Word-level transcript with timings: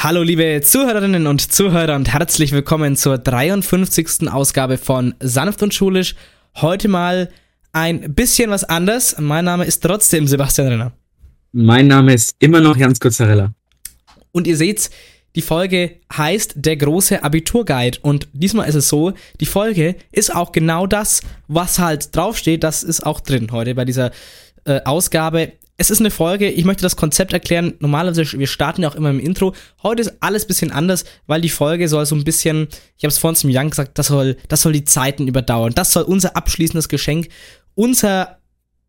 Hallo 0.00 0.22
liebe 0.22 0.60
Zuhörerinnen 0.62 1.26
und 1.26 1.50
Zuhörer 1.52 1.96
und 1.96 2.12
herzlich 2.12 2.52
willkommen 2.52 2.94
zur 2.94 3.18
53. 3.18 4.30
Ausgabe 4.30 4.78
von 4.78 5.16
Sanft 5.18 5.60
und 5.60 5.74
Schulisch. 5.74 6.14
Heute 6.54 6.86
mal 6.86 7.30
ein 7.72 8.14
bisschen 8.14 8.48
was 8.50 8.62
anders. 8.62 9.16
Mein 9.18 9.44
Name 9.44 9.64
ist 9.64 9.80
trotzdem 9.80 10.28
Sebastian 10.28 10.68
Renner. 10.68 10.92
Mein 11.50 11.88
Name 11.88 12.14
ist 12.14 12.36
immer 12.38 12.60
noch 12.60 12.76
Jans 12.76 13.00
Kurzarella. 13.00 13.52
Und 14.30 14.46
ihr 14.46 14.56
seht's, 14.56 14.90
die 15.34 15.42
Folge 15.42 15.96
heißt 16.16 16.52
Der 16.54 16.76
große 16.76 17.24
Abiturguide. 17.24 17.98
Und 18.00 18.28
diesmal 18.32 18.68
ist 18.68 18.76
es 18.76 18.88
so, 18.88 19.14
die 19.40 19.46
Folge 19.46 19.96
ist 20.12 20.32
auch 20.32 20.52
genau 20.52 20.86
das, 20.86 21.22
was 21.48 21.80
halt 21.80 22.14
draufsteht, 22.14 22.62
das 22.62 22.84
ist 22.84 23.04
auch 23.04 23.18
drin 23.18 23.48
heute 23.50 23.74
bei 23.74 23.84
dieser 23.84 24.12
äh, 24.64 24.80
Ausgabe 24.84 25.54
es 25.80 25.90
ist 25.90 26.00
eine 26.00 26.10
Folge, 26.10 26.50
ich 26.50 26.64
möchte 26.64 26.82
das 26.82 26.96
Konzept 26.96 27.32
erklären. 27.32 27.74
Normalerweise, 27.78 28.36
wir 28.36 28.46
starten 28.48 28.82
ja 28.82 28.88
auch 28.88 28.96
immer 28.96 29.10
im 29.10 29.20
Intro. 29.20 29.54
Heute 29.80 30.02
ist 30.02 30.12
alles 30.18 30.44
ein 30.44 30.48
bisschen 30.48 30.72
anders, 30.72 31.04
weil 31.28 31.40
die 31.40 31.48
Folge 31.48 31.88
soll 31.88 32.04
so 32.04 32.16
ein 32.16 32.24
bisschen, 32.24 32.66
ich 32.96 33.04
habe 33.04 33.12
es 33.12 33.18
vorhin 33.18 33.36
zum 33.36 33.50
Young 33.52 33.70
gesagt, 33.70 33.96
das 33.96 34.08
soll, 34.08 34.36
das 34.48 34.62
soll 34.62 34.72
die 34.72 34.84
Zeiten 34.84 35.28
überdauern. 35.28 35.72
Das 35.72 35.92
soll 35.92 36.02
unser 36.02 36.36
abschließendes 36.36 36.88
Geschenk, 36.88 37.28
unser 37.76 38.40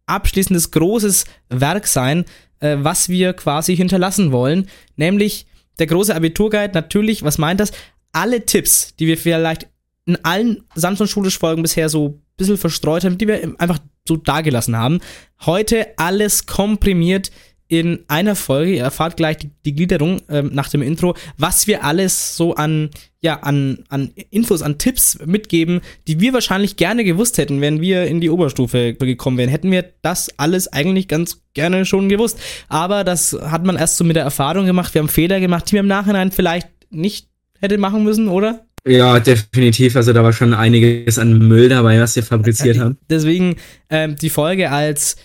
abschließendes 0.07 0.71
großes 0.71 1.25
Werk 1.49 1.85
sein, 1.85 2.25
äh, 2.59 2.77
was 2.79 3.07
wir 3.07 3.33
quasi 3.33 3.77
hinterlassen 3.77 4.31
wollen. 4.31 4.67
Nämlich 4.95 5.45
der 5.77 5.85
große 5.85 6.15
Abiturguide, 6.15 6.73
natürlich, 6.73 7.21
was 7.21 7.37
meint 7.37 7.59
das? 7.59 7.71
Alle 8.13 8.45
Tipps, 8.47 8.95
die 8.95 9.05
wir 9.05 9.19
vielleicht 9.19 9.67
in 10.07 10.17
allen 10.25 10.63
Samsung 10.73 11.05
Schulisch 11.05 11.37
Folgen 11.37 11.61
bisher 11.61 11.87
so 11.87 12.07
ein 12.07 12.21
bisschen 12.35 12.57
verstreut 12.57 13.03
haben, 13.03 13.19
die 13.19 13.27
wir 13.27 13.53
einfach 13.59 13.77
so 14.09 14.17
dagelassen 14.17 14.75
haben. 14.75 14.99
Heute 15.45 15.87
alles 15.97 16.45
komprimiert 16.45 17.31
in 17.69 17.99
einer 18.07 18.35
Folge. 18.35 18.73
Ihr 18.73 18.83
erfahrt 18.83 19.15
gleich 19.15 19.37
die, 19.37 19.51
die 19.63 19.75
Gliederung 19.75 20.21
ähm, 20.27 20.49
nach 20.51 20.69
dem 20.69 20.81
Intro, 20.81 21.15
was 21.37 21.67
wir 21.67 21.83
alles 21.85 22.35
so 22.35 22.55
an, 22.55 22.89
ja, 23.21 23.35
an, 23.41 23.85
an 23.89 24.11
Infos, 24.31 24.63
an 24.63 24.79
Tipps 24.79 25.19
mitgeben, 25.23 25.81
die 26.07 26.19
wir 26.19 26.33
wahrscheinlich 26.33 26.77
gerne 26.77 27.03
gewusst 27.03 27.37
hätten, 27.37 27.61
wenn 27.61 27.79
wir 27.79 28.07
in 28.07 28.21
die 28.21 28.31
Oberstufe 28.31 28.95
gekommen 28.95 29.37
wären. 29.37 29.49
Hätten 29.49 29.71
wir 29.71 29.85
das 30.01 30.37
alles 30.37 30.67
eigentlich 30.67 31.07
ganz 31.07 31.43
gerne 31.53 31.85
schon 31.85 32.09
gewusst. 32.09 32.39
Aber 32.69 33.03
das 33.03 33.37
hat 33.39 33.63
man 33.65 33.77
erst 33.77 33.97
so 33.97 34.03
mit 34.03 34.15
der 34.15 34.23
Erfahrung 34.23 34.65
gemacht. 34.65 34.95
Wir 34.95 35.01
haben 35.01 35.09
Fehler 35.09 35.39
gemacht, 35.39 35.69
die 35.69 35.73
wir 35.73 35.81
im 35.81 35.87
Nachhinein 35.87 36.31
vielleicht 36.31 36.67
nicht 36.89 37.27
hätte 37.59 37.77
machen 37.77 38.03
müssen, 38.03 38.29
oder? 38.29 38.65
Ja, 38.89 39.19
definitiv. 39.19 39.95
Also 39.95 40.13
da 40.13 40.23
war 40.23 40.33
schon 40.33 40.53
einiges 40.53 41.19
an 41.19 41.37
Müll 41.37 41.69
dabei, 41.69 41.99
was 41.99 42.15
wir 42.15 42.23
fabriziert 42.23 42.79
haben. 42.79 42.97
Deswegen 43.09 43.55
ähm, 43.89 44.15
die 44.15 44.31
Folge 44.31 44.71
als, 44.71 45.15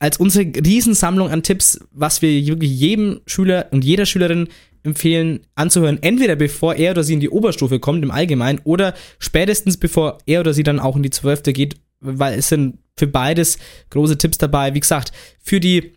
als 0.00 0.16
unsere 0.16 0.46
Riesensammlung 0.46 1.30
an 1.30 1.44
Tipps, 1.44 1.78
was 1.92 2.22
wir 2.22 2.30
wirklich 2.46 2.72
jedem 2.72 3.20
Schüler 3.26 3.66
und 3.70 3.84
jeder 3.84 4.04
Schülerin 4.04 4.48
empfehlen 4.82 5.40
anzuhören, 5.54 6.02
entweder 6.02 6.34
bevor 6.34 6.74
er 6.74 6.92
oder 6.92 7.04
sie 7.04 7.14
in 7.14 7.20
die 7.20 7.30
Oberstufe 7.30 7.78
kommt 7.78 8.02
im 8.02 8.10
Allgemeinen 8.10 8.60
oder 8.64 8.94
spätestens 9.18 9.76
bevor 9.76 10.18
er 10.26 10.40
oder 10.40 10.52
sie 10.52 10.62
dann 10.62 10.80
auch 10.80 10.96
in 10.96 11.02
die 11.02 11.10
Zwölfte 11.10 11.52
geht, 11.52 11.76
weil 12.00 12.38
es 12.38 12.48
sind 12.48 12.78
für 12.96 13.06
beides 13.06 13.58
große 13.90 14.18
Tipps 14.18 14.38
dabei. 14.38 14.74
Wie 14.74 14.80
gesagt, 14.80 15.12
für 15.40 15.60
die 15.60 15.92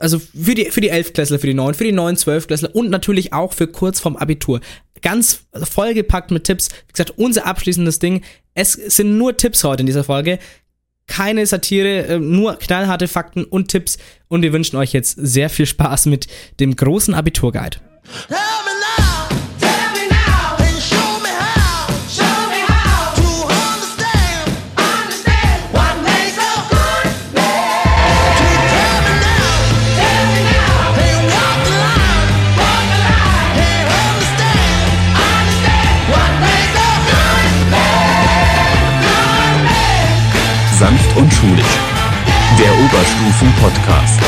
also 0.00 0.18
für 0.18 0.54
die, 0.54 0.66
für 0.66 0.80
die 0.80 0.88
Elfklässler, 0.88 1.38
für 1.38 1.46
die 1.46 1.54
Neun, 1.54 1.74
für 1.74 1.84
die 1.84 1.92
Neun, 1.92 2.16
Zwölfklässler 2.16 2.74
und 2.74 2.90
natürlich 2.90 3.32
auch 3.32 3.52
für 3.52 3.68
kurz 3.68 4.00
vorm 4.00 4.16
Abitur 4.16 4.60
ganz 5.02 5.46
vollgepackt 5.54 6.30
mit 6.30 6.44
Tipps. 6.44 6.68
Wie 6.88 6.92
gesagt, 6.92 7.14
unser 7.16 7.46
abschließendes 7.46 7.98
Ding. 7.98 8.22
Es 8.54 8.72
sind 8.72 9.16
nur 9.16 9.36
Tipps 9.36 9.64
heute 9.64 9.80
in 9.80 9.86
dieser 9.86 10.04
Folge. 10.04 10.38
Keine 11.06 11.44
Satire, 11.46 12.06
äh, 12.06 12.18
nur 12.18 12.56
knallharte 12.56 13.08
Fakten 13.08 13.44
und 13.44 13.68
Tipps. 13.68 13.98
Und 14.28 14.42
wir 14.42 14.52
wünschen 14.52 14.76
euch 14.76 14.92
jetzt 14.92 15.16
sehr 15.20 15.50
viel 15.50 15.66
Spaß 15.66 16.06
mit 16.06 16.26
dem 16.60 16.76
großen 16.76 17.14
Abiturguide. 17.14 17.78
Ja! 18.28 18.59
Und 41.16 41.32
schulisch. 41.32 41.78
Der 42.58 42.72
Oberstufen-Podcast. 42.72 44.20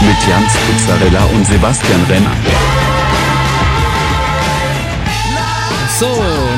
Mit 0.00 0.16
Jans 0.28 0.52
Pizzarella 0.66 1.24
und 1.34 1.46
Sebastian 1.46 2.02
Renner. 2.08 2.30
So, 5.98 6.08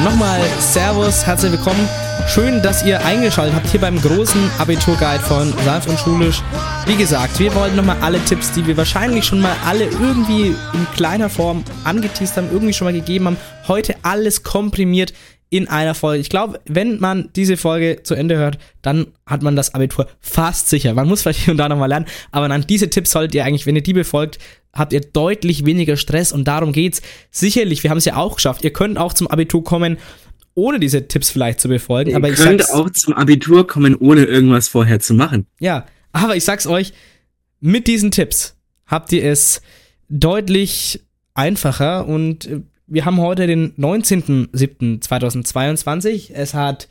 nochmal 0.02 0.40
Servus, 0.58 1.26
herzlich 1.26 1.52
willkommen. 1.52 1.88
Schön, 2.26 2.62
dass 2.62 2.84
ihr 2.84 3.04
eingeschaltet 3.04 3.54
habt 3.54 3.68
hier 3.68 3.80
beim 3.80 4.00
großen 4.00 4.50
Abiturguide 4.58 5.22
von 5.22 5.52
Sanft 5.64 5.88
und 5.88 5.98
Schulisch. 5.98 6.42
Wie 6.86 6.96
gesagt, 6.96 7.38
wir 7.38 7.54
wollten 7.54 7.76
nochmal 7.76 7.98
alle 8.00 8.18
Tipps, 8.24 8.52
die 8.52 8.66
wir 8.66 8.76
wahrscheinlich 8.76 9.24
schon 9.24 9.40
mal 9.40 9.54
alle 9.64 9.84
irgendwie 9.84 10.48
in 10.72 10.86
kleiner 10.96 11.28
Form 11.28 11.64
angeteased 11.84 12.36
haben, 12.36 12.48
irgendwie 12.50 12.72
schon 12.72 12.86
mal 12.86 12.92
gegeben 12.92 13.26
haben, 13.26 13.36
heute 13.68 13.94
alles 14.02 14.42
komprimiert 14.42 15.12
in 15.48 15.68
einer 15.68 15.94
Folge. 15.94 16.20
Ich 16.20 16.28
glaube, 16.28 16.60
wenn 16.66 16.98
man 16.98 17.30
diese 17.36 17.56
Folge 17.56 18.02
zu 18.02 18.14
Ende 18.14 18.36
hört, 18.36 18.58
dann 18.82 19.06
hat 19.26 19.42
man 19.42 19.54
das 19.54 19.74
Abitur 19.74 20.08
fast 20.20 20.68
sicher. 20.68 20.92
Man 20.94 21.08
muss 21.08 21.22
vielleicht 21.22 21.44
hier 21.44 21.52
und 21.52 21.58
da 21.58 21.68
nochmal 21.68 21.88
lernen, 21.88 22.06
aber 22.32 22.48
dann 22.48 22.66
diese 22.66 22.90
Tipps 22.90 23.12
solltet 23.12 23.34
ihr 23.34 23.44
eigentlich, 23.44 23.66
wenn 23.66 23.76
ihr 23.76 23.82
die 23.82 23.92
befolgt, 23.92 24.38
habt 24.72 24.92
ihr 24.92 25.00
deutlich 25.00 25.64
weniger 25.64 25.96
Stress 25.96 26.32
und 26.32 26.46
darum 26.46 26.72
geht's. 26.72 27.00
Sicherlich, 27.30 27.82
wir 27.82 27.90
haben 27.90 27.98
es 27.98 28.04
ja 28.04 28.16
auch 28.16 28.36
geschafft. 28.36 28.64
Ihr 28.64 28.72
könnt 28.72 28.98
auch 28.98 29.12
zum 29.12 29.28
Abitur 29.28 29.62
kommen, 29.62 29.98
ohne 30.54 30.80
diese 30.80 31.06
Tipps 31.06 31.30
vielleicht 31.30 31.60
zu 31.60 31.68
befolgen. 31.68 32.10
Ihr 32.10 32.16
aber 32.16 32.30
ich 32.30 32.36
könnt 32.36 32.68
auch 32.70 32.90
zum 32.90 33.14
Abitur 33.14 33.66
kommen, 33.66 33.94
ohne 33.94 34.24
irgendwas 34.24 34.68
vorher 34.68 35.00
zu 35.00 35.14
machen. 35.14 35.46
Ja, 35.60 35.86
aber 36.12 36.34
ich 36.34 36.44
sag's 36.44 36.66
euch, 36.66 36.92
mit 37.60 37.86
diesen 37.86 38.10
Tipps 38.10 38.56
habt 38.86 39.12
ihr 39.12 39.24
es 39.24 39.60
deutlich 40.08 41.04
einfacher 41.34 42.06
und 42.06 42.46
äh, 42.46 42.60
wir 42.86 43.04
haben 43.04 43.20
heute 43.20 43.46
den 43.46 43.74
19.07.2022. 43.74 46.32
Es 46.32 46.54
hat 46.54 46.88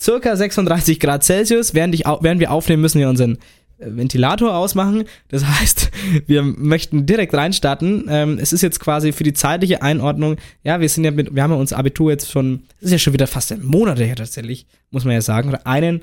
circa 0.00 0.36
36 0.36 1.00
Grad 1.00 1.24
Celsius. 1.24 1.74
Während, 1.74 1.94
ich, 1.94 2.04
während 2.20 2.40
wir 2.40 2.50
aufnehmen, 2.50 2.82
müssen 2.82 3.00
wir 3.00 3.08
unseren 3.08 3.38
äh, 3.78 3.86
Ventilator 3.86 4.54
ausmachen. 4.54 5.04
Das 5.28 5.44
heißt, 5.46 5.90
wir 6.26 6.42
möchten 6.42 7.06
direkt 7.06 7.34
reinstarten. 7.34 8.04
Ähm, 8.08 8.38
es 8.40 8.52
ist 8.52 8.62
jetzt 8.62 8.80
quasi 8.80 9.12
für 9.12 9.24
die 9.24 9.32
zeitliche 9.32 9.82
Einordnung, 9.82 10.36
ja, 10.62 10.80
wir 10.80 10.88
sind 10.88 11.04
ja 11.04 11.10
mit, 11.10 11.34
wir 11.34 11.42
haben 11.42 11.52
ja 11.52 11.56
unser 11.56 11.78
Abitur 11.78 12.10
jetzt 12.10 12.30
schon, 12.30 12.64
das 12.80 12.86
ist 12.86 12.92
ja 12.92 12.98
schon 12.98 13.14
wieder 13.14 13.26
fast 13.26 13.56
Monate 13.62 14.04
her 14.04 14.16
tatsächlich, 14.16 14.66
muss 14.90 15.04
man 15.04 15.14
ja 15.14 15.22
sagen. 15.22 15.48
Oder 15.48 15.66
einen, 15.66 16.02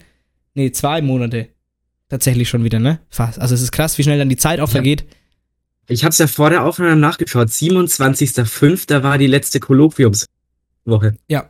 nee, 0.56 0.72
zwei 0.72 1.02
Monate 1.02 1.50
tatsächlich 2.10 2.50
schon 2.50 2.64
wieder, 2.64 2.80
ne? 2.80 3.00
Fast. 3.10 3.40
Also 3.40 3.54
es 3.54 3.62
ist 3.62 3.72
krass, 3.72 3.98
wie 3.98 4.04
schnell 4.04 4.18
dann 4.18 4.30
die 4.30 4.38
Zeit 4.38 4.60
auch 4.60 4.70
vergeht. 4.70 5.02
Ja. 5.02 5.17
Ich 5.88 6.04
habe 6.04 6.12
es 6.12 6.18
ja 6.18 6.28
vor 6.28 6.50
der 6.50 6.66
Aufnahme 6.66 6.96
nachgeschaut. 6.98 7.48
27.05. 7.48 9.04
war 9.04 9.18
die 9.18 9.28
letzte 9.28 9.60
Kolloquiumswoche. 9.60 11.16
Ja. 11.28 11.50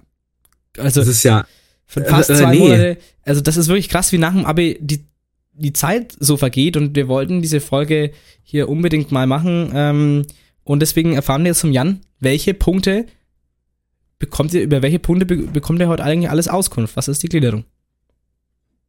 Also 0.77 1.01
das 1.01 1.09
ist 1.09 1.23
ja 1.23 1.45
fast 1.87 2.29
äh, 2.29 2.35
zwei 2.35 2.51
nee. 2.51 2.59
Monate. 2.59 2.97
Also 3.23 3.41
das 3.41 3.57
ist 3.57 3.67
wirklich 3.67 3.89
krass, 3.89 4.11
wie 4.11 4.19
nach 4.19 4.33
dem 4.33 4.45
Abi 4.45 4.77
die, 4.79 5.05
die 5.53 5.73
Zeit 5.73 6.15
so 6.19 6.37
vergeht 6.37 6.77
und 6.77 6.95
wir 6.95 7.07
wollten 7.07 7.41
diese 7.41 7.59
Folge 7.59 8.11
hier 8.43 8.69
unbedingt 8.69 9.11
mal 9.11 9.25
machen. 9.25 9.71
Ähm, 9.73 10.25
und 10.63 10.81
deswegen 10.81 11.13
erfahren 11.13 11.43
wir 11.43 11.49
jetzt 11.49 11.61
vom 11.61 11.71
Jan, 11.71 12.01
welche 12.19 12.53
Punkte 12.53 13.05
bekommt 14.19 14.53
ihr, 14.53 14.61
über 14.61 14.81
welche 14.81 14.99
Punkte 14.99 15.25
be 15.25 15.37
bekommt 15.37 15.79
ihr 15.79 15.87
heute 15.87 16.03
eigentlich 16.03 16.29
alles 16.29 16.47
Auskunft? 16.47 16.95
Was 16.95 17.07
ist 17.07 17.23
die 17.23 17.29
Gliederung? 17.29 17.65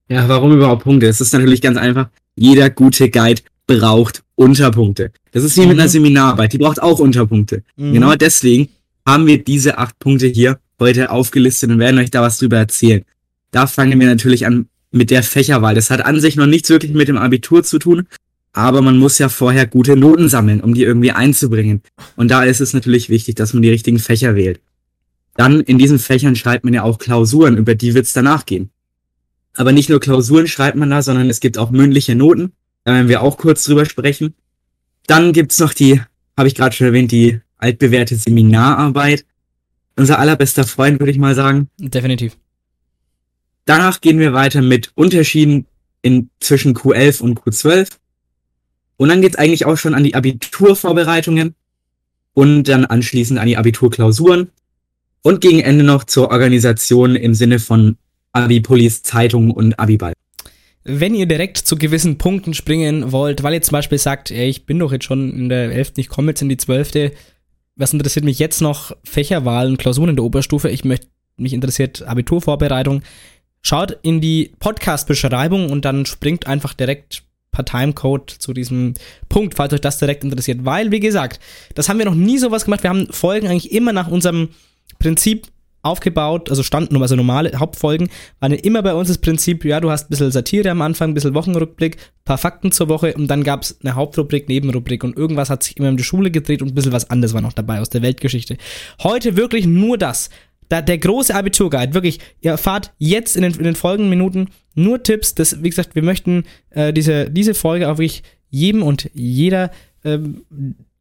Ja, 0.08 0.28
warum 0.28 0.52
überhaupt 0.52 0.84
Punkte? 0.84 1.06
Es 1.06 1.20
ist 1.20 1.32
natürlich 1.32 1.60
ganz 1.60 1.76
einfach. 1.76 2.08
Jeder 2.34 2.70
gute 2.70 3.10
Guide 3.10 3.42
braucht 3.68 4.24
Unterpunkte. 4.34 5.12
Das 5.30 5.44
ist 5.44 5.56
wie 5.56 5.60
mhm. 5.60 5.68
mit 5.68 5.78
einer 5.78 5.86
mhm. 5.86 5.92
Seminararbeit, 5.92 6.52
die 6.52 6.58
braucht 6.58 6.82
auch 6.82 6.98
Unterpunkte. 6.98 7.62
Mhm. 7.76 7.92
Genau 7.92 8.14
deswegen 8.16 8.70
haben 9.06 9.28
wir 9.28 9.44
diese 9.44 9.78
acht 9.78 9.96
Punkte 10.00 10.26
hier 10.26 10.58
heute 10.80 11.10
aufgelistet 11.10 11.70
und 11.70 11.78
werden 11.78 12.00
euch 12.00 12.10
da 12.10 12.22
was 12.22 12.38
drüber 12.38 12.56
erzählen. 12.56 13.04
Da 13.52 13.68
fangen 13.68 14.00
wir 14.00 14.08
natürlich 14.08 14.46
an 14.46 14.66
mit 14.90 15.10
der 15.10 15.22
Fächerwahl. 15.22 15.74
Das 15.74 15.90
hat 15.90 16.04
an 16.04 16.20
sich 16.20 16.34
noch 16.34 16.46
nichts 16.46 16.70
wirklich 16.70 16.92
mit 16.92 17.08
dem 17.08 17.18
Abitur 17.18 17.62
zu 17.62 17.78
tun, 17.78 18.06
aber 18.52 18.82
man 18.82 18.98
muss 18.98 19.18
ja 19.18 19.28
vorher 19.28 19.66
gute 19.66 19.96
Noten 19.96 20.28
sammeln, 20.28 20.60
um 20.60 20.74
die 20.74 20.82
irgendwie 20.82 21.12
einzubringen. 21.12 21.82
Und 22.16 22.30
da 22.30 22.44
ist 22.44 22.60
es 22.60 22.72
natürlich 22.72 23.08
wichtig, 23.08 23.36
dass 23.36 23.52
man 23.52 23.62
die 23.62 23.70
richtigen 23.70 23.98
Fächer 23.98 24.34
wählt. 24.34 24.60
Dann 25.34 25.60
in 25.60 25.78
diesen 25.78 25.98
Fächern 25.98 26.36
schreibt 26.36 26.64
man 26.64 26.74
ja 26.74 26.82
auch 26.82 26.98
Klausuren, 26.98 27.58
über 27.58 27.74
die 27.74 27.94
wird 27.94 28.06
es 28.06 28.12
danach 28.12 28.46
gehen. 28.46 28.70
Aber 29.54 29.72
nicht 29.72 29.90
nur 29.90 30.00
Klausuren 30.00 30.46
schreibt 30.46 30.76
man 30.76 30.90
da, 30.90 31.02
sondern 31.02 31.28
es 31.28 31.40
gibt 31.40 31.58
auch 31.58 31.70
mündliche 31.70 32.14
Noten. 32.14 32.52
Da 32.88 32.94
werden 32.94 33.08
wir 33.08 33.20
auch 33.20 33.36
kurz 33.36 33.64
drüber 33.64 33.84
sprechen. 33.84 34.32
Dann 35.06 35.34
gibt's 35.34 35.58
noch 35.58 35.74
die, 35.74 36.00
habe 36.38 36.48
ich 36.48 36.54
gerade 36.54 36.74
schon 36.74 36.86
erwähnt, 36.86 37.12
die 37.12 37.38
altbewährte 37.58 38.16
Seminararbeit. 38.16 39.26
Unser 39.96 40.18
allerbester 40.18 40.64
Freund, 40.64 40.98
würde 40.98 41.10
ich 41.10 41.18
mal 41.18 41.34
sagen. 41.34 41.68
Definitiv. 41.76 42.38
Danach 43.66 44.00
gehen 44.00 44.18
wir 44.18 44.32
weiter 44.32 44.62
mit 44.62 44.90
Unterschieden 44.94 45.66
in, 46.00 46.30
zwischen 46.40 46.74
Q11 46.74 47.20
und 47.20 47.38
Q12. 47.38 47.90
Und 48.96 49.10
dann 49.10 49.20
geht's 49.20 49.36
eigentlich 49.36 49.66
auch 49.66 49.76
schon 49.76 49.92
an 49.92 50.04
die 50.04 50.14
Abiturvorbereitungen. 50.14 51.54
und 52.32 52.64
dann 52.68 52.86
anschließend 52.86 53.38
an 53.38 53.48
die 53.48 53.58
Abiturklausuren 53.58 54.50
und 55.20 55.42
gegen 55.42 55.60
Ende 55.60 55.84
noch 55.84 56.04
zur 56.04 56.30
Organisation 56.30 57.16
im 57.16 57.34
Sinne 57.34 57.58
von 57.58 57.98
Abipolis, 58.32 59.02
Zeitung 59.02 59.50
und 59.50 59.78
Abiball. 59.78 60.14
Wenn 60.90 61.14
ihr 61.14 61.26
direkt 61.26 61.58
zu 61.58 61.76
gewissen 61.76 62.16
Punkten 62.16 62.54
springen 62.54 63.12
wollt, 63.12 63.42
weil 63.42 63.52
ihr 63.52 63.60
zum 63.60 63.72
Beispiel 63.72 63.98
sagt, 63.98 64.30
ey, 64.30 64.48
ich 64.48 64.64
bin 64.64 64.78
doch 64.78 64.90
jetzt 64.90 65.04
schon 65.04 65.30
in 65.34 65.50
der 65.50 65.70
11., 65.70 65.92
ich 65.96 66.08
komme 66.08 66.30
jetzt 66.30 66.40
in 66.40 66.48
die 66.48 66.56
12., 66.56 67.12
was 67.76 67.92
interessiert 67.92 68.24
mich 68.24 68.38
jetzt 68.38 68.62
noch? 68.62 68.96
Fächerwahlen, 69.04 69.76
Klausuren 69.76 70.08
in 70.08 70.16
der 70.16 70.24
Oberstufe, 70.24 70.70
ich 70.70 70.86
möchte, 70.86 71.06
mich 71.36 71.52
interessiert 71.52 72.02
Abiturvorbereitung. 72.02 73.02
Schaut 73.60 73.98
in 74.00 74.22
die 74.22 74.52
Podcast-Beschreibung 74.60 75.70
und 75.70 75.84
dann 75.84 76.06
springt 76.06 76.46
einfach 76.46 76.72
direkt 76.72 77.22
per 77.52 77.66
Timecode 77.66 78.30
zu 78.30 78.54
diesem 78.54 78.94
Punkt, 79.28 79.56
falls 79.56 79.74
euch 79.74 79.82
das 79.82 79.98
direkt 79.98 80.24
interessiert. 80.24 80.64
Weil, 80.64 80.90
wie 80.90 81.00
gesagt, 81.00 81.38
das 81.74 81.90
haben 81.90 81.98
wir 81.98 82.06
noch 82.06 82.14
nie 82.14 82.38
sowas 82.38 82.64
gemacht. 82.64 82.82
Wir 82.82 82.90
haben 82.90 83.12
Folgen 83.12 83.46
eigentlich 83.46 83.72
immer 83.72 83.92
nach 83.92 84.08
unserem 84.08 84.48
Prinzip 84.98 85.48
aufgebaut, 85.88 86.50
also 86.50 86.62
standen, 86.62 87.00
also 87.00 87.16
normale 87.16 87.58
Hauptfolgen, 87.58 88.08
waren 88.40 88.52
immer 88.52 88.82
bei 88.82 88.94
uns 88.94 89.08
das 89.08 89.18
Prinzip, 89.18 89.64
ja, 89.64 89.80
du 89.80 89.90
hast 89.90 90.06
ein 90.06 90.10
bisschen 90.10 90.30
Satire 90.30 90.70
am 90.70 90.82
Anfang, 90.82 91.10
ein 91.10 91.14
bisschen 91.14 91.34
Wochenrückblick, 91.34 91.96
paar 92.24 92.38
Fakten 92.38 92.72
zur 92.72 92.88
Woche 92.88 93.14
und 93.14 93.28
dann 93.28 93.42
gab 93.42 93.62
es 93.62 93.78
eine 93.82 93.94
Hauptrubrik, 93.94 94.48
Nebenrubrik 94.48 95.02
und 95.04 95.16
irgendwas 95.16 95.50
hat 95.50 95.62
sich 95.62 95.76
immer 95.76 95.88
in 95.88 95.96
die 95.96 96.04
Schule 96.04 96.30
gedreht 96.30 96.62
und 96.62 96.68
ein 96.68 96.74
bisschen 96.74 96.92
was 96.92 97.10
anderes 97.10 97.34
war 97.34 97.40
noch 97.40 97.52
dabei 97.52 97.80
aus 97.80 97.88
der 97.88 98.02
Weltgeschichte. 98.02 98.56
Heute 99.02 99.36
wirklich 99.36 99.66
nur 99.66 99.98
das. 99.98 100.30
Da, 100.68 100.82
der 100.82 100.98
große 100.98 101.34
Abiturguide, 101.34 101.94
wirklich, 101.94 102.18
ihr 102.42 102.50
erfahrt 102.50 102.92
jetzt 102.98 103.36
in 103.36 103.42
den, 103.42 103.54
in 103.54 103.64
den 103.64 103.74
folgenden 103.74 104.10
Minuten 104.10 104.48
nur 104.74 105.02
Tipps. 105.02 105.34
Das, 105.34 105.62
wie 105.62 105.70
gesagt, 105.70 105.94
wir 105.94 106.02
möchten 106.02 106.44
äh, 106.70 106.92
diese, 106.92 107.30
diese 107.30 107.54
Folge 107.54 107.88
auch 107.88 107.96
wirklich 107.96 108.22
jedem 108.50 108.82
und 108.82 109.10
jeder 109.14 109.70
ähm, 110.04 110.42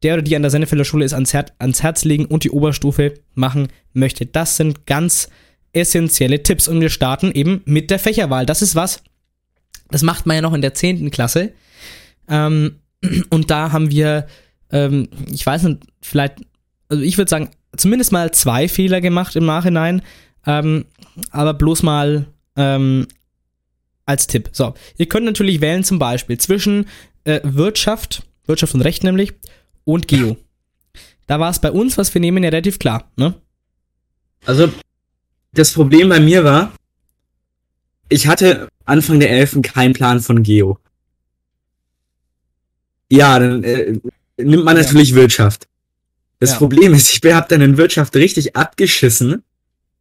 der 0.02 0.14
oder 0.14 0.22
die 0.22 0.36
an 0.36 0.42
der 0.42 0.50
Sennefelder 0.50 0.84
Schule 0.84 1.04
ist, 1.04 1.12
ans, 1.12 1.32
Her 1.34 1.46
ans 1.58 1.82
Herz 1.82 2.04
legen 2.04 2.26
und 2.26 2.44
die 2.44 2.50
Oberstufe 2.50 3.14
machen 3.34 3.68
möchte. 3.92 4.26
Das 4.26 4.56
sind 4.56 4.86
ganz 4.86 5.28
essentielle 5.72 6.42
Tipps. 6.42 6.68
Und 6.68 6.80
wir 6.80 6.90
starten 6.90 7.32
eben 7.32 7.62
mit 7.64 7.90
der 7.90 7.98
Fächerwahl. 7.98 8.46
Das 8.46 8.62
ist 8.62 8.74
was, 8.74 9.02
das 9.90 10.02
macht 10.02 10.26
man 10.26 10.36
ja 10.36 10.42
noch 10.42 10.54
in 10.54 10.62
der 10.62 10.74
10. 10.74 11.10
Klasse. 11.10 11.52
Ähm, 12.28 12.76
und 13.30 13.50
da 13.50 13.72
haben 13.72 13.90
wir, 13.90 14.26
ähm, 14.70 15.08
ich 15.30 15.44
weiß 15.44 15.64
nicht, 15.64 15.82
vielleicht, 16.00 16.36
also 16.88 17.02
ich 17.02 17.18
würde 17.18 17.30
sagen, 17.30 17.50
zumindest 17.76 18.12
mal 18.12 18.32
zwei 18.32 18.68
Fehler 18.68 19.00
gemacht 19.00 19.36
im 19.36 19.46
Nachhinein. 19.46 20.02
Ähm, 20.46 20.86
aber 21.30 21.54
bloß 21.54 21.82
mal 21.82 22.26
ähm, 22.56 23.06
als 24.06 24.26
Tipp. 24.26 24.50
So, 24.52 24.74
ihr 24.96 25.06
könnt 25.06 25.26
natürlich 25.26 25.60
wählen 25.60 25.84
zum 25.84 25.98
Beispiel 25.98 26.38
zwischen 26.38 26.86
äh, 27.24 27.40
Wirtschaft, 27.42 28.22
Wirtschaft 28.46 28.74
und 28.74 28.80
Recht 28.80 29.04
nämlich, 29.04 29.34
und 29.88 30.06
Geo. 30.06 30.36
Da 31.26 31.40
war 31.40 31.50
es 31.50 31.60
bei 31.60 31.70
uns, 31.70 31.96
was 31.96 32.12
wir 32.12 32.20
nehmen, 32.20 32.44
ja 32.44 32.50
relativ 32.50 32.78
klar, 32.78 33.10
ne? 33.16 33.34
Also, 34.44 34.70
das 35.52 35.72
Problem 35.72 36.10
bei 36.10 36.20
mir 36.20 36.44
war, 36.44 36.72
ich 38.10 38.26
hatte 38.26 38.68
Anfang 38.84 39.18
der 39.18 39.30
Elfen 39.30 39.62
keinen 39.62 39.94
Plan 39.94 40.20
von 40.20 40.42
Geo. 40.42 40.78
Ja, 43.10 43.38
dann 43.38 43.64
äh, 43.64 43.98
nimmt 44.36 44.64
man 44.64 44.76
natürlich 44.76 45.10
ja. 45.10 45.16
Wirtschaft. 45.16 45.66
Das 46.38 46.50
ja. 46.52 46.56
Problem 46.58 46.92
ist, 46.92 47.10
ich 47.10 47.32
habe 47.32 47.46
dann 47.48 47.62
in 47.62 47.78
Wirtschaft 47.78 48.14
richtig 48.14 48.56
abgeschissen 48.56 49.42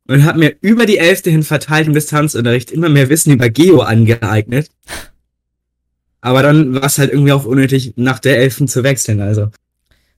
und 0.08 0.26
habe 0.26 0.40
mir 0.40 0.56
über 0.60 0.86
die 0.86 0.98
Elfte 0.98 1.30
hin 1.30 1.44
verteilt 1.44 1.88
im 1.88 1.94
Distanzunterricht 1.94 2.72
immer 2.72 2.90
mehr 2.90 3.08
Wissen 3.08 3.32
über 3.32 3.50
Geo 3.50 3.80
angeeignet. 3.80 4.70
Aber 6.22 6.44
dann 6.44 6.74
war 6.74 6.84
es 6.84 6.98
halt 6.98 7.14
irgendwie 7.14 7.32
auch 7.32 7.46
unnötig, 7.46 7.94
nach 7.96 8.20
der 8.20 8.38
Elfen 8.38 8.68
zu 8.68 8.84
wechseln, 8.84 9.22
also. 9.22 9.50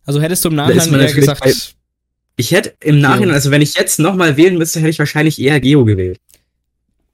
Also 0.09 0.21
hättest 0.21 0.43
du 0.43 0.49
im 0.49 0.55
Nachhinein 0.55 1.01
eher 1.01 1.13
gesagt. 1.13 1.43
Bei, 1.43 1.53
ich 2.35 2.49
hätte 2.49 2.73
im 2.79 2.99
Nachhinein, 2.99 3.35
also 3.35 3.51
wenn 3.51 3.61
ich 3.61 3.75
jetzt 3.75 3.99
nochmal 3.99 4.37
wählen 4.37 4.57
müsste, 4.57 4.79
hätte 4.79 4.89
ich 4.89 4.97
wahrscheinlich 4.97 5.39
eher 5.39 5.59
Geo 5.59 5.85
gewählt. 5.85 6.19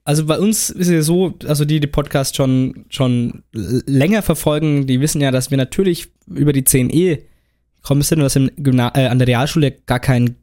Also 0.04 0.24
bei 0.24 0.38
uns 0.38 0.70
ist 0.70 0.88
es 0.88 1.04
so, 1.04 1.34
also 1.46 1.66
die 1.66 1.78
die 1.78 1.88
Podcast 1.88 2.36
schon, 2.36 2.86
schon 2.88 3.42
länger 3.52 4.22
verfolgen, 4.22 4.86
die 4.86 5.02
wissen 5.02 5.20
ja, 5.20 5.30
dass 5.30 5.50
wir 5.50 5.58
natürlich 5.58 6.08
über 6.26 6.54
die 6.54 6.62
10e 6.62 7.18
kommen 7.82 8.00
sind 8.00 8.20
und 8.20 8.24
dass 8.24 8.36
im 8.36 8.50
Gymna 8.56 8.92
äh, 8.94 9.08
an 9.08 9.18
der 9.18 9.28
Realschule 9.28 9.72
gar 9.72 10.00
kein 10.00 10.36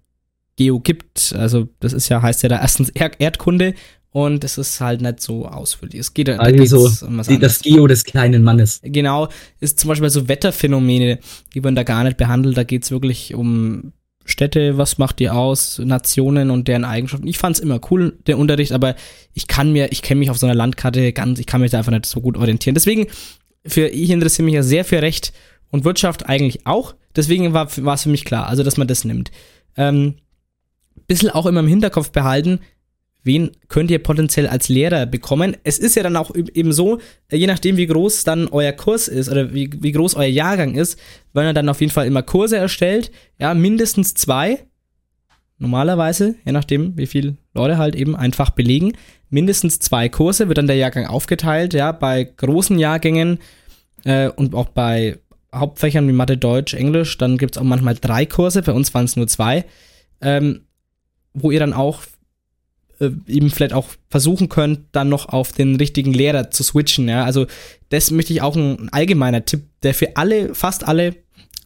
Geo 0.55 0.79
gibt. 0.79 1.33
Also 1.35 1.69
das 1.79 1.91
ist 1.91 2.07
ja, 2.09 2.21
heißt 2.21 2.43
ja 2.43 2.49
da 2.49 2.61
erstens 2.61 2.89
Erdkunde 2.89 3.73
und 4.13 4.43
es 4.43 4.59
ist 4.59 4.79
halt 4.79 5.01
nicht 5.01 5.21
so 5.21 5.47
ausführlich. 5.47 5.99
Es 5.99 6.13
geht 6.13 6.29
also 6.29 6.87
da 6.87 7.07
um 7.07 7.17
was 7.17 7.27
die, 7.27 7.39
das 7.39 7.63
Geo 7.63 7.87
des 7.87 8.03
kleinen 8.03 8.43
Mannes. 8.43 8.79
Genau, 8.83 9.27
ist 9.59 9.79
zum 9.79 9.87
Beispiel 9.87 10.11
so 10.11 10.27
Wetterphänomene, 10.27 11.17
die 11.53 11.63
werden 11.63 11.75
da 11.75 11.81
gar 11.81 12.03
nicht 12.03 12.17
behandelt. 12.17 12.55
Da 12.55 12.63
geht 12.63 12.83
es 12.83 12.91
wirklich 12.91 13.33
um 13.33 13.91
Städte, 14.23 14.77
was 14.77 14.99
macht 14.99 15.17
die 15.17 15.31
aus, 15.31 15.79
Nationen 15.79 16.51
und 16.51 16.67
deren 16.67 16.85
Eigenschaften. 16.85 17.27
Ich 17.27 17.39
fand 17.39 17.55
es 17.55 17.59
immer 17.59 17.81
cool, 17.89 18.19
der 18.27 18.37
Unterricht, 18.37 18.71
aber 18.71 18.95
ich 19.33 19.47
kann 19.47 19.71
mir, 19.71 19.91
ich 19.91 20.03
kenne 20.03 20.19
mich 20.19 20.29
auf 20.29 20.37
so 20.37 20.45
einer 20.45 20.55
Landkarte 20.55 21.11
ganz, 21.11 21.39
ich 21.39 21.47
kann 21.47 21.61
mich 21.61 21.71
da 21.71 21.79
einfach 21.79 21.91
nicht 21.91 22.05
so 22.05 22.21
gut 22.21 22.37
orientieren. 22.37 22.75
Deswegen, 22.75 23.07
für 23.65 23.87
ich 23.87 24.11
interessiere 24.11 24.45
mich 24.45 24.53
ja 24.53 24.61
sehr 24.61 24.85
für 24.85 25.01
Recht 25.01 25.33
und 25.71 25.85
Wirtschaft 25.85 26.29
eigentlich 26.29 26.67
auch. 26.67 26.93
Deswegen 27.15 27.53
war 27.53 27.65
es 27.65 28.03
für 28.03 28.09
mich 28.09 28.25
klar, 28.25 28.47
also 28.47 28.61
dass 28.61 28.77
man 28.77 28.87
das 28.87 29.05
nimmt. 29.05 29.31
Ähm, 29.75 30.17
bisschen 31.07 31.31
auch 31.31 31.47
immer 31.47 31.61
im 31.61 31.67
Hinterkopf 31.67 32.11
behalten, 32.11 32.59
wen 33.23 33.51
könnt 33.67 33.89
ihr 33.91 33.99
potenziell 33.99 34.47
als 34.47 34.69
Lehrer 34.69 35.05
bekommen? 35.05 35.55
Es 35.63 35.79
ist 35.79 35.95
ja 35.95 36.03
dann 36.03 36.15
auch 36.15 36.35
eben 36.35 36.71
so, 36.71 36.99
äh, 37.29 37.37
je 37.37 37.47
nachdem, 37.47 37.77
wie 37.77 37.87
groß 37.87 38.23
dann 38.23 38.47
euer 38.47 38.71
Kurs 38.73 39.07
ist 39.07 39.29
oder 39.29 39.53
wie, 39.53 39.69
wie 39.79 39.91
groß 39.91 40.15
euer 40.15 40.25
Jahrgang 40.25 40.75
ist, 40.75 40.99
werden 41.33 41.47
er 41.47 41.53
dann 41.53 41.69
auf 41.69 41.81
jeden 41.81 41.91
Fall 41.91 42.07
immer 42.07 42.23
Kurse 42.23 42.57
erstellt. 42.57 43.11
Ja, 43.39 43.53
mindestens 43.53 44.13
zwei. 44.13 44.59
Normalerweise, 45.57 46.35
je 46.45 46.51
nachdem, 46.51 46.97
wie 46.97 47.07
viele 47.07 47.37
Leute 47.53 47.77
halt 47.77 47.95
eben 47.95 48.15
einfach 48.15 48.49
belegen. 48.49 48.93
Mindestens 49.29 49.79
zwei 49.79 50.09
Kurse 50.09 50.47
wird 50.47 50.57
dann 50.57 50.67
der 50.67 50.75
Jahrgang 50.75 51.05
aufgeteilt. 51.05 51.73
Ja, 51.73 51.91
bei 51.91 52.23
großen 52.23 52.77
Jahrgängen 52.77 53.39
äh, 54.03 54.29
und 54.29 54.53
auch 54.53 54.69
bei 54.69 55.19
Hauptfächern 55.55 56.07
wie 56.07 56.13
Mathe, 56.13 56.35
Deutsch, 56.35 56.73
Englisch, 56.73 57.17
dann 57.17 57.37
gibt 57.37 57.55
es 57.55 57.61
auch 57.61 57.65
manchmal 57.65 57.95
drei 57.95 58.25
Kurse. 58.25 58.63
Bei 58.63 58.73
uns 58.73 58.93
waren 58.93 59.05
es 59.05 59.15
nur 59.15 59.27
zwei. 59.27 59.65
Ähm, 60.19 60.61
wo 61.33 61.51
ihr 61.51 61.59
dann 61.59 61.73
auch 61.73 62.01
äh, 62.99 63.09
eben 63.27 63.49
vielleicht 63.49 63.73
auch 63.73 63.87
versuchen 64.09 64.49
könnt, 64.49 64.81
dann 64.91 65.09
noch 65.09 65.29
auf 65.29 65.51
den 65.51 65.75
richtigen 65.75 66.13
Lehrer 66.13 66.51
zu 66.51 66.63
switchen. 66.63 67.07
Ja? 67.07 67.23
Also 67.23 67.47
das 67.89 68.11
möchte 68.11 68.33
ich 68.33 68.41
auch 68.41 68.55
ein, 68.55 68.79
ein 68.79 68.89
allgemeiner 68.89 69.45
Tipp, 69.45 69.63
der 69.83 69.93
für 69.93 70.15
alle, 70.17 70.53
fast 70.55 70.87
alle 70.87 71.15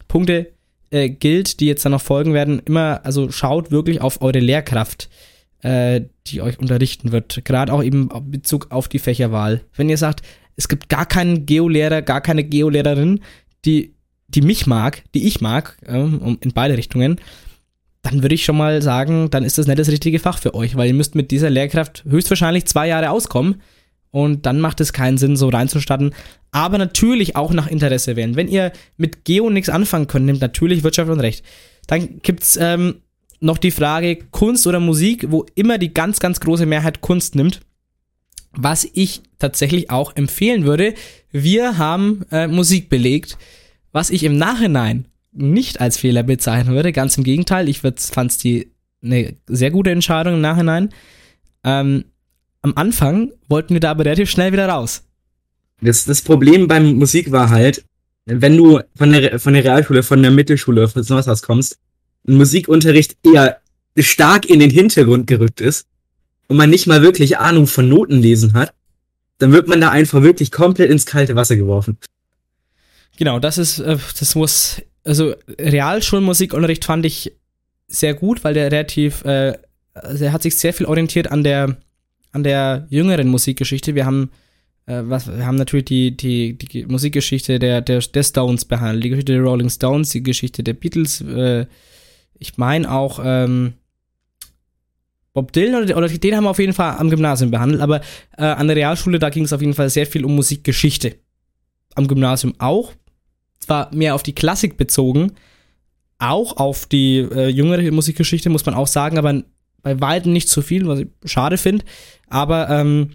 Punkte 0.07 0.51
äh, 0.89 1.09
gilt, 1.09 1.59
die 1.59 1.67
jetzt 1.67 1.83
dann 1.85 1.91
noch 1.91 2.01
folgen 2.01 2.33
werden. 2.33 2.61
Immer, 2.65 3.01
also 3.03 3.29
schaut 3.31 3.71
wirklich 3.71 4.01
auf 4.01 4.21
eure 4.21 4.39
Lehrkraft, 4.39 5.09
äh, 5.61 6.01
die 6.27 6.41
euch 6.41 6.59
unterrichten 6.59 7.11
wird. 7.11 7.43
Gerade 7.45 7.73
auch 7.73 7.83
eben 7.83 8.09
in 8.09 8.31
Bezug 8.31 8.67
auf 8.71 8.87
die 8.87 8.99
Fächerwahl. 8.99 9.61
Wenn 9.75 9.89
ihr 9.89 9.97
sagt, 9.97 10.21
es 10.55 10.67
gibt 10.67 10.89
gar 10.89 11.05
keinen 11.05 11.45
Geolehrer, 11.45 12.01
gar 12.01 12.21
keine 12.21 12.43
Geolehrerin, 12.43 13.21
die, 13.65 13.93
die 14.27 14.41
mich 14.41 14.65
mag, 14.65 15.03
die 15.13 15.27
ich 15.27 15.41
mag, 15.41 15.77
äh, 15.85 15.99
in 15.99 16.51
beide 16.53 16.77
Richtungen, 16.77 17.19
dann 18.07 18.21
würde 18.21 18.35
ich 18.35 18.45
schon 18.45 18.55
mal 18.55 18.81
sagen, 18.81 19.29
dann 19.29 19.43
ist 19.43 19.57
das 19.57 19.67
nicht 19.67 19.79
das 19.79 19.89
richtige 19.89 20.19
Fach 20.19 20.39
für 20.39 20.53
euch, 20.53 20.77
weil 20.77 20.87
ihr 20.87 20.93
müsst 20.93 21.13
mit 21.13 21.29
dieser 21.29 21.49
Lehrkraft 21.49 22.05
höchstwahrscheinlich 22.07 22.65
zwei 22.65 22.87
Jahre 22.87 23.09
auskommen 23.09 23.61
und 24.11 24.45
dann 24.45 24.61
macht 24.61 24.79
es 24.79 24.93
keinen 24.93 25.17
Sinn, 25.17 25.35
so 25.35 25.49
reinzustatten. 25.49 26.13
Aber 26.51 26.77
natürlich 26.77 27.35
auch 27.35 27.51
nach 27.51 27.67
Interesse 27.67 28.15
wählen. 28.15 28.37
Wenn 28.37 28.47
ihr 28.47 28.71
mit 28.95 29.25
Geo 29.25 29.49
nichts 29.49 29.67
anfangen 29.67 30.07
könnt, 30.07 30.25
nehmt 30.25 30.39
natürlich 30.39 30.83
Wirtschaft 30.83 31.11
und 31.11 31.19
Recht. 31.19 31.43
Dann 31.87 32.19
gibt 32.21 32.43
es 32.43 32.55
ähm, 32.55 33.01
noch 33.41 33.57
die 33.57 33.71
Frage 33.71 34.15
Kunst 34.31 34.65
oder 34.67 34.79
Musik, 34.79 35.25
wo 35.29 35.45
immer 35.55 35.77
die 35.77 35.93
ganz, 35.93 36.21
ganz 36.21 36.39
große 36.39 36.65
Mehrheit 36.65 37.01
Kunst 37.01 37.35
nimmt. 37.35 37.59
Was 38.53 38.87
ich 38.93 39.21
tatsächlich 39.37 39.91
auch 39.91 40.15
empfehlen 40.15 40.63
würde. 40.63 40.93
Wir 41.31 41.77
haben 41.77 42.25
äh, 42.31 42.47
Musik 42.47 42.87
belegt, 42.89 43.37
was 43.91 44.09
ich 44.11 44.23
im 44.23 44.37
Nachhinein 44.37 45.07
nicht 45.37 45.79
als 45.79 45.97
Fehler 45.97 46.23
bezeichnen 46.23 46.73
würde. 46.73 46.91
Ganz 46.91 47.17
im 47.17 47.23
Gegenteil, 47.23 47.69
ich 47.69 47.79
fand 47.79 48.31
es 48.31 48.37
die 48.37 48.71
eine 49.03 49.35
sehr 49.47 49.71
gute 49.71 49.91
Entscheidung 49.91 50.35
im 50.35 50.41
Nachhinein. 50.41 50.89
Ähm, 51.63 52.05
am 52.61 52.73
Anfang 52.75 53.31
wollten 53.47 53.73
wir 53.73 53.79
da 53.79 53.91
aber 53.91 54.05
relativ 54.05 54.29
schnell 54.29 54.51
wieder 54.51 54.67
raus. 54.67 55.03
Das, 55.81 56.05
das 56.05 56.21
Problem 56.21 56.67
beim 56.67 56.95
Musik 56.95 57.31
war 57.31 57.49
halt, 57.49 57.85
wenn 58.25 58.57
du 58.57 58.81
von 58.95 59.11
der, 59.11 59.39
von 59.39 59.53
der 59.53 59.63
Realschule, 59.63 60.03
von 60.03 60.21
der 60.21 60.31
Mittelschule, 60.31 60.87
von 60.87 61.03
sowas 61.03 61.27
aus 61.27 61.43
kommst, 61.43 61.77
ein 62.27 62.35
Musikunterricht 62.35 63.15
eher 63.23 63.61
stark 63.97 64.45
in 64.45 64.59
den 64.59 64.69
Hintergrund 64.69 65.27
gerückt 65.27 65.61
ist 65.61 65.87
und 66.47 66.57
man 66.57 66.69
nicht 66.69 66.87
mal 66.87 67.01
wirklich 67.01 67.37
Ahnung 67.37 67.67
von 67.67 67.87
Noten 67.87 68.19
lesen 68.21 68.53
hat, 68.53 68.73
dann 69.37 69.51
wird 69.51 69.67
man 69.67 69.79
da 69.79 69.91
einfach 69.91 70.23
wirklich 70.23 70.51
komplett 70.51 70.89
ins 70.89 71.05
kalte 71.05 71.35
Wasser 71.35 71.55
geworfen. 71.55 71.97
Genau, 73.17 73.39
das 73.39 73.57
ist, 73.57 73.79
äh, 73.79 73.97
das 74.19 74.35
muss 74.35 74.81
also 75.07 75.33
Realschulmusikunterricht 75.59 76.85
fand 76.85 77.05
ich 77.05 77.33
sehr 77.87 78.13
gut, 78.13 78.43
weil 78.43 78.53
der 78.53 78.71
relativ, 78.71 79.23
äh, 79.25 79.57
also 79.93 80.25
er 80.25 80.33
hat 80.33 80.43
sich 80.43 80.57
sehr 80.57 80.73
viel 80.73 80.85
orientiert 80.85 81.31
an 81.31 81.43
der, 81.43 81.77
an 82.31 82.43
der 82.43 82.87
jüngeren 82.89 83.29
Musikgeschichte. 83.29 83.95
Wir 83.95 84.05
haben 84.05 84.29
äh, 84.87 85.03
was, 85.05 85.27
wir 85.27 85.45
haben 85.45 85.57
natürlich 85.57 85.85
die, 85.85 86.17
die, 86.17 86.57
die 86.57 86.85
Musikgeschichte 86.85 87.59
der, 87.59 87.81
der, 87.81 87.99
der 87.99 88.23
Stones 88.23 88.65
behandelt, 88.65 89.03
die 89.03 89.09
Geschichte 89.09 89.33
der 89.33 89.41
Rolling 89.41 89.69
Stones, 89.69 90.09
die 90.09 90.23
Geschichte 90.23 90.63
der 90.63 90.73
Beatles, 90.73 91.21
äh, 91.21 91.65
ich 92.39 92.57
meine 92.57 92.91
auch, 92.91 93.19
ähm, 93.23 93.73
Bob 95.33 95.51
Dylan 95.51 95.83
oder, 95.83 95.97
oder 95.97 96.07
den 96.07 96.35
haben 96.35 96.45
wir 96.45 96.49
auf 96.49 96.59
jeden 96.59 96.73
Fall 96.73 96.97
am 96.97 97.09
Gymnasium 97.09 97.51
behandelt, 97.51 97.81
aber 97.81 98.01
äh, 98.37 98.43
an 98.43 98.67
der 98.67 98.75
Realschule, 98.75 99.19
da 99.19 99.29
ging 99.29 99.43
es 99.43 99.53
auf 99.53 99.61
jeden 99.61 99.73
Fall 99.73 99.89
sehr 99.89 100.07
viel 100.07 100.25
um 100.25 100.35
Musikgeschichte. 100.35 101.15
Am 101.93 102.07
Gymnasium 102.07 102.53
auch. 102.57 102.93
Zwar 103.59 103.93
mehr 103.93 104.15
auf 104.15 104.23
die 104.23 104.35
Klassik 104.35 104.77
bezogen, 104.77 105.33
auch 106.19 106.57
auf 106.57 106.85
die 106.85 107.17
äh, 107.17 107.47
jüngere 107.47 107.91
Musikgeschichte, 107.91 108.49
muss 108.49 108.65
man 108.65 108.75
auch 108.75 108.87
sagen, 108.87 109.17
aber 109.17 109.43
bei 109.83 110.01
weitem 110.01 110.33
nicht 110.33 110.49
so 110.49 110.61
viel, 110.61 110.87
was 110.87 110.99
ich 110.99 111.07
schade 111.25 111.57
finde. 111.57 111.85
Aber 112.27 112.69
ähm, 112.69 113.11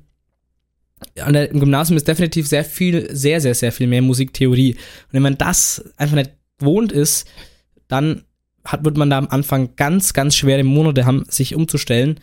der, 1.17 1.51
im 1.51 1.61
Gymnasium 1.61 1.97
ist 1.97 2.09
definitiv 2.09 2.47
sehr 2.47 2.65
viel, 2.65 3.15
sehr, 3.15 3.41
sehr, 3.41 3.55
sehr 3.55 3.73
viel 3.73 3.87
mehr 3.87 4.03
Musiktheorie. 4.03 4.73
Und 4.75 5.13
wenn 5.13 5.23
man 5.23 5.39
das 5.39 5.85
einfach 5.97 6.17
nicht 6.17 6.33
gewohnt 6.59 6.93
ist, 6.93 7.27
dann 7.89 8.25
hat, 8.65 8.85
wird 8.85 8.97
man 8.97 9.11
da 9.11 9.19
am 9.19 9.29
Anfang 9.29 9.75
ganz, 9.77 10.13
ganz 10.13 10.37
schwere 10.37 10.63
Monate 10.63 11.05
haben, 11.05 11.25
sich 11.29 11.55
umzustellen. 11.55 12.21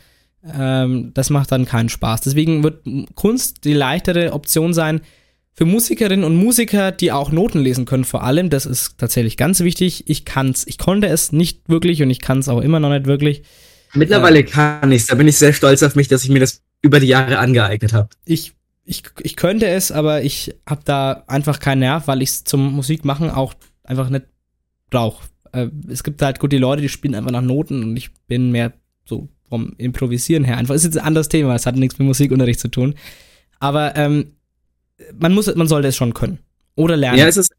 Ähm, 0.57 1.11
das 1.13 1.29
macht 1.29 1.51
dann 1.51 1.65
keinen 1.65 1.89
Spaß. 1.89 2.21
Deswegen 2.21 2.63
wird 2.63 2.85
Kunst 3.15 3.65
die 3.65 3.73
leichtere 3.73 4.33
Option 4.33 4.73
sein 4.73 5.01
für 5.59 5.65
Musikerinnen 5.65 6.23
und 6.23 6.37
Musiker, 6.37 6.93
die 6.93 7.11
auch 7.11 7.33
Noten 7.33 7.59
lesen 7.59 7.83
können. 7.83 8.05
Vor 8.05 8.23
allem, 8.23 8.49
das 8.49 8.65
ist 8.65 8.97
tatsächlich 8.97 9.35
ganz 9.35 9.59
wichtig. 9.59 10.05
Ich 10.07 10.23
kann's, 10.23 10.65
ich 10.65 10.77
konnte 10.77 11.07
es 11.07 11.33
nicht 11.33 11.67
wirklich 11.67 12.01
und 12.01 12.09
ich 12.09 12.21
kann 12.21 12.39
es 12.39 12.47
auch 12.47 12.61
immer 12.61 12.79
noch 12.79 12.87
nicht 12.87 13.07
wirklich. 13.07 13.43
Mittlerweile 13.93 14.39
äh, 14.39 14.43
kann 14.43 14.89
ich's. 14.89 15.07
Da 15.07 15.15
bin 15.15 15.27
ich 15.27 15.37
sehr 15.37 15.51
stolz 15.51 15.83
auf 15.83 15.95
mich, 15.95 16.07
dass 16.07 16.23
ich 16.23 16.29
mir 16.29 16.39
das 16.39 16.61
über 16.81 17.01
die 17.01 17.07
Jahre 17.07 17.39
angeeignet 17.39 17.91
habe. 17.91 18.07
Ich 18.23 18.53
ich, 18.85 19.03
ich 19.19 19.35
könnte 19.35 19.67
es, 19.67 19.91
aber 19.91 20.23
ich 20.23 20.55
habe 20.65 20.83
da 20.85 21.25
einfach 21.27 21.59
keinen 21.59 21.79
Nerv, 21.79 22.07
weil 22.07 22.21
ich 22.21 22.29
es 22.29 22.43
zum 22.45 22.75
Musikmachen 22.75 23.29
auch 23.29 23.53
einfach 23.83 24.09
nicht 24.09 24.27
brauche. 24.89 25.27
Äh, 25.51 25.67
es 25.89 26.05
gibt 26.05 26.21
halt 26.21 26.39
gut 26.39 26.53
die 26.53 26.57
Leute, 26.57 26.81
die 26.81 26.87
spielen 26.87 27.15
einfach 27.15 27.31
nach 27.31 27.41
Noten 27.41 27.83
und 27.83 27.97
ich 27.97 28.11
bin 28.27 28.51
mehr 28.51 28.71
so 29.03 29.27
vom 29.49 29.73
Improvisieren 29.77 30.45
her. 30.45 30.55
Einfach 30.55 30.75
ist 30.75 30.85
jetzt 30.85 30.97
ein 30.97 31.05
anderes 31.05 31.27
Thema, 31.27 31.53
es 31.53 31.65
hat 31.65 31.75
nichts 31.75 31.99
mit 31.99 32.07
Musikunterricht 32.07 32.61
zu 32.61 32.69
tun. 32.69 32.95
Aber 33.59 33.97
ähm, 33.97 34.35
man 35.17 35.33
muss, 35.33 35.53
man 35.55 35.67
sollte 35.67 35.87
es 35.87 35.95
schon 35.95 36.13
können. 36.13 36.39
Oder 36.75 36.97
lernen. 36.97 37.19
Ja, 37.19 37.27
es 37.27 37.37
ist. 37.37 37.51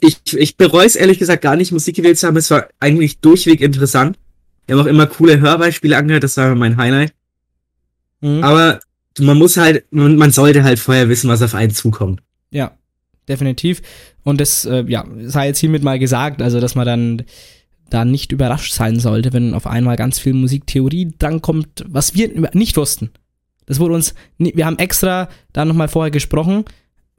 Ich, 0.00 0.18
ich 0.32 0.56
bereue 0.56 0.86
es 0.86 0.94
ehrlich 0.94 1.18
gesagt 1.18 1.42
gar 1.42 1.56
nicht, 1.56 1.72
Musik 1.72 1.96
gewählt 1.96 2.18
zu 2.18 2.26
haben. 2.26 2.36
Es 2.36 2.50
war 2.50 2.68
eigentlich 2.78 3.18
durchweg 3.18 3.60
interessant. 3.60 4.16
Wir 4.66 4.76
haben 4.76 4.84
auch 4.84 4.88
immer 4.88 5.06
coole 5.06 5.40
Hörbeispiele 5.40 5.96
angehört, 5.96 6.22
das 6.22 6.36
war 6.36 6.54
mein 6.54 6.76
Highlight. 6.76 7.12
Mhm. 8.20 8.44
Aber 8.44 8.80
man 9.18 9.38
muss 9.38 9.56
halt, 9.56 9.84
man 9.90 10.30
sollte 10.30 10.62
halt 10.62 10.78
vorher 10.78 11.08
wissen, 11.08 11.28
was 11.28 11.42
auf 11.42 11.54
einen 11.54 11.72
zukommt. 11.72 12.20
Ja, 12.50 12.72
definitiv. 13.28 13.82
Und 14.22 14.40
das, 14.40 14.64
äh, 14.64 14.84
ja, 14.86 15.04
sei 15.24 15.48
jetzt 15.48 15.58
hiermit 15.58 15.82
mal 15.82 15.98
gesagt, 15.98 16.42
also 16.42 16.60
dass 16.60 16.74
man 16.74 16.86
dann 16.86 17.22
da 17.90 18.04
nicht 18.04 18.32
überrascht 18.32 18.72
sein 18.72 19.00
sollte, 19.00 19.32
wenn 19.32 19.54
auf 19.54 19.66
einmal 19.66 19.96
ganz 19.96 20.18
viel 20.18 20.34
Musiktheorie 20.34 21.14
drankommt, 21.18 21.84
was 21.88 22.14
wir 22.14 22.50
nicht 22.52 22.76
wussten. 22.76 23.10
Das 23.68 23.78
wurde 23.78 23.94
uns, 23.94 24.14
wir 24.38 24.66
haben 24.66 24.78
extra 24.78 25.28
da 25.52 25.64
nochmal 25.64 25.88
vorher 25.88 26.10
gesprochen, 26.10 26.64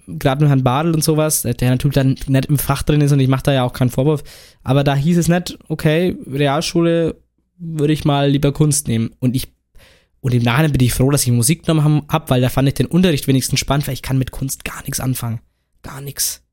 gerade 0.08 0.42
mit 0.42 0.50
Herrn 0.50 0.64
Badel 0.64 0.94
und 0.94 1.04
sowas, 1.04 1.44
der 1.44 1.70
natürlich 1.70 1.96
dann 1.96 2.16
nicht 2.28 2.46
im 2.48 2.58
Fach 2.58 2.84
drin 2.84 3.02
ist 3.02 3.12
und 3.12 3.20
ich 3.20 3.28
mache 3.28 3.44
da 3.44 3.54
ja 3.54 3.64
auch 3.64 3.74
keinen 3.74 3.92
Vorwurf, 3.92 4.24
aber 4.64 4.84
da 4.84 4.96
hieß 4.96 5.18
es 5.18 5.28
nicht, 5.28 5.58
okay, 5.68 6.18
Realschule 6.30 7.16
würde 7.60 7.94
ich 7.94 8.06
mal 8.06 8.30
lieber 8.30 8.52
Kunst 8.52 8.88
nehmen. 8.88 9.12
Und 9.20 9.36
ich 9.36 9.54
und 10.22 10.34
im 10.34 10.44
Nachhinein 10.44 10.74
bin 10.74 10.86
ich 10.86 10.94
froh, 10.94 11.12
dass 11.12 11.26
ich 11.26 11.32
Musik 11.32 11.66
genommen 11.66 12.04
habe, 12.10 12.30
weil 12.30 12.42
da 12.42 12.50
fand 12.50 12.68
ich 12.68 12.74
den 12.74 12.88
Unterricht 12.88 13.28
wenigstens 13.28 13.60
spannend, 13.60 13.88
weil 13.88 13.94
ich 13.94 14.02
kann 14.02 14.18
mit 14.18 14.32
Kunst 14.32 14.66
gar 14.66 14.82
nichts 14.82 15.00
anfangen. 15.00 15.40
Gar 15.82 16.02
nichts. 16.02 16.44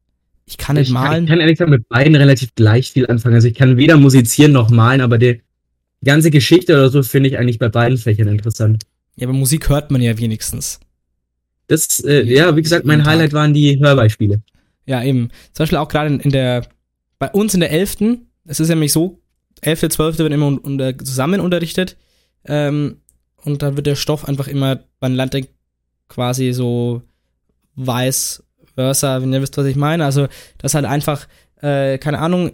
Ich 0.44 0.56
kann 0.56 0.76
nicht 0.76 0.88
ich 0.88 0.92
malen. 0.92 1.10
Kann, 1.10 1.24
ich 1.24 1.30
kann 1.30 1.40
ehrlich 1.40 1.54
gesagt 1.54 1.70
mit 1.70 1.88
beiden 1.88 2.14
relativ 2.14 2.54
gleich 2.54 2.92
viel 2.92 3.08
anfangen. 3.08 3.34
Also 3.34 3.48
ich 3.48 3.54
kann 3.54 3.76
weder 3.76 3.96
musizieren 3.96 4.52
noch 4.52 4.70
malen, 4.70 5.00
aber 5.00 5.18
die 5.18 5.40
ganze 6.04 6.30
Geschichte 6.30 6.74
oder 6.74 6.90
so 6.90 7.02
finde 7.02 7.28
ich 7.28 7.38
eigentlich 7.38 7.58
bei 7.58 7.68
beiden 7.68 7.98
Fächern 7.98 8.28
interessant. 8.28 8.84
Ja, 9.16 9.26
aber 9.26 9.36
Musik 9.36 9.68
hört 9.68 9.90
man 9.90 10.00
ja 10.00 10.16
wenigstens. 10.18 10.78
Das, 11.66 12.00
äh, 12.00 12.22
ja, 12.22 12.54
wie 12.54 12.62
gesagt, 12.62 12.84
mein 12.84 13.04
Highlight 13.04 13.32
waren 13.32 13.52
die 13.52 13.78
Hörbeispiele. 13.80 14.42
Ja, 14.84 15.02
eben. 15.02 15.30
Zum 15.52 15.64
Beispiel 15.64 15.78
auch 15.78 15.88
gerade 15.88 16.14
in, 16.14 16.30
der, 16.30 16.66
bei 17.18 17.30
uns 17.30 17.54
in 17.54 17.60
der 17.60 17.72
11. 17.72 17.96
Es 18.44 18.60
ist 18.60 18.68
nämlich 18.68 18.92
so, 18.92 19.20
11., 19.62 19.88
12. 19.88 20.18
wird 20.18 20.32
immer 20.32 20.46
unter, 20.46 20.96
zusammen 20.98 21.40
unterrichtet. 21.40 21.96
Ähm, 22.44 22.98
und 23.42 23.62
dann 23.62 23.76
wird 23.76 23.86
der 23.86 23.96
Stoff 23.96 24.28
einfach 24.28 24.48
immer, 24.48 24.80
man 25.00 25.14
lernt 25.14 25.36
quasi 26.08 26.52
so 26.52 27.02
weiß 27.74 28.44
versa, 28.74 29.22
wenn 29.22 29.32
ihr 29.32 29.42
wisst, 29.42 29.56
was 29.56 29.66
ich 29.66 29.76
meine. 29.76 30.04
Also, 30.04 30.28
das 30.58 30.74
halt 30.74 30.84
einfach, 30.84 31.26
äh, 31.60 31.98
keine 31.98 32.18
Ahnung, 32.18 32.52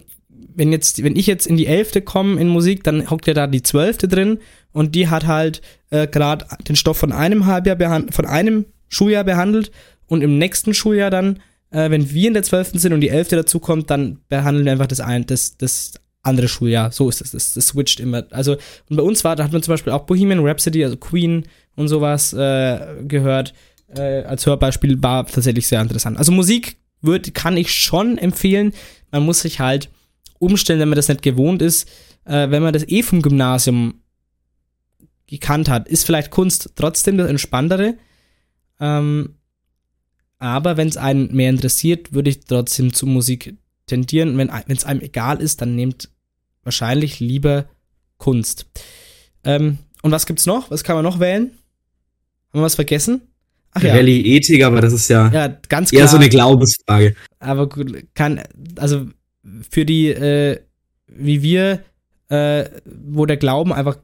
wenn 0.53 0.71
jetzt, 0.71 1.03
wenn 1.03 1.15
ich 1.15 1.27
jetzt 1.27 1.47
in 1.47 1.57
die 1.57 1.67
Elfte 1.67 2.01
komme 2.01 2.39
in 2.39 2.47
Musik, 2.47 2.83
dann 2.83 3.09
hockt 3.09 3.27
ja 3.27 3.33
da 3.33 3.47
die 3.47 3.63
Zwölfte 3.63 4.07
drin 4.07 4.39
und 4.71 4.95
die 4.95 5.07
hat 5.09 5.27
halt 5.27 5.61
äh, 5.89 6.07
gerade 6.07 6.45
den 6.67 6.75
Stoff 6.75 6.97
von 6.97 7.11
einem 7.11 7.45
Halbjahr 7.45 8.05
von 8.11 8.25
einem 8.25 8.65
Schuljahr 8.87 9.23
behandelt 9.23 9.71
und 10.07 10.21
im 10.21 10.37
nächsten 10.37 10.73
Schuljahr 10.73 11.09
dann, 11.09 11.39
äh, 11.71 11.89
wenn 11.89 12.11
wir 12.11 12.27
in 12.27 12.33
der 12.33 12.43
Zwölften 12.43 12.79
sind 12.79 12.93
und 12.93 13.01
die 13.01 13.09
Elfte 13.09 13.35
dazu 13.35 13.59
kommt, 13.59 13.89
dann 13.89 14.19
behandeln 14.29 14.65
wir 14.65 14.71
einfach 14.71 14.87
das, 14.87 14.99
ein, 14.99 15.25
das, 15.25 15.57
das 15.57 15.93
andere 16.21 16.47
Schuljahr. 16.47 16.91
So 16.91 17.09
ist 17.09 17.21
es. 17.21 17.31
Das, 17.31 17.53
das 17.53 17.67
switcht 17.67 17.99
immer. 17.99 18.25
Also, 18.31 18.53
und 18.89 18.95
bei 18.95 19.03
uns 19.03 19.23
war, 19.23 19.35
da 19.35 19.43
hat 19.43 19.51
man 19.51 19.61
zum 19.61 19.73
Beispiel 19.73 19.93
auch 19.93 20.05
Bohemian 20.05 20.45
Rhapsody, 20.45 20.83
also 20.83 20.97
Queen 20.97 21.45
und 21.75 21.87
sowas 21.87 22.33
äh, 22.33 22.79
gehört. 23.07 23.53
Äh, 23.95 24.23
als 24.23 24.45
Hörbeispiel 24.45 25.01
war 25.03 25.25
tatsächlich 25.25 25.67
sehr 25.67 25.81
interessant. 25.81 26.17
Also 26.17 26.31
Musik 26.31 26.77
wird, 27.01 27.33
kann 27.33 27.57
ich 27.57 27.73
schon 27.73 28.17
empfehlen. 28.17 28.73
Man 29.11 29.23
muss 29.23 29.41
sich 29.41 29.59
halt 29.59 29.89
umstellen, 30.43 30.79
wenn 30.79 30.89
man 30.89 30.95
das 30.95 31.07
nicht 31.07 31.21
gewohnt 31.21 31.61
ist. 31.61 31.89
Äh, 32.25 32.49
wenn 32.49 32.63
man 32.63 32.73
das 32.73 32.87
eh 32.87 33.03
vom 33.03 33.21
Gymnasium 33.21 34.01
gekannt 35.27 35.69
hat, 35.69 35.87
ist 35.87 36.05
vielleicht 36.05 36.31
Kunst 36.31 36.73
trotzdem 36.75 37.17
das 37.17 37.29
Entspanntere. 37.29 37.95
Ähm, 38.79 39.35
aber 40.39 40.77
wenn 40.77 40.87
es 40.89 40.97
einen 40.97 41.33
mehr 41.33 41.49
interessiert, 41.49 42.13
würde 42.13 42.29
ich 42.29 42.41
trotzdem 42.41 42.93
zu 42.93 43.05
Musik 43.05 43.55
tendieren. 43.87 44.37
Wenn 44.37 44.49
es 44.67 44.85
einem 44.85 45.01
egal 45.01 45.41
ist, 45.41 45.61
dann 45.61 45.75
nehmt 45.75 46.09
wahrscheinlich 46.63 47.19
lieber 47.19 47.65
Kunst. 48.17 48.65
Ähm, 49.43 49.77
und 50.01 50.11
was 50.11 50.25
gibt's 50.25 50.45
noch? 50.45 50.69
Was 50.69 50.83
kann 50.83 50.95
man 50.95 51.03
noch 51.03 51.19
wählen? 51.19 51.51
Haben 52.49 52.59
wir 52.59 52.63
was 52.63 52.75
vergessen? 52.75 53.21
Ach 53.71 53.81
ja. 53.81 53.93
Rallye 53.93 54.35
Ethik, 54.35 54.63
aber 54.63 54.81
das 54.81 54.93
ist 54.93 55.09
ja, 55.09 55.31
ja 55.31 55.47
ganz 55.69 55.89
klar. 55.89 56.01
eher 56.01 56.07
so 56.07 56.17
eine 56.17 56.29
Glaubensfrage. 56.29 57.15
Aber 57.39 57.67
kann, 58.13 58.41
also 58.75 59.07
für 59.69 59.85
die, 59.85 60.07
äh, 60.07 60.59
wie 61.07 61.41
wir, 61.41 61.83
äh, 62.29 62.65
wo 62.85 63.25
der 63.25 63.37
Glauben 63.37 63.73
einfach 63.73 63.97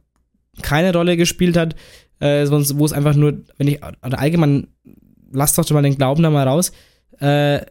keine 0.62 0.94
Rolle 0.94 1.18
gespielt 1.18 1.58
hat, 1.58 1.76
äh, 2.20 2.46
sonst, 2.46 2.78
wo 2.78 2.86
es 2.86 2.94
einfach 2.94 3.16
nur, 3.16 3.40
wenn 3.58 3.68
ich, 3.68 3.82
oder 3.84 4.20
allgemein, 4.20 4.68
lasst 5.32 5.58
doch 5.58 5.70
mal 5.72 5.82
den 5.82 5.98
Glauben 5.98 6.24
da 6.24 6.30
mal 6.30 6.48
raus, 6.48 6.72
äh, 7.20 7.62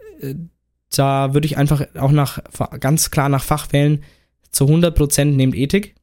da 0.95 1.35
würde 1.35 1.47
ich 1.47 1.59
einfach 1.59 1.87
auch 1.97 2.13
nach, 2.13 2.41
ganz 2.81 3.11
klar 3.11 3.29
nach 3.29 3.45
Fach 3.45 3.73
wählen, 3.73 4.03
zu 4.51 4.65
100% 4.65 5.25
nehmt 5.37 5.55
Ethik. 5.55 5.95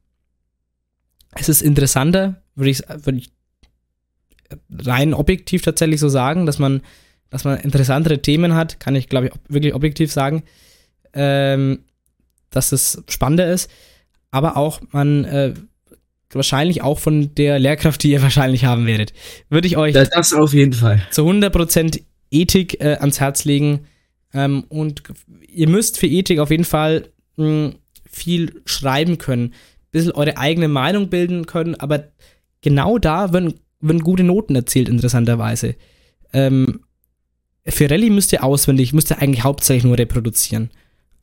Es 1.32 1.48
ist 1.48 1.62
interessanter, 1.62 2.42
würde 2.54 2.70
ich, 2.70 2.82
würde 2.88 3.18
ich 3.18 3.30
rein 4.70 5.12
objektiv 5.12 5.62
tatsächlich 5.62 6.00
so 6.00 6.08
sagen, 6.08 6.46
dass 6.46 6.58
man, 6.58 6.82
dass 7.30 7.44
man 7.44 7.58
interessantere 7.58 8.22
Themen 8.22 8.54
hat, 8.54 8.78
kann 8.78 8.94
ich 8.94 9.08
glaube 9.08 9.26
ich 9.26 9.32
wirklich 9.48 9.74
objektiv 9.74 10.12
sagen, 10.12 10.44
ähm, 11.16 11.80
dass 12.50 12.72
es 12.72 13.02
spannender 13.08 13.52
ist, 13.52 13.70
aber 14.30 14.56
auch 14.56 14.80
man 14.92 15.24
äh, 15.24 15.54
wahrscheinlich 16.30 16.82
auch 16.82 16.98
von 16.98 17.34
der 17.34 17.58
Lehrkraft, 17.58 18.02
die 18.02 18.12
ihr 18.12 18.22
wahrscheinlich 18.28 18.64
haben 18.64 18.86
werdet, 18.86 19.12
würde 19.48 19.66
ich 19.66 19.76
euch 19.76 19.94
das, 19.94 20.10
das 20.10 20.32
auf 20.32 20.52
jeden 20.52 20.72
Fall. 20.72 21.02
zu 21.10 21.22
100% 21.22 22.00
Ethik 22.30 22.80
äh, 22.80 22.96
ans 22.96 23.20
Herz 23.20 23.44
legen. 23.44 23.86
Ähm, 24.34 24.64
und 24.68 25.02
ihr 25.48 25.68
müsst 25.68 25.98
für 25.98 26.06
Ethik 26.06 26.38
auf 26.38 26.50
jeden 26.50 26.64
Fall 26.64 27.08
mh, 27.36 27.46
hm, 27.46 27.74
viel 28.10 28.62
schreiben 28.64 29.18
können, 29.18 29.46
ein 29.46 29.52
bisschen 29.90 30.12
eure 30.12 30.36
eigene 30.36 30.68
Meinung 30.68 31.08
bilden 31.08 31.46
können, 31.46 31.74
aber 31.74 32.08
genau 32.62 32.98
da 32.98 33.32
werden, 33.32 33.54
werden 33.80 34.02
gute 34.02 34.24
Noten 34.24 34.54
erzielt, 34.54 34.88
interessanterweise. 34.88 35.76
Ähm, 36.32 36.80
für 37.66 37.90
Rallye 37.90 38.10
müsst 38.10 38.32
ihr 38.32 38.44
auswendig, 38.44 38.92
müsst 38.92 39.10
ihr 39.10 39.20
eigentlich 39.20 39.44
hauptsächlich 39.44 39.84
nur 39.84 39.98
reproduzieren. 39.98 40.70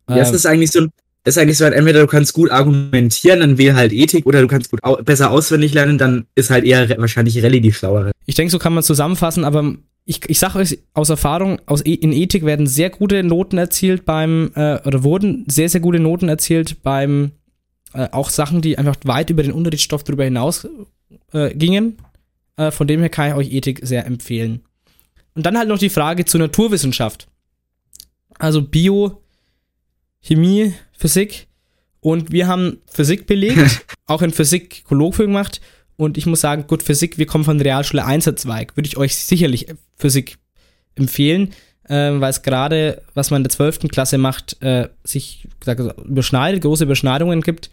Ja, 0.09 0.17
das 0.17 0.29
ähm, 0.29 0.35
ist 0.35 0.45
eigentlich 0.45 0.71
so 0.71 0.87
das 1.23 1.37
ist 1.37 1.41
eigentlich 1.41 1.57
so, 1.57 1.63
entweder 1.63 2.01
du 2.01 2.07
kannst 2.07 2.33
gut 2.33 2.51
argumentieren, 2.51 3.39
dann 3.39 3.57
wähl 3.57 3.75
halt 3.75 3.93
Ethik, 3.93 4.25
oder 4.25 4.41
du 4.41 4.47
kannst 4.47 4.69
gut 4.69 4.83
au 4.83 4.97
besser 4.97 5.31
auswendig 5.31 5.73
lernen, 5.73 5.97
dann 5.97 6.25
ist 6.35 6.49
halt 6.49 6.65
eher 6.65 6.89
wahrscheinlich 6.97 7.41
Rallye 7.41 7.61
die 7.61 7.71
schlauere. 7.71 8.11
Ich 8.25 8.35
denke, 8.35 8.51
so 8.51 8.59
kann 8.59 8.73
man 8.73 8.83
zusammenfassen, 8.83 9.45
aber 9.45 9.75
ich, 10.05 10.19
ich 10.27 10.37
sage 10.37 10.59
euch 10.59 10.79
aus 10.93 11.09
Erfahrung, 11.09 11.61
aus, 11.65 11.85
e, 11.85 11.93
in 11.93 12.11
Ethik 12.11 12.43
werden 12.43 12.67
sehr 12.67 12.89
gute 12.89 13.23
Noten 13.23 13.57
erzielt 13.57 14.03
beim, 14.03 14.51
äh, 14.55 14.85
oder 14.85 15.03
wurden 15.03 15.45
sehr, 15.47 15.69
sehr 15.69 15.79
gute 15.79 15.99
Noten 15.99 16.27
erzielt 16.27 16.83
beim, 16.83 17.31
äh, 17.93 18.09
auch 18.11 18.29
Sachen, 18.29 18.61
die 18.61 18.77
einfach 18.77 18.97
weit 19.05 19.29
über 19.29 19.43
den 19.43 19.53
Unterrichtsstoff 19.53 20.03
darüber 20.03 20.25
hinaus 20.25 20.67
äh, 21.31 21.55
gingen. 21.55 21.99
Äh, 22.57 22.71
von 22.71 22.85
dem 22.85 22.99
her 22.99 23.09
kann 23.09 23.29
ich 23.29 23.35
euch 23.35 23.53
Ethik 23.53 23.79
sehr 23.83 24.05
empfehlen. 24.05 24.61
und 25.35 25.45
dann 25.45 25.57
halt 25.57 25.69
noch 25.69 25.79
die 25.79 25.89
Frage 25.89 26.25
zur 26.25 26.41
Naturwissenschaft. 26.41 27.27
Also 28.37 28.61
Bio, 28.61 29.22
Chemie, 30.23 30.73
Physik. 30.97 31.47
Und 31.99 32.31
wir 32.31 32.47
haben 32.47 32.81
Physik 32.91 33.27
belegt, 33.27 33.85
auch 34.07 34.21
in 34.21 34.31
Physik 34.31 34.83
Kolloquium 34.85 35.31
gemacht. 35.31 35.61
Und 35.95 36.17
ich 36.17 36.25
muss 36.25 36.41
sagen, 36.41 36.65
gut, 36.67 36.81
Physik, 36.83 37.17
wir 37.17 37.25
kommen 37.25 37.43
von 37.43 37.57
der 37.57 37.65
Realschule 37.65 38.03
Einzerzweig. 38.03 38.75
Würde 38.75 38.87
ich 38.87 38.97
euch 38.97 39.15
sicherlich 39.15 39.67
Physik 39.95 40.37
empfehlen, 40.95 41.53
äh, 41.87 42.11
weil 42.13 42.29
es 42.29 42.41
gerade, 42.41 43.01
was 43.13 43.31
man 43.31 43.39
in 43.39 43.43
der 43.43 43.51
12. 43.51 43.89
Klasse 43.89 44.17
macht, 44.17 44.61
äh, 44.61 44.89
sich 45.03 45.47
gesagt, 45.59 45.81
überschneidet, 46.05 46.61
große 46.61 46.83
Überschneidungen 46.83 47.41
gibt. 47.41 47.69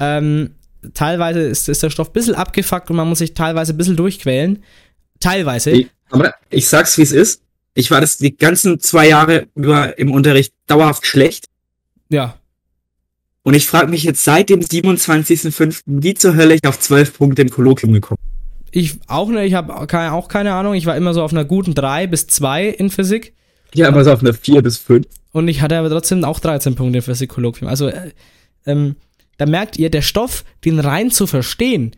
Ähm, 0.00 0.54
teilweise 0.94 1.40
ist, 1.40 1.68
ist 1.68 1.82
der 1.82 1.90
Stoff 1.90 2.10
ein 2.10 2.12
bisschen 2.12 2.34
abgefuckt 2.34 2.90
und 2.90 2.96
man 2.96 3.08
muss 3.08 3.18
sich 3.18 3.34
teilweise 3.34 3.72
ein 3.72 3.76
bisschen 3.76 3.96
durchquälen. 3.96 4.62
Teilweise. 5.20 5.70
Ich, 5.70 5.88
aber 6.10 6.34
ich 6.50 6.68
sag's, 6.68 6.98
wie 6.98 7.02
es 7.02 7.12
ist. 7.12 7.42
Ich 7.74 7.90
war 7.90 8.00
das 8.00 8.16
die 8.16 8.36
ganzen 8.36 8.80
zwei 8.80 9.08
Jahre 9.08 9.48
über 9.54 9.98
im 9.98 10.10
Unterricht 10.10 10.52
dauerhaft 10.66 11.06
schlecht. 11.06 11.46
Ja. 12.08 12.36
Und 13.42 13.54
ich 13.54 13.66
frage 13.66 13.88
mich 13.88 14.02
jetzt 14.02 14.24
seit 14.24 14.50
dem 14.50 14.60
27.05., 14.60 15.82
wie 15.86 16.14
zur 16.14 16.34
Hölle 16.34 16.54
ich 16.54 16.66
auf 16.66 16.80
12 16.80 17.16
Punkte 17.16 17.42
im 17.42 17.50
Kolloquium 17.50 17.92
gekommen 17.92 18.18
Ich 18.72 18.98
auch 19.06 19.28
nicht, 19.28 19.44
ich 19.44 19.54
habe 19.54 19.86
keine, 19.86 20.12
auch 20.12 20.28
keine 20.28 20.52
Ahnung. 20.54 20.74
Ich 20.74 20.86
war 20.86 20.96
immer 20.96 21.14
so 21.14 21.22
auf 21.22 21.32
einer 21.32 21.44
guten 21.44 21.74
3 21.74 22.08
bis 22.08 22.26
2 22.26 22.66
in 22.68 22.90
Physik. 22.90 23.34
Ja, 23.72 23.88
aber 23.88 24.04
so 24.04 24.12
auf 24.12 24.20
einer 24.20 24.34
4 24.34 24.62
bis 24.62 24.78
5. 24.78 25.06
Und 25.32 25.48
ich 25.48 25.60
hatte 25.60 25.76
aber 25.76 25.90
trotzdem 25.90 26.24
auch 26.24 26.40
13 26.40 26.74
Punkte 26.74 26.98
im 26.98 27.04
Physik-Kolloquium. 27.04 27.68
Also, 27.68 27.88
äh, 27.88 28.10
ähm, 28.64 28.96
da 29.36 29.46
merkt 29.46 29.78
ihr, 29.78 29.90
der 29.90 30.02
Stoff, 30.02 30.44
den 30.64 30.80
rein 30.80 31.10
zu 31.10 31.26
verstehen, 31.26 31.92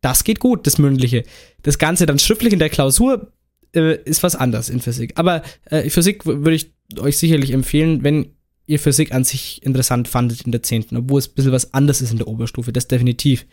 das 0.00 0.24
geht 0.24 0.40
gut, 0.40 0.66
das 0.66 0.78
Mündliche. 0.78 1.22
Das 1.62 1.78
Ganze 1.78 2.06
dann 2.06 2.18
schriftlich 2.18 2.52
in 2.52 2.58
der 2.58 2.70
Klausur 2.70 3.30
äh, 3.74 3.98
ist 4.04 4.22
was 4.22 4.36
anderes 4.36 4.68
in 4.68 4.80
Physik. 4.80 5.12
Aber 5.16 5.42
äh, 5.66 5.88
Physik 5.88 6.26
würde 6.26 6.54
ich 6.54 6.72
euch 6.98 7.18
sicherlich 7.18 7.52
empfehlen, 7.52 8.02
wenn 8.02 8.34
ihr 8.66 8.78
Physik 8.78 9.12
an 9.12 9.24
sich 9.24 9.62
interessant 9.64 10.08
fandet 10.08 10.42
in 10.42 10.52
der 10.52 10.62
10., 10.62 10.86
obwohl 10.96 11.18
es 11.18 11.28
ein 11.28 11.34
bisschen 11.34 11.52
was 11.52 11.74
anderes 11.74 12.00
ist 12.00 12.12
in 12.12 12.18
der 12.18 12.28
Oberstufe, 12.28 12.72
das 12.72 12.88
definitiv. 12.88 13.46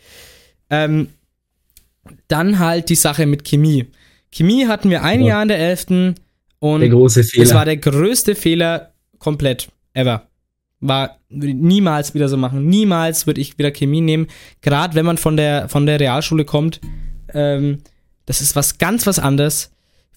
Ähm, 0.70 1.10
dann 2.28 2.60
halt 2.60 2.89
die 2.89 2.96
Sache 2.96 3.25
mit 3.25 3.44
Chemie. 3.44 3.88
Chemie 4.32 4.68
hatten 4.68 4.89
wir 4.89 5.04
ein 5.04 5.22
Ja. 5.22 5.28
Jahr 5.28 5.42
in 5.44 5.48
der 5.50 5.60
11. 5.60 6.16
und 6.60 6.82
Der 6.82 6.89
große 6.89 7.22
es 7.22 7.32
Fehler. 7.32 7.56
war 7.56 7.66
der 7.66 7.78
größte 7.78 8.36
Fehler 8.36 8.94
komplett 9.18 9.70
ever. 9.94 10.28
War 10.80 11.18
niemals 11.30 12.13
wieder 12.13 12.30
so 12.30 12.38
machen. 12.38 12.68
Niemals 12.68 13.28
würde 13.28 13.42
ich 13.42 13.58
wieder 13.58 13.72
Chemie 13.72 14.01
nehmen. 14.01 14.28
Gerade 14.62 14.96
wenn 14.96 15.06
man 15.06 15.18
von 15.18 15.36
der 15.36 15.68
von 15.68 15.86
der 15.86 16.00
Realschule 16.00 16.46
kommt, 16.46 16.80
ähm, 17.34 17.80
das 18.25 18.39
ist 18.42 18.56
was 18.56 18.78
ganz 18.78 19.06
was 19.06 19.20
anderes. 19.20 19.72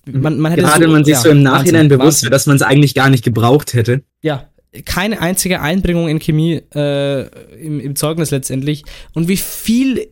Man, 0.04 0.38
man 0.38 0.54
Gerade 0.54 0.84
so, 0.86 0.90
man 0.90 1.04
sich 1.04 1.14
ja, 1.14 1.20
so 1.20 1.30
im 1.30 1.42
Nachhinein 1.42 1.84
Wahnsinn, 1.84 1.98
bewusst 1.98 2.22
wird, 2.22 2.32
dass 2.32 2.46
man 2.46 2.56
es 2.56 2.62
eigentlich 2.62 2.94
gar 2.94 3.10
nicht 3.10 3.24
gebraucht 3.24 3.74
hätte. 3.74 4.02
ja, 4.22 4.48
keine 4.84 5.20
einzige 5.20 5.60
Einbringung 5.60 6.08
in 6.08 6.18
Chemie 6.18 6.62
äh, 6.74 7.26
im, 7.58 7.78
im 7.78 7.94
Zeugnis 7.94 8.30
letztendlich. 8.30 8.84
Und 9.12 9.28
wie 9.28 9.36
viel 9.36 10.08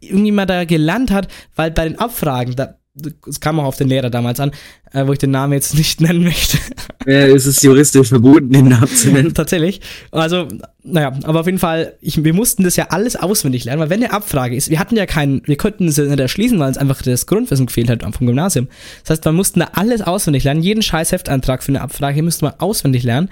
irgendjemand 0.00 0.50
da 0.50 0.64
gelernt 0.64 1.10
hat, 1.10 1.28
weil 1.56 1.70
bei 1.70 1.86
den 1.86 1.98
Abfragen, 1.98 2.56
da, 2.56 2.76
das 2.94 3.40
kam 3.40 3.60
auch 3.60 3.64
auf 3.64 3.76
den 3.76 3.88
Lehrer 3.88 4.08
damals 4.08 4.40
an, 4.40 4.52
äh, 4.92 5.06
wo 5.06 5.12
ich 5.12 5.18
den 5.18 5.30
Namen 5.30 5.52
jetzt 5.52 5.74
nicht 5.76 6.00
nennen 6.00 6.24
möchte. 6.24 6.58
Äh, 7.06 7.30
es 7.32 7.44
ist 7.44 7.62
juristisch 7.62 8.08
verboten, 8.08 8.50
den 8.50 8.68
Namen 8.68 8.88
zu 8.88 9.10
nennen. 9.10 9.34
Tatsächlich. 9.34 9.82
Also, 10.10 10.48
naja, 10.82 11.12
aber 11.24 11.40
auf 11.40 11.46
jeden 11.46 11.58
Fall, 11.58 11.94
ich, 12.00 12.24
wir 12.24 12.32
mussten 12.32 12.64
das 12.64 12.76
ja 12.76 12.86
alles 12.88 13.14
auswendig 13.14 13.66
lernen, 13.66 13.82
weil 13.82 13.90
wenn 13.90 14.02
eine 14.02 14.14
Abfrage 14.14 14.56
ist, 14.56 14.70
wir 14.70 14.78
hatten 14.78 14.96
ja 14.96 15.04
keinen, 15.04 15.42
wir 15.44 15.58
konnten 15.58 15.86
es 15.86 15.98
ja 15.98 16.04
nicht 16.04 16.18
erschließen, 16.18 16.58
weil 16.58 16.68
uns 16.68 16.78
einfach 16.78 17.02
das 17.02 17.26
Grundwissen 17.26 17.66
gefehlt 17.66 17.90
hat 17.90 18.02
vom 18.02 18.26
Gymnasium. 18.26 18.68
Das 19.02 19.10
heißt, 19.10 19.24
wir 19.26 19.32
mussten 19.32 19.60
da 19.60 19.68
alles 19.74 20.00
auswendig 20.00 20.44
lernen, 20.44 20.62
jeden 20.62 20.82
scheiß 20.82 21.12
Hefteintrag 21.12 21.62
für 21.62 21.72
eine 21.72 21.82
Abfrage 21.82 22.22
müssten 22.22 22.46
wir 22.46 22.62
auswendig 22.62 23.02
lernen. 23.02 23.28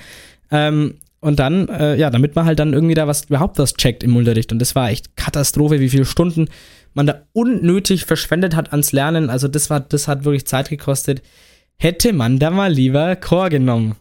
Ähm, 0.50 0.94
und 1.20 1.38
dann, 1.38 1.68
äh, 1.68 1.96
ja, 1.96 2.10
damit 2.10 2.36
man 2.36 2.44
halt 2.44 2.58
dann 2.58 2.72
irgendwie 2.72 2.94
da 2.94 3.06
was, 3.06 3.24
überhaupt 3.24 3.58
was 3.58 3.74
checkt 3.74 4.02
im 4.04 4.16
Unterricht. 4.16 4.52
Und 4.52 4.58
das 4.58 4.74
war 4.74 4.90
echt 4.90 5.16
Katastrophe, 5.16 5.80
wie 5.80 5.88
viele 5.88 6.04
Stunden 6.04 6.48
man 6.94 7.06
da 7.06 7.22
unnötig 7.32 8.04
verschwendet 8.04 8.54
hat 8.54 8.70
ans 8.72 8.92
Lernen. 8.92 9.30
Also 9.30 9.48
das 9.48 9.70
war, 9.70 9.80
das 9.80 10.08
hat 10.08 10.24
wirklich 10.24 10.46
Zeit 10.46 10.68
gekostet. 10.68 11.22
Hätte 11.76 12.12
man 12.12 12.38
da 12.38 12.50
mal 12.50 12.72
lieber 12.72 13.16
Chor 13.16 13.48
genommen. 13.50 13.96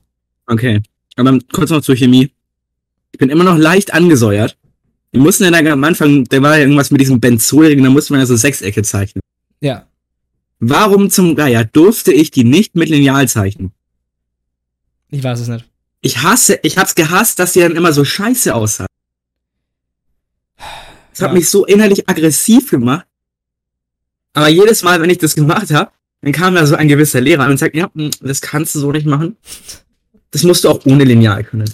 Okay. 0.47 0.81
Aber 1.15 1.39
kurz 1.51 1.71
noch 1.71 1.81
zur 1.81 1.95
Chemie. 1.95 2.31
Ich 3.12 3.19
bin 3.19 3.29
immer 3.29 3.43
noch 3.43 3.58
leicht 3.58 3.93
angesäuert. 3.93 4.58
Wir 5.12 5.21
mussten 5.21 5.45
ja 5.45 5.51
dann 5.51 5.65
am 5.67 5.84
Anfang, 5.84 6.25
da 6.25 6.41
war 6.41 6.55
ja 6.55 6.62
irgendwas 6.63 6.91
mit 6.91 6.99
diesem 6.99 7.21
Benzolring, 7.21 7.81
da 7.81 7.89
musste 7.89 8.12
man 8.13 8.19
ja 8.19 8.25
so 8.25 8.36
Sechsecke 8.36 8.84
zeichnen. 8.84 9.21
Ja, 9.62 9.88
Warum 10.60 11.10
zum 11.10 11.36
Geier 11.36 11.65
durfte 11.65 12.13
ich 12.13 12.31
die 12.31 12.43
nicht 12.43 12.75
mit 12.75 12.89
Lineal 12.89 13.27
zeichnen? 13.27 13.71
ich 15.12 15.23
weiß 15.23 15.39
es 15.39 15.47
nicht. 15.47 15.65
Ich 16.05 16.21
hasse, 16.21 16.59
ich 16.61 16.77
hab's 16.77 16.93
gehasst, 16.93 17.39
dass 17.39 17.53
die 17.53 17.61
dann 17.61 17.75
immer 17.75 17.91
so 17.91 18.05
scheiße 18.05 18.53
aussah. 18.53 18.85
Das 21.09 21.21
hat 21.21 21.29
Ja. 21.29 21.33
mich 21.33 21.49
so 21.49 21.65
innerlich 21.65 22.07
aggressiv 22.07 22.69
gemacht. 22.69 23.07
Aber 24.33 24.47
jedes 24.47 24.83
Mal, 24.83 25.01
wenn 25.01 25.09
ich 25.09 25.17
das 25.17 25.33
gemacht 25.33 25.71
habe, 25.71 25.89
dann 26.21 26.31
kam 26.31 26.53
da 26.53 26.67
so 26.67 26.75
ein 26.75 26.87
gewisser 26.87 27.21
Lehrer 27.21 27.47
und 27.49 27.57
sagt, 27.57 27.75
ja, 27.75 27.89
hm, 27.95 28.11
das 28.21 28.39
kannst 28.39 28.75
du 28.75 28.79
so 28.81 28.91
nicht 28.91 29.07
machen. 29.07 29.35
Das 30.29 30.43
musst 30.43 30.63
du 30.63 30.69
auch 30.69 30.85
ohne 30.85 31.05
Lineal 31.05 31.43
können. 31.43 31.73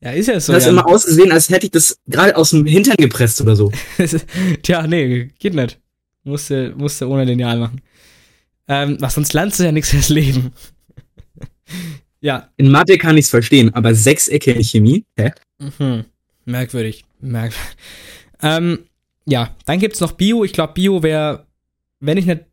Ja, 0.00 0.10
ist 0.10 0.26
ja 0.26 0.40
so. 0.40 0.52
Das 0.54 0.64
hat 0.64 0.72
ja. 0.72 0.76
immer 0.76 0.88
ausgesehen, 0.88 1.30
als 1.30 1.48
hätte 1.48 1.66
ich 1.66 1.72
das 1.72 2.00
gerade 2.08 2.36
aus 2.36 2.50
dem 2.50 2.66
Hintern 2.66 2.96
gepresst 2.96 3.40
oder 3.40 3.54
so. 3.54 3.70
Tja, 4.62 4.88
nee, 4.88 5.30
geht 5.38 5.54
nicht. 5.54 5.78
Musste, 6.24 6.74
musste 6.76 7.08
ohne 7.08 7.22
Lineal 7.24 7.58
machen. 7.58 7.80
Ähm, 8.66 8.96
was 8.98 9.14
sonst 9.14 9.34
lernst 9.34 9.60
du 9.60 9.64
ja 9.64 9.70
nichts 9.70 9.90
fürs 9.90 10.08
Leben. 10.08 10.52
Ja, 12.20 12.48
In 12.56 12.70
Mathe 12.70 12.98
kann 12.98 13.16
ich's 13.16 13.30
verstehen, 13.30 13.74
aber 13.74 13.94
Sechsecke 13.94 14.52
in 14.52 14.64
Chemie? 14.64 15.04
Hä? 15.16 15.32
mhm. 15.58 16.04
merkwürdig. 16.44 17.04
Merkwürdig. 17.20 17.58
Ähm, 18.40 18.84
ja, 19.26 19.52
dann 19.66 19.80
gibt's 19.80 19.98
noch 19.98 20.12
Bio. 20.12 20.44
Ich 20.44 20.52
glaube, 20.52 20.74
Bio 20.74 21.02
wäre, 21.02 21.46
wenn 21.98 22.18
ich 22.18 22.26
nicht 22.26 22.44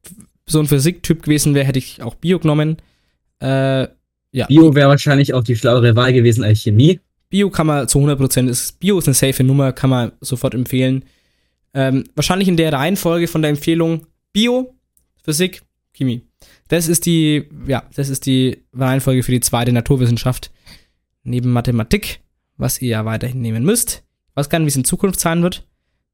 so 0.48 0.60
ein 0.60 0.66
Physiktyp 0.66 1.22
gewesen 1.22 1.54
wäre, 1.54 1.68
hätte 1.68 1.78
ich 1.78 2.02
auch 2.02 2.16
Bio 2.16 2.40
genommen. 2.40 2.78
Äh, 3.40 3.88
ja, 4.32 4.48
Bio 4.48 4.74
wäre 4.74 4.90
wahrscheinlich 4.90 5.36
auch 5.36 5.44
die 5.44 5.56
schlauere 5.56 5.96
Wahl 5.96 6.12
gewesen 6.12 6.44
als 6.44 6.64
Chemie. 6.64 7.00
Bio 7.30 7.50
kann 7.50 7.68
man 7.68 7.88
zu 7.88 8.00
100% 8.00 8.50
ist 8.50 8.80
Bio 8.80 8.98
ist 8.98 9.08
eine 9.08 9.14
safe 9.14 9.44
Nummer, 9.44 9.74
kann 9.74 9.90
man 9.90 10.12
sofort 10.22 10.54
empfehlen. 10.54 11.06
Ähm, 11.74 12.06
wahrscheinlich 12.16 12.48
in 12.48 12.58
der 12.58 12.74
Reihenfolge 12.74 13.28
von 13.28 13.42
der 13.42 13.50
Empfehlung 13.50 14.08
Bio, 14.34 14.74
Physik, 15.24 15.62
Chemie. 15.94 16.24
Das 16.68 16.88
ist 16.88 17.06
die, 17.06 17.48
ja, 17.68 17.84
das 17.96 18.10
ist 18.10 18.26
die 18.26 18.64
Reihenfolge 18.74 19.24
für 19.24 19.32
die 19.32 19.40
zweite 19.40 19.72
Naturwissenschaft 19.72 20.52
neben 21.24 21.52
Mathematik, 21.52 22.22
was 22.58 22.82
ihr 22.82 22.90
ja 22.90 23.06
weiterhin 23.06 23.42
nehmen 23.42 23.64
müsst. 23.64 24.04
Ich 24.30 24.36
weiß 24.36 24.50
gar 24.50 24.60
nicht, 24.60 24.66
wie 24.66 24.70
es 24.70 24.76
in 24.76 24.86
Zukunft 24.86 25.20
sein 25.20 25.44
wird. 25.44 25.68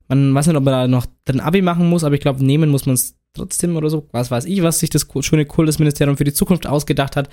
Man 0.08 0.34
weiß 0.34 0.48
nicht, 0.48 0.56
ob 0.58 0.64
man 0.64 0.74
da 0.74 0.88
noch 0.88 1.06
den 1.28 1.40
Abi 1.40 1.62
machen 1.62 1.90
muss, 1.90 2.04
aber 2.04 2.16
ich 2.16 2.22
glaube, 2.22 2.44
nehmen 2.44 2.70
muss 2.70 2.86
man 2.86 2.96
es 2.96 3.16
trotzdem 3.34 3.76
oder 3.78 3.90
so. 3.90 4.08
Was 4.12 4.30
weiß 4.30 4.46
ich, 4.46 4.62
was 4.62 4.80
sich 4.80 4.90
das 4.90 5.08
schöne 5.22 5.46
Kultusministerium 5.46 6.18
für 6.18 6.24
die 6.24 6.34
Zukunft 6.34 6.68
ausgedacht 6.68 7.16
hat. 7.16 7.30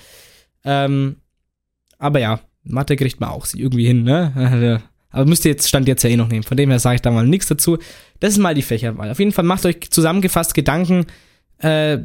Ähm, 0.65 1.17
aber 1.99 2.21
ja, 2.21 2.41
Mathe 2.63 2.97
kriegt 2.97 3.21
man 3.21 3.31
auch 3.31 3.47
irgendwie 3.53 3.87
hin, 3.87 4.05
ne? 4.05 4.83
Aber 5.11 5.25
müsst 5.25 5.45
ihr 5.47 5.53
jetzt, 5.53 5.69
stand 5.69 5.89
jetzt 5.89 6.03
ja 6.03 6.11
eh 6.11 6.17
noch 6.17 6.29
nehmen. 6.29 6.43
Von 6.43 6.57
dem 6.57 6.71
her 6.71 6.79
sage 6.79 6.97
ich 6.97 7.03
da 7.03 7.11
mal 7.11 7.27
nichts 7.27 7.49
dazu. 7.49 7.79
Das 8.21 8.33
ist 8.33 8.39
mal 8.39 8.55
die 8.55 8.63
Fächerwahl. 8.63 9.11
Auf 9.11 9.19
jeden 9.19 9.33
Fall 9.33 9.45
macht 9.45 9.65
euch 9.65 9.91
zusammengefasst 9.91 10.55
Gedanken, 10.55 11.07
äh, 11.59 11.99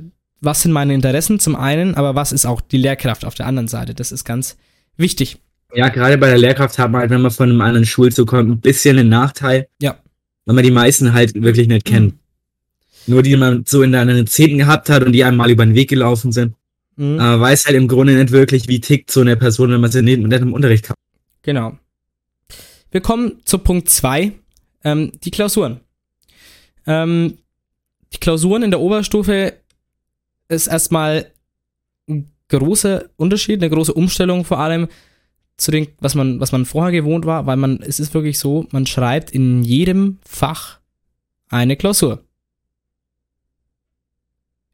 was 0.44 0.62
sind 0.62 0.72
meine 0.72 0.94
Interessen 0.94 1.40
zum 1.40 1.56
einen, 1.56 1.96
aber 1.96 2.16
was 2.16 2.32
ist 2.32 2.46
auch 2.46 2.62
die 2.62 2.78
Lehrkraft 2.78 3.26
auf 3.26 3.36
der 3.36 3.48
anderen 3.48 3.68
Seite. 3.68 3.94
Das 3.94 4.12
ist 4.12 4.26
ganz 4.26 4.58
wichtig. 4.98 5.38
Ja, 5.74 5.90
gerade 5.90 6.18
bei 6.18 6.28
der 6.28 6.38
Lehrkraft 6.38 6.78
hat 6.78 6.92
man 6.92 7.02
halt, 7.02 7.10
wenn 7.10 7.22
man 7.22 7.32
von 7.32 7.50
einem 7.50 7.62
anderen 7.62 7.86
Schulzug 7.86 8.28
kommt, 8.28 8.50
ein 8.50 8.60
bisschen 8.60 9.00
einen 9.00 9.10
Nachteil. 9.10 9.68
Ja. 9.82 9.98
Weil 10.46 10.56
man 10.56 10.64
die 10.64 10.72
meisten 10.72 11.14
halt 11.14 11.42
wirklich 11.42 11.68
nicht 11.68 11.86
kennt. 11.86 12.16
Nur 13.08 13.24
die 13.24 13.36
man 13.36 13.64
so 13.66 13.82
in 13.82 13.94
der 13.94 14.26
Zehnten 14.26 14.60
gehabt 14.60 14.90
hat 14.90 15.04
und 15.04 15.14
die 15.14 15.24
einem 15.24 15.38
mal 15.38 15.50
über 15.50 15.66
den 15.66 15.76
Weg 15.76 15.90
gelaufen 15.90 16.32
sind. 16.32 16.54
Mhm. 16.96 17.20
Aber 17.20 17.42
weiß 17.42 17.66
halt 17.66 17.76
im 17.76 17.88
Grunde 17.88 18.14
nicht 18.14 18.32
wirklich, 18.32 18.68
wie 18.68 18.82
tickt 18.82 19.12
so 19.12 19.22
eine 19.22 19.36
Person, 19.36 19.72
wenn 19.72 19.82
man 19.82 19.92
sie 19.92 20.02
nicht, 20.02 20.20
nicht 20.20 20.42
im 20.42 20.54
Unterricht 20.54 20.90
hat. 20.90 20.98
Genau. 21.42 21.78
Wir 22.92 23.02
kommen 23.02 23.42
zu 23.46 23.58
Punkt 23.58 23.90
2, 23.90 24.34
ähm, 24.84 25.12
die 25.24 25.32
Klausuren. 25.32 25.80
Ähm, 26.86 27.40
die 28.14 28.20
Klausuren 28.20 28.64
in 28.64 28.72
der 28.72 28.80
Oberstufe 28.80 29.54
ist 30.48 30.68
erstmal 30.68 31.32
ein 32.08 32.32
großer 32.50 33.10
Unterschied, 33.18 33.62
eine 33.62 33.70
große 33.70 33.94
Umstellung 33.94 34.46
vor 34.46 34.60
allem 34.60 34.88
zu 35.58 35.72
dem, 35.72 35.88
was 36.00 36.16
man, 36.16 36.40
was 36.40 36.52
man 36.52 36.66
vorher 36.66 36.92
gewohnt 36.92 37.26
war, 37.26 37.46
weil 37.46 37.58
man, 37.58 37.82
es 37.82 38.00
ist 38.00 38.14
wirklich 38.14 38.40
so, 38.40 38.68
man 38.72 38.86
schreibt 38.86 39.32
in 39.32 39.64
jedem 39.64 40.20
Fach 40.26 40.80
eine 41.50 41.78
Klausur. 41.78 42.24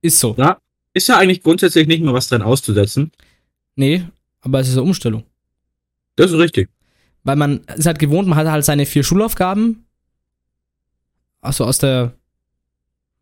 Ist 0.01 0.19
so. 0.19 0.35
Ja. 0.37 0.59
Ist 0.93 1.07
ja 1.09 1.17
eigentlich 1.17 1.43
grundsätzlich 1.43 1.87
nicht 1.87 2.01
mehr 2.01 2.13
was 2.13 2.29
dran 2.29 2.41
auszusetzen. 2.41 3.11
Nee, 3.75 4.05
aber 4.41 4.59
es 4.61 4.69
ist 4.69 4.77
eine 4.77 4.83
Umstellung. 4.83 5.23
Das 6.15 6.31
ist 6.31 6.37
richtig. 6.37 6.69
weil 7.23 7.35
man 7.35 7.59
ist 7.75 7.85
halt 7.85 7.99
gewohnt, 7.99 8.27
man 8.27 8.37
hat 8.37 8.47
halt 8.47 8.65
seine 8.65 8.85
vier 8.85 9.03
Schulaufgaben, 9.03 9.85
also 11.41 11.65
aus 11.65 11.77
der 11.77 12.13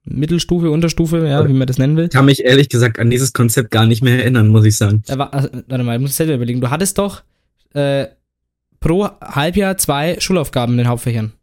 Mittelstufe, 0.10 0.72
Unterstufe, 0.72 1.28
ja, 1.28 1.48
wie 1.48 1.54
man 1.54 1.68
das 1.68 1.78
nennen 1.78 1.98
will. 1.98 2.10
Kann 2.10 2.26
mich 2.26 2.44
ehrlich 2.44 2.70
gesagt 2.70 3.00
an 3.00 3.10
dieses 3.10 3.34
Konzept 3.34 3.72
gar 3.72 3.86
nicht 3.86 4.02
mehr 4.02 4.20
erinnern, 4.20 4.48
muss 4.48 4.66
ich 4.66 4.78
sagen. 4.78 5.04
War, 5.08 5.34
also, 5.34 5.50
warte 5.68 5.84
mal, 5.84 5.96
ich 5.96 6.02
muss 6.02 6.16
selber 6.16 6.36
überlegen. 6.36 6.62
Du 6.62 6.70
hattest 6.70 6.98
doch 6.98 7.24
äh, 7.74 8.08
pro 8.80 9.10
Halbjahr 9.22 9.78
zwei 9.78 10.20
Schulaufgaben 10.20 10.74
in 10.74 10.80
den 10.80 10.88
Hauptfächern. 10.88 11.34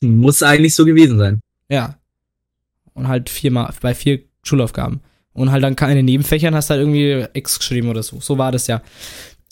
Muss 0.00 0.42
eigentlich 0.42 0.74
so 0.74 0.84
gewesen 0.84 1.18
sein. 1.18 1.40
Ja. 1.68 1.96
Und 2.94 3.08
halt 3.08 3.30
viermal, 3.30 3.72
bei 3.80 3.94
vier 3.94 4.20
Schulaufgaben. 4.42 5.00
Und 5.32 5.50
halt 5.50 5.64
dann 5.64 5.74
in 5.74 5.96
den 5.96 6.04
Nebenfächern 6.04 6.54
hast 6.54 6.70
du 6.70 6.74
halt 6.74 6.82
irgendwie 6.82 7.26
X 7.32 7.58
geschrieben 7.58 7.88
oder 7.88 8.02
so. 8.02 8.20
So 8.20 8.38
war 8.38 8.52
das 8.52 8.66
ja. 8.66 8.82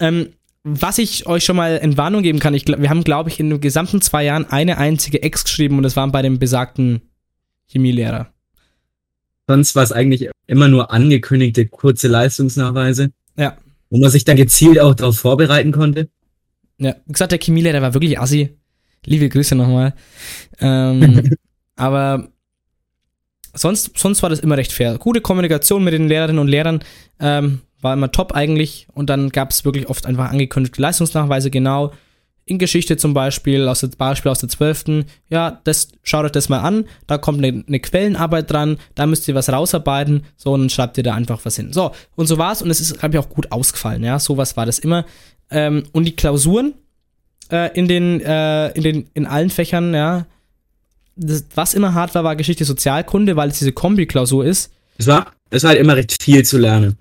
Ähm, 0.00 0.28
was 0.64 0.98
ich 0.98 1.26
euch 1.26 1.44
schon 1.44 1.56
mal 1.56 1.76
in 1.78 1.96
Warnung 1.96 2.22
geben 2.22 2.38
kann, 2.38 2.54
ich, 2.54 2.66
wir 2.66 2.88
haben, 2.88 3.02
glaube 3.02 3.30
ich, 3.30 3.40
in 3.40 3.50
den 3.50 3.60
gesamten 3.60 4.00
zwei 4.00 4.24
Jahren 4.24 4.48
eine 4.48 4.78
einzige 4.78 5.24
X 5.24 5.44
geschrieben 5.44 5.76
und 5.76 5.82
das 5.82 5.96
waren 5.96 6.12
bei 6.12 6.22
dem 6.22 6.38
besagten 6.38 7.02
Chemielehrer. 7.72 8.32
Sonst 9.48 9.74
war 9.74 9.82
es 9.82 9.92
eigentlich 9.92 10.30
immer 10.46 10.68
nur 10.68 10.92
angekündigte 10.92 11.66
kurze 11.66 12.08
Leistungsnachweise. 12.08 13.12
Ja. 13.36 13.56
Wo 13.90 13.98
man 13.98 14.10
sich 14.10 14.24
dann 14.24 14.36
gezielt 14.36 14.80
auch 14.80 14.94
darauf 14.94 15.18
vorbereiten 15.18 15.72
konnte. 15.72 16.08
Ja, 16.78 16.96
wie 17.06 17.12
gesagt, 17.12 17.32
der 17.32 17.38
Chemielehrer 17.38 17.82
war 17.82 17.94
wirklich 17.94 18.18
assi. 18.18 18.56
Liebe 19.04 19.28
Grüße 19.28 19.54
nochmal. 19.54 19.94
Ähm, 20.60 21.36
aber 21.76 22.28
sonst, 23.54 23.98
sonst 23.98 24.22
war 24.22 24.30
das 24.30 24.40
immer 24.40 24.56
recht 24.56 24.72
fair. 24.72 24.98
Gute 24.98 25.20
Kommunikation 25.20 25.84
mit 25.84 25.92
den 25.92 26.08
Lehrerinnen 26.08 26.38
und 26.38 26.48
Lehrern 26.48 26.80
ähm, 27.20 27.60
war 27.80 27.94
immer 27.94 28.12
top 28.12 28.32
eigentlich. 28.32 28.86
Und 28.94 29.10
dann 29.10 29.30
gab 29.30 29.50
es 29.50 29.64
wirklich 29.64 29.88
oft 29.88 30.06
einfach 30.06 30.30
angekündigte 30.30 30.80
Leistungsnachweise, 30.80 31.50
genau. 31.50 31.92
In 32.52 32.58
Geschichte 32.58 32.98
zum 32.98 33.14
Beispiel, 33.14 33.66
aus 33.66 33.80
der, 33.80 33.88
Beispiel 33.96 34.30
aus 34.30 34.40
der 34.40 34.50
12. 34.50 35.06
Ja, 35.30 35.62
das, 35.64 35.88
schaut 36.02 36.26
euch 36.26 36.32
das 36.32 36.50
mal 36.50 36.60
an. 36.60 36.84
Da 37.06 37.16
kommt 37.16 37.38
eine, 37.38 37.64
eine 37.66 37.80
Quellenarbeit 37.80 38.50
dran. 38.50 38.76
Da 38.94 39.06
müsst 39.06 39.26
ihr 39.26 39.34
was 39.34 39.48
rausarbeiten. 39.48 40.24
So, 40.36 40.52
und 40.52 40.60
dann 40.60 40.68
schreibt 40.68 40.98
ihr 40.98 41.02
da 41.02 41.14
einfach 41.14 41.42
was 41.46 41.56
hin. 41.56 41.72
So, 41.72 41.92
und 42.14 42.26
so 42.26 42.36
war's. 42.36 42.60
Und 42.60 42.68
es 42.68 42.78
ist, 42.78 42.98
glaube 42.98 43.14
ich, 43.14 43.18
auch 43.18 43.30
gut 43.30 43.50
ausgefallen. 43.52 44.04
Ja, 44.04 44.18
sowas 44.18 44.54
war 44.58 44.66
das 44.66 44.78
immer. 44.78 45.06
Ähm, 45.50 45.84
und 45.92 46.04
die 46.04 46.14
Klausuren 46.14 46.74
äh, 47.50 47.72
in 47.72 47.88
den, 47.88 48.20
äh, 48.20 48.68
in 48.72 48.82
den, 48.82 49.10
in 49.14 49.24
allen 49.24 49.48
Fächern, 49.48 49.94
ja. 49.94 50.26
Das, 51.16 51.46
was 51.54 51.72
immer 51.72 51.94
hart 51.94 52.14
war, 52.14 52.22
war 52.22 52.36
Geschichte 52.36 52.66
Sozialkunde, 52.66 53.34
weil 53.34 53.48
es 53.48 53.60
diese 53.60 53.72
Kombi-Klausur 53.72 54.44
ist. 54.44 54.74
Es 54.98 55.06
war, 55.06 55.32
es 55.48 55.62
war 55.62 55.70
halt 55.70 55.80
immer 55.80 55.96
recht 55.96 56.22
viel 56.22 56.44
zu 56.44 56.58
lernen. 56.58 56.98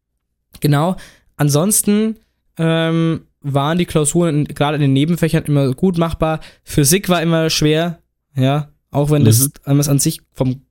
Genau. 0.62 0.96
Ansonsten 1.36 2.16
ähm, 2.58 3.26
waren 3.42 3.78
die 3.78 3.86
Klausuren 3.86 4.46
gerade 4.46 4.76
in 4.76 4.82
den 4.82 4.94
Nebenfächern 4.94 5.44
immer 5.46 5.74
gut 5.74 5.98
machbar. 5.98 6.40
Physik 6.64 7.10
war 7.10 7.22
immer 7.22 7.50
schwer, 7.50 8.00
ja. 8.36 8.70
Auch 8.92 9.10
wenn 9.10 9.24
das, 9.26 9.40
Mhm. 9.40 9.52
wenn 9.66 9.74
man 9.74 9.80
es 9.82 9.90
an 9.90 10.00
sich 10.00 10.22
vom 10.34 10.62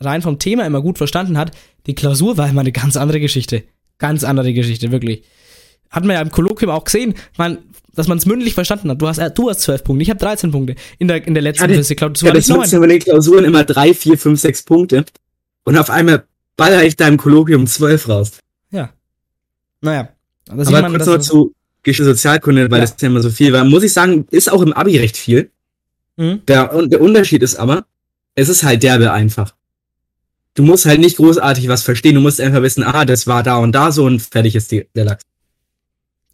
rein 0.00 0.22
vom 0.22 0.38
Thema 0.38 0.64
immer 0.66 0.80
gut 0.80 0.96
verstanden 0.98 1.36
hat, 1.38 1.50
die 1.86 1.94
Klausur 1.94 2.36
war 2.36 2.48
immer 2.48 2.60
eine 2.60 2.72
ganz 2.72 2.96
andere 2.96 3.20
Geschichte. 3.20 3.64
Ganz 3.98 4.22
andere 4.24 4.52
Geschichte, 4.52 4.90
wirklich. 4.92 5.24
Hat 5.90 6.04
man 6.04 6.14
ja 6.14 6.20
im 6.22 6.30
Kolloquium 6.30 6.70
auch 6.70 6.84
gesehen, 6.84 7.14
man, 7.36 7.58
dass 7.94 8.06
man 8.08 8.18
es 8.18 8.26
mündlich 8.26 8.54
verstanden 8.54 8.90
hat. 8.90 9.02
Du 9.02 9.08
hast, 9.08 9.18
äh, 9.18 9.30
du 9.30 9.48
hast 9.50 9.60
12 9.62 9.82
Punkte, 9.84 10.02
ich 10.02 10.10
habe 10.10 10.20
13 10.20 10.50
Punkte. 10.52 10.76
In 10.98 11.08
der, 11.08 11.26
in 11.26 11.34
der 11.34 11.42
letzten 11.42 11.64
Hatte- 11.64 11.74
Physik-Klausur 11.74 12.28
Ja, 12.28 12.34
das 12.34 12.46
nutzen 12.48 12.70
9. 12.70 12.76
über 12.78 12.86
den 12.86 13.00
Klausuren 13.00 13.44
immer 13.44 13.64
drei, 13.64 13.92
vier, 13.94 14.16
fünf, 14.16 14.40
sechs 14.40 14.62
Punkte. 14.62 15.04
Und 15.64 15.76
auf 15.76 15.90
einmal 15.90 16.24
baller 16.56 16.84
ich 16.84 16.94
da 16.96 17.08
im 17.08 17.16
Kolloquium 17.16 17.66
zwölf 17.66 18.08
raus. 18.08 18.38
Ja. 18.70 18.90
Naja. 19.80 20.10
Sieht 20.46 20.68
Aber 20.68 20.82
man, 20.82 20.92
kurz 20.92 21.06
noch 21.06 21.18
zu 21.18 21.54
Geschichte 21.88 22.04
Sozialkunde, 22.04 22.70
weil 22.70 22.78
Ja. 22.78 22.84
das 22.84 22.96
Thema 22.96 23.20
so 23.20 23.30
viel 23.30 23.52
war, 23.52 23.64
muss 23.64 23.82
ich 23.82 23.92
sagen, 23.92 24.26
ist 24.30 24.50
auch 24.50 24.62
im 24.62 24.72
Abi 24.72 24.98
recht 24.98 25.16
viel. 25.16 25.50
Mhm. 26.16 26.42
Der, 26.46 26.86
der 26.86 27.00
Unterschied 27.00 27.42
ist 27.42 27.56
aber, 27.56 27.86
es 28.34 28.48
ist 28.48 28.62
halt 28.62 28.82
derbe 28.82 29.12
einfach. 29.12 29.54
Du 30.54 30.62
musst 30.64 30.86
halt 30.86 31.00
nicht 31.00 31.16
großartig 31.16 31.68
was 31.68 31.82
verstehen, 31.82 32.14
du 32.16 32.20
musst 32.20 32.40
einfach 32.40 32.62
wissen, 32.62 32.82
ah, 32.82 33.04
das 33.04 33.26
war 33.26 33.42
da 33.42 33.58
und 33.58 33.72
da 33.72 33.92
so 33.92 34.04
und 34.04 34.20
fertig 34.20 34.56
ist 34.56 34.72
die, 34.72 34.86
der 34.94 35.04
Lachs. 35.04 35.24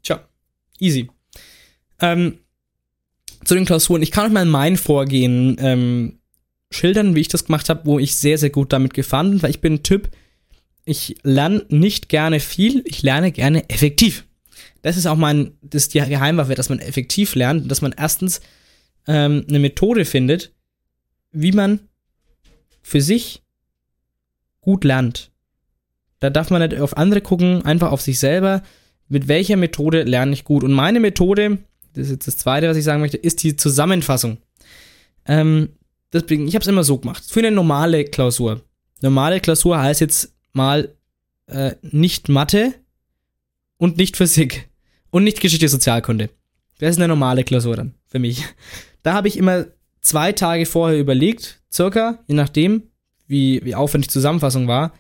Tja, 0.03 0.27
easy. 0.79 1.11
Ähm, 2.01 2.39
zu 3.45 3.55
den 3.55 3.67
Klausuren. 3.67 4.03
Ich 4.03 4.11
kann 4.11 4.27
euch 4.27 4.33
mal 4.33 4.47
mein 4.47 4.77
Vorgehen 4.79 5.57
ähm, 5.61 6.19
schildern, 6.71 7.15
wie 7.15 7.21
ich 7.21 7.29
das 7.29 7.45
gemacht 7.45 7.69
habe, 7.69 7.83
wo 7.85 7.99
ich 7.99 8.17
sehr, 8.17 8.39
sehr 8.39 8.51
gut 8.51 8.73
damit 8.73 8.95
gefahren 8.95 9.31
bin, 9.31 9.43
weil 9.43 9.51
ich 9.51 9.61
bin 9.61 9.75
ein 9.75 9.83
Typ, 9.83 10.09
ich 10.87 11.17
lerne 11.23 11.65
nicht 11.69 12.09
gerne 12.09 12.41
viel, 12.41 12.83
ich 12.87 13.03
lerne 13.03 13.33
gerne 13.33 13.69
effektiv. 13.69 14.25
Das 14.83 14.97
ist 14.97 15.07
auch 15.07 15.17
mein, 15.17 15.53
das 15.63 15.89
die 15.89 16.01
Geheimwaffe, 16.01 16.55
dass 16.55 16.69
man 16.69 16.79
effektiv 16.79 17.35
lernt, 17.35 17.71
dass 17.71 17.83
man 17.83 17.95
erstens 17.97 18.41
ähm, 19.07 19.45
eine 19.49 19.59
Methode 19.59 20.05
findet, 20.05 20.53
wie 21.33 21.53
man 21.53 21.81
für 22.83 23.01
sich 23.01 23.43
gut 24.61 24.85
lernt. 24.85 25.31
Da 26.21 26.31
darf 26.31 26.51
man 26.51 26.63
nicht 26.63 26.81
auf 26.81 26.97
andere 26.97 27.21
gucken, 27.21 27.65
einfach 27.65 27.91
auf 27.91 28.01
sich 28.01 28.19
selber 28.19 28.63
mit 29.09 29.29
welcher 29.29 29.57
Methode 29.57 30.03
lerne 30.03 30.33
ich 30.33 30.45
gut. 30.45 30.65
Und 30.65 30.73
meine 30.73 31.01
Methode, 31.01 31.59
das 31.93 32.07
ist 32.07 32.13
jetzt 32.13 32.27
das 32.27 32.37
Zweite, 32.39 32.69
was 32.69 32.77
ich 32.77 32.85
sagen 32.85 33.01
möchte, 33.01 33.17
ist 33.17 33.43
die 33.43 33.57
Zusammenfassung. 33.57 34.39
Ähm, 35.27 35.71
deswegen, 36.13 36.49
ich 36.49 36.55
habe 36.55 36.63
es 36.63 36.69
immer 36.69 36.85
so 36.85 36.99
gemacht. 36.99 37.25
Für 37.29 37.41
eine 37.41 37.51
normale 37.51 38.05
Klausur. 38.05 38.63
Normale 39.03 39.41
Klausur 39.41 39.81
heißt 39.81 40.01
jetzt 40.01 40.35
mal 40.53 40.95
äh, 41.47 41.73
nicht 41.83 42.29
Mathe 42.29 42.75
und 43.85 43.99
nicht 43.99 44.17
Physik 44.17 44.71
und 45.11 45.25
nicht 45.25 45.43
Geschichte 45.43 45.69
Sozialkunde. 45.69 46.31
Das 46.79 46.93
ist 46.93 46.97
eine 46.97 47.07
normale 47.07 47.45
Klausur 47.45 47.77
dann 47.77 47.93
für 48.07 48.19
mich. 48.19 48.43
Da 49.03 49.13
habe 49.13 49.29
ich 49.29 49.37
immer 49.37 49.67
zwei 50.01 50.33
Tage 50.33 50.65
vorher 50.65 50.99
überlegt, 50.99 51.61
circa, 51.71 52.19
je 52.27 52.35
nachdem, 52.35 52.85
wie, 53.27 53.63
wie 53.63 53.75
aufwendig 53.75 54.09
die 54.09 54.15
Zusammenfassung 54.15 54.69
war, 54.69 54.95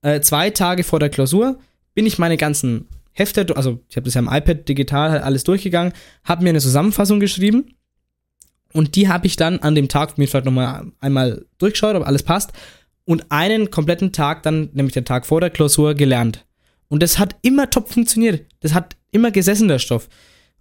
äh, 0.00 0.22
zwei 0.22 0.48
Tage 0.48 0.82
vor 0.82 0.98
der 0.98 1.10
Klausur 1.10 1.58
bin 1.92 2.06
ich 2.06 2.18
meine 2.18 2.38
ganzen 2.38 2.88
Hefte, 3.12 3.54
also 3.54 3.80
ich 3.90 3.96
habe 3.96 4.06
das 4.06 4.14
ja 4.14 4.20
am 4.20 4.34
iPad 4.34 4.66
digital 4.66 5.10
halt 5.10 5.22
alles 5.22 5.44
durchgegangen, 5.44 5.92
habe 6.24 6.42
mir 6.42 6.48
eine 6.48 6.60
Zusammenfassung 6.60 7.20
geschrieben 7.20 7.74
und 8.72 8.96
die 8.96 9.08
habe 9.08 9.26
ich 9.26 9.36
dann 9.36 9.58
an 9.58 9.74
dem 9.74 9.88
Tag 9.88 10.16
mir 10.16 10.26
vielleicht 10.26 10.46
nochmal 10.46 10.90
einmal 11.00 11.44
durchgeschaut, 11.58 11.96
ob 11.96 12.06
alles 12.06 12.22
passt 12.22 12.54
und 13.04 13.30
einen 13.30 13.70
kompletten 13.70 14.12
Tag 14.12 14.42
dann, 14.42 14.70
nämlich 14.72 14.94
den 14.94 15.04
Tag 15.04 15.26
vor 15.26 15.42
der 15.42 15.50
Klausur, 15.50 15.92
gelernt. 15.92 16.45
Und 16.88 17.02
das 17.02 17.18
hat 17.18 17.36
immer 17.42 17.70
top 17.70 17.92
funktioniert. 17.92 18.46
Das 18.60 18.74
hat 18.74 18.96
immer 19.10 19.30
gesessen, 19.30 19.68
der 19.68 19.78
Stoff. 19.78 20.08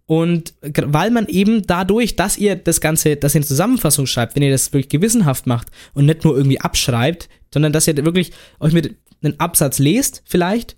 Und 0.07 0.53
weil 0.61 1.09
man 1.09 1.27
eben 1.27 1.65
dadurch, 1.65 2.15
dass 2.15 2.37
ihr 2.37 2.55
das 2.55 2.79
Ganze, 2.79 3.15
dass 3.15 3.33
ihr 3.33 3.39
eine 3.39 3.47
Zusammenfassung 3.47 4.05
schreibt, 4.05 4.35
wenn 4.35 4.43
ihr 4.43 4.51
das 4.51 4.71
wirklich 4.71 4.89
gewissenhaft 4.89 5.47
macht 5.47 5.69
und 5.93 6.05
nicht 6.05 6.23
nur 6.23 6.37
irgendwie 6.37 6.61
abschreibt, 6.61 7.27
sondern 7.51 7.73
dass 7.73 7.87
ihr 7.87 7.95
wirklich 8.05 8.31
euch 8.59 8.73
mit 8.73 8.95
einem 9.23 9.35
Absatz 9.39 9.79
lest, 9.79 10.21
vielleicht, 10.25 10.77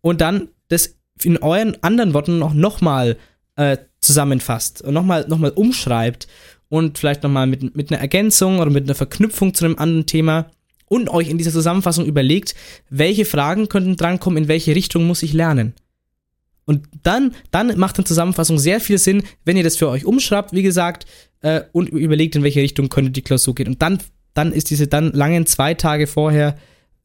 und 0.00 0.20
dann 0.20 0.48
das 0.68 0.96
in 1.22 1.38
euren 1.38 1.82
anderen 1.82 2.14
Worten 2.14 2.38
noch, 2.38 2.52
noch 2.52 2.80
mal 2.80 3.16
äh, 3.56 3.78
zusammenfasst 4.00 4.82
und 4.82 4.94
nochmal 4.94 5.26
noch 5.28 5.38
mal 5.38 5.50
umschreibt 5.50 6.28
und 6.68 6.98
vielleicht 6.98 7.22
nochmal 7.22 7.46
mit, 7.46 7.74
mit 7.74 7.90
einer 7.90 8.00
Ergänzung 8.00 8.58
oder 8.58 8.70
mit 8.70 8.84
einer 8.84 8.94
Verknüpfung 8.94 9.54
zu 9.54 9.64
einem 9.64 9.78
anderen 9.78 10.06
Thema 10.06 10.50
und 10.88 11.08
euch 11.10 11.28
in 11.28 11.38
dieser 11.38 11.52
Zusammenfassung 11.52 12.06
überlegt, 12.06 12.54
welche 12.90 13.24
Fragen 13.24 13.68
könnten 13.68 13.96
drankommen, 13.96 14.42
in 14.42 14.48
welche 14.48 14.74
Richtung 14.74 15.06
muss 15.06 15.22
ich 15.22 15.32
lernen. 15.32 15.74
Und 16.64 16.86
dann, 17.02 17.34
dann 17.50 17.78
macht 17.78 17.96
eine 17.96 18.04
Zusammenfassung 18.04 18.58
sehr 18.58 18.80
viel 18.80 18.98
Sinn, 18.98 19.22
wenn 19.44 19.56
ihr 19.56 19.64
das 19.64 19.76
für 19.76 19.88
euch 19.88 20.04
umschreibt, 20.04 20.52
wie 20.52 20.62
gesagt, 20.62 21.06
äh, 21.40 21.62
und 21.72 21.88
überlegt, 21.88 22.36
in 22.36 22.42
welche 22.42 22.60
Richtung 22.60 22.90
könnte 22.90 23.10
die 23.10 23.22
Klausur 23.22 23.54
gehen. 23.54 23.68
Und 23.68 23.80
dann, 23.80 23.98
dann 24.34 24.52
ist 24.52 24.70
diese 24.70 24.86
dann 24.86 25.12
langen 25.12 25.46
zwei 25.46 25.72
Tage 25.72 26.06
vorher 26.06 26.56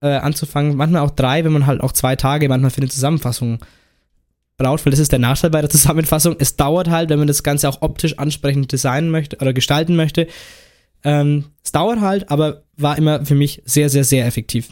äh, 0.01 0.07
anzufangen, 0.07 0.75
manchmal 0.75 1.01
auch 1.01 1.11
drei, 1.11 1.45
wenn 1.45 1.53
man 1.53 1.65
halt 1.65 1.79
auch 1.79 1.93
zwei 1.93 2.17
Tage 2.17 2.49
manchmal 2.49 2.71
für 2.71 2.81
eine 2.81 2.89
Zusammenfassung 2.89 3.59
braucht, 4.57 4.85
weil 4.85 4.91
das 4.91 4.99
ist 4.99 5.13
der 5.13 5.19
Nachteil 5.19 5.49
bei 5.49 5.61
der 5.61 5.69
Zusammenfassung. 5.69 6.35
Es 6.39 6.57
dauert 6.57 6.89
halt, 6.89 7.09
wenn 7.09 7.19
man 7.19 7.27
das 7.27 7.43
Ganze 7.43 7.69
auch 7.69 7.81
optisch 7.81 8.19
ansprechend 8.19 8.71
designen 8.71 9.11
möchte 9.11 9.37
oder 9.37 9.53
gestalten 9.53 9.95
möchte. 9.95 10.27
Ähm, 11.03 11.45
es 11.63 11.71
dauert 11.71 12.01
halt, 12.01 12.29
aber 12.29 12.62
war 12.77 12.97
immer 12.97 13.25
für 13.25 13.35
mich 13.35 13.61
sehr, 13.65 13.89
sehr, 13.89 14.03
sehr 14.03 14.25
effektiv. 14.25 14.69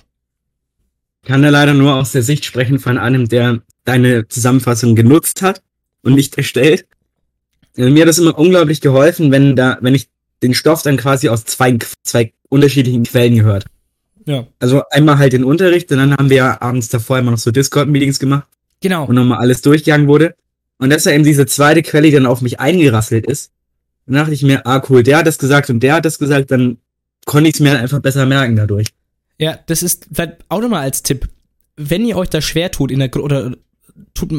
Kann 1.23 1.41
da 1.43 1.49
leider 1.49 1.73
nur 1.73 1.95
aus 1.95 2.11
der 2.11 2.23
Sicht 2.23 2.45
sprechen 2.45 2.79
von 2.79 2.97
einem, 2.97 3.27
der 3.29 3.61
deine 3.85 4.27
Zusammenfassung 4.27 4.95
genutzt 4.95 5.41
hat 5.41 5.61
und 6.01 6.15
nicht 6.15 6.37
erstellt. 6.37 6.85
Also 7.77 7.89
mir 7.89 8.01
hat 8.01 8.09
das 8.09 8.17
immer 8.17 8.37
unglaublich 8.37 8.81
geholfen, 8.81 9.31
wenn 9.31 9.55
da, 9.55 9.77
wenn 9.81 9.95
ich 9.95 10.07
den 10.41 10.53
Stoff 10.53 10.81
dann 10.81 10.97
quasi 10.97 11.29
aus 11.29 11.45
zwei, 11.45 11.77
zwei 12.03 12.33
unterschiedlichen 12.49 13.03
Quellen 13.03 13.35
gehört. 13.35 13.65
Ja. 14.25 14.47
Also 14.59 14.83
einmal 14.89 15.17
halt 15.17 15.33
den 15.33 15.43
Unterricht 15.43 15.91
und 15.91 15.97
dann 15.97 16.13
haben 16.13 16.29
wir 16.29 16.37
ja 16.37 16.61
abends 16.61 16.89
davor 16.89 17.19
immer 17.19 17.31
noch 17.31 17.37
so 17.37 17.51
Discord-Meetings 17.51 18.19
gemacht, 18.19 18.47
Genau. 18.81 19.07
wo 19.07 19.13
nochmal 19.13 19.39
alles 19.39 19.61
durchgegangen 19.61 20.07
wurde. 20.07 20.35
Und 20.79 20.89
dass 20.89 21.03
da 21.03 21.11
eben 21.11 21.23
diese 21.23 21.45
zweite 21.45 21.83
Quelle, 21.83 22.07
die 22.07 22.13
dann 22.13 22.25
auf 22.25 22.41
mich 22.41 22.59
eingerasselt 22.59 23.25
ist, 23.27 23.51
dann 24.07 24.15
dachte 24.15 24.33
ich 24.33 24.41
mir, 24.41 24.65
ah 24.65 24.81
cool, 24.89 25.03
der 25.03 25.17
hat 25.19 25.27
das 25.27 25.37
gesagt 25.37 25.69
und 25.69 25.81
der 25.81 25.93
hat 25.95 26.05
das 26.05 26.17
gesagt, 26.17 26.49
dann 26.49 26.77
konnte 27.25 27.49
ich 27.49 27.55
es 27.55 27.59
mir 27.59 27.71
halt 27.71 27.81
einfach 27.81 27.99
besser 27.99 28.25
merken 28.25 28.55
dadurch. 28.55 28.87
Ja, 29.37 29.59
das 29.65 29.83
ist 29.83 30.07
vielleicht 30.13 30.37
auch 30.49 30.61
nochmal 30.61 30.81
als 30.83 31.03
Tipp. 31.03 31.29
Wenn 31.75 32.05
ihr 32.05 32.17
euch 32.17 32.29
da 32.29 32.41
schwer 32.41 32.71
tut 32.71 32.91
in 32.91 32.99
der 32.99 33.09
Gru 33.09 33.21
oder 33.21 33.55
tut, 34.13 34.31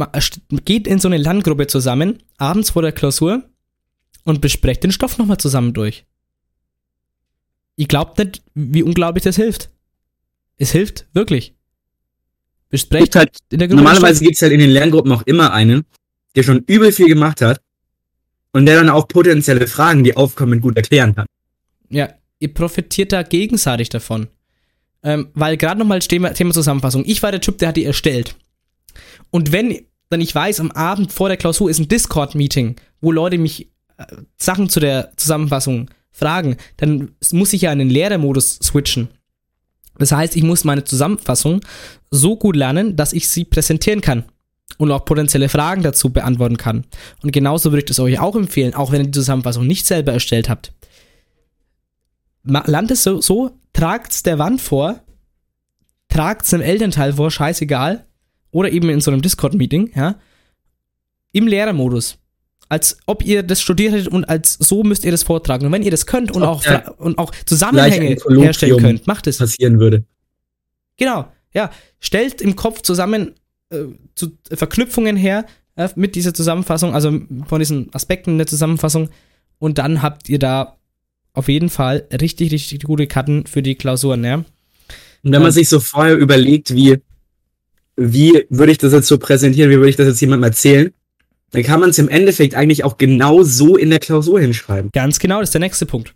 geht 0.64 0.86
in 0.86 0.98
so 0.98 1.08
eine 1.08 1.16
Lerngruppe 1.16 1.66
zusammen, 1.66 2.22
abends 2.38 2.70
vor 2.70 2.82
der 2.82 2.92
Klausur 2.92 3.42
und 4.24 4.40
besprecht 4.40 4.84
den 4.84 4.92
Stoff 4.92 5.18
nochmal 5.18 5.38
zusammen 5.38 5.72
durch. 5.72 6.04
ihr 7.76 7.86
glaubt 7.86 8.18
nicht, 8.18 8.42
wie 8.54 8.82
unglaublich 8.82 9.24
das 9.24 9.36
hilft. 9.36 9.70
Es 10.56 10.70
hilft 10.70 11.06
wirklich. 11.12 11.54
Besprecht 12.68 13.04
Gibt 13.04 13.16
halt, 13.16 13.38
in 13.50 13.58
der 13.58 13.68
Gruppe 13.68 13.82
normalerweise 13.82 14.24
gibt's 14.24 14.40
halt 14.40 14.52
in 14.52 14.60
den 14.60 14.70
Lerngruppen 14.70 15.12
auch 15.12 15.22
immer 15.22 15.52
einen, 15.52 15.84
der 16.36 16.42
schon 16.42 16.64
übel 16.66 16.92
viel 16.92 17.08
gemacht 17.08 17.40
hat 17.40 17.60
und 18.52 18.66
der 18.66 18.76
dann 18.76 18.88
auch 18.88 19.08
potenzielle 19.08 19.66
Fragen, 19.66 20.04
die 20.04 20.16
aufkommen, 20.16 20.60
gut 20.60 20.76
erklären 20.76 21.14
kann. 21.14 21.26
Ja, 21.90 22.08
ihr 22.42 22.52
profitiert 22.52 23.12
da 23.12 23.22
gegenseitig 23.22 23.88
davon. 23.88 24.28
Ähm, 25.04 25.28
weil 25.34 25.56
gerade 25.56 25.78
nochmal 25.78 26.00
Thema, 26.00 26.32
Thema 26.32 26.52
Zusammenfassung. 26.52 27.04
Ich 27.06 27.22
war 27.22 27.30
der 27.30 27.40
Typ, 27.40 27.58
der 27.58 27.68
hat 27.68 27.76
die 27.76 27.84
erstellt. 27.84 28.36
Und 29.30 29.52
wenn 29.52 29.78
dann 30.10 30.20
ich 30.20 30.34
weiß, 30.34 30.60
am 30.60 30.70
Abend 30.72 31.10
vor 31.10 31.28
der 31.28 31.38
Klausur 31.38 31.70
ist 31.70 31.78
ein 31.78 31.88
Discord-Meeting, 31.88 32.76
wo 33.00 33.10
Leute 33.10 33.38
mich 33.38 33.70
äh, 33.96 34.04
Sachen 34.36 34.68
zu 34.68 34.78
der 34.78 35.12
Zusammenfassung 35.16 35.90
fragen, 36.10 36.58
dann 36.76 37.12
muss 37.32 37.54
ich 37.54 37.62
ja 37.62 37.72
in 37.72 37.78
den 37.78 37.88
Lehrermodus 37.88 38.58
switchen. 38.62 39.08
Das 39.98 40.12
heißt, 40.12 40.36
ich 40.36 40.42
muss 40.42 40.64
meine 40.64 40.84
Zusammenfassung 40.84 41.60
so 42.10 42.36
gut 42.36 42.56
lernen, 42.56 42.96
dass 42.96 43.14
ich 43.14 43.28
sie 43.28 43.44
präsentieren 43.44 44.02
kann 44.02 44.24
und 44.76 44.90
auch 44.90 45.04
potenzielle 45.04 45.48
Fragen 45.48 45.82
dazu 45.82 46.10
beantworten 46.10 46.58
kann. 46.58 46.84
Und 47.22 47.32
genauso 47.32 47.70
würde 47.70 47.80
ich 47.80 47.86
das 47.86 48.00
euch 48.00 48.18
auch 48.18 48.36
empfehlen, 48.36 48.74
auch 48.74 48.92
wenn 48.92 49.00
ihr 49.00 49.06
die 49.06 49.12
Zusammenfassung 49.12 49.66
nicht 49.66 49.86
selber 49.86 50.12
erstellt 50.12 50.50
habt. 50.50 50.72
Lernt 52.44 52.90
es 52.90 53.02
so, 53.02 53.20
so 53.20 53.58
tragt's 53.72 54.22
der 54.22 54.38
Wand 54.38 54.60
vor, 54.60 55.00
tragt's 56.08 56.52
einem 56.52 56.62
Elternteil 56.62 57.14
vor, 57.14 57.30
scheißegal, 57.30 58.06
oder 58.50 58.70
eben 58.70 58.88
in 58.90 59.00
so 59.00 59.10
einem 59.10 59.22
Discord-Meeting, 59.22 59.92
ja, 59.94 60.16
im 61.32 61.46
Lehrermodus. 61.46 62.18
Als 62.68 62.98
ob 63.06 63.24
ihr 63.24 63.42
das 63.42 63.60
studiert 63.60 63.92
hättet 63.92 64.08
und 64.08 64.24
als 64.24 64.54
so 64.54 64.82
müsst 64.82 65.04
ihr 65.04 65.10
das 65.10 65.22
vortragen. 65.22 65.66
Und 65.66 65.72
wenn 65.72 65.82
ihr 65.82 65.90
das 65.90 66.06
könnt 66.06 66.30
und 66.30 66.42
auch, 66.42 66.64
und 66.96 67.18
auch 67.18 67.30
Zusammenhänge 67.44 68.16
herstellen 68.40 68.78
könnt, 68.78 69.06
macht 69.06 69.26
es. 69.26 69.38
Passieren 69.38 69.78
würde. 69.78 70.04
Genau, 70.96 71.30
ja. 71.52 71.70
Stellt 72.00 72.40
im 72.40 72.56
Kopf 72.56 72.80
zusammen 72.80 73.34
äh, 73.70 73.84
zu, 74.14 74.38
Verknüpfungen 74.50 75.16
her 75.16 75.44
äh, 75.76 75.88
mit 75.96 76.14
dieser 76.14 76.32
Zusammenfassung, 76.32 76.94
also 76.94 77.20
von 77.46 77.58
diesen 77.58 77.92
Aspekten 77.94 78.38
der 78.38 78.46
Zusammenfassung. 78.46 79.10
Und 79.58 79.78
dann 79.78 80.00
habt 80.00 80.28
ihr 80.30 80.38
da 80.38 80.78
auf 81.34 81.48
jeden 81.48 81.70
Fall 81.70 82.06
richtig, 82.20 82.52
richtig 82.52 82.82
gute 82.82 83.06
Karten 83.06 83.46
für 83.46 83.62
die 83.62 83.74
Klausuren, 83.74 84.24
ja. 84.24 84.44
Und 85.24 85.32
wenn 85.32 85.42
man 85.42 85.52
sich 85.52 85.68
so 85.68 85.80
vorher 85.80 86.16
überlegt, 86.16 86.74
wie, 86.74 86.98
wie 87.96 88.44
würde 88.50 88.72
ich 88.72 88.78
das 88.78 88.92
jetzt 88.92 89.06
so 89.06 89.18
präsentieren, 89.18 89.70
wie 89.70 89.76
würde 89.76 89.90
ich 89.90 89.96
das 89.96 90.08
jetzt 90.08 90.20
jemandem 90.20 90.44
erzählen, 90.44 90.92
dann 91.52 91.62
kann 91.62 91.80
man 91.80 91.90
es 91.90 91.98
im 91.98 92.08
Endeffekt 92.08 92.54
eigentlich 92.54 92.82
auch 92.84 92.98
genau 92.98 93.42
so 93.42 93.76
in 93.76 93.90
der 93.90 94.00
Klausur 94.00 94.40
hinschreiben. 94.40 94.90
Ganz 94.92 95.18
genau, 95.18 95.40
das 95.40 95.50
ist 95.50 95.54
der 95.54 95.60
nächste 95.60 95.86
Punkt. 95.86 96.14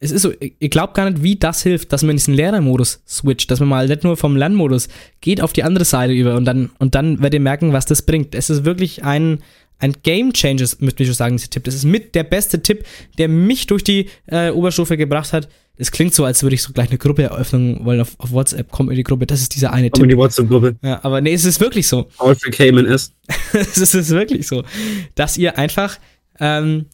Es 0.00 0.10
ist 0.10 0.22
so, 0.22 0.32
ihr 0.32 0.50
ihr 0.58 0.68
glaubt 0.68 0.94
gar 0.94 1.08
nicht, 1.08 1.22
wie 1.22 1.36
das 1.36 1.62
hilft, 1.62 1.92
dass 1.92 2.02
man 2.02 2.10
in 2.10 2.16
diesen 2.16 2.34
Lehrermodus 2.34 3.02
switcht, 3.06 3.50
dass 3.50 3.60
man 3.60 3.68
mal 3.68 3.88
nicht 3.88 4.04
nur 4.04 4.16
vom 4.16 4.36
Lernmodus 4.36 4.88
geht 5.20 5.40
auf 5.40 5.52
die 5.52 5.62
andere 5.62 5.84
Seite 5.84 6.12
über 6.12 6.36
und 6.36 6.44
dann, 6.44 6.70
und 6.78 6.94
dann 6.94 7.18
werdet 7.18 7.34
ihr 7.34 7.40
merken, 7.40 7.72
was 7.72 7.86
das 7.86 8.02
bringt. 8.02 8.34
Es 8.34 8.50
ist 8.50 8.64
wirklich 8.64 9.02
ein, 9.02 9.38
ein 9.84 9.94
Game 10.02 10.32
Changer, 10.32 10.66
möchte 10.78 11.02
ich 11.02 11.08
schon 11.08 11.14
sagen, 11.14 11.36
dieser 11.36 11.50
Tipp. 11.50 11.64
Das 11.64 11.74
ist 11.74 11.84
mit 11.84 12.14
der 12.14 12.24
beste 12.24 12.62
Tipp, 12.62 12.84
der 13.18 13.28
mich 13.28 13.66
durch 13.66 13.84
die 13.84 14.08
äh, 14.26 14.50
Oberstufe 14.50 14.96
gebracht 14.96 15.32
hat. 15.32 15.48
Es 15.76 15.90
klingt 15.90 16.14
so, 16.14 16.24
als 16.24 16.42
würde 16.42 16.54
ich 16.54 16.62
so 16.62 16.72
gleich 16.72 16.88
eine 16.88 16.98
Gruppe 16.98 17.24
eröffnen 17.24 17.84
wollen 17.84 18.00
auf, 18.00 18.14
auf 18.18 18.32
WhatsApp. 18.32 18.68
Komm 18.70 18.88
in 18.90 18.96
die 18.96 19.02
Gruppe, 19.02 19.26
das 19.26 19.42
ist 19.42 19.54
dieser 19.54 19.72
eine 19.72 19.90
Komm 19.90 20.04
in 20.04 20.08
Tipp. 20.08 20.16
die 20.16 20.22
WhatsApp-Gruppe. 20.22 20.76
Ja, 20.82 21.04
aber 21.04 21.20
nee, 21.20 21.34
es 21.34 21.44
ist 21.44 21.60
wirklich 21.60 21.86
so. 21.86 22.04
Paul 22.16 22.34
für 22.34 22.50
Cayman 22.50 22.86
ist. 22.86 23.14
es 23.52 23.94
ist 23.94 24.10
wirklich 24.10 24.46
so, 24.46 24.64
dass 25.16 25.36
ihr 25.36 25.58
einfach, 25.58 25.98
ähm, 26.40 26.86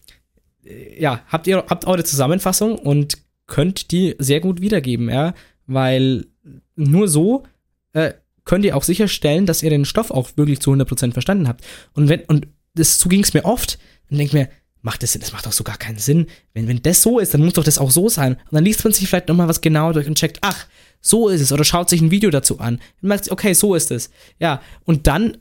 ja, 0.99 1.23
habt 1.29 1.47
ihr 1.47 1.59
habt 1.69 1.87
eure 1.87 2.03
Zusammenfassung 2.03 2.77
und 2.77 3.19
könnt 3.47 3.93
die 3.93 4.17
sehr 4.19 4.41
gut 4.41 4.61
wiedergeben, 4.61 5.09
ja, 5.11 5.35
weil 5.67 6.27
nur 6.75 7.07
so 7.07 7.45
äh, 7.93 8.15
könnt 8.45 8.65
ihr 8.65 8.77
auch 8.77 8.83
sicherstellen, 8.83 9.47
dass 9.47 9.63
ihr 9.63 9.71
den 9.71 9.85
Stoff 9.85 10.11
auch 10.11 10.31
wirklich 10.37 10.61
zu 10.61 10.73
100% 10.73 11.13
verstanden 11.13 11.47
habt. 11.47 11.65
Und 11.93 12.09
wenn 12.09 12.23
und 12.23 12.49
das 12.81 12.99
so 12.99 13.09
ging 13.09 13.23
es 13.23 13.35
mir 13.35 13.45
oft, 13.45 13.79
dann 14.09 14.19
denke 14.19 14.29
ich 14.31 14.33
mir, 14.43 14.49
macht 14.83 15.03
das 15.03 15.13
Sinn? 15.13 15.21
Das 15.21 15.33
macht 15.33 15.47
doch 15.47 15.53
so 15.53 15.63
gar 15.65 15.77
keinen 15.77 15.99
Sinn. 15.99 16.27
Wenn, 16.55 16.67
wenn 16.69 16.83
das 16.83 17.03
so 17.03 17.19
ist, 17.19 17.35
dann 17.35 17.45
muss 17.45 17.53
doch 17.55 17.65
das 17.65 17.79
auch 17.79 17.91
so 17.91 18.09
sein. 18.09 18.35
Und 18.35 18.53
dann 18.53 18.65
liest 18.65 18.83
man 18.83 18.93
sich 18.93 19.09
vielleicht 19.09 19.29
nochmal 19.29 19.49
was 19.49 19.61
genau 19.61 19.93
durch 19.93 20.07
und 20.07 20.17
checkt, 20.19 20.39
ach, 20.41 20.67
so 21.01 21.29
ist 21.29 21.41
es. 21.41 21.53
Oder 21.53 21.65
schaut 21.65 21.89
sich 21.91 22.01
ein 22.01 22.11
Video 22.11 22.31
dazu 22.31 22.59
an. 22.59 22.81
Und 23.03 23.09
merkt, 23.09 23.31
okay, 23.31 23.53
so 23.53 23.75
ist 23.75 23.91
es. 23.91 24.11
Ja, 24.39 24.61
und 24.85 25.07
dann 25.07 25.39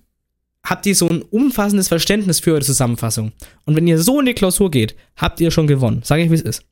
habt 0.63 0.85
ihr 0.85 0.93
so 0.95 1.07
ein 1.07 1.21
umfassendes 1.21 1.87
Verständnis 1.87 2.39
für 2.41 2.51
eure 2.51 2.61
Zusammenfassung. 2.61 3.31
Und 3.65 3.75
wenn 3.77 3.87
ihr 3.87 3.97
so 4.01 4.19
in 4.19 4.25
die 4.25 4.33
Klausur 4.33 4.69
geht, 4.69 4.95
habt 5.15 5.39
ihr 5.39 5.51
schon 5.51 5.67
gewonnen. 5.67 6.01
Sag 6.03 6.19
ich, 6.19 6.29
wie 6.29 6.35
es 6.35 6.41
ist. 6.41 6.63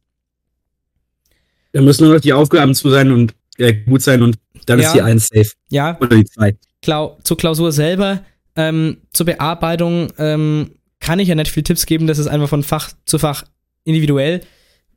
Da 1.72 1.82
müssen 1.82 2.06
nur 2.06 2.16
noch 2.16 2.22
die 2.22 2.34
Aufgaben 2.34 2.74
zu 2.76 2.90
sein 2.90 3.12
und 3.12 3.34
äh, 3.58 3.74
gut 3.74 4.02
sein 4.02 4.22
und 4.22 4.38
dann 4.66 4.80
Ja. 4.80 4.88
ist 4.88 4.94
die 4.96 5.02
1 5.02 5.28
safe. 5.28 5.52
Ja, 5.70 5.98
Oder 6.00 6.18
die 6.18 6.26
2. 6.26 6.56
Klau 6.82 7.18
zur 7.24 7.38
Klausur 7.38 7.72
selber, 7.72 8.24
ähm, 8.58 8.98
zur 9.14 9.28
Bearbeitung 9.28 10.12
ähm, 10.18 10.72
kann 11.00 11.20
ich 11.20 11.30
ja 11.30 11.36
nicht 11.36 11.52
viel 11.52 11.64
Tipps 11.64 11.86
geben, 11.86 12.08
das 12.08 12.18
ist 12.18 12.28
einfach 12.28 12.50
von 12.50 12.64
Fach 12.64 12.92
zu 13.06 13.20
Fach 13.20 13.46
individuell. 13.84 14.42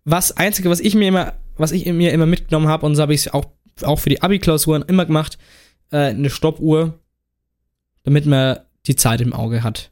Was 0.05 0.37
Einzige, 0.37 0.71
was 0.71 0.81
ich 0.81 0.95
mir 0.95 1.09
immer, 1.09 1.35
was 1.57 1.73
ich 1.73 1.87
mir 1.87 2.13
immer 2.13 2.27
mitgenommen 2.27 2.69
habe, 2.69 2.87
und 2.87 2.97
so 2.97 3.03
habe 3.03 3.15
ich 3.15 3.27
es 3.27 3.33
auch, 3.33 3.45
auch 3.83 3.99
für 3.99 4.09
die 4.09 4.23
Abi-Klausuren 4.23 4.83
immer 4.83 5.05
gemacht, 5.05 5.39
äh, 5.93 5.99
eine 5.99 6.31
Stoppuhr, 6.31 6.99
damit 8.03 8.27
man 8.27 8.61
die 8.87 8.97
Zeit 8.97 9.21
im 9.21 9.35
Auge 9.35 9.63
hat. 9.63 9.91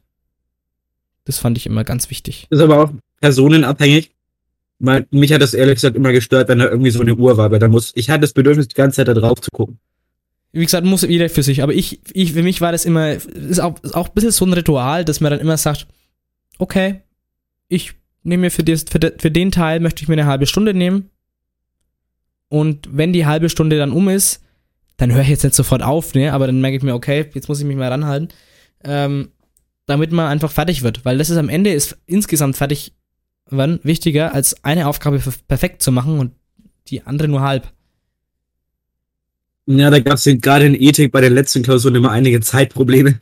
Das 1.25 1.37
fand 1.37 1.57
ich 1.57 1.67
immer 1.67 1.83
ganz 1.83 2.09
wichtig. 2.09 2.47
Ist 2.49 2.59
aber 2.59 2.83
auch 2.83 2.91
personenabhängig. 3.21 4.11
Mich 5.11 5.33
hat 5.33 5.41
das 5.41 5.53
ehrlich 5.53 5.75
gesagt 5.75 5.95
immer 5.95 6.11
gestört, 6.11 6.49
wenn 6.49 6.59
da 6.59 6.69
irgendwie 6.69 6.89
so 6.89 7.01
eine 7.01 7.15
Uhr 7.15 7.37
war, 7.37 7.51
weil 7.51 7.59
da 7.59 7.67
muss, 7.67 7.91
ich 7.95 8.09
hatte 8.09 8.21
das 8.21 8.33
Bedürfnis, 8.33 8.69
die 8.69 8.75
ganze 8.75 8.95
Zeit 8.95 9.09
da 9.09 9.13
drauf 9.13 9.39
zu 9.41 9.51
gucken. 9.51 9.77
Wie 10.51 10.63
gesagt, 10.63 10.85
muss 10.85 11.03
jeder 11.03 11.29
für 11.29 11.43
sich, 11.43 11.61
aber 11.61 11.73
ich, 11.73 11.99
ich 12.13 12.33
für 12.33 12.41
mich 12.41 12.59
war 12.59 12.71
das 12.71 12.85
immer, 12.85 13.11
ist 13.11 13.59
auch, 13.59 13.81
ist 13.83 13.95
auch 13.95 14.07
ein 14.07 14.13
bisschen 14.15 14.31
so 14.31 14.45
ein 14.45 14.53
Ritual, 14.53 15.05
dass 15.05 15.21
man 15.21 15.31
dann 15.31 15.39
immer 15.39 15.57
sagt, 15.57 15.87
okay, 16.57 17.01
ich 17.67 17.93
nehme 18.23 18.41
mir 18.41 18.51
für, 18.51 18.63
das, 18.63 18.85
für, 18.89 18.99
de, 18.99 19.13
für 19.17 19.29
den 19.29 19.51
Teil, 19.51 19.79
möchte 19.79 20.01
ich 20.01 20.07
mir 20.07 20.15
eine 20.15 20.25
halbe 20.25 20.47
Stunde 20.47 20.73
nehmen. 20.73 21.09
Und 22.47 22.89
wenn 22.91 23.13
die 23.13 23.27
halbe 23.27 23.49
Stunde 23.49 23.77
dann 23.77 23.91
um 23.91 24.09
ist, 24.09 24.43
dann 24.97 25.13
höre 25.13 25.21
ich 25.21 25.29
jetzt 25.29 25.43
nicht 25.43 25.55
sofort 25.55 25.83
auf, 25.83 26.13
ne? 26.15 26.33
aber 26.33 26.47
dann 26.47 26.61
merke 26.61 26.77
ich 26.77 26.83
mir, 26.83 26.95
okay, 26.95 27.29
jetzt 27.33 27.47
muss 27.47 27.59
ich 27.59 27.65
mich 27.65 27.77
mal 27.77 27.89
ranhalten, 27.89 28.29
ähm, 28.83 29.29
damit 29.85 30.11
man 30.11 30.27
einfach 30.27 30.51
fertig 30.51 30.81
wird, 30.81 31.05
weil 31.05 31.17
das 31.17 31.29
ist 31.29 31.37
am 31.37 31.49
Ende 31.49 31.71
ist 31.71 31.97
insgesamt 32.05 32.57
fertig 32.57 32.93
werden 33.51 33.79
wichtiger, 33.83 34.33
als 34.33 34.63
eine 34.63 34.87
Aufgabe 34.87 35.19
perfekt 35.47 35.81
zu 35.81 35.91
machen 35.91 36.19
und 36.19 36.33
die 36.87 37.03
andere 37.03 37.27
nur 37.27 37.41
halb. 37.41 37.71
Ja, 39.71 39.91
da 39.91 39.99
gab 39.99 40.15
es 40.15 40.23
gerade 40.23 40.65
in 40.65 40.73
Ethik 40.73 41.11
bei 41.11 41.21
den 41.21 41.33
letzten 41.33 41.61
Klausuren 41.61 41.93
immer 41.93 42.09
einige 42.09 42.41
Zeitprobleme. 42.41 43.21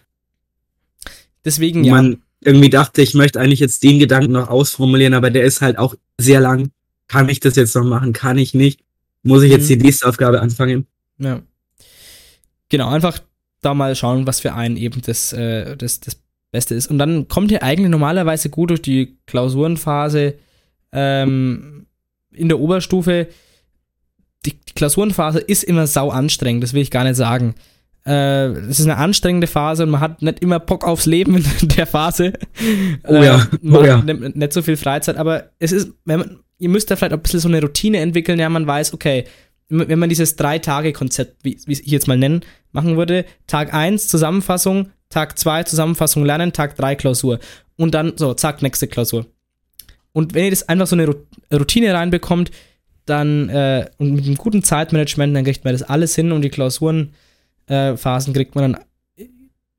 Deswegen 1.43 1.83
ja. 1.83 1.91
man 1.91 2.21
irgendwie 2.39 2.69
dachte, 2.69 3.01
ich 3.01 3.13
möchte 3.13 3.41
eigentlich 3.41 3.59
jetzt 3.59 3.83
den 3.83 3.99
Gedanken 3.99 4.31
noch 4.31 4.47
ausformulieren, 4.47 5.13
aber 5.13 5.29
der 5.29 5.43
ist 5.43 5.59
halt 5.59 5.77
auch 5.77 5.95
sehr 6.17 6.39
lang. 6.39 6.71
Kann 7.09 7.27
ich 7.27 7.41
das 7.41 7.57
jetzt 7.57 7.75
noch 7.75 7.83
machen? 7.83 8.13
Kann 8.13 8.37
ich 8.37 8.53
nicht? 8.53 8.79
Muss 9.23 9.43
ich 9.43 9.51
jetzt 9.51 9.69
Mhm. 9.69 9.79
die 9.79 9.85
nächste 9.87 10.07
Aufgabe 10.07 10.39
anfangen? 10.41 10.87
Ja. 11.17 11.41
Genau, 12.69 12.87
einfach 12.89 13.19
da 13.61 13.73
mal 13.73 13.93
schauen, 13.95 14.25
was 14.25 14.39
für 14.39 14.53
einen 14.53 14.77
eben 14.77 15.01
das, 15.01 15.33
äh, 15.33 15.75
das, 15.75 15.99
das 15.99 16.21
Beste 16.51 16.75
ist. 16.75 16.87
Und 16.87 16.97
dann 16.97 17.27
kommt 17.27 17.51
ihr 17.51 17.61
eigentlich 17.61 17.89
normalerweise 17.89 18.49
gut 18.49 18.69
durch 18.69 18.81
die 18.81 19.17
Klausurenphase 19.25 20.35
ähm, 20.93 21.87
in 22.31 22.47
der 22.47 22.59
Oberstufe. 22.59 23.27
Die, 24.47 24.59
Klausurenphase 24.75 25.39
ist 25.39 25.63
immer 25.63 25.87
sau 25.87 26.09
anstrengend, 26.09 26.63
das 26.63 26.73
will 26.73 26.81
ich 26.81 26.91
gar 26.91 27.03
nicht 27.03 27.15
sagen. 27.15 27.55
Äh, 28.05 28.45
Es 28.45 28.79
ist 28.79 28.85
eine 28.85 28.97
anstrengende 28.97 29.47
Phase 29.47 29.83
und 29.83 29.89
man 29.89 30.01
hat 30.01 30.21
nicht 30.21 30.39
immer 30.39 30.59
Bock 30.59 30.85
aufs 30.85 31.05
Leben 31.05 31.35
in 31.37 31.45
der 31.69 31.87
Phase. 31.87 32.33
Oh 33.07 33.13
ja, 33.15 33.35
Äh, 33.35 33.57
man 33.61 33.81
oh 33.81 33.85
ja. 33.85 33.97
hat 33.97 34.05
nicht, 34.05 34.35
nicht 34.35 34.53
so 34.53 34.61
viel 34.61 34.77
Freizeit, 34.77 35.17
aber 35.17 35.49
es 35.59 35.71
ist, 35.71 35.91
wenn 36.05 36.19
man, 36.19 36.39
ihr 36.59 36.69
müsst 36.69 36.89
da 36.89 36.95
vielleicht 36.95 37.13
auch 37.13 37.17
ein 37.17 37.23
bisschen 37.23 37.39
so 37.39 37.47
eine 37.47 37.61
Routine 37.61 37.99
entwickeln, 37.99 38.39
ja, 38.39 38.49
man 38.49 38.65
weiß, 38.67 38.93
okay, 38.93 39.25
wenn 39.69 39.99
man 39.99 40.09
dieses 40.09 40.37
Drei-Tage-Konzept, 40.37 41.43
wie, 41.43 41.59
wie 41.65 41.73
ich 41.73 41.85
jetzt 41.87 42.07
mal 42.07 42.17
nennen, 42.17 42.41
machen 42.71 42.95
würde, 42.95 43.25
Tag 43.47 43.73
1 43.73 44.07
Zusammenfassung, 44.07 44.91
Tag 45.09 45.37
2 45.37 45.63
Zusammenfassung 45.63 46.23
lernen, 46.23 46.53
Tag 46.53 46.77
3 46.77 46.95
Klausur. 46.95 47.39
Und 47.75 47.93
dann 47.93 48.13
so, 48.15 48.33
zack, 48.33 48.61
nächste 48.61 48.87
Klausur. 48.87 49.25
Und 50.13 50.33
wenn 50.33 50.45
ihr 50.45 50.51
das 50.51 50.69
einfach 50.69 50.87
so 50.87 50.95
eine 50.95 51.13
Routine 51.53 51.93
reinbekommt, 51.93 52.51
dann 53.09 53.49
äh, 53.49 53.89
und 53.97 54.13
mit 54.13 54.25
einem 54.25 54.35
guten 54.35 54.63
Zeitmanagement, 54.63 55.35
dann 55.35 55.43
kriegt 55.43 55.63
man 55.63 55.73
das 55.73 55.83
alles 55.83 56.15
hin 56.15 56.31
und 56.31 56.41
die 56.41 56.49
Klausurenphasen 56.49 58.33
äh, 58.33 58.33
kriegt 58.33 58.55
man 58.55 58.73
dann 58.73 58.83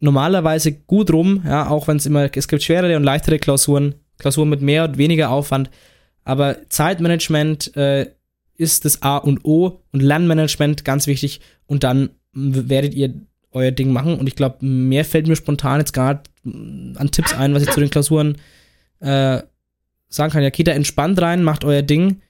normalerweise 0.01 0.73
gut 0.73 1.12
rum, 1.12 1.43
ja, 1.45 1.69
auch 1.69 1.88
wenn 1.88 1.97
es 1.97 2.07
immer, 2.07 2.31
es 2.35 2.49
gibt 2.49 2.62
schwerere 2.62 2.97
und 2.97 3.05
leichtere 3.05 3.38
Klausuren, 3.38 3.95
Klausuren 4.19 4.49
mit 4.49 4.62
mehr 4.62 4.85
und 4.85 4.99
weniger 4.99 5.31
Aufwand, 5.31 5.71
aber 6.25 6.69
Zeitmanagement 6.69 7.77
äh, 7.77 8.07
ist 8.57 8.85
das 8.85 9.03
A 9.03 9.17
und 9.17 9.45
O 9.45 9.81
und 9.93 10.03
Lernmanagement 10.03 10.85
ganz 10.85 11.07
wichtig 11.07 11.41
und 11.67 11.85
dann 11.85 12.11
werdet 12.33 12.95
ihr 12.95 13.14
euer 13.53 13.71
Ding 13.71 13.93
machen 13.93 14.19
und 14.19 14.27
ich 14.27 14.37
glaube, 14.37 14.64
mehr 14.64 15.05
fällt 15.05 15.27
mir 15.27 15.37
spontan 15.37 15.81
jetzt 15.81 15.93
gerade 15.93 16.23
an 16.45 17.09
Tipps 17.11 17.35
ein, 17.35 17.55
was 17.55 17.62
ich 17.62 17.71
zu 17.71 17.81
den 17.81 17.91
Klausuren 17.91 18.37
äh, 19.01 19.43
sagen 20.09 20.33
kann. 20.33 20.43
Ja, 20.43 20.51
geht 20.51 20.67
da 20.67 20.73
entspannt 20.73 21.21
rein, 21.21 21.43
macht 21.43 21.64
euer 21.64 21.83
Ding, 21.83 22.21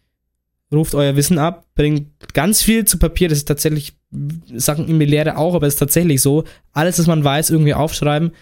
ruft 0.72 0.94
euer 0.94 1.16
Wissen 1.16 1.38
ab, 1.38 1.66
bringt 1.74 2.08
ganz 2.34 2.62
viel 2.62 2.84
zu 2.84 2.98
Papier. 2.98 3.28
Das 3.28 3.38
ist 3.38 3.48
tatsächlich, 3.48 3.96
sagen 4.54 4.96
mir 4.96 5.06
Lehre 5.06 5.36
auch, 5.36 5.54
aber 5.54 5.66
es 5.66 5.74
ist 5.74 5.80
tatsächlich 5.80 6.20
so. 6.20 6.44
Alles, 6.72 6.98
was 6.98 7.06
man 7.06 7.24
weiß, 7.24 7.50
irgendwie 7.50 7.74
aufschreiben. 7.74 8.32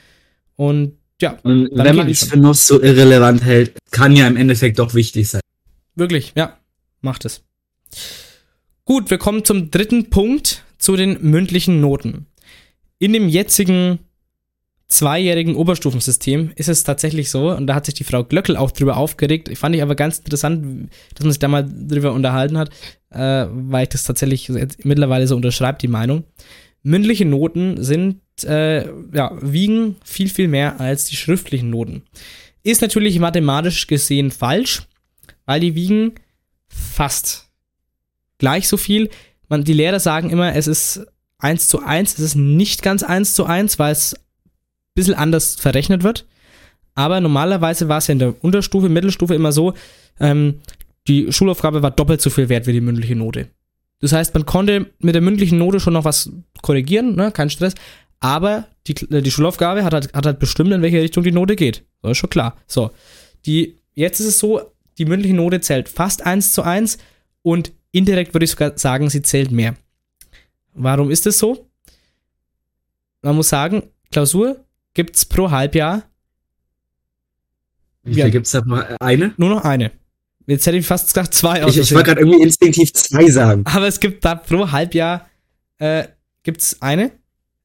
Und 0.56 0.98
ja. 1.20 1.38
Und 1.42 1.70
wenn 1.72 1.96
man 1.96 2.08
es 2.08 2.24
für 2.24 2.36
noch 2.36 2.54
so 2.54 2.80
irrelevant 2.82 3.42
hält, 3.44 3.72
kann 3.90 4.14
ja 4.14 4.26
im 4.26 4.36
Endeffekt 4.36 4.78
doch 4.78 4.94
wichtig 4.94 5.28
sein. 5.28 5.40
Wirklich, 5.94 6.32
ja. 6.36 6.58
Macht 7.00 7.24
es. 7.24 7.42
Gut, 8.84 9.10
wir 9.10 9.18
kommen 9.18 9.44
zum 9.44 9.70
dritten 9.70 10.10
Punkt, 10.10 10.62
zu 10.78 10.96
den 10.96 11.18
mündlichen 11.22 11.80
Noten. 11.80 12.26
In 12.98 13.12
dem 13.12 13.28
jetzigen 13.28 13.98
zweijährigen 14.88 15.56
Oberstufensystem 15.56 16.52
ist 16.54 16.68
es 16.68 16.84
tatsächlich 16.84 17.30
so, 17.30 17.50
und 17.50 17.66
da 17.66 17.74
hat 17.74 17.86
sich 17.86 17.94
die 17.94 18.04
Frau 18.04 18.22
Glöckel 18.22 18.56
auch 18.56 18.70
drüber 18.70 18.96
aufgeregt, 18.96 19.56
fand 19.58 19.74
ich 19.74 19.82
aber 19.82 19.94
ganz 19.94 20.18
interessant, 20.18 20.90
dass 21.14 21.24
man 21.24 21.32
sich 21.32 21.40
da 21.40 21.48
mal 21.48 21.68
drüber 21.68 22.12
unterhalten 22.12 22.56
hat, 22.56 22.70
äh, 23.10 23.46
weil 23.50 23.84
ich 23.84 23.88
das 23.88 24.04
tatsächlich 24.04 24.48
mittlerweile 24.84 25.26
so 25.26 25.34
unterschreibt, 25.34 25.82
die 25.82 25.88
Meinung. 25.88 26.24
Mündliche 26.82 27.24
Noten 27.24 27.82
sind, 27.82 28.20
äh, 28.44 28.86
ja, 29.12 29.32
wiegen 29.40 29.96
viel, 30.04 30.28
viel 30.28 30.46
mehr 30.46 30.80
als 30.80 31.06
die 31.06 31.16
schriftlichen 31.16 31.70
Noten. 31.70 32.02
Ist 32.62 32.80
natürlich 32.80 33.18
mathematisch 33.18 33.88
gesehen 33.88 34.30
falsch, 34.30 34.82
weil 35.46 35.60
die 35.60 35.74
wiegen 35.74 36.12
fast 36.68 37.48
gleich 38.38 38.68
so 38.68 38.76
viel. 38.76 39.08
Man, 39.48 39.64
die 39.64 39.72
Lehrer 39.72 40.00
sagen 40.00 40.30
immer, 40.30 40.54
es 40.54 40.66
ist 40.68 41.06
1 41.38 41.68
zu 41.68 41.82
1, 41.82 42.14
es 42.14 42.20
ist 42.20 42.34
nicht 42.36 42.82
ganz 42.82 43.02
1 43.02 43.34
zu 43.34 43.46
1, 43.46 43.78
weil 43.78 43.92
es 43.92 44.14
bisschen 44.96 45.14
anders 45.14 45.54
verrechnet 45.54 46.02
wird. 46.02 46.26
Aber 46.96 47.20
normalerweise 47.20 47.88
war 47.88 47.98
es 47.98 48.08
ja 48.08 48.12
in 48.12 48.18
der 48.18 48.42
Unterstufe, 48.42 48.88
Mittelstufe 48.88 49.34
immer 49.34 49.52
so, 49.52 49.74
ähm, 50.18 50.60
die 51.06 51.32
Schulaufgabe 51.32 51.82
war 51.82 51.92
doppelt 51.92 52.20
so 52.20 52.30
viel 52.30 52.48
wert 52.48 52.66
wie 52.66 52.72
die 52.72 52.80
mündliche 52.80 53.14
Note. 53.14 53.48
Das 54.00 54.12
heißt, 54.12 54.34
man 54.34 54.44
konnte 54.44 54.90
mit 54.98 55.14
der 55.14 55.22
mündlichen 55.22 55.58
Note 55.58 55.78
schon 55.78 55.92
noch 55.92 56.04
was 56.04 56.30
korrigieren, 56.62 57.14
ne? 57.14 57.30
kein 57.30 57.50
Stress. 57.50 57.74
Aber 58.18 58.66
die, 58.86 58.94
die 58.94 59.30
Schulaufgabe 59.30 59.84
hat 59.84 59.92
halt, 59.92 60.12
hat 60.14 60.26
halt 60.26 60.38
bestimmt, 60.38 60.72
in 60.72 60.82
welche 60.82 61.00
Richtung 61.00 61.22
die 61.22 61.32
Note 61.32 61.54
geht. 61.54 61.84
Das 62.02 62.12
ist 62.12 62.18
schon 62.18 62.30
klar. 62.30 62.56
So. 62.66 62.90
Die, 63.44 63.76
jetzt 63.94 64.20
ist 64.20 64.26
es 64.26 64.38
so, 64.38 64.60
die 64.98 65.04
mündliche 65.04 65.34
Note 65.34 65.60
zählt 65.60 65.88
fast 65.88 66.24
1 66.24 66.52
zu 66.52 66.62
1 66.62 66.98
und 67.42 67.72
indirekt 67.92 68.34
würde 68.34 68.44
ich 68.44 68.50
sogar 68.50 68.76
sagen, 68.76 69.10
sie 69.10 69.22
zählt 69.22 69.50
mehr. 69.50 69.76
Warum 70.74 71.10
ist 71.10 71.26
es 71.26 71.38
so? 71.38 71.68
Man 73.22 73.36
muss 73.36 73.48
sagen, 73.48 73.82
Klausur 74.10 74.65
gibt 74.96 75.16
es 75.16 75.26
pro 75.26 75.50
Halbjahr. 75.50 76.04
Wie 78.02 78.14
viel 78.14 78.20
ja, 78.20 78.28
gibt 78.30 78.46
es 78.46 78.52
da 78.52 78.64
mal? 78.64 78.96
Eine? 78.98 79.34
Nur 79.36 79.50
noch 79.50 79.62
eine. 79.62 79.92
Jetzt 80.46 80.66
hätte 80.66 80.78
ich 80.78 80.86
fast 80.86 81.08
gesagt 81.08 81.34
zwei. 81.34 81.62
Ich, 81.66 81.76
ich 81.76 81.92
wollte 81.92 82.06
gerade 82.06 82.20
irgendwie 82.22 82.42
instinktiv 82.42 82.92
zwei 82.94 83.28
sagen. 83.28 83.62
Aber 83.66 83.86
es 83.86 84.00
gibt 84.00 84.24
da 84.24 84.34
pro 84.34 84.70
Halbjahr 84.72 85.28
äh, 85.78 86.08
gibt 86.42 86.62
es 86.62 86.80
eine. 86.80 87.12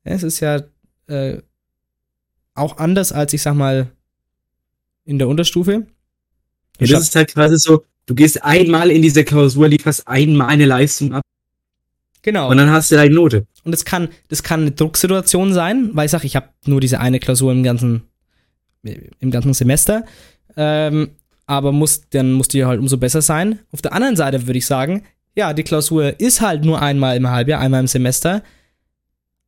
Es 0.04 0.24
ist 0.24 0.42
ja 0.42 0.62
äh, 1.08 1.42
auch 2.54 2.78
anders 2.78 3.14
als 3.14 3.34
ich 3.34 3.42
sag 3.42 3.54
mal 3.54 3.92
in 5.06 5.18
der 5.18 5.30
Unterstufe. 5.30 5.88
Ja, 6.80 6.88
das 6.88 7.04
ist 7.04 7.16
halt 7.16 7.34
quasi 7.34 7.58
so, 7.58 7.86
du 8.08 8.16
gehst 8.16 8.44
einmal 8.44 8.92
in 8.92 9.02
diese 9.02 9.24
Klausur, 9.24 9.70
lieferst 9.70 10.08
einmal 10.08 10.48
eine 10.48 10.66
Leistung 10.66 11.14
ab 11.14 11.24
Genau. 12.24 12.50
Und 12.50 12.58
dann 12.58 12.70
hast 12.70 12.92
du 12.92 12.96
deine 12.96 13.14
Note. 13.14 13.48
Und 13.64 13.72
das 13.72 13.86
kann, 13.86 14.10
das 14.28 14.44
kann 14.44 14.62
eine 14.62 14.72
Drucksituation 14.72 15.54
sein, 15.54 15.90
weil 15.94 16.06
ich 16.06 16.12
sage, 16.12 16.28
ich 16.28 16.36
habe 16.36 16.50
nur 16.66 16.80
diese 16.80 17.00
eine 17.00 17.20
Klausur 17.20 17.52
im 17.52 17.64
ganzen, 17.64 18.04
im 18.84 19.32
ganzen 19.32 19.54
Semester. 19.54 20.06
Ähm, 20.56 21.12
aber 21.48 21.72
muss, 21.72 22.10
dann 22.10 22.34
muss 22.34 22.48
die 22.48 22.66
halt 22.66 22.80
umso 22.80 22.98
besser 22.98 23.22
sein. 23.22 23.60
Auf 23.72 23.82
der 23.82 23.94
anderen 23.94 24.16
Seite 24.16 24.48
würde 24.48 24.60
ich 24.60 24.66
sagen, 24.66 25.04
ja, 25.36 25.54
die 25.54 25.64
Klausur 25.64 26.20
ist 26.20 26.42
halt 26.42 26.64
nur 26.64 26.82
einmal 26.82 27.18
im 27.18 27.30
Halbjahr, 27.30 27.60
einmal 27.60 27.80
im 27.80 27.88
Semester. 27.88 28.44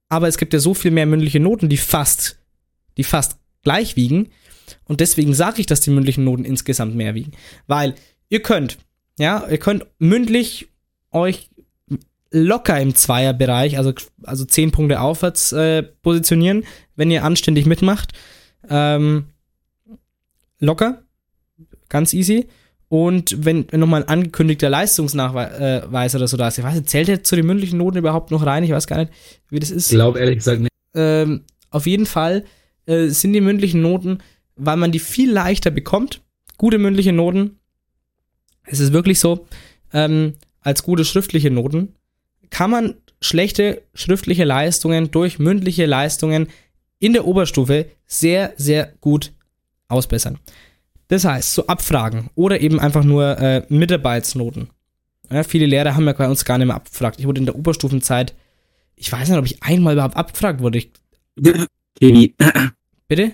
Aber 0.09 0.27
es 0.27 0.37
gibt 0.37 0.53
ja 0.53 0.59
so 0.59 0.73
viel 0.73 0.91
mehr 0.91 1.05
mündliche 1.05 1.39
Noten, 1.39 1.69
die 1.69 1.77
fast, 1.77 2.37
die 2.97 3.03
fast 3.03 3.37
gleich 3.63 3.95
wiegen. 3.95 4.29
Und 4.85 4.99
deswegen 4.99 5.33
sage 5.33 5.61
ich, 5.61 5.65
dass 5.65 5.81
die 5.81 5.89
mündlichen 5.91 6.23
Noten 6.23 6.45
insgesamt 6.45 6.95
mehr 6.95 7.15
wiegen. 7.15 7.33
Weil 7.67 7.95
ihr 8.29 8.41
könnt, 8.41 8.77
ja, 9.17 9.47
ihr 9.47 9.57
könnt 9.57 9.85
mündlich 9.99 10.69
euch 11.11 11.49
locker 12.33 12.79
im 12.81 12.95
Zweierbereich, 12.95 13.77
also, 13.77 13.93
also 14.23 14.43
10 14.43 14.71
Punkte 14.71 14.99
aufwärts 14.99 15.51
äh, 15.53 15.83
positionieren, 15.83 16.65
wenn 16.95 17.11
ihr 17.11 17.23
anständig 17.23 17.65
mitmacht. 17.65 18.11
Ähm, 18.69 19.27
locker, 20.59 21.03
ganz 21.89 22.13
easy. 22.13 22.47
Und 22.89 23.45
wenn, 23.45 23.65
wenn 23.71 23.79
nochmal 23.79 24.03
ein 24.03 24.09
angekündigter 24.09 24.69
Leistungsnachweis 24.69 26.15
oder 26.15 26.27
so 26.27 26.37
da 26.37 26.47
ist, 26.47 26.57
ich 26.57 26.63
weiß 26.63 26.75
nicht, 26.75 26.89
zählt 26.89 27.07
der 27.07 27.23
zu 27.23 27.35
den 27.35 27.45
mündlichen 27.45 27.77
Noten 27.77 27.97
überhaupt 27.97 28.31
noch 28.31 28.45
rein? 28.45 28.63
Ich 28.63 28.71
weiß 28.71 28.87
gar 28.87 28.97
nicht, 28.97 29.11
wie 29.49 29.59
das 29.59 29.71
ist. 29.71 29.91
Ich 29.91 29.95
glaube 29.95 30.19
ehrlich 30.19 30.37
gesagt 30.37 30.61
nicht. 30.61 30.71
Ähm, 30.93 31.43
auf 31.69 31.87
jeden 31.87 32.05
Fall 32.05 32.45
äh, 32.85 33.07
sind 33.07 33.33
die 33.33 33.41
mündlichen 33.41 33.81
Noten, 33.81 34.19
weil 34.55 34.77
man 34.77 34.91
die 34.91 34.99
viel 34.99 35.31
leichter 35.31 35.71
bekommt, 35.71 36.21
gute 36.57 36.77
mündliche 36.77 37.13
Noten, 37.13 37.59
es 38.65 38.79
ist 38.79 38.93
wirklich 38.93 39.19
so, 39.19 39.47
ähm, 39.91 40.33
als 40.61 40.83
gute 40.83 41.05
schriftliche 41.05 41.51
Noten, 41.51 41.95
kann 42.53 42.69
man 42.69 42.95
schlechte 43.19 43.81
schriftliche 43.95 44.43
Leistungen 44.43 45.09
durch 45.09 45.39
mündliche 45.39 45.87
Leistungen 45.87 46.49
in 46.99 47.13
der 47.13 47.25
Oberstufe 47.25 47.87
sehr, 48.05 48.53
sehr 48.57 48.93
gut 49.01 49.33
ausbessern. 49.87 50.37
Das 51.07 51.25
heißt, 51.25 51.53
so 51.53 51.65
Abfragen 51.65 52.29
oder 52.35 52.61
eben 52.61 52.79
einfach 52.79 53.03
nur 53.03 53.39
äh, 53.39 53.63
Mitarbeitsnoten. 53.69 54.69
Ja, 55.31 55.43
viele 55.43 55.65
Lehrer 55.65 55.95
haben 55.95 56.05
ja 56.05 56.13
bei 56.13 56.29
uns 56.29 56.45
gar 56.45 56.59
nicht 56.59 56.67
mehr 56.67 56.75
abgefragt. 56.75 57.19
Ich 57.19 57.25
wurde 57.25 57.39
in 57.39 57.47
der 57.47 57.55
Oberstufenzeit, 57.55 58.35
ich 58.95 59.11
weiß 59.11 59.29
nicht, 59.29 59.37
ob 59.39 59.45
ich 59.45 59.63
einmal 59.63 59.93
überhaupt 59.93 60.15
abgefragt 60.15 60.59
wurde. 60.61 60.77
Ich, 60.77 60.91
Chemie. 61.99 62.35
Bitte? 63.07 63.31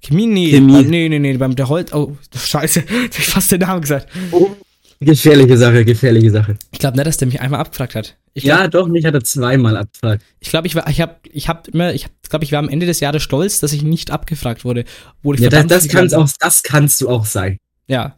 Chemie? 0.00 0.26
Nee. 0.26 0.50
Chemie. 0.50 0.82
Nee, 0.82 1.08
nee, 1.08 1.18
nee, 1.18 1.36
beim 1.38 1.56
der 1.56 1.70
Holz. 1.70 1.94
Oh, 1.94 2.16
scheiße, 2.36 2.80
ich 2.80 3.18
hab 3.18 3.24
fast 3.24 3.50
den 3.50 3.60
Namen 3.60 3.80
gesagt. 3.80 4.08
Oh. 4.30 4.50
Gefährliche 5.04 5.56
Sache, 5.56 5.84
gefährliche 5.84 6.30
Sache. 6.30 6.56
Ich 6.70 6.78
glaube 6.78 6.96
nicht, 6.96 7.06
dass 7.06 7.16
der 7.16 7.28
mich 7.28 7.40
einmal 7.40 7.60
abgefragt 7.60 7.94
hat. 7.94 8.16
Glaub, 8.34 8.44
ja, 8.44 8.68
doch, 8.68 8.88
mich 8.88 9.04
hat 9.04 9.14
er 9.14 9.24
zweimal 9.24 9.76
abgefragt. 9.76 10.22
Ich 10.40 10.50
glaube, 10.50 10.66
ich 10.66 10.74
war, 10.74 10.88
ich 10.88 11.00
habe, 11.00 11.16
ich 11.30 11.48
habe 11.48 11.70
immer, 11.70 11.92
ich 11.92 12.06
glaube, 12.28 12.44
ich 12.44 12.52
war 12.52 12.58
am 12.58 12.68
Ende 12.68 12.86
des 12.86 13.00
Jahres 13.00 13.22
stolz, 13.22 13.60
dass 13.60 13.72
ich 13.72 13.82
nicht 13.82 14.10
abgefragt 14.10 14.64
wurde. 14.64 14.84
Wo 15.22 15.34
ich 15.34 15.40
ja, 15.40 15.50
das, 15.50 15.66
das 15.66 15.88
kannst 15.88 16.14
auch, 16.14 16.28
das 16.40 16.62
kannst 16.62 17.00
du 17.00 17.08
auch 17.08 17.26
sein. 17.26 17.58
Ja. 17.88 18.16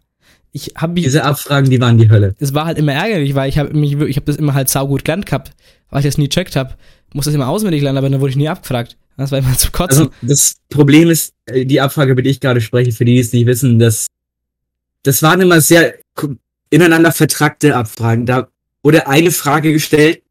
Ich 0.53 0.73
habe 0.77 0.93
mich. 0.93 1.05
Diese 1.05 1.25
Abfragen, 1.25 1.69
die 1.69 1.81
waren 1.81 1.99
die 1.99 2.09
Hölle. 2.09 2.37
Es 2.39 2.55
war 2.55 2.67
halt 2.67 2.79
immer 2.79 2.93
ärgerlich, 2.93 3.35
weil 3.35 3.49
ich 3.49 3.59
habe 3.59 3.75
mich, 3.75 3.93
ich 4.01 4.17
habe 4.17 4.27
das 4.27 4.37
immer 4.37 4.55
halt 4.55 4.69
saugut 4.69 5.05
gelernt 5.05 5.27
gehabt, 5.27 5.51
weil 5.91 6.01
ich 6.01 6.07
das 6.07 6.17
nie 6.17 6.29
checkt 6.29 6.55
habe. 6.55 6.75
Muss 7.13 7.25
das 7.25 7.35
immer 7.35 7.49
auswendig 7.49 7.83
lernen, 7.83 7.99
aber 7.99 8.09
dann 8.09 8.21
wurde 8.21 8.31
ich 8.31 8.37
nie 8.37 8.49
abgefragt. 8.49 8.97
Das 9.17 9.33
war 9.33 9.41
immer 9.41 9.53
zu 9.59 9.73
kotzen. 9.73 10.03
Also, 10.03 10.13
das 10.23 10.57
Problem 10.69 11.11
ist, 11.11 11.33
äh, 11.47 11.65
die 11.65 11.81
Abfrage, 11.81 12.13
über 12.13 12.23
die 12.23 12.31
ich 12.31 12.41
gerade 12.41 12.61
spreche, 12.61 12.93
für 12.93 13.05
die, 13.05 13.15
die 13.15 13.21
es 13.21 13.33
nicht 13.33 13.47
wissen, 13.47 13.79
dass 13.81 14.07
das 15.03 15.23
waren 15.23 15.41
immer 15.41 15.61
sehr 15.61 15.95
ineinander 16.75 17.13
vertrackte 17.13 17.77
Abfragen. 17.77 18.27
Da 18.27 18.49
wurde 18.83 19.07
eine 19.07 19.31
Frage 19.31 19.73
gestellt, 19.73 20.23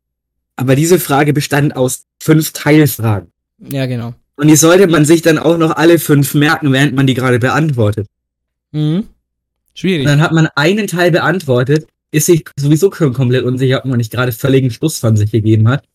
aber 0.56 0.76
diese 0.76 1.00
Frage 1.00 1.34
bestand 1.34 1.76
aus 1.76 2.06
fünf 2.22 2.52
Teilfragen. 2.52 3.32
Ja, 3.60 3.86
genau. 3.86 4.14
Und 4.36 4.48
die 4.48 4.56
sollte 4.56 4.88
man 4.88 5.06
sich 5.06 5.22
dann 5.22 5.38
auch 5.38 5.58
noch 5.58 5.76
alle 5.76 6.00
fünf 6.00 6.34
merken, 6.34 6.72
während 6.72 6.96
man 6.96 7.08
die 7.08 7.14
gerade 7.14 7.40
beantwortet. 7.40 8.08
Mhm. 8.72 9.08
Schwierig. 9.74 10.02
Und 10.02 10.08
dann 10.08 10.22
hat 10.22 10.32
man 10.32 10.48
einen 10.56 10.88
Teil 10.88 11.12
beantwortet, 11.12 11.88
ist 12.12 12.28
sich 12.28 12.46
sowieso 12.58 12.92
schon 12.92 13.14
komplett 13.14 13.44
unsicher, 13.44 13.80
ob 13.80 13.86
man 13.86 13.98
nicht 13.98 14.12
gerade 14.12 14.32
völligen 14.32 14.70
Schluss 14.70 15.00
von 15.00 15.18
sich 15.18 15.32
gegeben 15.32 15.68
hat. 15.68 15.88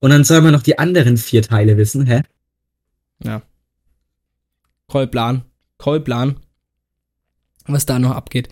Und 0.00 0.10
dann 0.10 0.24
soll 0.24 0.40
man 0.42 0.52
noch 0.52 0.62
die 0.62 0.78
anderen 0.78 1.16
vier 1.16 1.42
Teile 1.42 1.76
wissen, 1.76 2.06
hä? 2.06 2.22
Ja. 3.22 3.42
Keulplan. 4.88 5.42
Keulplan. 5.78 6.36
Was 7.66 7.86
da 7.86 7.98
noch 7.98 8.12
abgeht. 8.12 8.48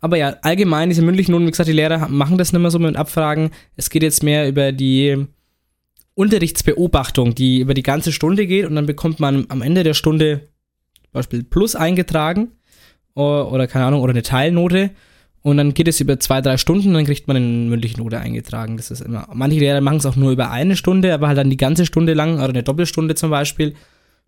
Aber 0.00 0.16
ja, 0.16 0.36
allgemein, 0.42 0.88
diese 0.88 1.02
mündlichen 1.02 1.32
Noten, 1.32 1.46
wie 1.46 1.50
gesagt, 1.50 1.68
die 1.68 1.74
Lehrer 1.74 2.08
machen 2.08 2.38
das 2.38 2.52
nicht 2.52 2.62
mehr 2.62 2.70
so 2.70 2.78
mit 2.78 2.96
Abfragen. 2.96 3.50
Es 3.76 3.90
geht 3.90 4.02
jetzt 4.02 4.22
mehr 4.22 4.48
über 4.48 4.72
die 4.72 5.26
Unterrichtsbeobachtung, 6.14 7.34
die 7.34 7.60
über 7.60 7.74
die 7.74 7.82
ganze 7.82 8.12
Stunde 8.12 8.46
geht 8.46 8.66
und 8.66 8.74
dann 8.74 8.86
bekommt 8.86 9.20
man 9.20 9.46
am 9.48 9.62
Ende 9.62 9.84
der 9.84 9.94
Stunde 9.94 10.48
zum 11.02 11.12
Beispiel 11.12 11.42
Plus 11.42 11.74
eingetragen 11.74 12.52
oder, 13.14 13.52
oder 13.52 13.66
keine 13.66 13.86
Ahnung, 13.86 14.00
oder 14.00 14.12
eine 14.12 14.22
Teilnote. 14.22 14.90
Und 15.42 15.56
dann 15.56 15.72
geht 15.72 15.88
es 15.88 16.00
über 16.00 16.20
zwei, 16.20 16.42
drei 16.42 16.58
Stunden 16.58 16.88
und 16.88 16.94
dann 16.94 17.06
kriegt 17.06 17.26
man 17.26 17.36
eine 17.36 17.46
mündliche 17.46 17.98
Note 17.98 18.18
eingetragen. 18.18 18.76
Das 18.76 18.90
ist 18.90 19.00
immer. 19.00 19.26
Manche 19.32 19.58
Lehrer 19.58 19.80
machen 19.80 19.96
es 19.96 20.06
auch 20.06 20.16
nur 20.16 20.32
über 20.32 20.50
eine 20.50 20.76
Stunde, 20.76 21.14
aber 21.14 21.28
halt 21.28 21.38
dann 21.38 21.48
die 21.48 21.56
ganze 21.56 21.86
Stunde 21.86 22.12
lang 22.12 22.34
oder 22.34 22.50
eine 22.50 22.62
Doppelstunde 22.62 23.14
zum 23.14 23.30
Beispiel. 23.30 23.74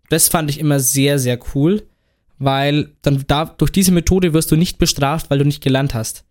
Das 0.09 0.27
fand 0.27 0.49
ich 0.49 0.59
immer 0.59 0.79
sehr, 0.79 1.19
sehr 1.19 1.39
cool 1.53 1.83
weil 2.43 2.91
dann 3.01 3.23
da, 3.27 3.45
durch 3.45 3.71
diese 3.71 3.91
Methode 3.91 4.33
wirst 4.33 4.51
du 4.51 4.55
nicht 4.55 4.77
bestraft, 4.77 5.29
weil 5.29 5.39
du 5.39 5.45
nicht 5.45 5.63
gelernt 5.63 5.93
hast. 5.93 6.23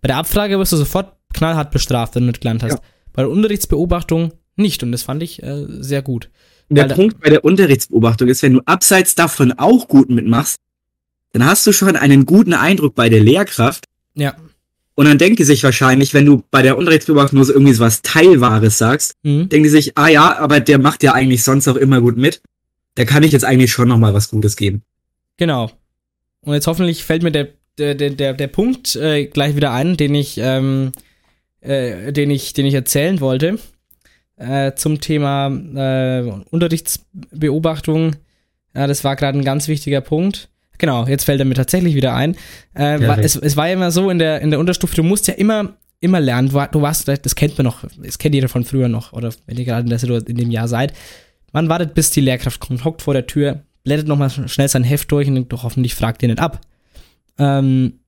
Bei 0.00 0.08
der 0.08 0.16
Abfrage 0.16 0.58
wirst 0.58 0.72
du 0.72 0.76
sofort 0.76 1.16
knallhart 1.34 1.70
bestraft, 1.70 2.14
wenn 2.14 2.22
du 2.22 2.28
nicht 2.28 2.40
gelernt 2.40 2.62
hast. 2.62 2.74
Ja. 2.74 2.80
Bei 3.12 3.22
der 3.22 3.30
Unterrichtsbeobachtung 3.30 4.32
nicht 4.56 4.82
und 4.82 4.92
das 4.92 5.02
fand 5.02 5.22
ich 5.22 5.42
äh, 5.42 5.66
sehr 5.68 6.02
gut. 6.02 6.30
Der 6.68 6.88
weil 6.88 6.94
Punkt 6.96 7.20
bei 7.20 7.30
der 7.30 7.44
Unterrichtsbeobachtung 7.44 8.28
ist, 8.28 8.42
wenn 8.42 8.54
du 8.54 8.60
abseits 8.64 9.14
davon 9.14 9.52
auch 9.52 9.88
gut 9.88 10.08
mitmachst, 10.08 10.56
dann 11.32 11.44
hast 11.44 11.66
du 11.66 11.72
schon 11.72 11.96
einen 11.96 12.26
guten 12.26 12.52
Eindruck 12.54 12.94
bei 12.94 13.08
der 13.08 13.20
Lehrkraft. 13.20 13.84
Ja. 14.14 14.34
Und 14.94 15.06
dann 15.06 15.18
denken 15.18 15.36
die 15.36 15.44
sich 15.44 15.62
wahrscheinlich, 15.64 16.14
wenn 16.14 16.26
du 16.26 16.42
bei 16.50 16.62
der 16.62 16.76
Unterrichtsbeobachtung 16.76 17.36
nur 17.38 17.46
so 17.46 17.52
irgendwie 17.52 17.72
so 17.72 17.82
was 17.84 18.02
Teilwahres 18.02 18.78
sagst, 18.78 19.14
Mhm. 19.22 19.48
denken 19.48 19.64
die 19.64 19.70
sich, 19.70 19.96
ah 19.96 20.08
ja, 20.08 20.38
aber 20.38 20.60
der 20.60 20.78
macht 20.78 21.02
ja 21.02 21.12
eigentlich 21.12 21.42
sonst 21.42 21.68
auch 21.68 21.76
immer 21.76 22.00
gut 22.00 22.16
mit. 22.16 22.42
Da 22.96 23.04
kann 23.04 23.22
ich 23.22 23.32
jetzt 23.32 23.44
eigentlich 23.44 23.72
schon 23.72 23.88
noch 23.88 23.98
mal 23.98 24.14
was 24.14 24.30
Gutes 24.30 24.56
geben. 24.56 24.82
Genau. 25.40 25.70
Und 26.42 26.52
jetzt 26.54 26.66
hoffentlich 26.66 27.02
fällt 27.02 27.22
mir 27.22 27.32
der, 27.32 27.48
der, 27.78 27.94
der, 27.94 28.34
der, 28.34 28.46
Punkt 28.46 28.94
äh, 28.94 29.24
gleich 29.24 29.56
wieder 29.56 29.72
ein, 29.72 29.96
den 29.96 30.14
ich, 30.14 30.36
ähm, 30.38 30.92
äh, 31.62 32.12
den 32.12 32.30
ich, 32.30 32.52
den 32.52 32.66
ich 32.66 32.74
erzählen 32.74 33.20
wollte. 33.20 33.58
Äh, 34.36 34.74
zum 34.74 35.00
Thema 35.00 35.48
äh, 35.48 36.30
Unterrichtsbeobachtung. 36.50 38.16
Ja, 38.74 38.86
das 38.86 39.02
war 39.02 39.16
gerade 39.16 39.38
ein 39.38 39.44
ganz 39.44 39.66
wichtiger 39.68 40.00
Punkt. 40.00 40.48
Genau, 40.78 41.06
jetzt 41.06 41.24
fällt 41.24 41.40
er 41.40 41.46
mir 41.46 41.54
tatsächlich 41.54 41.94
wieder 41.94 42.14
ein. 42.14 42.36
Äh, 42.74 43.00
wa- 43.00 43.18
es, 43.18 43.36
es 43.36 43.56
war 43.56 43.68
ja 43.68 43.74
immer 43.74 43.90
so 43.90 44.08
in 44.10 44.18
der, 44.18 44.40
in 44.40 44.50
der 44.50 44.60
Unterstufe, 44.60 44.94
du 44.94 45.02
musst 45.02 45.26
ja 45.26 45.34
immer, 45.34 45.74
immer 46.00 46.20
lernen. 46.20 46.48
Du, 46.48 46.54
war- 46.54 46.68
du 46.70 46.80
warst, 46.80 47.08
das 47.08 47.34
kennt 47.34 47.56
man 47.58 47.64
noch, 47.64 47.84
das 48.02 48.18
kennt 48.18 48.34
jeder 48.34 48.48
von 48.48 48.64
früher 48.64 48.88
noch, 48.88 49.12
oder 49.12 49.32
wenn 49.46 49.56
ihr 49.58 49.64
gerade 49.64 49.82
in, 49.82 49.88
der 50.08 50.28
in 50.28 50.36
dem 50.36 50.50
Jahr 50.50 50.68
seid. 50.68 50.92
Man 51.52 51.68
wartet, 51.68 51.94
bis 51.94 52.10
die 52.10 52.20
Lehrkraft 52.22 52.60
kommt, 52.60 52.84
hockt 52.84 53.02
vor 53.02 53.12
der 53.14 53.26
Tür, 53.26 53.64
blättert 53.84 54.08
nochmal 54.08 54.30
schnell 54.30 54.68
sein 54.68 54.84
Heft 54.84 55.10
durch 55.12 55.28
und 55.28 55.34
denkt, 55.34 55.52
doch 55.52 55.62
hoffentlich 55.62 55.94
fragt 55.94 56.22
ihr 56.22 56.28
nicht 56.28 56.40
ab. 56.40 56.60
Ähm, 57.38 58.00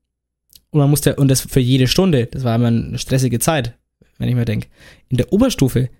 und 0.70 0.78
man 0.78 0.90
musste, 0.90 1.16
und 1.16 1.28
das 1.28 1.42
für 1.42 1.60
jede 1.60 1.86
Stunde, 1.86 2.26
das 2.26 2.44
war 2.44 2.56
immer 2.56 2.68
eine 2.68 2.98
stressige 2.98 3.38
Zeit, 3.38 3.74
wenn 4.18 4.28
ich 4.28 4.34
mir 4.34 4.44
denke. 4.44 4.68
In 5.08 5.18
der 5.18 5.32
Oberstufe 5.32 5.90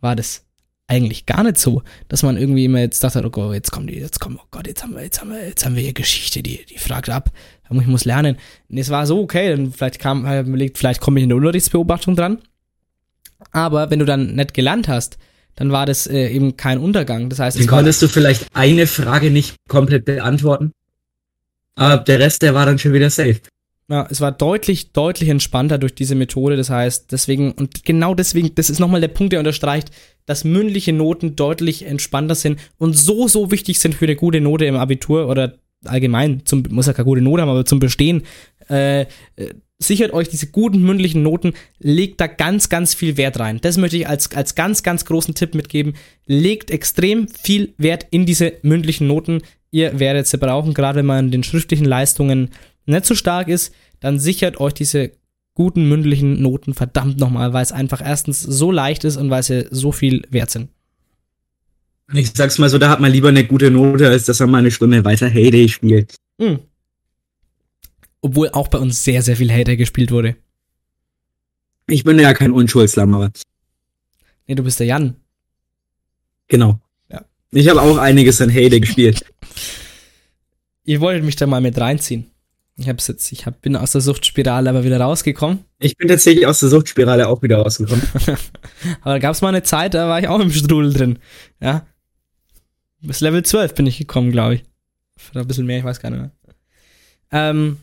war 0.00 0.16
das 0.16 0.44
eigentlich 0.86 1.26
gar 1.26 1.42
nicht 1.44 1.58
so, 1.58 1.82
dass 2.08 2.22
man 2.22 2.38
irgendwie 2.38 2.64
immer 2.64 2.80
jetzt 2.80 3.04
dachte, 3.04 3.22
oh 3.24 3.30
Gott, 3.30 3.54
jetzt 3.54 3.70
kommen 3.70 3.86
die, 3.86 3.98
jetzt 3.98 4.20
kommen, 4.20 4.38
oh 4.40 4.46
Gott, 4.50 4.66
jetzt 4.66 4.82
haben 4.82 4.94
wir, 4.94 5.02
jetzt 5.02 5.20
haben 5.20 5.30
wir, 5.30 5.46
jetzt 5.46 5.64
haben 5.64 5.76
wir 5.76 5.82
hier 5.82 5.92
Geschichte, 5.92 6.42
die, 6.42 6.64
die 6.64 6.78
fragt 6.78 7.10
ab, 7.10 7.30
ich 7.70 7.86
muss 7.86 8.06
lernen. 8.06 8.36
Und 8.70 8.78
es 8.78 8.88
war 8.88 9.06
so, 9.06 9.20
okay, 9.20 9.50
dann 9.50 9.72
vielleicht 9.72 9.98
kam, 9.98 10.24
vielleicht 10.74 11.00
komme 11.00 11.20
ich 11.20 11.24
in 11.24 11.28
der 11.28 11.36
Unterrichtsbeobachtung 11.36 12.16
dran. 12.16 12.38
Aber 13.52 13.90
wenn 13.90 13.98
du 13.98 14.06
dann 14.06 14.34
nicht 14.34 14.54
gelernt 14.54 14.88
hast, 14.88 15.18
dann 15.58 15.72
war 15.72 15.86
das 15.86 16.06
äh, 16.06 16.28
eben 16.28 16.56
kein 16.56 16.78
Untergang. 16.78 17.28
Das 17.28 17.40
heißt, 17.40 17.58
war, 17.58 17.66
konntest 17.66 18.00
du 18.00 18.06
vielleicht 18.06 18.46
eine 18.54 18.86
Frage 18.86 19.32
nicht 19.32 19.56
komplett 19.68 20.04
beantworten. 20.04 20.70
Aber 21.74 22.04
der 22.04 22.20
Rest, 22.20 22.42
der 22.42 22.54
war 22.54 22.64
dann 22.64 22.78
schon 22.78 22.92
wieder 22.92 23.10
safe. 23.10 23.40
Ja, 23.90 24.06
es 24.08 24.20
war 24.20 24.30
deutlich, 24.30 24.92
deutlich 24.92 25.28
entspannter 25.30 25.78
durch 25.78 25.96
diese 25.96 26.14
Methode. 26.14 26.56
Das 26.56 26.70
heißt, 26.70 27.10
deswegen, 27.10 27.52
und 27.52 27.84
genau 27.84 28.14
deswegen, 28.14 28.54
das 28.54 28.70
ist 28.70 28.78
nochmal 28.78 29.00
der 29.00 29.08
Punkt, 29.08 29.32
der 29.32 29.40
unterstreicht, 29.40 29.90
dass 30.26 30.44
mündliche 30.44 30.92
Noten 30.92 31.34
deutlich 31.34 31.84
entspannter 31.84 32.36
sind 32.36 32.60
und 32.78 32.96
so, 32.96 33.26
so 33.26 33.50
wichtig 33.50 33.80
sind 33.80 33.96
für 33.96 34.04
eine 34.04 34.14
gute 34.14 34.40
Note 34.40 34.64
im 34.64 34.76
Abitur 34.76 35.28
oder 35.28 35.54
allgemein, 35.84 36.42
zum, 36.44 36.62
muss 36.70 36.86
ja 36.86 36.92
keine 36.92 37.06
gute 37.06 37.20
Note 37.20 37.42
haben, 37.42 37.48
aber 37.48 37.64
zum 37.64 37.80
Bestehen. 37.80 38.22
Äh, 38.68 39.02
äh, 39.02 39.06
sichert 39.78 40.12
euch 40.12 40.28
diese 40.28 40.48
guten 40.48 40.82
mündlichen 40.82 41.22
Noten, 41.22 41.52
legt 41.78 42.20
da 42.20 42.26
ganz, 42.26 42.68
ganz 42.68 42.94
viel 42.94 43.16
Wert 43.16 43.38
rein. 43.38 43.60
Das 43.60 43.76
möchte 43.76 43.96
ich 43.96 44.08
als, 44.08 44.34
als 44.34 44.54
ganz, 44.54 44.82
ganz 44.82 45.04
großen 45.04 45.34
Tipp 45.34 45.54
mitgeben. 45.54 45.94
Legt 46.26 46.70
extrem 46.70 47.28
viel 47.28 47.74
Wert 47.78 48.06
in 48.10 48.26
diese 48.26 48.54
mündlichen 48.62 49.06
Noten. 49.06 49.42
Ihr 49.70 49.98
werdet 50.00 50.26
sie 50.26 50.38
brauchen, 50.38 50.74
gerade 50.74 50.98
wenn 50.98 51.06
man 51.06 51.26
in 51.26 51.30
den 51.30 51.44
schriftlichen 51.44 51.84
Leistungen 51.84 52.50
nicht 52.86 53.04
so 53.04 53.14
stark 53.14 53.48
ist, 53.48 53.72
dann 54.00 54.18
sichert 54.18 54.58
euch 54.60 54.74
diese 54.74 55.12
guten 55.54 55.88
mündlichen 55.88 56.40
Noten 56.40 56.74
verdammt 56.74 57.18
nochmal, 57.18 57.52
weil 57.52 57.62
es 57.62 57.72
einfach 57.72 58.00
erstens 58.00 58.42
so 58.42 58.70
leicht 58.70 59.04
ist 59.04 59.16
und 59.16 59.30
weil 59.30 59.42
sie 59.42 59.66
so 59.70 59.92
viel 59.92 60.22
wert 60.30 60.50
sind. 60.50 60.70
Ich 62.14 62.30
sag's 62.34 62.58
mal 62.58 62.70
so, 62.70 62.78
da 62.78 62.88
hat 62.88 63.00
man 63.00 63.12
lieber 63.12 63.28
eine 63.28 63.44
gute 63.44 63.70
Note, 63.70 64.08
als 64.08 64.24
dass 64.24 64.40
man 64.40 64.50
mal 64.50 64.58
eine 64.58 64.70
Stunde 64.70 65.04
weiter 65.04 65.28
Heyday 65.28 65.68
spielt. 65.68 66.14
Mhm. 66.38 66.60
Obwohl 68.20 68.48
auch 68.50 68.68
bei 68.68 68.78
uns 68.78 69.04
sehr, 69.04 69.22
sehr 69.22 69.36
viel 69.36 69.52
Hater 69.52 69.76
gespielt 69.76 70.10
wurde. 70.10 70.36
Ich 71.86 72.04
bin 72.04 72.18
ja 72.18 72.34
kein 72.34 72.52
Unschuldslamm, 72.52 73.14
aber 73.14 73.30
Nee, 74.46 74.54
du 74.54 74.62
bist 74.62 74.80
der 74.80 74.86
Jan. 74.86 75.16
genau. 76.48 76.80
Ja. 77.10 77.24
Ich 77.50 77.68
habe 77.68 77.82
auch 77.82 77.98
einiges 77.98 78.40
an 78.40 78.48
Heyday 78.50 78.80
gespielt. 78.80 79.24
Ihr 80.84 81.00
wolltet 81.00 81.24
mich 81.24 81.36
da 81.36 81.46
mal 81.46 81.60
mit 81.60 81.78
reinziehen. 81.78 82.30
Ich 82.76 82.88
hab's 82.88 83.08
jetzt, 83.08 83.30
ich 83.32 83.44
hab, 83.44 83.60
bin 83.60 83.76
aus 83.76 83.92
der 83.92 84.00
Suchtspirale 84.00 84.70
aber 84.70 84.84
wieder 84.84 85.00
rausgekommen. 85.00 85.64
Ich 85.80 85.96
bin 85.96 86.08
tatsächlich 86.08 86.46
aus 86.46 86.60
der 86.60 86.68
Suchtspirale 86.68 87.28
auch 87.28 87.42
wieder 87.42 87.58
rausgekommen. 87.58 88.02
Aber 89.00 89.14
da 89.14 89.18
gab's 89.18 89.42
mal 89.42 89.48
eine 89.48 89.64
Zeit, 89.64 89.94
da 89.94 90.08
war 90.08 90.20
ich 90.20 90.28
auch 90.28 90.38
im 90.38 90.52
Strudel 90.52 90.92
drin. 90.92 91.18
Ja. 91.60 91.86
Bis 93.00 93.20
Level 93.20 93.44
12 93.44 93.74
bin 93.74 93.86
ich 93.86 93.98
gekommen, 93.98 94.30
glaube 94.30 94.54
ich. 94.56 94.64
Oder 95.32 95.40
ein 95.40 95.48
bisschen 95.48 95.66
mehr, 95.66 95.78
ich 95.78 95.84
weiß 95.84 95.98
gar 96.00 96.10
nicht 96.10 96.20
mehr. 96.20 96.30
Ähm. 97.32 97.78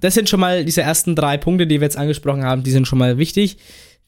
Das 0.00 0.14
sind 0.14 0.28
schon 0.28 0.40
mal 0.40 0.64
diese 0.64 0.82
ersten 0.82 1.14
drei 1.16 1.36
Punkte, 1.38 1.66
die 1.66 1.80
wir 1.80 1.86
jetzt 1.86 1.96
angesprochen 1.98 2.44
haben, 2.44 2.62
die 2.62 2.70
sind 2.70 2.86
schon 2.86 2.98
mal 2.98 3.18
wichtig. 3.18 3.56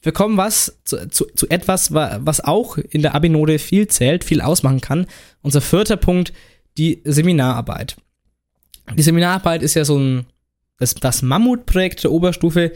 Wir 0.01 0.11
kommen 0.11 0.37
was 0.37 0.77
zu, 0.85 1.09
zu, 1.09 1.25
zu 1.35 1.47
etwas, 1.49 1.93
wa- 1.93 2.19
was 2.21 2.41
auch 2.41 2.77
in 2.77 3.01
der 3.01 3.15
Abi-Note 3.15 3.59
viel 3.59 3.87
zählt, 3.87 4.23
viel 4.23 4.41
ausmachen 4.41 4.81
kann. 4.81 5.07
Unser 5.41 5.61
vierter 5.61 5.97
Punkt, 5.97 6.31
die 6.77 7.01
Seminararbeit. 7.05 7.95
Die 8.95 9.01
Seminararbeit 9.01 9.63
ist 9.63 9.73
ja 9.73 9.83
so 9.85 9.97
ein, 9.97 10.25
das, 10.77 10.93
das 10.95 11.21
Mammutprojekt 11.21 12.03
der 12.03 12.11
Oberstufe, 12.11 12.71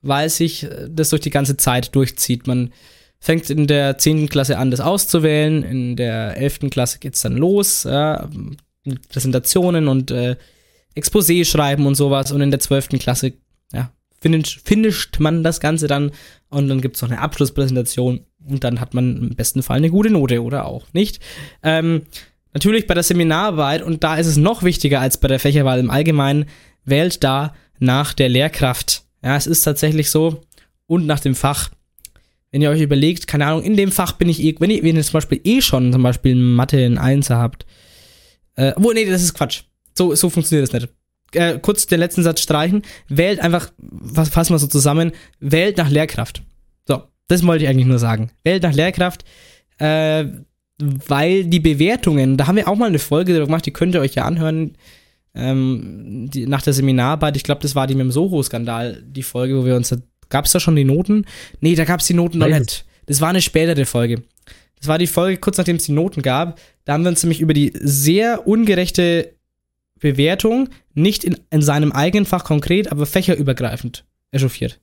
weil 0.00 0.28
sich 0.28 0.64
äh, 0.64 0.88
das 0.90 1.10
durch 1.10 1.22
die 1.22 1.30
ganze 1.30 1.56
Zeit 1.56 1.94
durchzieht. 1.94 2.46
Man 2.46 2.72
fängt 3.20 3.48
in 3.50 3.68
der 3.68 3.98
10. 3.98 4.28
Klasse 4.28 4.58
an, 4.58 4.70
das 4.72 4.80
auszuwählen, 4.80 5.62
in 5.62 5.94
der 5.96 6.36
11. 6.36 6.70
Klasse 6.70 6.98
geht's 6.98 7.20
dann 7.22 7.36
los, 7.36 7.84
ja, 7.84 8.28
Präsentationen 9.10 9.86
und 9.86 10.10
äh, 10.10 10.36
Exposé 10.94 11.44
schreiben 11.44 11.86
und 11.86 11.94
sowas 11.94 12.32
und 12.32 12.40
in 12.40 12.50
der 12.50 12.60
12. 12.60 12.90
Klasse, 13.00 13.32
ja, 13.72 13.90
finish, 14.20 14.60
finisht 14.64 15.20
man 15.20 15.42
das 15.42 15.60
Ganze 15.60 15.86
dann 15.86 16.12
und 16.48 16.68
dann 16.68 16.80
gibt's 16.80 17.02
noch 17.02 17.10
eine 17.10 17.20
Abschlusspräsentation 17.20 18.20
und 18.48 18.64
dann 18.64 18.80
hat 18.80 18.94
man 18.94 19.16
im 19.16 19.34
besten 19.34 19.62
Fall 19.62 19.78
eine 19.78 19.90
gute 19.90 20.10
Note 20.10 20.42
oder 20.42 20.66
auch 20.66 20.86
nicht. 20.92 21.20
Ähm, 21.62 22.02
natürlich 22.52 22.86
bei 22.86 22.94
der 22.94 23.02
Seminararbeit 23.02 23.82
und 23.82 24.04
da 24.04 24.16
ist 24.16 24.26
es 24.26 24.36
noch 24.36 24.62
wichtiger 24.62 25.00
als 25.00 25.18
bei 25.18 25.28
der 25.28 25.40
Fächerwahl 25.40 25.78
im 25.78 25.90
Allgemeinen, 25.90 26.46
wählt 26.84 27.22
da 27.22 27.54
nach 27.78 28.12
der 28.12 28.28
Lehrkraft. 28.28 29.04
Ja, 29.22 29.36
es 29.36 29.46
ist 29.46 29.62
tatsächlich 29.62 30.10
so 30.10 30.42
und 30.86 31.06
nach 31.06 31.20
dem 31.20 31.34
Fach. 31.34 31.70
Wenn 32.50 32.60
ihr 32.60 32.70
euch 32.70 32.82
überlegt, 32.82 33.26
keine 33.26 33.46
Ahnung, 33.46 33.62
in 33.62 33.76
dem 33.76 33.90
Fach 33.90 34.12
bin 34.12 34.28
ich 34.28 34.42
eh, 34.42 34.54
wenn 34.58 34.70
ihr, 34.70 34.82
wenn 34.82 34.96
ihr 34.96 35.02
zum 35.02 35.14
Beispiel 35.14 35.40
eh 35.44 35.62
schon 35.62 35.90
zum 35.90 36.02
Beispiel 36.02 36.34
Mathe 36.34 36.80
in 36.80 36.98
Einser 36.98 37.38
habt, 37.38 37.64
äh, 38.56 38.72
wo, 38.76 38.92
nee, 38.92 39.06
das 39.06 39.22
ist 39.22 39.32
Quatsch. 39.32 39.62
So, 39.94 40.14
so 40.14 40.30
funktioniert 40.30 40.68
das 40.68 40.80
nicht. 40.80 40.92
Äh, 41.34 41.58
kurz 41.60 41.86
den 41.86 42.00
letzten 42.00 42.22
Satz 42.22 42.40
streichen. 42.40 42.82
Wählt 43.08 43.40
einfach, 43.40 43.70
was 43.78 44.28
fassen 44.28 44.54
wir 44.54 44.58
so 44.58 44.66
zusammen, 44.66 45.12
wählt 45.40 45.78
nach 45.78 45.90
Lehrkraft. 45.90 46.42
So, 46.86 47.02
das 47.28 47.46
wollte 47.46 47.64
ich 47.64 47.70
eigentlich 47.70 47.86
nur 47.86 47.98
sagen. 47.98 48.30
Wählt 48.44 48.62
nach 48.62 48.74
Lehrkraft, 48.74 49.24
äh, 49.78 50.26
weil 50.78 51.44
die 51.44 51.60
Bewertungen, 51.60 52.36
da 52.36 52.46
haben 52.46 52.56
wir 52.56 52.68
auch 52.68 52.76
mal 52.76 52.86
eine 52.86 52.98
Folge 52.98 53.32
darüber 53.32 53.46
gemacht, 53.46 53.66
die 53.66 53.72
könnt 53.72 53.94
ihr 53.94 54.00
euch 54.00 54.14
ja 54.14 54.24
anhören, 54.24 54.76
ähm, 55.34 56.28
die, 56.32 56.46
nach 56.46 56.62
der 56.62 56.72
Seminararbeit, 56.72 57.36
ich 57.36 57.44
glaube, 57.44 57.62
das 57.62 57.74
war 57.74 57.86
die 57.86 57.94
mit 57.94 58.04
dem 58.04 58.12
Soho-Skandal, 58.12 59.02
die 59.06 59.22
Folge, 59.22 59.56
wo 59.56 59.64
wir 59.64 59.76
uns, 59.76 59.96
gab 60.28 60.44
es 60.44 60.52
da 60.52 60.60
schon 60.60 60.76
die 60.76 60.84
Noten? 60.84 61.24
Nee, 61.60 61.74
da 61.74 61.84
gab 61.84 62.00
es 62.00 62.06
die 62.06 62.14
Noten 62.14 62.38
noch 62.38 62.48
nicht. 62.48 62.84
Das 63.06 63.20
war 63.20 63.30
eine 63.30 63.42
spätere 63.42 63.86
Folge. 63.86 64.22
Das 64.78 64.88
war 64.88 64.98
die 64.98 65.06
Folge, 65.06 65.38
kurz 65.38 65.58
nachdem 65.58 65.76
es 65.76 65.84
die 65.84 65.92
Noten 65.92 66.22
gab. 66.22 66.60
Da 66.84 66.92
haben 66.92 67.04
wir 67.04 67.10
uns 67.10 67.22
nämlich 67.22 67.40
über 67.40 67.54
die 67.54 67.72
sehr 67.74 68.46
ungerechte 68.46 69.34
Bewertung, 70.02 70.68
nicht 70.94 71.24
in, 71.24 71.38
in 71.50 71.62
seinem 71.62 71.92
eigenen 71.92 72.26
Fach 72.26 72.44
konkret, 72.44 72.92
aber 72.92 73.06
fächerübergreifend 73.06 74.04
echauffiert. 74.32 74.78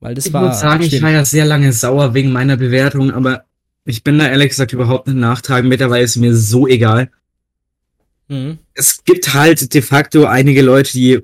Weil 0.00 0.14
das 0.14 0.26
Ich 0.26 0.32
war. 0.32 0.48
muss 0.48 0.60
sagen, 0.60 0.82
ich 0.82 0.88
schwierig. 0.90 1.02
war 1.04 1.10
ja 1.12 1.24
sehr 1.24 1.46
lange 1.46 1.72
sauer 1.72 2.12
wegen 2.12 2.32
meiner 2.32 2.56
Bewertung, 2.58 3.10
aber 3.12 3.44
ich 3.84 4.04
bin 4.04 4.18
da 4.18 4.28
ehrlich 4.28 4.50
gesagt 4.50 4.72
überhaupt 4.72 5.06
nicht 5.06 5.16
nachtragen. 5.16 5.68
Mittlerweile 5.68 6.04
ist 6.04 6.16
mir 6.16 6.36
so 6.36 6.66
egal. 6.66 7.10
Mhm. 8.28 8.58
Es 8.74 9.04
gibt 9.04 9.32
halt 9.32 9.72
de 9.72 9.80
facto 9.82 10.26
einige 10.26 10.60
Leute, 10.62 10.92
die 10.92 11.20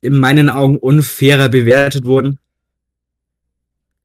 in 0.00 0.16
meinen 0.18 0.48
Augen 0.48 0.78
unfairer 0.78 1.50
bewertet 1.50 2.04
wurden. 2.04 2.38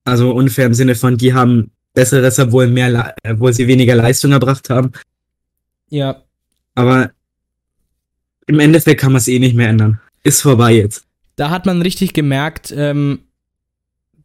Also 0.04 0.32
unfair 0.34 0.66
im 0.68 0.74
Sinne 0.74 0.94
von, 0.96 1.18
die 1.18 1.34
haben 1.34 1.72
besseres, 1.94 2.38
obwohl 2.38 2.68
mehr, 2.68 3.16
obwohl 3.28 3.54
sie 3.54 3.68
weniger 3.68 3.96
Leistung 3.96 4.34
erbracht 4.34 4.70
haben. 4.70 4.92
Ja, 5.90 6.22
Aber 6.76 7.12
im 8.48 8.60
Endeffekt 8.60 9.02
kann 9.02 9.12
man 9.12 9.20
es 9.20 9.28
eh 9.28 9.40
nicht 9.40 9.56
mehr 9.56 9.70
ändern. 9.70 10.00
Ist 10.24 10.42
vorbei 10.42 10.74
jetzt. 10.74 11.06
da 11.36 11.50
hat 11.50 11.66
man 11.66 11.82
richtig 11.82 12.14
gemerkt, 12.14 12.74
ähm, 12.76 13.20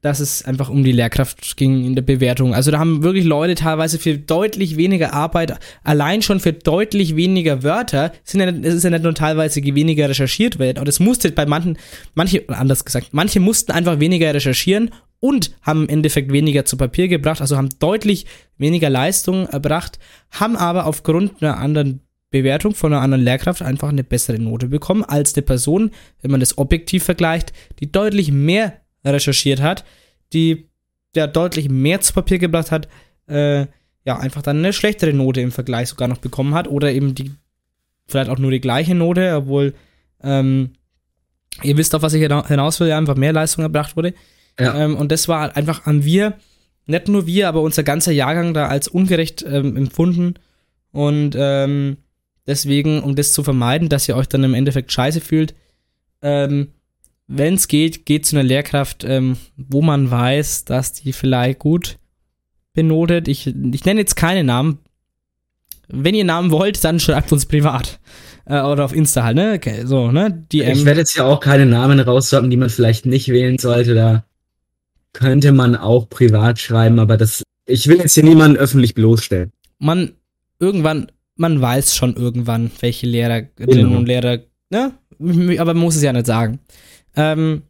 dass 0.00 0.20
es 0.20 0.44
einfach 0.44 0.70
um 0.70 0.82
die 0.82 0.92
Lehrkraft 0.92 1.56
ging 1.58 1.84
in 1.84 1.94
der 1.94 2.02
Bewertung. 2.02 2.54
Also 2.54 2.70
da 2.70 2.78
haben 2.78 3.02
wirklich 3.02 3.24
Leute 3.24 3.54
teilweise 3.54 3.98
für 3.98 4.16
deutlich 4.16 4.76
weniger 4.76 5.12
Arbeit, 5.12 5.58
allein 5.84 6.22
schon 6.22 6.40
für 6.40 6.54
deutlich 6.54 7.16
weniger 7.16 7.62
Wörter, 7.62 8.12
sind 8.24 8.40
ja, 8.40 8.48
es 8.48 8.74
ist 8.74 8.84
ja 8.84 8.90
nicht 8.90 9.02
nur 9.02 9.14
teilweise 9.14 9.62
weniger 9.62 10.08
recherchiert 10.08 10.58
wird, 10.58 10.78
aber 10.78 10.86
das 10.86 11.00
musste 11.00 11.30
bei 11.32 11.44
manchen, 11.44 11.76
manche, 12.14 12.48
anders 12.48 12.84
gesagt, 12.84 13.08
manche 13.12 13.40
mussten 13.40 13.72
einfach 13.72 14.00
weniger 14.00 14.32
recherchieren 14.32 14.90
und 15.18 15.54
haben 15.60 15.82
im 15.82 15.88
Endeffekt 15.90 16.32
weniger 16.32 16.64
zu 16.64 16.78
Papier 16.78 17.08
gebracht, 17.08 17.42
also 17.42 17.58
haben 17.58 17.68
deutlich 17.78 18.24
weniger 18.56 18.88
Leistung 18.88 19.46
erbracht, 19.48 19.98
haben 20.30 20.56
aber 20.56 20.86
aufgrund 20.86 21.42
einer 21.42 21.58
anderen 21.58 22.00
Bewertung 22.30 22.74
von 22.74 22.92
einer 22.92 23.02
anderen 23.02 23.24
Lehrkraft 23.24 23.60
einfach 23.60 23.88
eine 23.88 24.04
bessere 24.04 24.38
Note 24.38 24.68
bekommen 24.68 25.04
als 25.04 25.34
eine 25.34 25.42
Person, 25.42 25.90
wenn 26.22 26.30
man 26.30 26.40
das 26.40 26.58
objektiv 26.58 27.04
vergleicht, 27.04 27.52
die 27.80 27.90
deutlich 27.90 28.30
mehr 28.30 28.80
recherchiert 29.04 29.60
hat, 29.60 29.84
die 30.32 30.68
ja 31.14 31.26
deutlich 31.26 31.68
mehr 31.68 32.00
zu 32.00 32.12
Papier 32.12 32.38
gebracht 32.38 32.70
hat, 32.70 32.88
äh, 33.26 33.66
ja, 34.04 34.18
einfach 34.18 34.42
dann 34.42 34.58
eine 34.58 34.72
schlechtere 34.72 35.12
Note 35.12 35.40
im 35.40 35.52
Vergleich 35.52 35.88
sogar 35.88 36.08
noch 36.08 36.18
bekommen 36.18 36.54
hat 36.54 36.68
oder 36.68 36.92
eben 36.92 37.14
die, 37.14 37.32
vielleicht 38.06 38.30
auch 38.30 38.38
nur 38.38 38.50
die 38.50 38.60
gleiche 38.60 38.94
Note, 38.94 39.34
obwohl, 39.36 39.74
ähm, 40.22 40.70
ihr 41.62 41.76
wisst 41.76 41.94
auf 41.94 42.02
was 42.02 42.14
ich 42.14 42.22
hinaus 42.22 42.78
will, 42.80 42.88
ja, 42.88 42.96
einfach 42.96 43.16
mehr 43.16 43.32
Leistung 43.32 43.64
erbracht 43.64 43.96
wurde. 43.96 44.14
Ja. 44.58 44.74
Ähm, 44.84 44.96
und 44.96 45.10
das 45.10 45.26
war 45.26 45.56
einfach, 45.56 45.84
haben 45.84 46.04
wir, 46.04 46.34
nicht 46.86 47.08
nur 47.08 47.26
wir, 47.26 47.48
aber 47.48 47.60
unser 47.60 47.82
ganzer 47.82 48.12
Jahrgang 48.12 48.54
da 48.54 48.68
als 48.68 48.88
ungerecht 48.88 49.44
ähm, 49.46 49.76
empfunden 49.76 50.34
und, 50.92 51.34
ähm, 51.36 51.96
deswegen, 52.46 53.02
um 53.02 53.14
das 53.16 53.32
zu 53.32 53.42
vermeiden, 53.42 53.88
dass 53.88 54.08
ihr 54.08 54.16
euch 54.16 54.28
dann 54.28 54.44
im 54.44 54.54
Endeffekt 54.54 54.92
scheiße 54.92 55.20
fühlt, 55.20 55.54
ähm, 56.22 56.68
wenn 57.26 57.54
es 57.54 57.68
geht, 57.68 58.06
geht 58.06 58.26
zu 58.26 58.36
einer 58.36 58.42
Lehrkraft, 58.42 59.04
ähm, 59.04 59.36
wo 59.56 59.82
man 59.82 60.10
weiß, 60.10 60.64
dass 60.64 60.92
die 60.92 61.12
vielleicht 61.12 61.60
gut 61.60 61.98
benotet. 62.74 63.28
Ich, 63.28 63.46
ich 63.46 63.84
nenne 63.84 64.00
jetzt 64.00 64.16
keine 64.16 64.42
Namen. 64.42 64.78
Wenn 65.86 66.14
ihr 66.14 66.24
Namen 66.24 66.50
wollt, 66.50 66.82
dann 66.82 66.98
schreibt 66.98 67.32
uns 67.32 67.46
privat. 67.46 68.00
Äh, 68.46 68.62
oder 68.62 68.84
auf 68.84 68.94
Insta 68.94 69.22
halt, 69.22 69.36
ne? 69.36 69.54
Okay, 69.56 69.86
so, 69.86 70.10
ne? 70.10 70.44
DM. 70.52 70.72
Ich 70.72 70.84
werde 70.84 71.00
jetzt 71.00 71.16
ja 71.16 71.24
auch 71.24 71.38
keine 71.40 71.66
Namen 71.66 72.00
raussagen, 72.00 72.50
die 72.50 72.56
man 72.56 72.68
vielleicht 72.68 73.06
nicht 73.06 73.28
wählen 73.28 73.58
sollte. 73.58 73.94
Da 73.94 74.24
könnte 75.12 75.52
man 75.52 75.76
auch 75.76 76.08
privat 76.08 76.58
schreiben, 76.58 76.98
aber 76.98 77.16
das. 77.16 77.42
Ich 77.66 77.86
will 77.86 77.98
jetzt 77.98 78.14
hier 78.14 78.24
niemanden 78.24 78.56
öffentlich 78.56 78.94
bloßstellen. 78.94 79.52
Man, 79.78 80.12
irgendwann, 80.58 81.12
man 81.40 81.60
weiß 81.60 81.96
schon 81.96 82.16
irgendwann, 82.16 82.70
welche 82.80 83.06
Lehrerinnen 83.06 83.50
genau. 83.56 83.96
und 83.96 84.06
Lehrer, 84.06 84.40
ne? 84.68 84.92
Aber 85.58 85.72
man 85.74 85.82
muss 85.82 85.96
es 85.96 86.02
ja 86.02 86.12
nicht 86.12 86.26
sagen. 86.26 86.60
Ähm, 87.16 87.62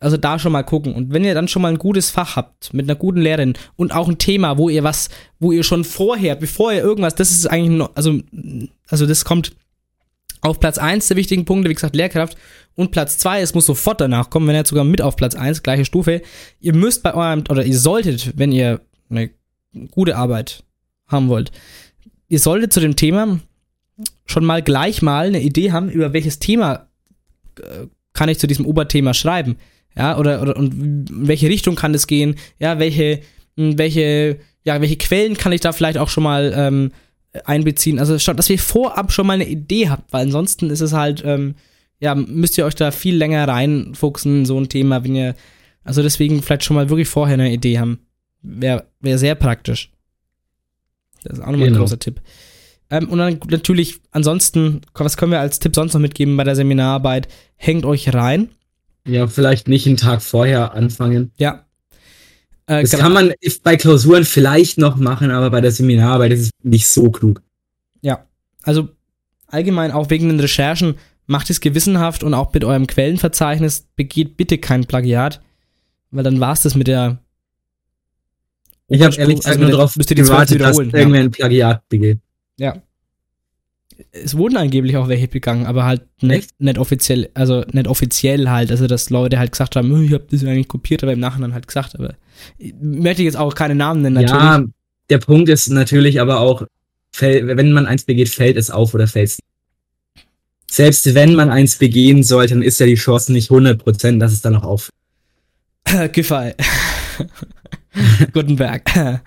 also 0.00 0.18
da 0.18 0.38
schon 0.38 0.52
mal 0.52 0.64
gucken. 0.64 0.94
Und 0.94 1.12
wenn 1.12 1.24
ihr 1.24 1.32
dann 1.32 1.48
schon 1.48 1.62
mal 1.62 1.68
ein 1.68 1.78
gutes 1.78 2.10
Fach 2.10 2.36
habt, 2.36 2.74
mit 2.74 2.84
einer 2.84 2.94
guten 2.94 3.22
Lehrerin 3.22 3.54
und 3.76 3.94
auch 3.94 4.06
ein 4.06 4.18
Thema, 4.18 4.58
wo 4.58 4.68
ihr 4.68 4.84
was, 4.84 5.08
wo 5.38 5.50
ihr 5.50 5.62
schon 5.62 5.84
vorher, 5.84 6.36
bevor 6.36 6.74
ihr 6.74 6.82
irgendwas, 6.82 7.14
das 7.14 7.30
ist 7.30 7.46
eigentlich, 7.46 7.88
also, 7.94 8.20
also 8.88 9.06
das 9.06 9.24
kommt 9.24 9.52
auf 10.42 10.60
Platz 10.60 10.76
1 10.76 11.08
der 11.08 11.16
wichtigen 11.16 11.46
Punkte, 11.46 11.70
wie 11.70 11.74
gesagt, 11.74 11.96
Lehrkraft. 11.96 12.36
Und 12.74 12.90
Platz 12.90 13.16
2, 13.16 13.40
es 13.40 13.54
muss 13.54 13.64
sofort 13.64 14.02
danach 14.02 14.28
kommen, 14.28 14.46
wenn 14.46 14.56
ihr 14.56 14.66
sogar 14.66 14.84
mit 14.84 15.00
auf 15.00 15.16
Platz 15.16 15.34
1, 15.34 15.62
gleiche 15.62 15.86
Stufe. 15.86 16.20
Ihr 16.60 16.74
müsst 16.74 17.02
bei 17.02 17.14
eurem, 17.14 17.44
oder 17.48 17.64
ihr 17.64 17.78
solltet, 17.78 18.36
wenn 18.36 18.52
ihr 18.52 18.82
eine 19.08 19.30
gute 19.90 20.16
Arbeit 20.16 20.64
haben 21.06 21.28
wollt, 21.28 21.50
ihr 22.28 22.38
solltet 22.38 22.72
zu 22.72 22.80
dem 22.80 22.96
Thema 22.96 23.40
schon 24.26 24.44
mal 24.44 24.62
gleich 24.62 25.02
mal 25.02 25.26
eine 25.26 25.40
Idee 25.40 25.72
haben, 25.72 25.88
über 25.88 26.12
welches 26.12 26.38
Thema 26.38 26.88
äh, 27.60 27.86
kann 28.12 28.28
ich 28.28 28.38
zu 28.38 28.46
diesem 28.46 28.66
Oberthema 28.66 29.14
schreiben? 29.14 29.56
Ja, 29.96 30.18
oder, 30.18 30.42
oder 30.42 30.56
und 30.56 31.06
welche 31.10 31.48
Richtung 31.48 31.76
kann 31.76 31.94
es 31.94 32.06
gehen? 32.06 32.36
Ja, 32.58 32.78
welche, 32.78 33.20
hm, 33.56 33.78
welche, 33.78 34.38
ja, 34.64 34.80
welche 34.80 34.96
Quellen 34.96 35.36
kann 35.36 35.52
ich 35.52 35.60
da 35.60 35.72
vielleicht 35.72 35.98
auch 35.98 36.08
schon 36.08 36.24
mal 36.24 36.52
ähm, 36.56 36.92
einbeziehen? 37.44 37.98
Also, 37.98 38.16
dass 38.16 38.50
ihr 38.50 38.58
vorab 38.58 39.12
schon 39.12 39.26
mal 39.26 39.34
eine 39.34 39.48
Idee 39.48 39.88
habt, 39.88 40.12
weil 40.12 40.26
ansonsten 40.26 40.70
ist 40.70 40.80
es 40.80 40.92
halt, 40.92 41.22
ähm, 41.24 41.54
ja, 42.00 42.14
müsst 42.14 42.58
ihr 42.58 42.66
euch 42.66 42.74
da 42.74 42.90
viel 42.90 43.16
länger 43.16 43.46
reinfuchsen, 43.46 44.46
so 44.46 44.58
ein 44.58 44.68
Thema, 44.68 45.04
wenn 45.04 45.14
ihr, 45.14 45.34
also 45.84 46.02
deswegen 46.02 46.42
vielleicht 46.42 46.64
schon 46.64 46.76
mal 46.76 46.88
wirklich 46.88 47.08
vorher 47.08 47.34
eine 47.34 47.52
Idee 47.52 47.78
haben. 47.78 48.00
Wäre 48.42 48.86
wär 49.00 49.18
sehr 49.18 49.36
praktisch. 49.36 49.93
Das 51.24 51.38
ist 51.38 51.44
auch 51.44 51.50
nochmal 51.50 51.66
genau. 51.66 51.78
ein 51.78 51.80
großer 51.80 51.98
Tipp. 51.98 52.20
Ähm, 52.90 53.08
und 53.08 53.18
dann 53.18 53.40
natürlich, 53.48 54.00
ansonsten, 54.10 54.82
was 54.94 55.16
können 55.16 55.32
wir 55.32 55.40
als 55.40 55.58
Tipp 55.58 55.74
sonst 55.74 55.94
noch 55.94 56.00
mitgeben 56.00 56.36
bei 56.36 56.44
der 56.44 56.56
Seminararbeit? 56.56 57.28
Hängt 57.56 57.84
euch 57.84 58.12
rein. 58.12 58.50
Ja, 59.06 59.26
vielleicht 59.26 59.68
nicht 59.68 59.86
einen 59.86 59.96
Tag 59.96 60.22
vorher 60.22 60.74
anfangen. 60.74 61.32
Ja. 61.36 61.66
Äh, 62.66 62.82
das 62.82 62.92
kann 62.92 63.12
man 63.12 63.32
bei 63.62 63.76
Klausuren 63.76 64.24
vielleicht 64.24 64.78
noch 64.78 64.96
machen, 64.96 65.30
aber 65.30 65.50
bei 65.50 65.60
der 65.60 65.72
Seminararbeit 65.72 66.32
ist 66.32 66.40
es 66.40 66.50
nicht 66.62 66.86
so 66.86 67.10
klug. 67.10 67.42
Ja. 68.00 68.26
Also 68.62 68.88
allgemein 69.46 69.92
auch 69.92 70.10
wegen 70.10 70.28
den 70.28 70.40
Recherchen, 70.40 70.96
macht 71.26 71.50
es 71.50 71.60
gewissenhaft 71.60 72.22
und 72.22 72.34
auch 72.34 72.52
mit 72.52 72.64
eurem 72.64 72.86
Quellenverzeichnis 72.86 73.86
begeht 73.96 74.36
bitte 74.36 74.58
kein 74.58 74.84
Plagiat, 74.84 75.40
weil 76.10 76.24
dann 76.24 76.40
war 76.40 76.52
es 76.52 76.62
das 76.62 76.74
mit 76.74 76.86
der. 76.86 77.18
Ich 78.88 79.02
habe 79.02 79.14
ehrlich 79.16 79.36
gesagt 79.36 79.56
also 79.56 79.60
nur 79.60 79.70
darauf 79.70 79.94
gewartet, 79.94 80.60
dass 80.60 80.78
irgendwer 80.78 81.20
ein 81.20 81.30
Plagiat 81.30 81.88
begeht. 81.88 82.18
Ja. 82.58 82.76
Es 84.10 84.36
wurden 84.36 84.56
angeblich 84.56 84.96
auch 84.96 85.08
welche 85.08 85.28
begangen, 85.28 85.66
aber 85.66 85.84
halt 85.84 86.02
nicht, 86.20 86.50
nicht 86.58 86.78
offiziell, 86.78 87.30
also 87.34 87.64
nicht 87.72 87.86
offiziell 87.86 88.48
halt, 88.48 88.70
also 88.70 88.86
dass 88.86 89.08
Leute 89.10 89.38
halt 89.38 89.52
gesagt 89.52 89.76
haben, 89.76 90.04
ich 90.04 90.12
habe 90.12 90.26
das 90.30 90.42
eigentlich 90.42 90.68
kopiert, 90.68 91.02
aber 91.02 91.12
im 91.12 91.20
Nachhinein 91.20 91.54
halt 91.54 91.68
gesagt, 91.68 91.94
aber 91.94 92.14
ich 92.58 92.74
möchte 92.80 93.22
jetzt 93.22 93.36
auch 93.36 93.54
keine 93.54 93.76
Namen 93.76 94.02
nennen, 94.02 94.14
natürlich. 94.16 94.42
Ja, 94.42 94.64
der 95.10 95.18
Punkt 95.18 95.48
ist 95.48 95.68
natürlich 95.68 96.20
aber 96.20 96.40
auch, 96.40 96.66
wenn 97.18 97.72
man 97.72 97.86
eins 97.86 98.04
begeht, 98.04 98.28
fällt 98.28 98.56
es 98.56 98.70
auf 98.70 98.94
oder 98.94 99.06
fällt 99.06 99.28
es 99.28 99.38
selbst 100.74 101.14
wenn 101.14 101.34
man 101.34 101.50
eins 101.50 101.76
begehen 101.76 102.24
sollte, 102.24 102.54
dann 102.54 102.62
ist 102.62 102.80
ja 102.80 102.86
die 102.86 102.96
Chance 102.96 103.32
nicht 103.32 103.48
100%, 103.48 104.18
dass 104.18 104.32
es 104.32 104.42
dann 104.42 104.54
noch 104.54 104.64
auf. 104.64 104.90
Gefall. 106.12 106.56
Gutenberg. 108.32 108.84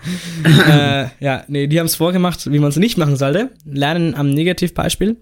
äh, 0.70 1.07
ja, 1.20 1.43
nee, 1.47 1.68
die 1.68 1.80
haben 1.80 1.86
es 1.86 1.95
vorgemacht, 1.95 2.51
wie 2.51 2.59
man 2.59 2.70
es 2.70 2.78
nicht 2.78 2.97
machen 2.97 3.18
sollte. 3.18 3.51
Lernen 3.65 4.15
am 4.15 4.30
Negativbeispiel. 4.30 5.18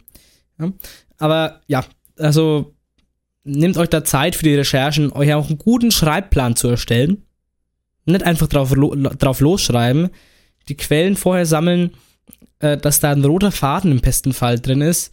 Ja. 0.60 0.72
Aber 1.18 1.62
ja, 1.68 1.86
also 2.18 2.76
nehmt 3.44 3.78
euch 3.78 3.90
da 3.90 4.04
Zeit 4.04 4.36
für 4.36 4.44
die 4.44 4.56
Recherchen, 4.56 5.12
euch 5.12 5.34
auch 5.34 5.48
einen 5.48 5.58
guten 5.58 5.92
Schreibplan 5.92 6.56
zu 6.56 6.68
erstellen. 6.68 7.24
Nicht 8.06 8.24
einfach 8.24 8.48
drauf, 8.48 8.74
drauf 8.74 9.40
losschreiben. 9.40 10.10
Die 10.68 10.78
Quellen 10.78 11.16
vorher 11.16 11.46
sammeln, 11.46 11.92
äh, 12.60 12.78
dass 12.78 13.00
da 13.00 13.12
ein 13.12 13.24
roter 13.24 13.52
Faden 13.52 13.92
im 13.92 14.02
besten 14.02 14.34
Fall 14.34 14.60
drin 14.60 14.82
ist 14.82 15.12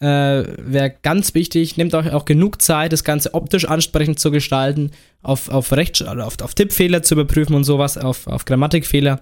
äh, 0.00 0.06
wäre 0.06 0.94
ganz 1.02 1.34
wichtig. 1.34 1.76
Nehmt 1.76 1.94
euch 1.94 2.12
auch 2.12 2.24
genug 2.24 2.60
Zeit, 2.62 2.92
das 2.92 3.04
Ganze 3.04 3.34
optisch 3.34 3.66
ansprechend 3.66 4.18
zu 4.18 4.30
gestalten, 4.30 4.90
auf, 5.22 5.48
auf, 5.50 5.72
Recht, 5.72 6.06
auf, 6.06 6.40
auf 6.40 6.54
Tippfehler 6.54 7.02
zu 7.02 7.14
überprüfen 7.14 7.54
und 7.54 7.64
sowas, 7.64 7.98
auf, 7.98 8.26
auf 8.26 8.44
Grammatikfehler. 8.46 9.20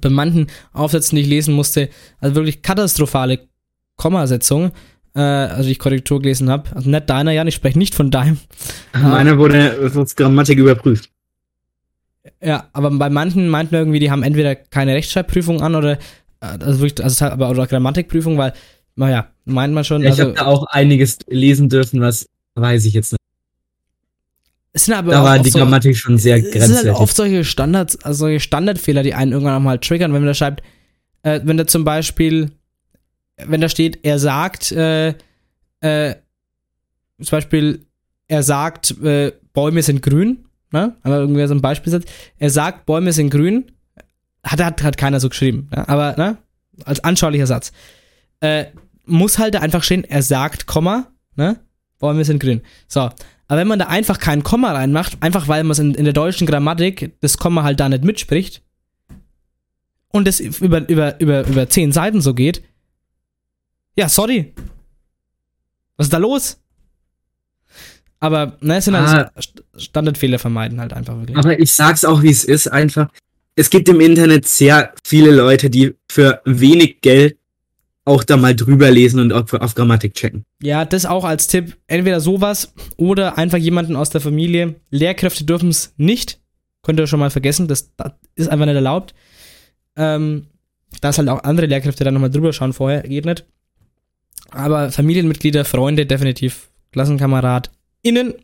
Bei 0.00 0.10
manchen 0.10 0.46
Aufsätzen, 0.72 1.16
die 1.16 1.22
ich 1.22 1.28
lesen 1.28 1.54
musste, 1.54 1.88
also 2.20 2.34
wirklich 2.34 2.62
katastrophale 2.62 3.40
Kommasetzung, 3.96 4.72
äh, 5.14 5.20
also 5.20 5.64
die 5.64 5.72
ich 5.72 5.78
Korrektur 5.78 6.20
gelesen 6.20 6.50
habe. 6.50 6.74
Also 6.74 6.90
nicht 6.90 7.08
deiner, 7.08 7.32
Jan, 7.32 7.48
ich 7.48 7.54
spreche 7.54 7.78
nicht 7.78 7.94
von 7.94 8.10
deinem. 8.10 8.38
Meiner 8.92 9.38
wurde 9.38 9.90
als 9.94 10.16
Grammatik 10.16 10.58
überprüft. 10.58 11.10
Ja, 12.40 12.68
aber 12.72 12.90
bei 12.90 13.10
manchen 13.10 13.48
meinten 13.48 13.74
irgendwie, 13.74 13.98
die 13.98 14.10
haben 14.10 14.22
entweder 14.22 14.54
keine 14.54 14.94
Rechtschreibprüfung 14.94 15.60
an 15.60 15.74
oder 15.74 15.92
äh, 15.92 15.98
also 16.40 16.80
wirklich, 16.80 17.04
also 17.04 17.24
aber 17.26 17.50
oder 17.50 17.66
Grammatikprüfung, 17.66 18.38
weil 18.38 18.52
naja, 18.94 19.31
meint 19.44 19.74
man 19.74 19.84
schon. 19.84 20.02
Ja, 20.02 20.08
ich 20.08 20.12
also, 20.12 20.24
habe 20.24 20.34
da 20.34 20.46
auch 20.46 20.64
einiges 20.64 21.18
lesen 21.28 21.68
dürfen, 21.68 22.00
was 22.00 22.28
weiß 22.54 22.84
ich 22.84 22.94
jetzt 22.94 23.12
nicht. 23.12 23.18
Es 24.74 24.86
sind 24.86 24.94
aber 24.94 25.12
da 25.12 25.22
war 25.22 25.38
die 25.38 25.50
so, 25.50 25.58
Grammatik 25.58 25.96
schon 25.96 26.16
sehr 26.16 26.40
grenzwertig. 26.40 26.62
Es 26.62 26.80
sind 26.80 26.90
halt 26.90 27.00
oft 27.00 27.14
solche 27.14 27.44
Standards, 27.44 28.02
also 28.04 28.20
solche 28.20 28.40
Standardfehler, 28.40 29.02
die 29.02 29.12
einen 29.12 29.32
irgendwann 29.32 29.54
nochmal 29.54 29.78
triggern, 29.78 30.14
wenn 30.14 30.22
man 30.22 30.28
da 30.28 30.34
schreibt, 30.34 30.62
äh, 31.22 31.40
wenn 31.44 31.58
da 31.58 31.66
zum 31.66 31.84
Beispiel, 31.84 32.50
wenn 33.36 33.60
da 33.60 33.68
steht, 33.68 33.98
er 34.02 34.18
sagt, 34.18 34.72
äh, 34.72 35.14
äh, 35.80 36.14
zum 37.20 37.30
Beispiel, 37.30 37.84
er 38.28 38.42
sagt, 38.42 38.98
äh, 39.02 39.32
Bäume 39.52 39.82
sind 39.82 40.00
grün, 40.00 40.46
ne? 40.70 40.96
Aber 41.02 41.18
irgendwie 41.18 41.46
so 41.46 41.54
ein 41.54 41.60
Beispiel 41.60 42.00
Er 42.38 42.50
sagt, 42.50 42.86
Bäume 42.86 43.12
sind 43.12 43.28
grün, 43.28 43.72
hat, 44.42 44.64
hat, 44.64 44.82
hat 44.82 44.96
keiner 44.96 45.20
so 45.20 45.28
geschrieben, 45.28 45.68
ne? 45.70 45.86
aber, 45.86 46.16
ne? 46.16 46.38
Als 46.86 47.04
anschaulicher 47.04 47.46
Satz 47.46 47.72
äh, 48.42 48.66
muss 49.04 49.38
halt 49.38 49.54
da 49.54 49.60
einfach 49.60 49.82
stehen, 49.82 50.04
er 50.04 50.22
sagt 50.22 50.66
Komma, 50.66 51.08
ne? 51.36 51.60
Bäume 51.98 52.24
sind 52.24 52.40
grün. 52.40 52.62
So. 52.88 53.00
Aber 53.00 53.60
wenn 53.60 53.68
man 53.68 53.78
da 53.78 53.86
einfach 53.86 54.18
kein 54.18 54.42
Komma 54.42 54.72
reinmacht, 54.72 55.22
einfach 55.22 55.46
weil 55.48 55.62
man 55.64 55.72
es 55.72 55.78
in, 55.78 55.94
in, 55.94 56.04
der 56.04 56.14
deutschen 56.14 56.46
Grammatik 56.46 57.16
das 57.20 57.38
Komma 57.38 57.62
halt 57.62 57.80
da 57.80 57.88
nicht 57.88 58.04
mitspricht 58.04 58.62
und 60.08 60.26
das 60.26 60.40
über, 60.40 60.88
über, 60.88 61.20
über, 61.20 61.46
über 61.46 61.68
zehn 61.68 61.92
Seiten 61.92 62.20
so 62.20 62.34
geht, 62.34 62.62
ja, 63.96 64.08
sorry. 64.08 64.54
Was 65.96 66.06
ist 66.06 66.12
da 66.12 66.18
los? 66.18 66.58
Aber, 68.20 68.56
ne, 68.60 68.76
es 68.76 68.84
sind 68.84 68.96
halt 68.96 69.08
ah, 69.08 69.32
halt 69.34 69.64
Standardfehler 69.76 70.38
vermeiden 70.38 70.80
halt 70.80 70.92
einfach 70.92 71.16
wirklich. 71.18 71.36
Aber 71.36 71.58
ich 71.58 71.72
sag's 71.72 72.04
auch, 72.04 72.22
wie 72.22 72.30
es 72.30 72.44
ist, 72.44 72.68
einfach. 72.68 73.08
Es 73.54 73.68
gibt 73.68 73.88
im 73.88 74.00
Internet 74.00 74.46
sehr 74.46 74.94
viele 75.04 75.30
Leute, 75.30 75.68
die 75.68 75.94
für 76.10 76.40
wenig 76.44 77.00
Geld 77.00 77.36
auch 78.04 78.24
da 78.24 78.36
mal 78.36 78.54
drüber 78.54 78.90
lesen 78.90 79.20
und 79.20 79.32
auf, 79.32 79.52
auf 79.52 79.74
Grammatik 79.74 80.14
checken. 80.14 80.44
Ja, 80.60 80.84
das 80.84 81.06
auch 81.06 81.24
als 81.24 81.46
Tipp. 81.46 81.76
Entweder 81.86 82.20
sowas 82.20 82.72
oder 82.96 83.38
einfach 83.38 83.58
jemanden 83.58 83.96
aus 83.96 84.10
der 84.10 84.20
Familie. 84.20 84.76
Lehrkräfte 84.90 85.44
dürfen 85.44 85.68
es 85.68 85.94
nicht. 85.96 86.40
Könnt 86.82 86.98
ihr 86.98 87.06
schon 87.06 87.20
mal 87.20 87.30
vergessen, 87.30 87.68
das, 87.68 87.94
das 87.96 88.12
ist 88.34 88.48
einfach 88.48 88.66
nicht 88.66 88.74
erlaubt. 88.74 89.14
Ähm, 89.96 90.46
dass 91.00 91.18
halt 91.18 91.28
auch 91.28 91.44
andere 91.44 91.66
Lehrkräfte 91.66 92.04
dann 92.04 92.14
nochmal 92.14 92.30
drüber 92.30 92.52
schauen 92.52 92.72
vorher, 92.72 93.02
geht 93.02 93.24
nicht. 93.24 93.44
Aber 94.50 94.90
Familienmitglieder, 94.90 95.64
Freunde, 95.64 96.04
definitiv 96.04 96.68
KlassenkameradInnen, 96.92 98.34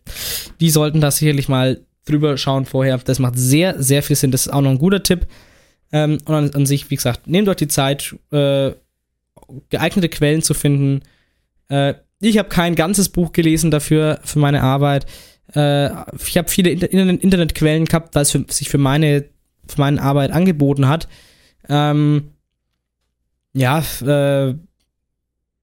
die 0.60 0.70
sollten 0.70 1.00
da 1.00 1.10
sicherlich 1.10 1.48
mal 1.48 1.80
drüber 2.06 2.38
schauen 2.38 2.64
vorher. 2.64 2.96
Das 2.98 3.18
macht 3.18 3.38
sehr, 3.38 3.82
sehr 3.82 4.02
viel 4.02 4.16
Sinn. 4.16 4.30
Das 4.30 4.46
ist 4.46 4.52
auch 4.52 4.62
noch 4.62 4.70
ein 4.70 4.78
guter 4.78 5.02
Tipp. 5.02 5.26
Ähm, 5.92 6.18
und 6.24 6.34
an, 6.34 6.50
an, 6.54 6.66
sich, 6.66 6.90
wie 6.90 6.96
gesagt, 6.96 7.26
nehmt 7.26 7.48
euch 7.48 7.56
die 7.56 7.68
Zeit, 7.68 8.14
äh, 8.30 8.72
geeignete 9.68 10.08
Quellen 10.08 10.42
zu 10.42 10.54
finden. 10.54 11.02
Äh, 11.68 11.94
ich 12.20 12.38
habe 12.38 12.48
kein 12.48 12.74
ganzes 12.74 13.08
Buch 13.08 13.32
gelesen 13.32 13.70
dafür, 13.70 14.20
für 14.24 14.38
meine 14.38 14.62
Arbeit. 14.62 15.06
Äh, 15.54 15.90
ich 16.16 16.36
habe 16.36 16.48
viele 16.48 16.70
Inter 16.70 16.88
Internetquellen 16.90 17.84
gehabt, 17.84 18.14
weil 18.14 18.22
es 18.22 18.30
für, 18.30 18.44
sich 18.48 18.68
für 18.68 18.78
meine, 18.78 19.24
für 19.66 19.80
meine 19.80 20.02
Arbeit 20.02 20.30
angeboten 20.32 20.88
hat. 20.88 21.08
Ähm, 21.68 22.32
ja, 23.52 23.78
äh, 24.02 24.54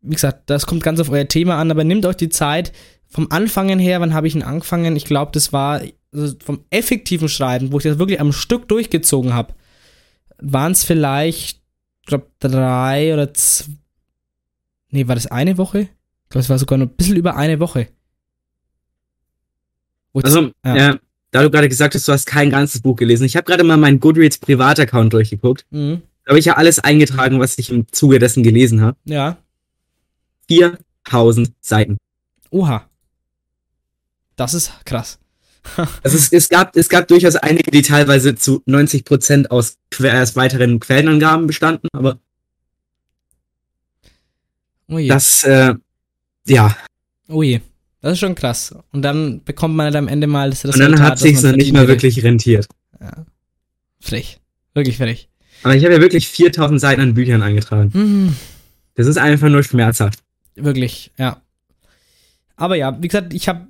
wie 0.01 0.13
gesagt, 0.13 0.49
das 0.49 0.65
kommt 0.65 0.83
ganz 0.83 0.99
auf 0.99 1.09
euer 1.09 1.27
Thema 1.27 1.57
an, 1.57 1.71
aber 1.71 1.83
nehmt 1.83 2.05
euch 2.05 2.17
die 2.17 2.29
Zeit. 2.29 2.71
Vom 3.07 3.31
Anfangen 3.31 3.79
her, 3.79 4.01
wann 4.01 4.13
habe 4.13 4.27
ich 4.27 4.36
ihn 4.36 4.43
angefangen? 4.43 4.95
Ich 4.95 5.05
glaube, 5.05 5.31
das 5.33 5.53
war 5.53 5.81
also 6.13 6.36
vom 6.43 6.63
effektiven 6.69 7.29
Schreiben, 7.29 7.71
wo 7.71 7.77
ich 7.77 7.83
das 7.83 7.99
wirklich 7.99 8.19
am 8.19 8.31
Stück 8.31 8.67
durchgezogen 8.67 9.33
habe, 9.33 9.53
waren 10.38 10.71
es 10.71 10.83
vielleicht, 10.83 11.57
ich 11.57 11.64
glaube, 12.06 12.28
drei 12.39 13.14
oder 13.14 13.34
zwei. 13.34 13.74
Nee, 14.89 15.08
war 15.08 15.16
das 15.16 15.28
eine 15.28 15.58
Woche? 15.58 15.82
Ich 15.82 16.30
glaube, 16.30 16.41
es 16.41 16.49
war 16.49 16.60
sogar 16.60 16.78
noch 16.78 16.88
ein 16.88 16.95
bisschen 16.95 17.18
über 17.18 17.36
eine 17.36 17.60
Woche. 17.60 17.89
Also, 20.14 20.51
ja. 20.64 20.76
ja. 20.76 20.99
da 21.32 21.43
du 21.43 21.49
gerade 21.49 21.68
gesagt 21.68 21.93
hast, 21.95 22.08
du 22.08 22.14
hast 22.14 22.26
kein 22.26 22.49
ganzes 22.49 22.82
Buch 22.82 22.95
gelesen. 22.95 23.26
Ich 23.26 23.36
habe 23.36 23.45
gerade 23.45 23.64
mal 23.64 23.78
meinen 23.78 23.99
Goodreads 23.99 24.38
Privataccount 24.38 25.12
durchgeguckt. 25.12 25.66
Mhm. 25.72 26.01
Da 26.24 26.30
habe 26.30 26.39
ich 26.39 26.45
ja 26.45 26.56
alles 26.56 26.80
eingetragen, 26.80 27.39
was 27.39 27.58
ich 27.58 27.70
im 27.70 27.88
Zuge 27.91 28.20
dessen 28.20 28.41
gelesen 28.43 28.82
habe. 28.82 28.97
Ja. 29.06 29.38
4000 30.47 31.51
Seiten. 31.60 31.97
Oha. 32.49 32.89
Das 34.36 34.53
ist 34.53 34.72
krass. 34.86 35.20
Also 36.03 36.18
es, 36.18 36.32
es, 36.32 36.49
gab, 36.49 36.76
es 36.76 36.89
gab 36.89 37.07
durchaus 37.07 37.36
einige, 37.36 37.72
die 37.72 37.82
teilweise 37.82 38.36
zu 38.36 38.61
90 38.66 39.05
Prozent 39.05 39.51
aus, 39.51 39.78
aus 39.99 40.36
weiteren 40.36 40.80
Quellenangaben 40.80 41.47
bestanden, 41.47 41.88
aber 41.93 42.20
oh 44.88 44.99
je. 44.99 45.07
das, 45.07 45.43
äh, 45.43 45.74
ja. 46.47 46.76
Oh 47.28 47.43
je. 47.43 47.61
Das 48.01 48.13
ist 48.13 48.20
schon 48.20 48.36
krass. 48.36 48.76
Und 48.91 49.01
dann 49.01 49.43
bekommt 49.43 49.76
man 49.76 49.86
halt 49.86 49.95
am 49.95 50.07
Ende 50.07 50.28
mal 50.28 50.51
das 50.51 50.63
Resultat. 50.63 50.89
Und 50.89 50.99
dann 50.99 51.03
hat 51.03 51.18
sich's 51.18 51.41
noch 51.41 51.53
nicht 51.53 51.74
mal 51.74 51.88
wirklich 51.88 52.24
rentiert. 52.24 52.68
Ja. 53.01 53.26
Frech. 53.99 54.39
Wirklich 54.76 54.97
frech. 54.97 55.28
Aber 55.63 55.76
ich 55.76 55.84
habe 55.84 55.95
ja 55.95 56.01
wirklich 56.01 56.28
4000 56.28 56.80
Seiten 56.80 57.01
an 57.01 57.13
Büchern 57.16 57.41
eingetragen. 57.41 57.89
Mhm. 57.93 58.36
Das 58.93 59.07
ist 59.07 59.18
einfach 59.18 59.49
nur 59.49 59.63
schmerzhaft. 59.63 60.20
Wirklich, 60.55 61.11
ja. 61.18 61.41
Aber 62.55 62.76
ja, 62.76 63.01
wie 63.01 63.07
gesagt, 63.07 63.34
ich 63.34 63.47
habe 63.49 63.68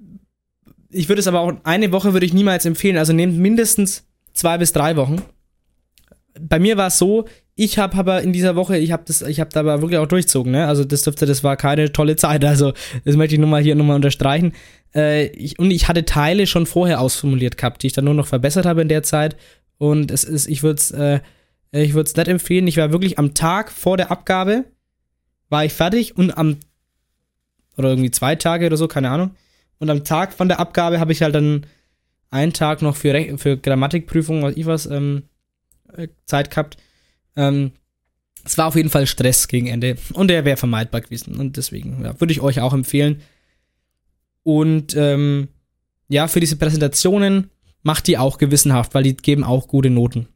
ich 0.96 1.10
würde 1.10 1.20
es 1.20 1.28
aber 1.28 1.42
auch, 1.42 1.54
eine 1.64 1.92
Woche 1.92 2.14
würde 2.14 2.26
ich 2.26 2.34
niemals 2.34 2.66
empfehlen. 2.66 2.98
Also 2.98 3.14
nehmt 3.14 3.38
mindestens 3.38 4.08
zwei 4.34 4.58
bis 4.58 4.72
drei 4.72 4.96
Wochen. 4.96 5.22
Bei 6.40 6.60
mir 6.60 6.78
war 6.78 6.88
es 6.88 6.98
so, 6.98 7.26
ich 7.56 7.78
habe 7.78 7.98
aber 7.98 8.22
in 8.22 8.34
dieser 8.34 8.56
Woche, 8.56 8.78
ich 8.78 8.92
habe 8.92 9.04
das, 9.06 9.22
ich 9.22 9.40
habe 9.40 9.50
da 9.52 9.62
aber 9.62 9.82
wirklich 9.82 10.00
auch 10.00 10.08
durchzogen, 10.08 10.52
ne? 10.52 10.68
Also 10.68 10.84
das 10.84 11.04
dürfte, 11.04 11.26
das 11.26 11.44
war 11.44 11.56
keine 11.58 11.92
tolle 11.92 12.16
Zeit. 12.18 12.44
Also 12.44 12.74
das 13.04 13.16
möchte 13.16 13.36
ich 13.36 13.40
nur 13.40 13.50
mal 13.50 13.62
hier 13.62 13.76
nochmal 13.76 13.96
unterstreichen. 13.96 14.54
Äh, 14.94 15.28
ich, 15.28 15.60
und 15.60 15.72
ich 15.72 15.88
hatte 15.88 16.06
Teile 16.06 16.48
schon 16.48 16.66
vorher 16.66 17.02
ausformuliert 17.02 17.58
gehabt, 17.58 17.84
die 17.84 17.88
ich 17.88 17.94
dann 17.94 18.06
nur 18.06 18.14
noch 18.14 18.28
verbessert 18.28 18.66
habe 18.66 18.82
in 18.82 18.90
der 18.90 19.04
Zeit. 19.04 19.36
Und 19.78 20.12
es 20.12 20.24
ist, 20.24 20.48
ich 20.48 20.64
würde 20.64 20.80
es, 20.80 20.92
äh, 20.92 21.20
ich 21.72 21.94
würde 21.94 22.08
es 22.10 22.16
nicht 22.16 22.28
empfehlen. 22.28 22.68
Ich 22.68 22.78
war 22.78 22.92
wirklich 22.92 23.20
am 23.20 23.34
Tag 23.34 23.72
vor 23.72 23.98
der 23.98 24.12
Abgabe 24.12 24.66
war 25.50 25.66
ich 25.66 25.74
fertig 25.74 26.18
und 26.18 26.38
am 26.38 26.58
oder 27.78 27.90
irgendwie 27.90 28.12
zwei 28.12 28.36
Tage 28.36 28.66
oder 28.66 28.78
so, 28.78 28.88
keine 28.88 29.10
Ahnung, 29.10 29.32
und 29.80 29.90
am 29.90 30.04
Tag 30.04 30.34
von 30.34 30.48
der 30.48 30.60
Abgabe 30.60 31.00
habe 31.00 31.12
ich 31.12 31.22
halt 31.22 31.36
dann 31.36 31.66
einen 32.30 32.54
Tag 32.54 32.82
noch 32.82 32.96
für, 32.96 33.38
für 33.38 33.58
Grammatikprüfung, 33.58 34.44
was 34.44 34.56
ich 34.56 34.66
was, 34.66 34.86
ähm, 34.86 35.24
äh, 35.94 36.08
Zeit 36.26 36.50
gehabt. 36.50 36.78
Ähm, 37.36 37.72
es 38.44 38.58
war 38.58 38.68
auf 38.68 38.76
jeden 38.76 38.90
Fall 38.90 39.08
Stress 39.08 39.48
gegen 39.48 39.68
Ende 39.68 39.98
und 40.14 40.28
der 40.28 40.46
wäre 40.46 40.58
vermeidbar 40.58 41.02
gewesen. 41.02 41.36
Und 41.36 41.58
deswegen 41.58 42.04
ja, 42.04 42.20
würde 42.20 42.32
ich 42.32 42.42
euch 42.42 42.62
auch 42.62 42.74
empfehlen. 42.74 43.22
Und 44.44 44.96
ähm, 44.96 45.48
ja, 46.08 46.28
für 46.28 46.40
diese 46.40 46.56
Präsentationen 46.56 47.50
macht 47.82 48.08
die 48.08 48.18
auch 48.18 48.38
gewissenhaft, 48.38 48.94
weil 48.94 49.04
die 49.04 49.16
geben 49.16 49.44
auch 49.44 49.68
gute 49.68 49.90
Noten. 49.90 50.28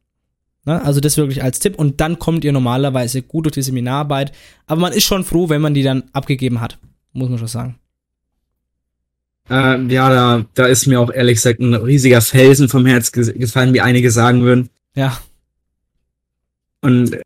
Ne? 0.66 0.82
Also 0.84 1.00
das 1.00 1.18
wirklich 1.18 1.44
als 1.44 1.60
Tipp. 1.60 1.78
Und 1.78 2.02
dann 2.02 2.18
kommt 2.18 2.44
ihr 2.44 2.52
normalerweise 2.52 3.22
gut 3.22 3.46
durch 3.46 3.54
die 3.54 3.62
Seminararbeit. 3.62 4.32
Aber 4.66 4.82
man 4.82 4.94
ist 4.94 5.04
schon 5.04 5.24
froh, 5.24 5.50
wenn 5.50 5.62
man 5.62 5.74
die 5.74 5.84
dann 5.84 6.04
abgegeben 6.14 6.62
hat. 6.62 6.80
Muss 7.14 7.30
man 7.30 7.38
schon 7.38 7.48
sagen. 7.48 7.80
Äh, 9.50 9.82
ja, 9.88 10.10
da, 10.10 10.46
da 10.54 10.66
ist 10.68 10.86
mir 10.86 11.00
auch 11.00 11.12
ehrlich 11.12 11.36
gesagt 11.36 11.60
ein 11.60 11.74
riesiger 11.74 12.22
Felsen 12.22 12.70
vom 12.70 12.86
Herz 12.86 13.12
gefallen, 13.12 13.74
wie 13.74 13.82
einige 13.82 14.12
sagen 14.12 14.44
würden. 14.44 14.70
Ja. 14.96 15.20
Und 16.82 17.18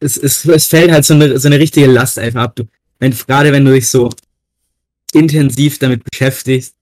es, 0.00 0.16
es, 0.16 0.44
es 0.44 0.66
fällt 0.66 0.90
halt 0.90 1.04
so 1.04 1.14
eine, 1.14 1.38
so 1.38 1.48
eine 1.48 1.58
richtige 1.58 1.86
Last 1.86 2.18
einfach 2.18 2.42
ab. 2.42 2.56
Du, 2.56 2.64
wenn, 2.98 3.12
gerade 3.12 3.52
wenn 3.52 3.64
du 3.64 3.72
dich 3.72 3.88
so 3.88 4.10
intensiv 5.12 5.78
damit 5.78 6.02
beschäftigst 6.04 6.74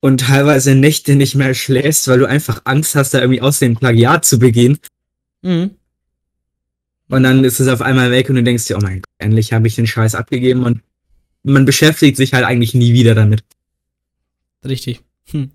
und 0.00 0.20
teilweise 0.20 0.74
Nächte 0.74 1.14
nicht 1.14 1.34
mehr 1.34 1.54
schläfst, 1.54 2.08
weil 2.08 2.18
du 2.18 2.28
einfach 2.28 2.62
Angst 2.64 2.94
hast, 2.94 3.14
da 3.14 3.20
irgendwie 3.20 3.42
aus 3.42 3.58
dem 3.58 3.76
Plagiat 3.76 4.24
zu 4.24 4.38
begehen. 4.38 4.78
Mhm. 5.42 5.70
Und 7.08 7.22
dann 7.24 7.44
ist 7.44 7.60
es 7.60 7.68
auf 7.68 7.82
einmal 7.82 8.10
weg 8.10 8.28
und 8.30 8.36
du 8.36 8.42
denkst 8.42 8.66
dir, 8.66 8.76
oh 8.76 8.80
mein 8.80 8.96
Gott, 8.96 9.10
endlich 9.18 9.52
habe 9.52 9.66
ich 9.66 9.74
den 9.74 9.86
Scheiß 9.86 10.14
abgegeben 10.14 10.64
und 10.64 10.80
man 11.42 11.64
beschäftigt 11.64 12.16
sich 12.16 12.32
halt 12.32 12.44
eigentlich 12.44 12.74
nie 12.74 12.92
wieder 12.92 13.14
damit. 13.14 13.42
Richtig. 14.64 15.00
Hm. 15.30 15.50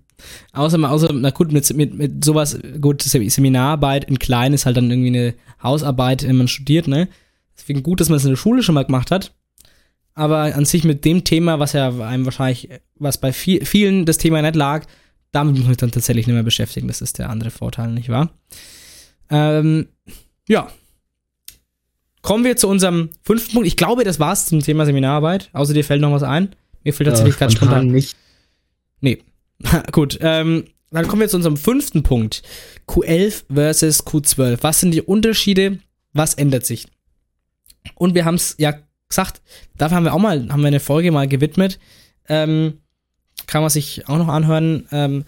Außer, 0.52 0.78
außer, 0.90 1.12
na 1.12 1.30
gut, 1.30 1.52
mit, 1.52 1.72
mit, 1.76 1.94
mit 1.94 2.24
sowas, 2.24 2.58
gut, 2.80 3.02
Seminararbeit 3.02 4.04
in 4.04 4.18
klein 4.18 4.54
ist 4.54 4.66
halt 4.66 4.76
dann 4.76 4.90
irgendwie 4.90 5.08
eine 5.08 5.34
Hausarbeit, 5.62 6.26
wenn 6.26 6.36
man 6.36 6.48
studiert, 6.48 6.88
ne? 6.88 7.08
Deswegen 7.56 7.82
gut, 7.82 8.00
dass 8.00 8.08
man 8.08 8.16
es 8.16 8.24
in 8.24 8.30
der 8.30 8.36
Schule 8.36 8.62
schon 8.62 8.74
mal 8.74 8.84
gemacht 8.84 9.10
hat. 9.10 9.34
Aber 10.14 10.54
an 10.54 10.64
sich 10.64 10.84
mit 10.84 11.04
dem 11.04 11.24
Thema, 11.24 11.58
was 11.58 11.74
ja 11.74 11.88
einem 11.88 12.24
wahrscheinlich, 12.24 12.70
was 12.94 13.18
bei 13.18 13.32
viel, 13.32 13.64
vielen 13.66 14.06
das 14.06 14.16
Thema 14.16 14.40
nicht 14.40 14.56
lag, 14.56 14.86
damit 15.32 15.54
muss 15.54 15.64
man 15.64 15.72
sich 15.72 15.78
dann 15.78 15.90
tatsächlich 15.90 16.26
nicht 16.26 16.34
mehr 16.34 16.42
beschäftigen. 16.42 16.88
Das 16.88 17.02
ist 17.02 17.18
der 17.18 17.28
andere 17.28 17.50
Vorteil, 17.50 17.92
nicht 17.92 18.08
wahr? 18.08 18.30
Ähm, 19.28 19.88
ja, 20.48 20.68
Kommen 22.26 22.42
wir 22.42 22.56
zu 22.56 22.66
unserem 22.66 23.10
fünften 23.22 23.52
Punkt. 23.52 23.68
Ich 23.68 23.76
glaube, 23.76 24.02
das 24.02 24.18
war's 24.18 24.46
zum 24.46 24.58
Thema 24.58 24.84
Seminararbeit. 24.84 25.48
Außer 25.52 25.72
dir 25.72 25.84
fällt 25.84 26.00
noch 26.00 26.10
was 26.10 26.24
ein. 26.24 26.56
Mir 26.82 26.92
fällt 26.92 27.08
tatsächlich 27.08 27.36
äh, 27.36 27.38
gerade 27.38 27.52
spontan 27.54 27.86
nicht. 27.86 28.16
Nee. 29.00 29.22
Gut. 29.92 30.18
Ähm, 30.20 30.64
dann 30.90 31.06
kommen 31.06 31.20
wir 31.20 31.28
zu 31.28 31.36
unserem 31.36 31.56
fünften 31.56 32.02
Punkt. 32.02 32.42
Q11 32.88 33.44
versus 33.54 34.04
Q12. 34.04 34.58
Was 34.62 34.80
sind 34.80 34.90
die 34.90 35.02
Unterschiede? 35.02 35.78
Was 36.14 36.34
ändert 36.34 36.66
sich? 36.66 36.88
Und 37.94 38.16
wir 38.16 38.24
haben 38.24 38.34
es 38.34 38.56
ja 38.58 38.74
gesagt, 39.08 39.40
dafür 39.76 39.98
haben 39.98 40.04
wir 40.04 40.12
auch 40.12 40.18
mal, 40.18 40.48
haben 40.48 40.62
wir 40.62 40.66
eine 40.66 40.80
Folge 40.80 41.12
mal 41.12 41.28
gewidmet. 41.28 41.78
Ähm, 42.28 42.80
kann 43.46 43.60
man 43.60 43.70
sich 43.70 44.08
auch 44.08 44.18
noch 44.18 44.26
anhören. 44.26 44.88
Ähm, 44.90 45.24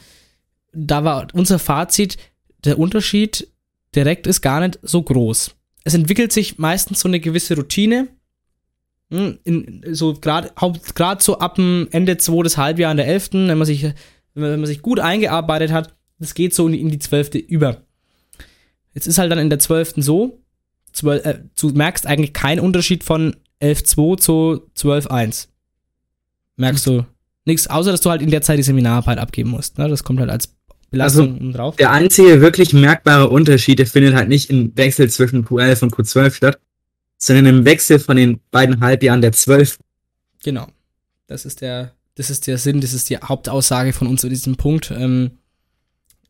da 0.73 1.05
war 1.05 1.29
unser 1.33 1.61
Fazit, 1.61 2.17
der 2.65 2.77
Unterschied 2.77 3.47
direkt 3.95 4.27
ist 4.27 4.41
gar 4.41 4.59
nicht 4.59 4.81
so 4.83 5.01
groß 5.01 5.55
es 5.89 5.95
entwickelt 5.95 6.33
sich 6.33 6.59
meistens 6.59 7.01
so 7.01 7.09
eine 7.09 7.19
gewisse 7.19 7.57
Routine. 7.57 8.09
Hm, 9.11 9.39
in, 9.43 9.83
so 9.93 10.13
gerade 10.13 10.53
so 11.23 11.39
ab 11.39 11.55
dem 11.55 11.89
Ende 11.93 12.19
zweites 12.19 12.59
Halbjahr 12.59 12.91
in 12.91 12.99
der 12.99 13.07
11., 13.07 13.33
wenn 13.33 13.57
man 13.57 13.65
sich, 13.65 13.85
wenn 14.35 14.61
man 14.61 14.67
sich 14.67 14.83
gut 14.83 15.01
eingearbeitet 15.01 15.73
hat, 15.73 15.97
das 16.19 16.35
geht 16.35 16.55
so 16.55 16.67
in 16.67 16.75
die, 16.75 16.81
in 16.83 16.91
die 16.91 16.99
12. 16.99 17.37
über. 17.49 17.85
Jetzt 18.93 19.07
ist 19.07 19.17
halt 19.17 19.33
dann 19.33 19.39
in 19.39 19.49
der 19.49 19.61
12. 19.61 19.95
so, 19.97 20.43
12, 20.93 21.25
äh, 21.25 21.41
du 21.59 21.71
merkst 21.71 22.07
eigentlich 22.07 22.35
keinen 22.35 22.61
Unterschied 22.61 23.03
von 23.03 23.37
11.2 23.63 24.19
zu 24.19 24.71
12.1. 24.77 25.49
Merkst 26.57 26.87
du 26.87 27.07
nichts, 27.47 27.67
außer 27.67 27.93
dass 27.93 28.03
du 28.03 28.11
halt 28.11 28.21
in 28.21 28.31
der 28.31 28.43
Zeit 28.43 28.59
die 28.59 28.63
Seminararbeit 28.63 29.17
abgeben 29.17 29.51
musst. 29.51 29.79
Ne? 29.79 29.89
Das 29.89 30.05
kommt 30.05 30.21
halt 30.21 30.29
als 30.29 30.55
Belastung 30.91 31.39
also, 31.39 31.53
drauf. 31.53 31.77
Der 31.77 31.91
einzige 31.91 32.41
wirklich 32.41 32.73
merkbare 32.73 33.29
Unterschied, 33.29 33.79
der 33.79 33.87
findet 33.87 34.15
halt 34.15 34.29
nicht 34.29 34.51
im 34.51 34.77
Wechsel 34.77 35.11
zwischen 35.11 35.45
Q11 35.45 35.83
und 35.83 35.95
Q12 35.95 36.33
statt, 36.33 36.59
sondern 37.19 37.47
im 37.47 37.65
Wechsel 37.65 37.99
von 37.99 38.17
den 38.17 38.41
beiden 38.51 38.81
Halbjahren 38.81 39.21
der 39.21 39.33
12. 39.33 39.79
Genau. 40.43 40.67
Das 41.27 41.45
ist 41.45 41.61
der, 41.61 41.93
das 42.15 42.31
ist 42.31 42.47
der 42.47 42.59
Sinn, 42.59 42.81
das 42.81 42.95
ist 42.95 43.11
die 43.11 43.19
Hauptaussage 43.19 43.93
von 43.93 44.07
uns 44.07 44.23
zu 44.23 44.29
diesem 44.29 44.57
Punkt. 44.57 44.91
Ähm, 44.91 45.33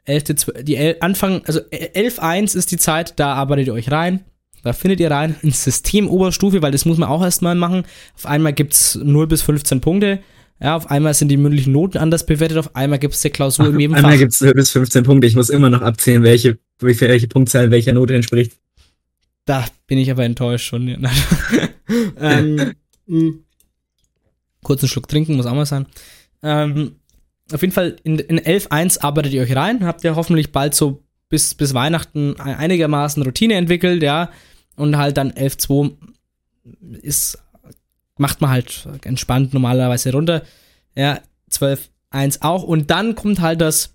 11, 0.06 0.24
die 0.62 0.76
El 0.76 0.96
Anfang, 1.00 1.42
also 1.44 1.60
11.1 1.60 2.56
ist 2.56 2.70
die 2.70 2.78
Zeit, 2.78 3.20
da 3.20 3.34
arbeitet 3.34 3.68
ihr 3.68 3.74
euch 3.74 3.90
rein. 3.90 4.24
Da 4.64 4.72
findet 4.72 4.98
ihr 4.98 5.10
rein 5.10 5.36
ins 5.42 5.62
System 5.62 6.08
Oberstufe, 6.08 6.62
weil 6.62 6.72
das 6.72 6.84
muss 6.84 6.98
man 6.98 7.08
auch 7.08 7.22
erstmal 7.22 7.54
machen. 7.54 7.84
Auf 8.16 8.26
einmal 8.26 8.52
gibt 8.52 8.72
es 8.72 8.96
0 8.96 9.26
bis 9.28 9.42
15 9.42 9.80
Punkte. 9.80 10.20
Ja, 10.60 10.76
auf 10.76 10.90
einmal 10.90 11.14
sind 11.14 11.28
die 11.28 11.36
mündlichen 11.36 11.72
Noten 11.72 11.98
anders 11.98 12.26
bewertet, 12.26 12.58
auf 12.58 12.74
einmal 12.74 12.98
gibt 12.98 13.14
es 13.14 13.24
eine 13.24 13.32
Klausur 13.32 13.66
Ach, 13.66 13.72
in 13.72 13.80
jedem 13.80 13.94
einmal 13.94 14.12
Fach. 14.12 14.14
Einmal 14.14 14.18
gibt 14.18 14.32
es 14.32 14.52
bis 14.54 14.70
15 14.70 15.04
Punkte. 15.04 15.26
Ich 15.26 15.36
muss 15.36 15.50
immer 15.50 15.70
noch 15.70 15.82
abzählen, 15.82 16.22
welche, 16.22 16.58
welche 16.80 17.28
Punktzahl 17.28 17.70
welcher 17.70 17.92
Note 17.92 18.14
entspricht. 18.14 18.58
Da 19.44 19.64
bin 19.86 19.98
ich 19.98 20.10
aber 20.10 20.24
enttäuscht 20.24 20.66
schon. 20.66 20.88
ähm, 22.20 22.72
mh. 23.06 23.32
kurzen 24.62 24.88
Schluck 24.88 25.08
trinken 25.08 25.36
muss 25.36 25.46
auch 25.46 25.54
mal 25.54 25.64
sein. 25.64 25.86
Ähm, 26.42 26.96
auf 27.52 27.62
jeden 27.62 27.72
Fall 27.72 27.96
in, 28.02 28.18
in 28.18 28.38
11.1 28.38 29.00
arbeitet 29.00 29.32
ihr 29.32 29.42
euch 29.42 29.56
rein, 29.56 29.86
habt 29.86 30.04
ihr 30.04 30.16
hoffentlich 30.16 30.52
bald 30.52 30.74
so 30.74 31.02
bis, 31.28 31.54
bis 31.54 31.72
Weihnachten 31.72 32.38
einigermaßen 32.38 33.22
Routine 33.22 33.54
entwickelt, 33.54 34.02
ja. 34.02 34.30
Und 34.76 34.96
halt 34.96 35.16
dann 35.16 35.32
11.2 35.32 35.92
ist, 37.02 37.38
macht 38.18 38.40
man 38.40 38.50
halt 38.50 38.88
entspannt 39.04 39.54
normalerweise 39.54 40.12
runter. 40.12 40.42
Ja, 40.94 41.20
12.1 41.50 42.42
auch. 42.42 42.62
Und 42.62 42.90
dann 42.90 43.14
kommt 43.14 43.40
halt 43.40 43.60
das 43.60 43.94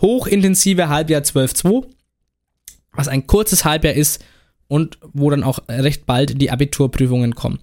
hochintensive 0.00 0.88
Halbjahr 0.88 1.22
12.2, 1.22 1.86
was 2.92 3.08
ein 3.08 3.26
kurzes 3.26 3.64
Halbjahr 3.64 3.94
ist 3.94 4.24
und 4.68 4.98
wo 5.12 5.30
dann 5.30 5.44
auch 5.44 5.60
recht 5.68 6.06
bald 6.06 6.40
die 6.40 6.50
Abiturprüfungen 6.50 7.34
kommen. 7.34 7.60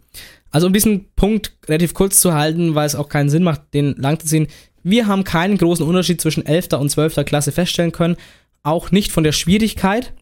Also 0.52 0.68
um 0.68 0.74
diesen 0.74 1.12
Punkt 1.16 1.54
relativ 1.68 1.94
kurz 1.94 2.20
zu 2.20 2.34
halten, 2.34 2.76
weil 2.76 2.86
es 2.86 2.96
auch 2.96 3.10
keinen 3.10 3.30
Sinn 3.30 3.44
macht, 3.44 3.74
den 3.74 3.96
lang 3.98 4.20
zu 4.20 4.28
ziehen. 4.28 4.48
Wir 4.84 5.08
haben 5.08 5.24
keinen 5.24 5.58
großen 5.58 5.86
Unterschied 5.86 6.22
zwischen 6.22 6.46
11. 6.46 6.74
und 6.74 6.90
12. 6.90 7.26
Klasse 7.26 7.52
feststellen 7.52 7.92
können. 7.92 8.18
Auch 8.62 8.92
nicht 8.92 9.12
von 9.12 9.24
der 9.24 9.32
Schwierigkeit. 9.32 10.14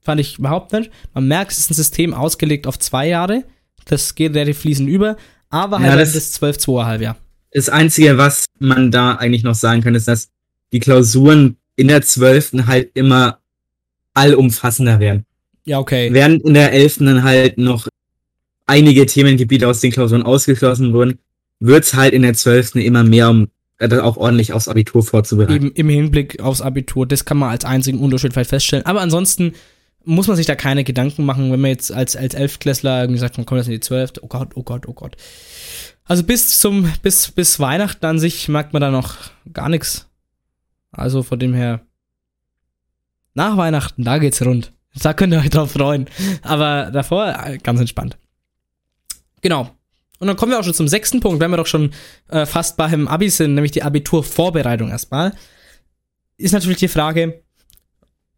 Fand 0.00 0.20
ich 0.20 0.38
überhaupt 0.38 0.72
nicht. 0.72 0.90
Man 1.14 1.26
merkt, 1.26 1.52
es 1.52 1.58
ist 1.58 1.70
ein 1.70 1.74
System 1.74 2.14
ausgelegt 2.14 2.66
auf 2.66 2.78
zwei 2.78 3.08
Jahre. 3.08 3.44
Das 3.86 4.14
geht 4.14 4.34
relativ 4.34 4.58
fließend 4.58 4.88
über. 4.88 5.16
Aber 5.48 5.78
halt 5.80 5.90
Ja, 5.90 5.96
das, 5.96 6.12
das- 6.12 6.30
das 6.38 6.42
12-2 6.42 6.84
Halbjahr. 6.86 7.16
Das 7.52 7.68
Einzige, 7.68 8.16
was 8.16 8.44
man 8.60 8.90
da 8.92 9.16
eigentlich 9.16 9.42
noch 9.42 9.56
sagen 9.56 9.82
kann, 9.82 9.94
ist, 9.96 10.06
dass 10.06 10.28
die 10.72 10.78
Klausuren 10.78 11.56
in 11.74 11.88
der 11.88 12.02
12. 12.02 12.66
halt 12.66 12.90
immer 12.94 13.38
allumfassender 14.14 15.00
werden. 15.00 15.24
Ja, 15.64 15.78
okay. 15.78 16.10
Während 16.12 16.42
in 16.44 16.54
der 16.54 16.72
11. 16.72 16.98
dann 16.98 17.22
halt 17.24 17.58
noch 17.58 17.88
einige 18.66 19.06
Themengebiete 19.06 19.66
aus 19.68 19.80
den 19.80 19.90
Klausuren 19.92 20.22
ausgeschlossen 20.22 20.92
wurden, 20.92 21.18
wird's 21.58 21.94
halt 21.94 22.12
in 22.14 22.22
der 22.22 22.34
12. 22.34 22.76
immer 22.76 23.02
mehr, 23.04 23.30
um 23.30 23.48
äh, 23.78 23.98
auch 23.98 24.16
ordentlich 24.16 24.52
aufs 24.52 24.68
Abitur 24.68 25.02
vorzubereiten. 25.02 25.54
Eben 25.66 25.72
im 25.74 25.88
Hinblick 25.88 26.40
aufs 26.40 26.60
Abitur. 26.60 27.06
Das 27.06 27.24
kann 27.24 27.38
man 27.38 27.50
als 27.50 27.64
einzigen 27.64 27.98
Unterschied 27.98 28.32
vielleicht 28.32 28.50
feststellen. 28.50 28.86
Aber 28.86 29.00
ansonsten 29.00 29.52
muss 30.10 30.26
man 30.26 30.36
sich 30.36 30.46
da 30.46 30.56
keine 30.56 30.82
Gedanken 30.84 31.24
machen, 31.24 31.52
wenn 31.52 31.60
man 31.60 31.70
jetzt 31.70 31.92
als, 31.92 32.16
als 32.16 32.34
Elftklässler 32.34 33.02
irgendwie 33.02 33.20
sagt, 33.20 33.36
man 33.36 33.46
kommt 33.46 33.58
jetzt 33.60 33.68
in 33.68 33.74
die 33.74 33.80
12. 33.80 34.14
Oh 34.22 34.26
Gott, 34.26 34.50
oh 34.56 34.62
Gott, 34.62 34.88
oh 34.88 34.92
Gott. 34.92 35.16
Also 36.04 36.24
bis 36.24 36.58
zum, 36.58 36.92
bis, 37.02 37.30
bis 37.30 37.60
Weihnachten 37.60 38.04
an 38.04 38.18
sich 38.18 38.48
merkt 38.48 38.72
man 38.72 38.82
da 38.82 38.90
noch 38.90 39.16
gar 39.52 39.68
nichts. 39.68 40.08
Also 40.90 41.22
von 41.22 41.38
dem 41.38 41.54
her, 41.54 41.82
nach 43.34 43.56
Weihnachten, 43.56 44.02
da 44.02 44.18
geht's 44.18 44.44
rund. 44.44 44.72
Da 45.00 45.14
könnt 45.14 45.32
ihr 45.32 45.38
euch 45.38 45.50
drauf 45.50 45.70
freuen. 45.70 46.06
Aber 46.42 46.90
davor 46.90 47.32
äh, 47.44 47.58
ganz 47.58 47.78
entspannt. 47.78 48.18
Genau. 49.40 49.70
Und 50.18 50.26
dann 50.26 50.36
kommen 50.36 50.50
wir 50.50 50.58
auch 50.58 50.64
schon 50.64 50.74
zum 50.74 50.88
sechsten 50.88 51.20
Punkt, 51.20 51.40
wenn 51.40 51.50
wir 51.50 51.56
doch 51.56 51.68
schon 51.68 51.92
äh, 52.28 52.44
fast 52.44 52.76
beim 52.76 53.06
Abi 53.06 53.30
sind, 53.30 53.54
nämlich 53.54 53.70
die 53.70 53.84
Abiturvorbereitung 53.84 54.90
erstmal. 54.90 55.32
Ist 56.36 56.52
natürlich 56.52 56.78
die 56.78 56.88
Frage, 56.88 57.42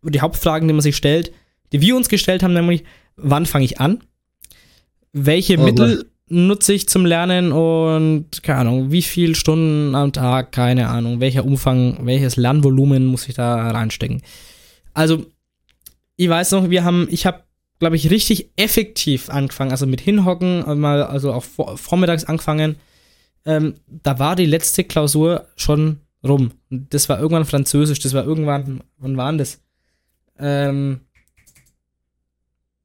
die 0.02 0.20
Hauptfragen, 0.20 0.68
die 0.68 0.74
man 0.74 0.82
sich 0.82 0.96
stellt, 0.96 1.32
die 1.72 1.80
wir 1.80 1.96
uns 1.96 2.08
gestellt 2.08 2.42
haben, 2.42 2.54
nämlich, 2.54 2.84
wann 3.16 3.46
fange 3.46 3.64
ich 3.64 3.80
an? 3.80 4.00
Welche 5.12 5.58
Oh, 5.58 5.62
Mittel 5.64 6.10
nutze 6.28 6.72
ich 6.72 6.88
zum 6.88 7.04
Lernen 7.04 7.52
und 7.52 8.42
keine 8.42 8.60
Ahnung, 8.60 8.90
wie 8.90 9.02
viele 9.02 9.34
Stunden 9.34 9.94
am 9.94 10.12
Tag, 10.12 10.52
keine 10.52 10.88
Ahnung, 10.88 11.20
welcher 11.20 11.44
Umfang, 11.44 11.98
welches 12.06 12.36
Lernvolumen 12.36 13.04
muss 13.04 13.28
ich 13.28 13.34
da 13.34 13.70
reinstecken? 13.70 14.22
Also, 14.94 15.26
ich 16.16 16.28
weiß 16.28 16.52
noch, 16.52 16.70
wir 16.70 16.84
haben, 16.84 17.06
ich 17.10 17.26
habe, 17.26 17.42
glaube 17.78 17.96
ich, 17.96 18.10
richtig 18.10 18.50
effektiv 18.56 19.28
angefangen, 19.28 19.72
also 19.72 19.86
mit 19.86 20.00
hinhocken, 20.00 20.78
mal, 20.80 21.02
also 21.02 21.32
auch 21.32 21.44
vor, 21.44 21.76
vormittags 21.76 22.24
angefangen. 22.24 22.76
Ähm, 23.44 23.74
da 23.86 24.18
war 24.18 24.36
die 24.36 24.46
letzte 24.46 24.84
Klausur 24.84 25.48
schon 25.56 26.00
rum. 26.24 26.52
Das 26.70 27.08
war 27.08 27.18
irgendwann 27.18 27.44
Französisch, 27.44 27.98
das 27.98 28.14
war 28.14 28.24
irgendwann, 28.24 28.82
wann 28.98 29.16
war 29.16 29.30
denn 29.30 29.38
das? 29.38 29.60
Ähm, 30.38 31.00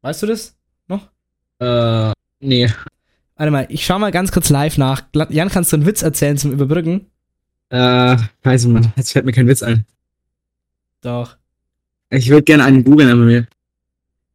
weißt 0.02 0.24
du 0.24 0.28
das 0.28 0.56
noch? 0.88 1.10
Äh, 1.60 2.12
nee. 2.40 2.70
Warte 3.36 3.52
mal, 3.52 3.68
ich 3.70 3.86
schau 3.86 4.00
mal 4.00 4.12
ganz 4.12 4.32
kurz 4.32 4.50
live 4.50 4.78
nach. 4.78 5.04
Jan, 5.30 5.50
kannst 5.50 5.72
du 5.72 5.78
einen 5.78 5.86
Witz 5.86 6.02
erzählen 6.02 6.38
zum 6.38 6.52
Überbrücken? 6.52 7.08
Äh, 7.70 8.18
scheiße, 8.44 8.70
Mann, 8.70 8.94
jetzt 8.96 9.12
fällt 9.12 9.26
mir 9.26 9.34
kein 9.34 9.48
Witz 9.48 9.62
ein. 9.62 9.86
Doch. 11.02 11.38
Ich 12.10 12.30
würde 12.30 12.44
gerne 12.44 12.64
einen 12.64 12.84
googeln, 12.84 13.10
aber 13.12 13.22
mir. 13.22 13.48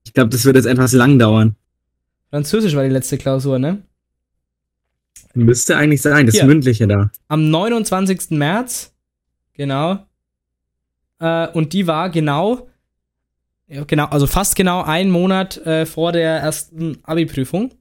Ich 0.04 0.12
glaube, 0.12 0.30
das 0.30 0.44
wird 0.44 0.56
jetzt 0.56 0.66
etwas 0.66 0.92
lang 0.92 1.18
dauern. 1.18 1.56
Französisch 2.30 2.74
war 2.74 2.84
die 2.84 2.90
letzte 2.90 3.18
Klausur, 3.18 3.58
ne? 3.58 3.82
Müsste 5.34 5.76
eigentlich 5.76 6.02
sein, 6.02 6.26
das 6.26 6.34
Hier. 6.34 6.44
mündliche 6.44 6.86
da. 6.86 7.10
Am 7.28 7.50
29. 7.50 8.30
März. 8.30 8.92
Genau. 9.54 10.06
Äh, 11.18 11.48
und 11.48 11.72
die 11.72 11.86
war 11.86 12.10
genau, 12.10 12.68
ja, 13.72 13.84
genau, 13.84 14.04
also 14.06 14.26
fast 14.26 14.54
genau 14.54 14.82
einen 14.82 15.10
Monat 15.10 15.56
äh, 15.66 15.86
vor 15.86 16.12
der 16.12 16.40
ersten 16.40 16.98
Abi-Prüfung. 17.04 17.72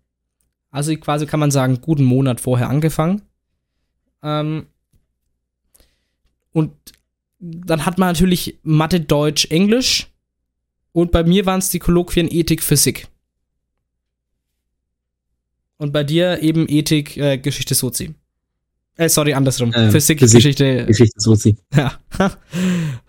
Also 0.69 0.95
quasi 0.95 1.25
kann 1.25 1.41
man 1.41 1.51
sagen, 1.51 1.81
guten 1.81 2.05
Monat 2.05 2.39
vorher 2.39 2.69
angefangen. 2.69 3.23
Ähm, 4.23 4.67
und 6.53 6.71
dann 7.39 7.85
hat 7.85 7.97
man 7.97 8.07
natürlich 8.07 8.57
Mathe, 8.63 9.01
Deutsch, 9.01 9.47
Englisch. 9.49 10.07
Und 10.93 11.11
bei 11.11 11.23
mir 11.25 11.45
waren 11.45 11.59
es 11.59 11.69
die 11.69 11.79
Kolloquien 11.79 12.31
Ethik, 12.31 12.63
Physik. 12.63 13.09
Und 15.75 15.91
bei 15.91 16.05
dir 16.05 16.41
eben 16.41 16.69
Ethik, 16.69 17.17
äh, 17.17 17.37
Geschichte, 17.37 17.75
Sozi. 17.75 18.15
Äh, 18.97 19.09
sorry, 19.09 19.33
andersrum. 19.33 19.73
Ähm, 19.75 19.91
Physik, 19.91 20.19
Physik. 20.19 20.39
Geschichte. 20.39 20.85
Geschichte 20.85 21.19
Sozi. 21.19 21.57
Ja. 21.75 21.99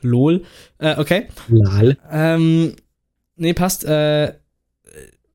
Lol. 0.00 0.44
Äh, 0.78 0.98
okay. 0.98 1.28
Lal. 1.48 1.98
Ähm, 2.10 2.76
nee, 3.36 3.52
passt. 3.52 3.84
Äh, 3.84 4.34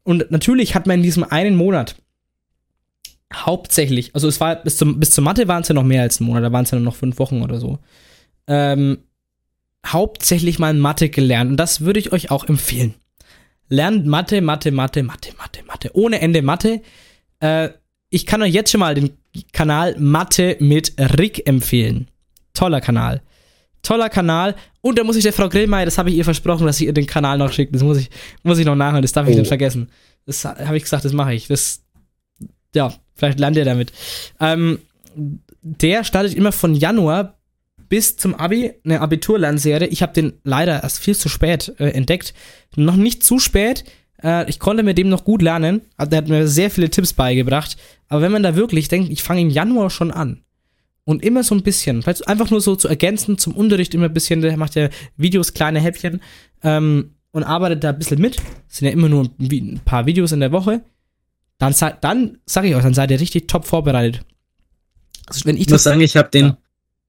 und 0.04 0.32
natürlich 0.32 0.74
hat 0.74 0.88
man 0.88 0.98
in 0.98 1.04
diesem 1.04 1.24
einen 1.24 1.56
Monat 1.56 1.96
hauptsächlich, 3.34 4.16
also 4.16 4.28
es 4.28 4.40
war 4.40 4.56
bis 4.56 4.78
zum, 4.78 5.00
bis 5.00 5.12
zur 5.12 5.24
Mathe 5.24 5.48
waren 5.50 5.62
es 5.62 5.68
ja 5.68 5.76
noch 5.76 5.84
mehr 5.84 6.02
als 6.02 6.20
ein 6.20 6.24
Monat, 6.24 6.44
da 6.44 6.52
waren 6.52 6.64
es 6.64 6.72
ja 6.72 6.78
nur 6.78 6.86
noch 6.86 6.96
fünf 6.96 7.20
Wochen 7.20 7.42
oder 7.42 7.60
so. 7.60 7.80
Ähm, 8.48 9.00
hauptsächlich 9.86 10.60
mal 10.60 10.74
Mathe 10.74 11.10
gelernt 11.10 11.52
und 11.52 11.58
das 11.58 11.82
würde 11.82 12.00
ich 12.00 12.14
euch 12.14 12.32
auch 12.32 12.48
empfehlen. 12.48 12.96
Lernt 13.70 14.06
Mathe, 14.06 14.42
Mathe, 14.42 14.72
Mathe, 14.72 15.04
Mathe, 15.04 15.34
Mathe, 15.38 15.64
Mathe. 15.66 15.90
Ohne 15.94 16.22
Ende 16.22 16.42
Mathe. 16.42 16.82
Äh, 17.42 17.70
ich 18.10 18.26
kann 18.26 18.42
euch 18.42 18.54
jetzt 18.54 18.72
schon 18.72 18.80
mal 18.80 18.96
den 18.96 19.12
Kanal 19.54 19.96
Mathe 20.00 20.58
mit 20.60 20.94
Rick 21.18 21.48
empfehlen. 21.48 22.08
Toller 22.54 22.82
Kanal. 22.82 23.22
Toller 23.84 24.10
Kanal. 24.10 24.56
Und 24.82 24.98
da 24.98 25.04
muss 25.04 25.16
ich 25.16 25.24
der 25.24 25.34
Frau 25.34 25.50
Grillmeier, 25.50 25.86
das 25.86 25.98
habe 25.98 26.10
ich 26.10 26.16
ihr 26.16 26.24
versprochen, 26.26 26.66
dass 26.66 26.80
ich 26.80 26.88
ihr 26.88 26.94
den 26.94 27.06
Kanal 27.06 27.38
noch 27.38 27.52
schicke. 27.52 27.72
Das 27.74 27.84
muss 27.84 27.98
ich, 27.98 28.10
muss 28.44 28.58
ich 28.58 28.66
noch 28.66 28.76
nachhören, 28.76 29.02
das 29.02 29.12
darf 29.12 29.28
ich 29.28 29.36
Oh. 29.36 29.40
nicht 29.40 29.48
vergessen. 29.48 29.90
Das 30.26 30.44
habe 30.46 30.78
ich 30.78 30.84
gesagt, 30.84 31.06
das 31.06 31.14
mache 31.14 31.34
ich. 31.34 31.48
Das, 31.48 31.82
ja, 32.76 32.94
vielleicht 33.16 33.40
lernt 33.40 33.58
ihr 33.58 33.66
damit. 33.66 33.92
Ähm, 34.40 34.80
der 35.62 36.04
startet 36.04 36.34
immer 36.34 36.52
von 36.52 36.76
Januar 36.76 37.36
bis 37.90 38.18
zum 38.18 38.36
Abi 38.36 38.74
eine 38.84 39.00
Abiturlernserie. 39.02 39.88
Ich 39.88 40.02
habe 40.02 40.14
den 40.14 40.34
leider 40.44 40.84
erst 40.84 41.00
viel 41.00 41.16
zu 41.16 41.30
spät 41.30 41.74
äh, 41.80 41.90
entdeckt. 41.90 42.34
Noch 42.76 42.96
nicht 42.98 43.24
zu 43.24 43.40
spät. 43.40 43.86
Äh, 44.22 44.50
ich 44.50 44.60
konnte 44.60 44.84
mit 44.84 44.98
dem 44.98 45.08
noch 45.10 45.24
gut 45.24 45.42
lernen. 45.42 45.82
Der 46.00 46.18
hat 46.18 46.28
mir 46.28 46.48
sehr 46.48 46.70
viele 46.72 46.90
Tipps 46.90 47.14
beigebracht. 47.14 47.78
Aber 48.10 48.22
wenn 48.22 48.32
man 48.32 48.44
da 48.44 48.56
wirklich 48.56 48.88
denkt, 48.88 49.12
ich 49.12 49.24
fange 49.24 49.42
im 49.42 49.50
Januar 49.50 49.90
schon 49.90 50.12
an 50.12 50.42
und 51.04 51.24
immer 51.24 51.44
so 51.44 51.56
ein 51.56 51.64
bisschen, 51.64 52.02
vielleicht 52.02 52.28
einfach 52.28 52.50
nur 52.50 52.62
so 52.62 52.76
zu 52.76 52.88
ergänzen 52.88 53.38
zum 53.38 53.56
Unterricht 53.56 53.94
immer 53.94 54.06
ein 54.06 54.14
bisschen, 54.14 54.42
der 54.42 54.56
macht 54.58 54.76
ja 54.76 54.90
Videos, 55.18 55.54
kleine 55.54 55.80
Häppchen 55.80 56.22
ähm, 56.64 57.12
und 57.32 57.44
arbeitet 57.44 57.84
da 57.84 57.90
ein 57.90 58.00
bisschen 58.00 58.22
mit. 58.22 58.38
Das 58.38 58.78
sind 58.78 58.88
ja 58.88 58.94
immer 58.94 59.10
nur 59.10 59.30
ein, 59.40 59.82
paar 59.84 60.06
Videos 60.06 60.32
in 60.32 60.40
der 60.40 60.52
Woche. 60.52 60.82
Dann, 61.58 61.76
dann 62.02 62.38
sag 62.46 62.66
ich 62.66 62.76
euch, 62.76 62.84
dann 62.84 62.94
seid 62.94 63.12
ihr 63.12 63.20
richtig 63.20 63.48
top 63.48 63.66
vorbereitet. 63.66 64.24
Also 65.26 65.46
wenn 65.46 65.56
ich 65.56 65.64
Ich 65.64 65.70
muss 65.70 65.84
sagen, 65.84 66.02
ich 66.02 66.16
habe 66.16 66.30
den 66.30 66.46
Ja. 66.46 66.58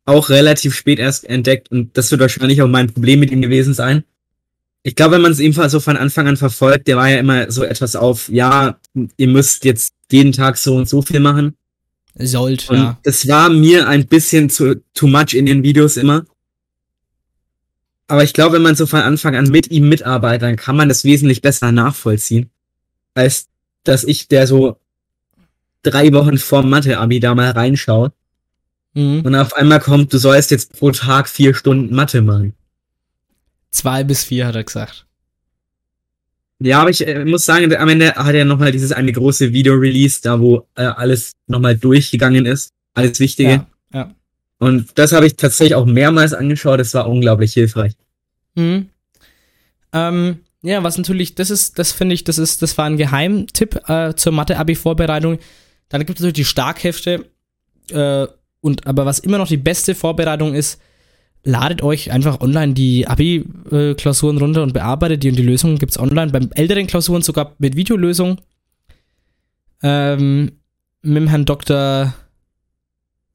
auch 0.06 0.28
relativ 0.30 0.74
spät 0.74 0.98
erst 0.98 1.24
entdeckt 1.24 1.70
und 1.70 1.96
das 1.96 2.10
wird 2.10 2.20
wahrscheinlich 2.20 2.62
auch 2.62 2.68
mein 2.68 2.92
Problem 2.92 3.20
mit 3.20 3.30
ihm 3.30 3.42
gewesen 3.42 3.74
sein. 3.74 4.04
Ich 4.82 4.94
glaube, 4.96 5.16
wenn 5.16 5.22
man 5.22 5.32
es 5.32 5.40
ebenfalls 5.40 5.72
so 5.72 5.80
von 5.80 5.96
Anfang 5.96 6.28
an 6.28 6.36
verfolgt, 6.36 6.88
der 6.88 6.96
war 6.96 7.10
ja 7.10 7.18
immer 7.18 7.50
so 7.50 7.62
etwas 7.62 7.94
auf, 7.94 8.28
ja, 8.28 8.78
ihr 9.16 9.28
müsst 9.28 9.64
jetzt 9.64 9.92
jeden 10.10 10.32
Tag 10.32 10.56
so 10.58 10.76
und 10.76 10.88
so 10.88 11.02
viel 11.02 11.20
machen. 11.20 11.56
sollt, 12.14 12.68
Und 12.70 12.76
ja. 12.78 12.98
das 13.02 13.28
war 13.28 13.48
mir 13.48 13.86
ein 13.88 14.06
bisschen 14.06 14.50
zu 14.50 14.82
too 14.94 15.06
much 15.06 15.34
in 15.34 15.46
den 15.46 15.62
Videos 15.62 15.96
immer. 15.96 16.24
Aber 18.08 18.24
ich 18.24 18.32
glaube, 18.32 18.54
wenn 18.56 18.62
man 18.62 18.74
so 18.74 18.86
von 18.86 19.00
Anfang 19.00 19.36
an 19.36 19.50
mit 19.50 19.70
ihm 19.70 19.88
mitarbeitet, 19.88 20.42
dann 20.42 20.56
kann 20.56 20.76
man 20.76 20.88
das 20.88 21.04
wesentlich 21.04 21.42
besser 21.42 21.70
nachvollziehen, 21.72 22.50
als 23.14 23.48
dass 23.84 24.02
ich, 24.04 24.28
der 24.28 24.46
so 24.46 24.78
drei 25.82 26.12
Wochen 26.12 26.38
vor 26.38 26.62
Mathe-Abi 26.62 27.20
da 27.20 27.34
mal 27.34 27.50
reinschaut 27.50 28.12
Mhm. 28.94 29.20
und 29.20 29.34
auf 29.34 29.52
einmal 29.54 29.80
kommt, 29.80 30.12
du 30.12 30.18
sollst 30.18 30.50
jetzt 30.50 30.72
pro 30.72 30.90
Tag 30.90 31.28
vier 31.28 31.54
Stunden 31.54 31.94
Mathe 31.94 32.22
machen. 32.22 32.54
Zwei 33.70 34.02
bis 34.02 34.24
vier 34.24 34.46
hat 34.46 34.56
er 34.56 34.64
gesagt. 34.64 35.06
Ja, 36.60 36.80
aber 36.80 36.90
ich 36.90 37.06
äh, 37.06 37.24
muss 37.24 37.44
sagen, 37.44 37.74
am 37.74 37.88
Ende 37.88 38.14
hat 38.14 38.34
er 38.34 38.44
nochmal 38.44 38.72
dieses 38.72 38.92
eine 38.92 39.12
große 39.12 39.52
Video 39.52 39.74
released, 39.74 40.26
da 40.26 40.40
wo 40.40 40.66
äh, 40.74 40.82
alles 40.82 41.32
nochmal 41.46 41.76
durchgegangen 41.76 42.46
ist. 42.46 42.72
Alles 42.94 43.20
Wichtige. 43.20 43.50
Ja, 43.50 43.66
ja. 43.92 44.14
Und 44.58 44.98
das 44.98 45.12
habe 45.12 45.26
ich 45.26 45.36
tatsächlich 45.36 45.76
auch 45.76 45.86
mehrmals 45.86 46.34
angeschaut. 46.34 46.80
Das 46.80 46.94
war 46.94 47.08
unglaublich 47.08 47.52
hilfreich. 47.52 47.92
Mhm. 48.56 48.88
Ähm, 49.92 50.38
ja, 50.62 50.82
was 50.82 50.98
natürlich, 50.98 51.36
das 51.36 51.50
ist, 51.50 51.78
das 51.78 51.92
finde 51.92 52.14
ich, 52.14 52.24
das 52.24 52.38
ist, 52.38 52.62
das 52.62 52.76
war 52.76 52.86
ein 52.86 52.96
Geheimtipp 52.96 53.88
äh, 53.88 54.14
zur 54.14 54.32
Mathe-Abi-Vorbereitung. 54.32 55.38
Dann 55.88 56.00
gibt 56.00 56.18
es 56.18 56.22
natürlich 56.22 56.34
die 56.34 56.44
Starkhefte. 56.44 57.26
Äh, 57.90 58.26
und 58.60 58.86
aber 58.88 59.06
was 59.06 59.20
immer 59.20 59.38
noch 59.38 59.46
die 59.46 59.56
beste 59.56 59.94
Vorbereitung 59.94 60.54
ist, 60.54 60.80
ladet 61.48 61.82
euch 61.82 62.12
einfach 62.12 62.40
online 62.40 62.74
die 62.74 63.08
Abi-Klausuren 63.08 64.36
runter 64.36 64.62
und 64.62 64.74
bearbeitet 64.74 65.22
die 65.22 65.30
und 65.30 65.36
die 65.36 65.42
Lösungen 65.42 65.78
gibt 65.78 65.92
es 65.92 65.98
online. 65.98 66.30
Beim 66.30 66.50
älteren 66.54 66.86
Klausuren 66.86 67.22
sogar 67.22 67.54
mit 67.58 67.74
Videolösung. 67.74 68.40
Ähm, 69.82 70.52
mit 71.00 71.16
dem 71.16 71.28
Herrn 71.28 71.46
Dr. 71.46 72.12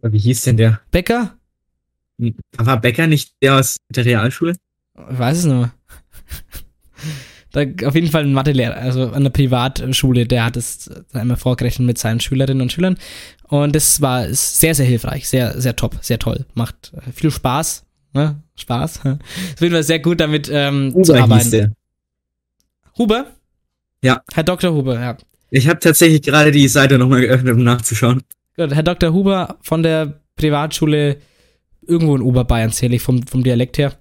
Wie 0.01 0.19
hieß 0.19 0.43
denn 0.43 0.57
der? 0.57 0.81
Becker? 0.91 1.35
War 2.57 2.79
Becker 2.79 3.07
nicht 3.07 3.33
der 3.41 3.55
aus 3.55 3.77
der 3.89 4.05
Realschule? 4.05 4.55
Ich 5.11 5.17
weiß 5.17 5.39
es 5.39 5.45
nicht 5.45 5.55
mehr. 5.55 5.73
da, 7.51 7.87
auf 7.87 7.95
jeden 7.95 8.11
Fall 8.11 8.25
ein 8.25 8.33
Mathelehrer, 8.33 8.75
also 8.75 9.09
an 9.09 9.23
der 9.23 9.31
Privatschule, 9.31 10.27
der 10.27 10.45
hat 10.45 10.57
es 10.57 10.91
einmal 11.13 11.37
vorgerechnet 11.37 11.87
mit 11.87 11.97
seinen 11.97 12.19
Schülerinnen 12.19 12.61
und 12.61 12.71
Schülern. 12.71 12.97
Und 13.47 13.75
das 13.75 14.01
war 14.01 14.31
sehr, 14.31 14.75
sehr 14.75 14.85
hilfreich, 14.85 15.27
sehr, 15.27 15.59
sehr 15.59 15.75
top, 15.75 15.97
sehr 16.01 16.19
toll. 16.19 16.45
Macht 16.53 16.93
viel 17.15 17.31
Spaß. 17.31 17.85
Ne? 18.13 18.41
Spaß. 18.55 18.99
Auf 19.05 19.61
jeden 19.61 19.73
Fall 19.73 19.83
sehr 19.83 19.99
gut 19.99 20.19
damit 20.19 20.49
ähm, 20.51 20.93
Huber 20.93 21.03
zu 21.03 21.13
hieß 21.15 21.23
arbeiten. 21.23 21.51
der. 21.51 21.71
Huber? 22.97 23.25
Ja. 24.03 24.21
Herr 24.33 24.43
Dr. 24.43 24.73
Huber, 24.73 24.99
ja. 24.99 25.17
Ich 25.49 25.67
habe 25.67 25.79
tatsächlich 25.79 26.21
gerade 26.21 26.51
die 26.51 26.67
Seite 26.67 26.97
nochmal 26.97 27.21
geöffnet, 27.21 27.55
um 27.55 27.63
nachzuschauen. 27.63 28.23
Gut, 28.55 28.73
Herr 28.73 28.83
Dr. 28.83 29.13
Huber 29.13 29.57
von 29.61 29.83
der 29.83 30.21
Privatschule 30.35 31.17
irgendwo 31.87 32.15
in 32.15 32.21
Oberbayern 32.21 32.71
zähle 32.71 32.95
ich 32.95 33.01
vom, 33.01 33.25
vom 33.25 33.43
Dialekt 33.43 33.77
her. 33.77 33.93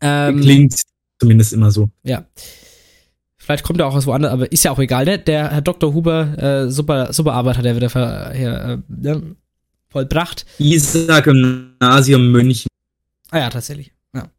Ähm, 0.00 0.40
Klingt 0.40 0.74
zumindest 1.18 1.52
immer 1.52 1.70
so. 1.70 1.90
Ja. 2.02 2.24
Vielleicht 3.36 3.64
kommt 3.64 3.80
er 3.80 3.86
auch 3.86 3.94
aus 3.94 4.06
woanders, 4.06 4.32
aber 4.32 4.50
ist 4.52 4.64
ja 4.64 4.70
auch 4.70 4.78
egal, 4.78 5.04
ne? 5.06 5.18
Der 5.18 5.50
Herr 5.50 5.62
Dr. 5.62 5.94
Huber, 5.94 6.36
äh, 6.38 6.70
super, 6.70 7.12
super 7.12 7.32
Arbeit 7.32 7.56
hat 7.56 7.64
er 7.64 7.76
wieder 7.76 7.88
ver, 7.88 8.32
hier, 8.34 8.82
äh, 9.02 9.06
ja, 9.06 9.20
vollbracht. 9.88 10.44
Isar 10.58 11.22
Gymnasium 11.22 12.30
München. 12.30 12.68
Ah 13.30 13.38
ja, 13.38 13.50
tatsächlich. 13.50 13.92
Ja. 14.14 14.30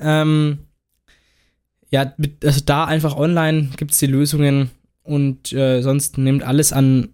Ähm, 0.00 0.58
ja, 1.90 2.14
also 2.44 2.60
da 2.64 2.84
einfach 2.84 3.16
online 3.16 3.70
gibt 3.76 3.92
es 3.92 3.98
die 3.98 4.06
Lösungen 4.06 4.70
und 5.02 5.52
äh, 5.52 5.82
sonst 5.82 6.18
nehmt 6.18 6.42
alles 6.42 6.72
an, 6.72 7.10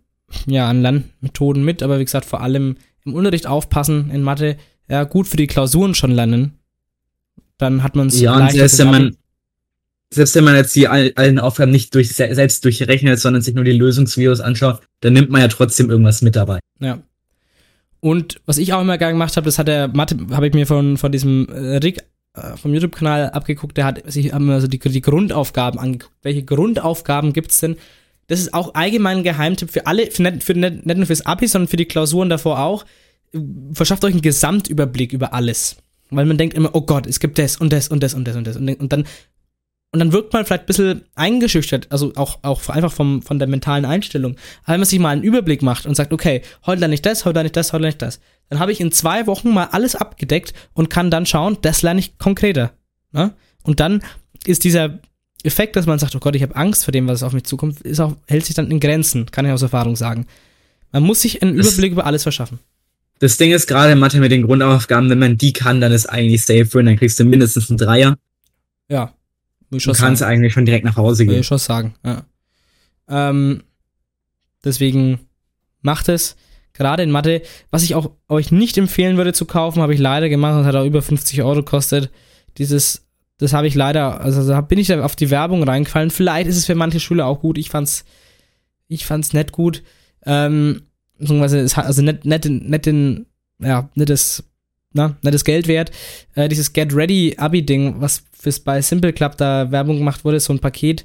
ja, 0.47 0.69
an 0.69 0.83
Lernmethoden 0.83 1.65
mit, 1.65 1.83
aber 1.83 1.99
wie 1.99 2.05
gesagt, 2.05 2.27
vor 2.27 2.41
allem 2.43 2.77
im 3.05 3.15
Unterricht 3.15 3.47
aufpassen 3.47 4.11
in 4.11 4.23
Mathe, 4.23 4.57
ja, 4.89 5.05
gut 5.05 5.27
für 5.29 5.37
die 5.37 5.47
Klausuren 5.47 5.95
schon 5.95 6.11
lernen. 6.11 6.59
Dann 7.59 7.83
hat 7.83 7.97
man 7.97 8.09
es 8.09 8.21
Ja, 8.21 8.37
und 8.37 8.51
selbst 8.53 8.79
wenn 8.79 8.91
man, 8.91 9.17
selbst 10.11 10.35
wenn 10.35 10.45
man 10.45 10.57
jetzt 10.57 10.77
die 10.77 10.89
all, 10.89 11.13
allen 11.17 11.39
Aufgaben 11.39 11.73
nicht 11.73 11.95
durch, 11.95 12.15
se- 12.15 12.35
selbst 12.35 12.65
durchrechnet, 12.65 13.19
sondern 13.19 13.41
sich 13.43 13.55
nur 13.55 13.65
die 13.65 13.73
Lösungsvideos 13.73 14.41
anschaut, 14.41 14.81
dann 15.01 15.15
nimmt 15.15 15.31
man 15.31 15.41
ja 15.41 15.49
trotzdem 15.49 15.89
irgendwas 15.91 16.21
mit 16.23 16.37
dabei. 16.37 16.59
Ja. 16.81 17.01
Und 18.01 18.41
was 18.47 18.59
ich 18.59 18.73
auch 18.73 18.81
immer 18.81 18.99
gerne 18.99 19.15
gemacht 19.15 19.37
habe, 19.37 19.47
das 19.47 19.59
hat 19.59 19.69
der 19.69 19.89
Mathe, 19.89 20.17
habe 20.31 20.49
ich 20.49 20.55
mir 20.55 20.67
von, 20.67 20.97
von 20.97 21.13
diesem 21.13 21.49
äh, 21.49 21.77
Rick 21.77 22.05
äh, 22.35 22.57
vom 22.57 22.75
YouTube-Kanal 22.75 23.31
abgeguckt, 23.31 23.77
der 23.77 23.85
hat 23.85 24.11
sich 24.11 24.33
haben 24.33 24.51
also 24.51 24.67
die, 24.67 24.79
die 24.79 25.01
Grundaufgaben 25.01 25.81
angeguckt. 25.81 26.15
Welche 26.23 26.45
Grundaufgaben 26.45 27.33
gibt's 27.33 27.61
denn? 27.61 27.77
Das 28.29 28.41
ist 28.41 28.55
auch 28.55 28.75
allgemein 28.75 29.19
ein 29.19 29.23
Geheimtipp 29.23 29.71
für 29.71 29.87
alle, 29.87 30.11
für 30.11 30.23
nicht, 30.23 30.45
für 30.45 30.55
nicht, 30.55 30.85
nur 30.85 31.07
fürs 31.07 31.25
Abi, 31.25 31.47
sondern 31.47 31.69
für 31.69 31.77
die 31.77 31.85
Klausuren 31.87 32.29
davor 32.29 32.61
auch. 32.61 32.85
Verschafft 33.73 34.05
euch 34.05 34.13
einen 34.13 34.23
Gesamtüberblick 34.23 35.13
über 35.13 35.33
alles. 35.33 35.77
Weil 36.11 36.27
man 36.27 36.39
denkt 36.39 36.55
immer, 36.55 36.71
oh 36.75 36.83
Gott, 36.83 37.07
es 37.07 37.21
gibt 37.21 37.39
das 37.39 37.57
und 37.57 37.73
das 37.73 37.89
und 37.89 38.03
das 38.03 38.15
und 38.15 38.25
das 38.25 38.37
und 38.37 38.47
das. 38.47 38.57
Und 38.57 38.93
dann 38.93 39.05
und 39.97 40.01
dann 40.01 40.13
wirkt 40.13 40.35
man 40.35 40.45
vielleicht 40.45 40.65
ein 40.65 40.67
bisschen 40.67 41.05
eingeschüchtert, 41.15 41.87
also 41.91 42.13
auch, 42.17 42.41
auch 42.43 42.69
einfach 42.69 42.93
vom, 42.93 43.23
von 43.23 43.39
der 43.39 43.49
mentalen 43.49 43.87
Einstellung. 43.87 44.37
Aber 44.65 44.75
wenn 44.75 44.81
man 44.81 44.87
sich 44.87 44.99
mal 44.99 45.09
einen 45.09 45.23
Überblick 45.23 45.63
macht 45.63 45.87
und 45.87 45.95
sagt, 45.95 46.13
okay, 46.13 46.43
heute 46.67 46.81
lerne 46.81 46.93
ich 46.93 47.01
das, 47.01 47.25
heute 47.25 47.37
lerne 47.37 47.47
ich 47.47 47.53
das, 47.53 47.73
heute 47.73 47.81
lerne 47.85 47.95
ich 47.95 47.97
das, 47.99 48.21
dann 48.51 48.59
habe 48.59 48.73
ich 48.73 48.81
in 48.83 48.93
zwei 48.93 49.27
Wochen 49.27 49.55
mal 49.55 49.69
alles 49.73 49.97
abgedeckt 49.97 50.53
und 50.75 50.91
kann 50.91 51.11
dann 51.11 51.25
schauen, 51.25 51.57
das 51.63 51.81
lerne 51.81 52.01
ich 52.01 52.19
konkreter. 52.19 52.73
Ne? 53.13 53.33
Und 53.63 53.81
dann 53.81 54.03
ist 54.45 54.65
dieser 54.65 54.99
Effekt, 55.45 55.77
dass 55.77 55.87
man 55.87 55.99
sagt, 55.99 56.15
oh 56.15 56.19
Gott, 56.19 56.37
ich 56.37 56.43
habe 56.43 56.55
Angst 56.57 56.85
vor 56.85 56.93
dem, 56.93 57.09
was 57.09 57.23
auf 57.23 57.33
mich 57.33 57.45
zukommt, 57.45 57.81
ist 57.81 57.99
auch, 58.01 58.17
hält 58.27 58.45
sich 58.45 58.55
dann 58.55 58.71
in 58.71 58.79
Grenzen, 58.79 59.31
kann 59.31 59.47
ich 59.47 59.53
aus 59.53 59.63
Erfahrung 59.63 59.97
sagen. 59.97 60.27
Man 60.93 61.05
muss 61.05 61.23
sich 61.23 61.41
einen 61.41 61.57
Das- 61.57 61.69
Überblick 61.73 61.93
über 61.93 62.05
alles 62.05 62.23
verschaffen. 62.23 62.59
Das 63.19 63.39
Ding 63.39 63.51
ist 63.51 63.67
gerade 63.67 63.93
in 63.93 63.99
Mathe 63.99 64.19
mit 64.21 64.31
den 64.31 64.43
Grundaufgaben, 64.43 65.09
wenn 65.09 65.19
man 65.19 65.39
die 65.39 65.55
kann, 65.55 65.81
dann 65.81 65.91
ist 65.91 66.05
eigentlich 66.05 66.45
safe 66.45 66.67
für, 66.67 66.85
dann 66.85 66.99
kriegst 66.99 67.19
du 67.19 67.25
mindestens 67.25 67.71
einen 67.71 67.79
Dreier 67.79 68.19
Ja. 68.91 69.15
Schon 69.79 69.95
kannst 69.95 70.21
sagen. 70.21 70.33
eigentlich 70.33 70.53
schon 70.53 70.65
direkt 70.67 70.85
nach 70.85 70.97
Hause 70.97 71.27
gehen. 71.27 71.41
ich 71.41 71.47
schon 71.47 71.59
sagen, 71.59 71.95
ja. 72.05 72.25
Ähm, 73.09 73.63
deswegen 74.65 75.21
macht 75.83 76.09
es. 76.09 76.37
Gerade 76.73 77.03
in 77.03 77.11
Mathe, 77.11 77.41
was 77.71 77.83
ich 77.85 77.95
auch 77.95 78.11
euch 78.29 78.53
nicht 78.53 78.77
empfehlen 78.77 79.17
würde 79.17 79.33
zu 79.33 79.47
kaufen, 79.47 79.81
habe 79.81 79.95
ich 79.95 80.01
leider 80.01 80.29
gemacht 80.29 80.59
und 80.59 80.67
hat 80.67 80.75
auch 80.77 80.85
über 80.85 81.01
50 81.01 81.43
Euro 81.43 81.57
gekostet. 81.57 82.11
Dieses, 82.59 83.07
das 83.39 83.55
habe 83.55 83.67
ich 83.67 83.75
leider, 83.75 84.21
also 84.21 84.47
da 84.47 84.61
bin 84.61 84.79
ich 84.79 84.89
da 84.89 85.03
auf 85.03 85.17
die 85.17 85.31
Werbung 85.31 85.63
reingefallen. 85.63 86.11
Vielleicht 86.11 86.49
ist 86.49 86.59
es 86.59 86.67
für 86.67 86.75
manche 86.75 87.01
Schüler 87.01 87.27
auch 87.27 87.41
gut. 87.41 87.57
Ich 87.57 87.71
fand's, 87.71 88.05
ich 88.89 89.07
fand's 89.07 89.33
nicht 89.33 89.53
gut. 89.53 89.83
Ähm, 90.27 90.83
beziehungsweise 91.19 91.61
es 91.61 91.79
hat 91.79 91.87
also 91.87 92.03
nicht, 92.03 92.27
nicht, 92.27 92.45
den- 92.45 92.69
nicht 92.69 92.85
den, 92.85 93.27
ja, 93.59 93.89
nicht 93.95 94.11
na, 94.97 95.17
nicht 95.23 95.35
das 95.35 95.45
Geld 95.45 95.69
wert. 95.69 95.93
Äh, 96.35 96.49
dieses 96.49 96.73
Get 96.73 96.95
Ready 96.95 97.37
Abi-Ding, 97.39 98.01
was 98.01 98.25
fürs 98.33 98.61
bei 98.61 98.83
Simple 98.83 99.13
Club 99.13 99.37
da 99.37 99.71
Werbung 99.71 99.99
gemacht 99.99 100.25
wurde, 100.25 100.41
so 100.41 100.53
ein 100.53 100.59
Paket. 100.59 101.05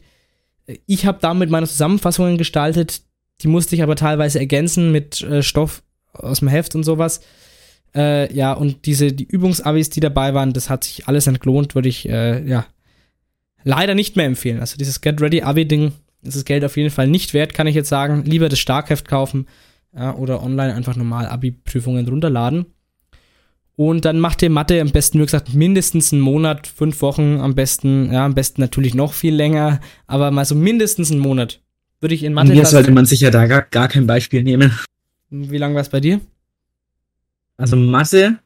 Ich 0.87 1.05
habe 1.05 1.19
damit 1.21 1.49
meine 1.49 1.67
Zusammenfassungen 1.67 2.37
gestaltet, 2.37 3.01
die 3.41 3.47
musste 3.47 3.75
ich 3.75 3.83
aber 3.83 3.95
teilweise 3.95 4.39
ergänzen 4.39 4.91
mit 4.91 5.21
äh, 5.21 5.43
Stoff 5.43 5.83
aus 6.13 6.39
dem 6.39 6.47
Heft 6.47 6.75
und 6.75 6.83
sowas. 6.83 7.21
Äh, 7.93 8.33
ja, 8.33 8.53
und 8.53 8.85
diese, 8.85 9.11
die 9.11 9.25
Übungsabis, 9.25 9.89
die 9.89 9.99
dabei 9.99 10.33
waren, 10.33 10.53
das 10.53 10.69
hat 10.69 10.85
sich 10.85 11.07
alles 11.07 11.27
entlohnt, 11.27 11.75
würde 11.75 11.89
ich, 11.89 12.07
äh, 12.07 12.47
ja, 12.47 12.65
leider 13.63 13.95
nicht 13.95 14.15
mehr 14.15 14.25
empfehlen. 14.25 14.59
Also 14.59 14.77
dieses 14.77 15.01
Get 15.01 15.19
Ready 15.19 15.41
Abi-Ding 15.41 15.91
ist 16.21 16.37
das 16.37 16.45
Geld 16.45 16.63
auf 16.63 16.77
jeden 16.77 16.91
Fall 16.91 17.07
nicht 17.07 17.33
wert, 17.33 17.53
kann 17.53 17.67
ich 17.67 17.75
jetzt 17.75 17.89
sagen. 17.89 18.23
Lieber 18.25 18.47
das 18.47 18.59
Starkheft 18.59 19.07
kaufen 19.07 19.47
ja, 19.93 20.15
oder 20.15 20.41
online 20.41 20.73
einfach 20.73 20.95
normal 20.95 21.25
Abi-Prüfungen 21.25 22.07
runterladen. 22.07 22.67
Und 23.83 24.05
dann 24.05 24.19
macht 24.19 24.43
ihr 24.43 24.51
Mathe 24.51 24.79
am 24.79 24.91
besten, 24.91 25.17
wie 25.19 25.23
gesagt, 25.23 25.55
mindestens 25.55 26.13
einen 26.13 26.21
Monat, 26.21 26.67
fünf 26.67 27.01
Wochen, 27.01 27.39
am 27.39 27.55
besten, 27.55 28.13
ja, 28.13 28.25
am 28.25 28.35
besten 28.35 28.61
natürlich 28.61 28.93
noch 28.93 29.11
viel 29.11 29.33
länger, 29.33 29.79
aber 30.05 30.29
mal 30.29 30.45
so 30.45 30.53
mindestens 30.53 31.09
einen 31.09 31.19
Monat. 31.19 31.63
Würde 31.99 32.13
ich 32.13 32.21
in 32.21 32.33
Mathe 32.33 32.55
fast- 32.55 32.69
sollte 32.73 32.91
man 32.91 33.07
sich 33.07 33.21
ja 33.21 33.31
da 33.31 33.47
gar, 33.47 33.63
gar 33.63 33.87
kein 33.87 34.05
Beispiel 34.05 34.43
nehmen. 34.43 34.71
Wie 35.31 35.57
lange 35.57 35.73
war 35.73 35.81
es 35.81 35.89
bei 35.89 35.99
dir? 35.99 36.21
Also 37.57 37.75
Mathe. 37.75 38.37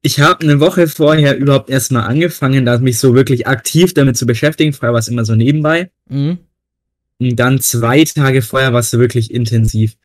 Ich 0.00 0.18
habe 0.18 0.40
eine 0.40 0.60
Woche 0.60 0.88
vorher 0.88 1.36
überhaupt 1.36 1.68
erstmal 1.68 2.04
angefangen, 2.04 2.64
da 2.64 2.78
mich 2.78 2.98
so 2.98 3.14
wirklich 3.14 3.46
aktiv 3.46 3.92
damit 3.92 4.16
zu 4.16 4.24
beschäftigen. 4.24 4.72
Vorher 4.72 4.94
war 4.94 5.00
es 5.00 5.08
immer 5.08 5.26
so 5.26 5.34
nebenbei. 5.34 5.90
Mhm. 6.08 6.38
Und 7.20 7.36
dann 7.36 7.60
zwei 7.60 8.02
Tage 8.04 8.40
vorher 8.40 8.72
war 8.72 8.80
es 8.80 8.90
so 8.90 8.98
wirklich 8.98 9.30
intensiv. 9.30 9.98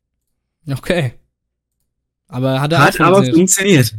Okay. 0.68 1.14
Aber 2.30 2.60
hat 2.60 2.72
er 2.72 2.80
Hat 2.80 3.00
aber 3.00 3.24
funktioniert. 3.24 3.94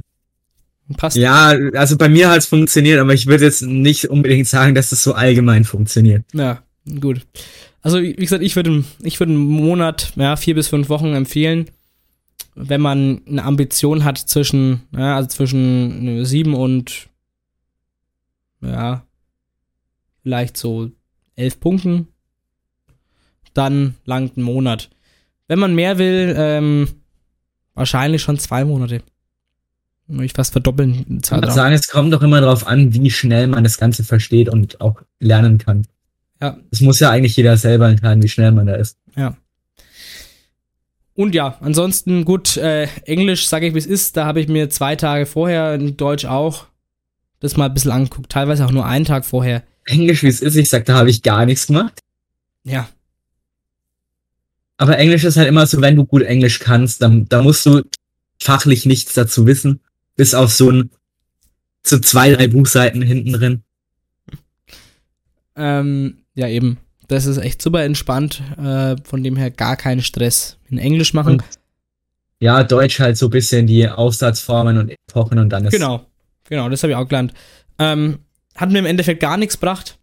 Passt. 0.98 1.16
Ja, 1.16 1.54
also 1.74 1.98
bei 1.98 2.10
mir 2.10 2.30
hat 2.30 2.40
es 2.40 2.48
funktioniert, 2.48 3.00
aber 3.00 3.14
ich 3.14 3.28
würde 3.28 3.46
jetzt 3.46 3.62
nicht 3.62 4.10
unbedingt 4.10 4.48
sagen, 4.48 4.76
dass 4.76 4.92
es 4.92 5.04
so 5.04 5.14
allgemein 5.14 5.64
funktioniert. 5.64 6.26
Ja, 6.34 6.64
gut. 7.00 7.26
Also, 7.82 8.02
wie 8.02 8.14
gesagt, 8.14 8.44
ich 8.44 8.56
würde 8.56 8.84
ich 9.02 9.20
würde 9.20 9.34
einen 9.34 9.42
Monat, 9.42 10.14
ja, 10.16 10.36
vier 10.36 10.56
bis 10.56 10.68
fünf 10.68 10.90
Wochen 10.90 11.14
empfehlen, 11.14 11.68
wenn 12.56 12.82
man 12.82 13.22
eine 13.28 13.44
Ambition 13.44 14.04
hat 14.04 14.18
zwischen, 14.18 14.82
ja, 14.96 15.16
also 15.16 15.30
zwischen 15.30 16.08
äh, 16.08 16.26
sieben 16.26 16.54
und, 16.54 17.08
ja, 18.62 19.04
vielleicht 20.24 20.58
so 20.58 20.92
elf 21.36 21.60
Punkten, 21.60 22.08
dann 23.54 23.96
langt 24.06 24.38
ein 24.38 24.44
Monat. 24.44 24.90
Wenn 25.48 25.60
man 25.60 25.74
mehr 25.74 25.98
will, 25.98 26.36
ähm, 26.38 26.88
wahrscheinlich 27.74 28.22
schon 28.22 28.38
zwei 28.38 28.66
Monate. 28.66 29.02
Ich 30.20 30.34
fast 30.34 30.52
verdoppeln 30.52 31.22
Ich 31.24 31.32
würde 31.32 31.52
sagen, 31.52 31.74
es 31.74 31.88
kommt 31.88 32.12
doch 32.14 32.22
immer 32.22 32.42
darauf 32.42 32.68
an, 32.68 32.94
wie 32.94 33.10
schnell 33.10 33.48
man 33.48 33.64
das 33.64 33.78
Ganze 33.78 34.04
versteht 34.04 34.50
und 34.50 34.82
auch 34.82 35.02
lernen 35.20 35.58
kann. 35.58 35.88
Ja. 36.42 36.58
Es 36.72 36.82
muss 36.82 37.00
ja 37.00 37.12
eigentlich 37.12 37.38
jeder 37.38 37.56
selber 37.56 37.88
entscheiden, 37.88 38.22
wie 38.22 38.28
schnell 38.28 38.52
man 38.52 38.66
da 38.66 38.74
ist. 38.74 38.98
Und 41.14 41.36
ja, 41.36 41.58
ansonsten 41.62 42.26
gut, 42.26 42.58
äh, 42.58 42.88
Englisch, 43.06 43.48
sage 43.48 43.68
ich 43.68 43.74
wie 43.74 43.80
es 43.80 43.86
ist, 43.86 44.18
da 44.18 44.26
habe 44.26 44.42
ich 44.42 44.48
mir 44.48 44.70
zwei 44.70 44.96
Tage 44.96 45.26
vorher, 45.26 45.76
in 45.76 45.98
Deutsch 45.98 46.26
auch, 46.26 46.66
das 47.40 47.58
mal 47.58 47.66
ein 47.66 47.74
bisschen 47.74 47.92
angeguckt, 47.92 48.32
teilweise 48.32 48.66
auch 48.66 48.72
nur 48.72 48.86
einen 48.86 49.06
Tag 49.06 49.26
vorher. 49.26 49.64
Englisch, 49.86 50.24
wie 50.24 50.28
es 50.28 50.42
ist, 50.42 50.56
ich 50.56 50.70
sag, 50.70 50.86
da 50.86 50.96
habe 50.96 51.10
ich 51.10 51.22
gar 51.22 51.46
nichts 51.46 51.68
gemacht. 51.68 52.00
Ja. 52.64 52.88
Aber 54.82 54.98
Englisch 54.98 55.24
ist 55.26 55.38
halt 55.38 55.48
immer 55.48 55.68
so, 55.68 55.80
wenn 55.80 55.96
du 55.96 56.06
gut 56.06 56.24
Englisch 56.24 56.58
kannst, 56.58 57.04
dann, 57.04 57.30
dann 57.30 57.44
musst 57.44 57.64
du 57.68 57.84
fachlich 58.42 58.88
nichts 58.88 59.14
dazu 59.14 59.46
wissen. 59.46 59.80
Bis 60.16 60.34
auf 60.34 60.52
so 60.52 60.72
ein, 60.72 60.90
so 61.84 62.00
zwei, 62.00 62.32
drei 62.32 62.48
Buchseiten 62.48 63.04
hinten 63.04 63.32
drin. 63.32 63.64
Ähm, 65.56 66.24
ja, 66.34 66.48
eben. 66.48 66.80
Das 67.08 67.28
ist 67.28 67.38
echt 67.38 67.62
super 67.62 67.84
entspannt. 67.84 68.42
Äh, 68.58 68.96
von 69.04 69.24
dem 69.24 69.36
her 69.36 69.52
gar 69.52 69.78
keinen 69.78 70.02
Stress. 70.02 70.58
In 70.68 70.80
Englisch 70.80 71.14
machen. 71.14 71.34
Und 71.34 71.44
ja, 72.40 72.64
Deutsch 72.64 73.00
halt 73.00 73.18
so 73.18 73.28
ein 73.28 73.30
bisschen 73.32 73.68
die 73.68 73.88
Aufsatzformen 73.88 74.80
und 74.80 74.90
Epochen 74.90 75.38
und 75.38 75.50
dann 75.50 75.66
ist. 75.66 75.74
Genau, 75.74 76.08
genau, 76.46 76.70
das 76.70 76.82
habe 76.82 76.94
ich 76.94 76.98
auch 76.98 77.08
gelernt. 77.08 77.36
Ähm, 77.78 78.18
hat 78.56 78.72
mir 78.72 78.80
im 78.80 78.88
Endeffekt 78.88 79.20
gar 79.20 79.38
nichts 79.38 79.60
gebracht. 79.60 80.00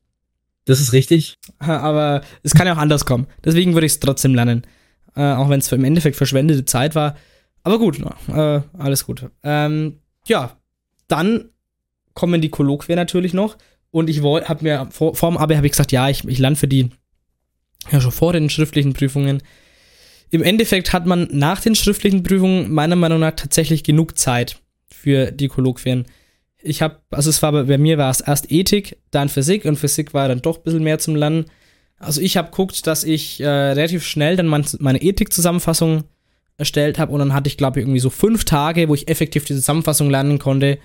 Das 0.68 0.80
ist 0.80 0.92
richtig. 0.92 1.38
Aber 1.58 2.20
es 2.42 2.52
kann 2.52 2.66
ja 2.66 2.74
auch 2.74 2.78
anders 2.78 3.06
kommen. 3.06 3.26
Deswegen 3.42 3.72
würde 3.72 3.86
ich 3.86 3.92
es 3.92 4.00
trotzdem 4.00 4.34
lernen. 4.34 4.66
Äh, 5.16 5.32
auch 5.32 5.48
wenn 5.48 5.60
es 5.60 5.72
im 5.72 5.82
Endeffekt 5.82 6.16
verschwendete 6.16 6.66
Zeit 6.66 6.94
war. 6.94 7.16
Aber 7.62 7.78
gut, 7.78 7.98
äh, 8.28 8.60
alles 8.76 9.06
gut. 9.06 9.30
Ähm, 9.42 10.00
ja, 10.26 10.58
dann 11.08 11.48
kommen 12.12 12.42
die 12.42 12.50
Kolloquien 12.50 12.96
natürlich 12.96 13.32
noch. 13.32 13.56
Und 13.90 14.10
ich 14.10 14.20
habe 14.22 14.62
mir 14.62 14.88
vor, 14.90 15.14
vor 15.14 15.30
dem 15.30 15.38
Abi 15.38 15.54
habe 15.54 15.66
ich 15.66 15.72
gesagt, 15.72 15.90
ja, 15.90 16.10
ich, 16.10 16.28
ich 16.28 16.38
lerne 16.38 16.56
für 16.56 16.68
die 16.68 16.90
ja 17.90 18.02
schon 18.02 18.12
vor 18.12 18.34
den 18.34 18.50
schriftlichen 18.50 18.92
Prüfungen. 18.92 19.42
Im 20.28 20.42
Endeffekt 20.42 20.92
hat 20.92 21.06
man 21.06 21.28
nach 21.32 21.62
den 21.62 21.76
schriftlichen 21.76 22.22
Prüfungen 22.22 22.74
meiner 22.74 22.96
Meinung 22.96 23.20
nach 23.20 23.32
tatsächlich 23.32 23.84
genug 23.84 24.18
Zeit 24.18 24.60
für 24.86 25.32
die 25.32 25.48
Kolloquien. 25.48 26.04
Ich 26.60 26.82
habe, 26.82 26.98
also 27.10 27.30
es 27.30 27.42
war 27.42 27.52
bei, 27.52 27.78
mir 27.78 27.98
war 27.98 28.10
es 28.10 28.20
erst 28.20 28.50
Ethik, 28.50 28.98
dann 29.10 29.28
Physik 29.28 29.64
und 29.64 29.76
Physik 29.76 30.12
war 30.12 30.28
dann 30.28 30.42
doch 30.42 30.58
ein 30.58 30.62
bisschen 30.64 30.82
mehr 30.82 30.98
zum 30.98 31.14
Lernen. 31.14 31.46
Also 31.98 32.20
ich 32.20 32.36
habe 32.36 32.50
geguckt, 32.50 32.86
dass 32.86 33.04
ich 33.04 33.40
äh, 33.40 33.48
relativ 33.48 34.04
schnell 34.04 34.36
dann 34.36 34.46
mein, 34.46 34.64
meine 34.78 35.02
Ethik-Zusammenfassung 35.02 36.04
erstellt 36.56 36.98
habe 36.98 37.12
und 37.12 37.20
dann 37.20 37.34
hatte 37.34 37.48
ich 37.48 37.56
glaube 37.56 37.78
ich 37.78 37.84
irgendwie 37.84 38.00
so 38.00 38.10
fünf 38.10 38.44
Tage, 38.44 38.88
wo 38.88 38.94
ich 38.94 39.08
effektiv 39.08 39.44
die 39.44 39.54
Zusammenfassung 39.54 40.10
lernen 40.10 40.38
konnte 40.38 40.78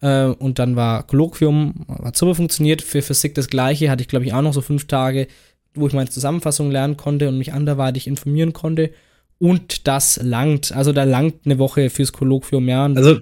äh, 0.00 0.24
und 0.24 0.58
dann 0.58 0.76
war 0.76 1.04
Kolloquium, 1.04 1.86
hat 1.88 2.16
super 2.16 2.34
funktioniert. 2.34 2.82
Für 2.82 3.02
Physik 3.02 3.34
das 3.34 3.48
gleiche, 3.48 3.90
hatte 3.90 4.02
ich 4.02 4.08
glaube 4.08 4.26
ich 4.26 4.32
auch 4.32 4.42
noch 4.42 4.52
so 4.52 4.60
fünf 4.60 4.86
Tage, 4.86 5.28
wo 5.74 5.86
ich 5.86 5.92
meine 5.92 6.10
Zusammenfassung 6.10 6.70
lernen 6.70 6.96
konnte 6.96 7.28
und 7.28 7.38
mich 7.38 7.52
anderweitig 7.52 8.06
informieren 8.06 8.52
konnte. 8.52 8.90
Und 9.38 9.86
das 9.88 10.20
langt. 10.22 10.72
Also 10.72 10.92
da 10.92 11.04
langt 11.04 11.44
eine 11.44 11.58
Woche 11.58 11.90
fürs 11.90 12.12
Kolloquium, 12.12 12.68
ja. 12.68 12.84
Also 12.84 13.18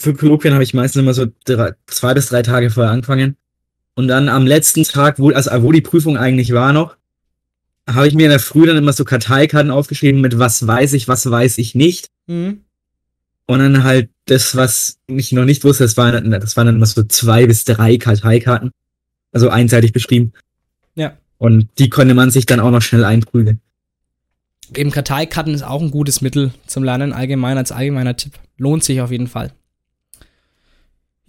für 0.00 0.14
Kolloquien 0.14 0.54
habe 0.54 0.64
ich 0.64 0.72
meistens 0.72 1.00
immer 1.00 1.12
so 1.12 1.26
drei, 1.44 1.72
zwei 1.86 2.14
bis 2.14 2.28
drei 2.28 2.42
Tage 2.42 2.70
vorher 2.70 2.92
angefangen. 2.92 3.36
Und 3.94 4.08
dann 4.08 4.30
am 4.30 4.46
letzten 4.46 4.82
Tag, 4.84 5.18
wo, 5.18 5.30
also 5.30 5.62
wo 5.62 5.72
die 5.72 5.82
Prüfung 5.82 6.16
eigentlich 6.16 6.54
war 6.54 6.72
noch, 6.72 6.96
habe 7.86 8.08
ich 8.08 8.14
mir 8.14 8.24
in 8.24 8.30
der 8.30 8.40
Früh 8.40 8.66
dann 8.66 8.78
immer 8.78 8.94
so 8.94 9.04
Karteikarten 9.04 9.70
aufgeschrieben 9.70 10.22
mit 10.22 10.38
was 10.38 10.66
weiß 10.66 10.94
ich, 10.94 11.06
was 11.06 11.30
weiß 11.30 11.58
ich 11.58 11.74
nicht. 11.74 12.08
Mhm. 12.26 12.62
Und 13.46 13.58
dann 13.58 13.84
halt 13.84 14.08
das, 14.24 14.56
was 14.56 14.98
ich 15.06 15.32
noch 15.32 15.44
nicht 15.44 15.64
wusste, 15.64 15.84
das 15.84 15.96
waren, 15.98 16.30
das 16.30 16.56
waren 16.56 16.66
dann 16.66 16.76
immer 16.76 16.86
so 16.86 17.02
zwei 17.02 17.46
bis 17.46 17.64
drei 17.64 17.98
Karteikarten. 17.98 18.70
Also 19.32 19.50
einseitig 19.50 19.92
beschrieben. 19.92 20.32
Ja. 20.94 21.16
Und 21.36 21.68
die 21.78 21.90
konnte 21.90 22.14
man 22.14 22.30
sich 22.30 22.46
dann 22.46 22.60
auch 22.60 22.70
noch 22.70 22.82
schnell 22.82 23.04
einprügeln. 23.04 23.60
Eben 24.74 24.92
Karteikarten 24.92 25.52
ist 25.52 25.62
auch 25.62 25.82
ein 25.82 25.90
gutes 25.90 26.20
Mittel 26.20 26.52
zum 26.66 26.84
Lernen, 26.84 27.12
allgemein 27.12 27.58
als 27.58 27.70
allgemeiner 27.70 28.16
Tipp. 28.16 28.32
Lohnt 28.56 28.82
sich 28.82 29.00
auf 29.00 29.10
jeden 29.10 29.26
Fall. 29.26 29.52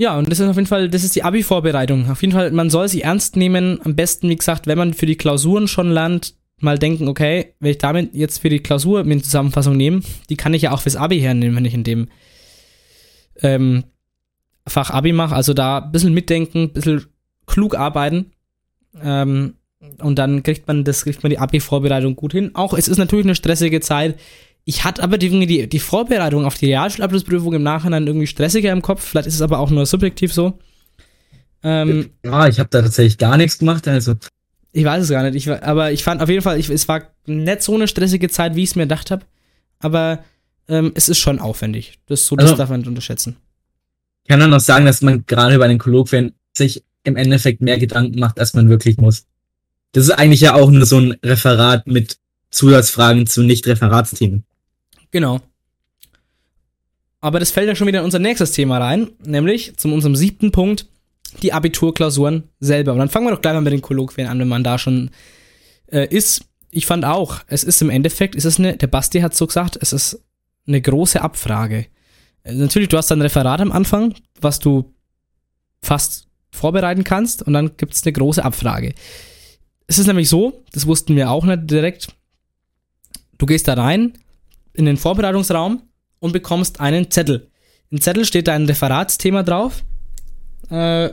Ja, 0.01 0.17
und 0.17 0.31
das 0.31 0.39
ist 0.39 0.49
auf 0.49 0.55
jeden 0.55 0.67
Fall, 0.67 0.89
das 0.89 1.03
ist 1.03 1.15
die 1.15 1.21
Abi-Vorbereitung. 1.21 2.09
Auf 2.09 2.21
jeden 2.21 2.33
Fall, 2.33 2.49
man 2.49 2.71
soll 2.71 2.87
sie 2.87 3.03
ernst 3.03 3.35
nehmen. 3.35 3.79
Am 3.83 3.95
besten, 3.95 4.29
wie 4.29 4.35
gesagt, 4.35 4.65
wenn 4.65 4.79
man 4.79 4.95
für 4.95 5.05
die 5.05 5.15
Klausuren 5.15 5.67
schon 5.67 5.91
lernt, 5.91 6.33
mal 6.57 6.79
denken, 6.79 7.07
okay, 7.07 7.53
wenn 7.59 7.69
ich 7.69 7.77
damit 7.77 8.15
jetzt 8.15 8.39
für 8.39 8.49
die 8.49 8.61
Klausur 8.61 9.03
mir 9.03 9.11
eine 9.11 9.21
Zusammenfassung 9.21 9.77
nehme, 9.77 10.01
die 10.31 10.37
kann 10.37 10.55
ich 10.55 10.63
ja 10.63 10.71
auch 10.71 10.81
fürs 10.81 10.95
Abi 10.95 11.19
hernehmen, 11.19 11.55
wenn 11.55 11.65
ich 11.65 11.75
in 11.75 11.83
dem 11.83 12.07
ähm, 13.43 13.83
Fach 14.65 14.89
Abi 14.89 15.13
mache. 15.13 15.35
Also 15.35 15.53
da 15.53 15.77
ein 15.77 15.91
bisschen 15.91 16.15
mitdenken, 16.15 16.63
ein 16.63 16.73
bisschen 16.73 17.05
klug 17.45 17.75
arbeiten. 17.75 18.31
Ähm, 19.03 19.53
und 19.99 20.17
dann 20.17 20.41
kriegt 20.41 20.67
man 20.67 20.83
das, 20.83 21.03
kriegt 21.03 21.21
man 21.21 21.29
die 21.29 21.37
Abi-Vorbereitung 21.37 22.15
gut 22.15 22.31
hin. 22.31 22.55
Auch 22.55 22.73
es 22.73 22.87
ist 22.87 22.97
natürlich 22.97 23.25
eine 23.27 23.35
stressige 23.35 23.81
Zeit. 23.81 24.19
Ich 24.63 24.83
hatte 24.83 25.01
aber 25.01 25.17
die, 25.17 25.67
die, 25.67 25.79
Vorbereitung 25.79 26.45
auf 26.45 26.55
die 26.55 26.67
Realschulabschlussprüfung 26.67 27.53
im 27.53 27.63
Nachhinein 27.63 28.05
irgendwie 28.05 28.27
stressiger 28.27 28.71
im 28.71 28.81
Kopf. 28.81 29.03
Vielleicht 29.03 29.27
ist 29.27 29.35
es 29.35 29.41
aber 29.41 29.59
auch 29.59 29.71
nur 29.71 29.85
subjektiv 29.85 30.33
so. 30.33 30.59
Ähm, 31.63 32.11
ja, 32.23 32.47
ich 32.47 32.59
habe 32.59 32.69
da 32.69 32.81
tatsächlich 32.81 33.17
gar 33.17 33.37
nichts 33.37 33.57
gemacht. 33.57 33.87
Also 33.87 34.15
ich 34.71 34.85
weiß 34.85 35.03
es 35.03 35.09
gar 35.09 35.23
nicht. 35.23 35.35
Ich, 35.35 35.49
aber 35.49 35.91
ich 35.91 36.03
fand 36.03 36.21
auf 36.21 36.29
jeden 36.29 36.41
Fall, 36.41 36.59
ich, 36.59 36.69
es 36.69 36.87
war 36.87 37.03
nicht 37.25 37.61
so 37.61 37.75
eine 37.75 37.87
stressige 37.87 38.29
Zeit, 38.29 38.55
wie 38.55 38.63
ich 38.63 38.69
es 38.69 38.75
mir 38.75 38.83
gedacht 38.83 39.11
habe. 39.11 39.25
Aber 39.79 40.23
ähm, 40.67 40.91
es 40.95 41.09
ist 41.09 41.19
schon 41.19 41.39
aufwendig. 41.39 41.99
Das, 42.05 42.25
so, 42.25 42.35
das 42.35 42.45
also, 42.45 42.57
darf 42.57 42.69
man 42.69 42.81
nicht 42.81 42.87
unterschätzen. 42.87 43.37
Ich 44.23 44.29
kann 44.29 44.39
dann 44.39 44.51
noch 44.51 44.59
sagen, 44.59 44.85
dass 44.85 45.01
man 45.01 45.25
gerade 45.25 45.57
bei 45.57 45.67
den 45.67 45.79
Kolloquien 45.79 46.33
sich 46.53 46.83
im 47.03 47.15
Endeffekt 47.15 47.61
mehr 47.61 47.79
Gedanken 47.79 48.19
macht, 48.19 48.39
als 48.39 48.53
man 48.53 48.69
wirklich 48.69 48.97
muss. 48.97 49.25
Das 49.93 50.05
ist 50.05 50.11
eigentlich 50.11 50.41
ja 50.41 50.53
auch 50.53 50.69
nur 50.69 50.85
so 50.85 50.99
ein 50.99 51.17
Referat 51.23 51.87
mit 51.87 52.17
Zusatzfragen 52.51 53.27
zu 53.27 53.43
Nicht-Referatsthemen. 53.43 54.45
Genau. 55.11 55.41
Aber 57.19 57.39
das 57.39 57.51
fällt 57.51 57.67
ja 57.67 57.75
schon 57.75 57.87
wieder 57.87 57.99
in 57.99 58.05
unser 58.05 58.19
nächstes 58.19 58.51
Thema 58.51 58.79
rein, 58.79 59.11
nämlich 59.23 59.77
zu 59.77 59.87
unserem 59.89 60.15
siebten 60.15 60.51
Punkt, 60.51 60.87
die 61.43 61.53
Abiturklausuren 61.53 62.49
selber. 62.59 62.93
Und 62.93 62.99
dann 62.99 63.09
fangen 63.09 63.27
wir 63.27 63.31
doch 63.31 63.41
gleich 63.41 63.53
mal 63.53 63.61
mit 63.61 63.73
den 63.73 63.81
Kolloquien 63.81 64.27
an, 64.27 64.39
wenn 64.39 64.47
man 64.47 64.63
da 64.63 64.79
schon 64.79 65.11
äh, 65.87 66.07
ist. 66.07 66.45
Ich 66.71 66.85
fand 66.85 67.05
auch, 67.05 67.41
es 67.47 67.63
ist 67.63 67.81
im 67.81 67.89
Endeffekt, 67.89 68.35
ist 68.35 68.45
es 68.45 68.57
eine, 68.57 68.75
der 68.75 68.87
Basti 68.87 69.21
hat 69.21 69.35
so 69.35 69.45
gesagt, 69.45 69.77
es 69.79 69.93
ist 69.93 70.23
eine 70.67 70.81
große 70.81 71.21
Abfrage. 71.21 71.85
Äh, 72.43 72.53
natürlich, 72.53 72.89
du 72.89 72.97
hast 72.97 73.11
ein 73.11 73.21
Referat 73.21 73.61
am 73.61 73.71
Anfang, 73.71 74.15
was 74.39 74.59
du 74.59 74.93
fast 75.81 76.27
vorbereiten 76.51 77.03
kannst, 77.03 77.43
und 77.43 77.53
dann 77.53 77.77
gibt 77.77 77.93
es 77.93 78.03
eine 78.03 78.13
große 78.13 78.43
Abfrage. 78.43 78.93
Es 79.87 79.99
ist 79.99 80.07
nämlich 80.07 80.27
so, 80.29 80.63
das 80.71 80.87
wussten 80.87 81.15
wir 81.15 81.29
auch 81.29 81.45
nicht 81.45 81.69
direkt. 81.69 82.15
Du 83.37 83.45
gehst 83.45 83.67
da 83.67 83.73
rein 83.73 84.13
in 84.73 84.85
den 84.85 84.97
Vorbereitungsraum 84.97 85.83
und 86.19 86.31
bekommst 86.31 86.79
einen 86.79 87.11
Zettel. 87.11 87.49
Im 87.89 87.99
Zettel 88.01 88.25
steht 88.25 88.47
da 88.47 88.53
ein 88.53 88.65
Referatsthema 88.65 89.43
drauf 89.43 89.83
äh, 90.69 91.09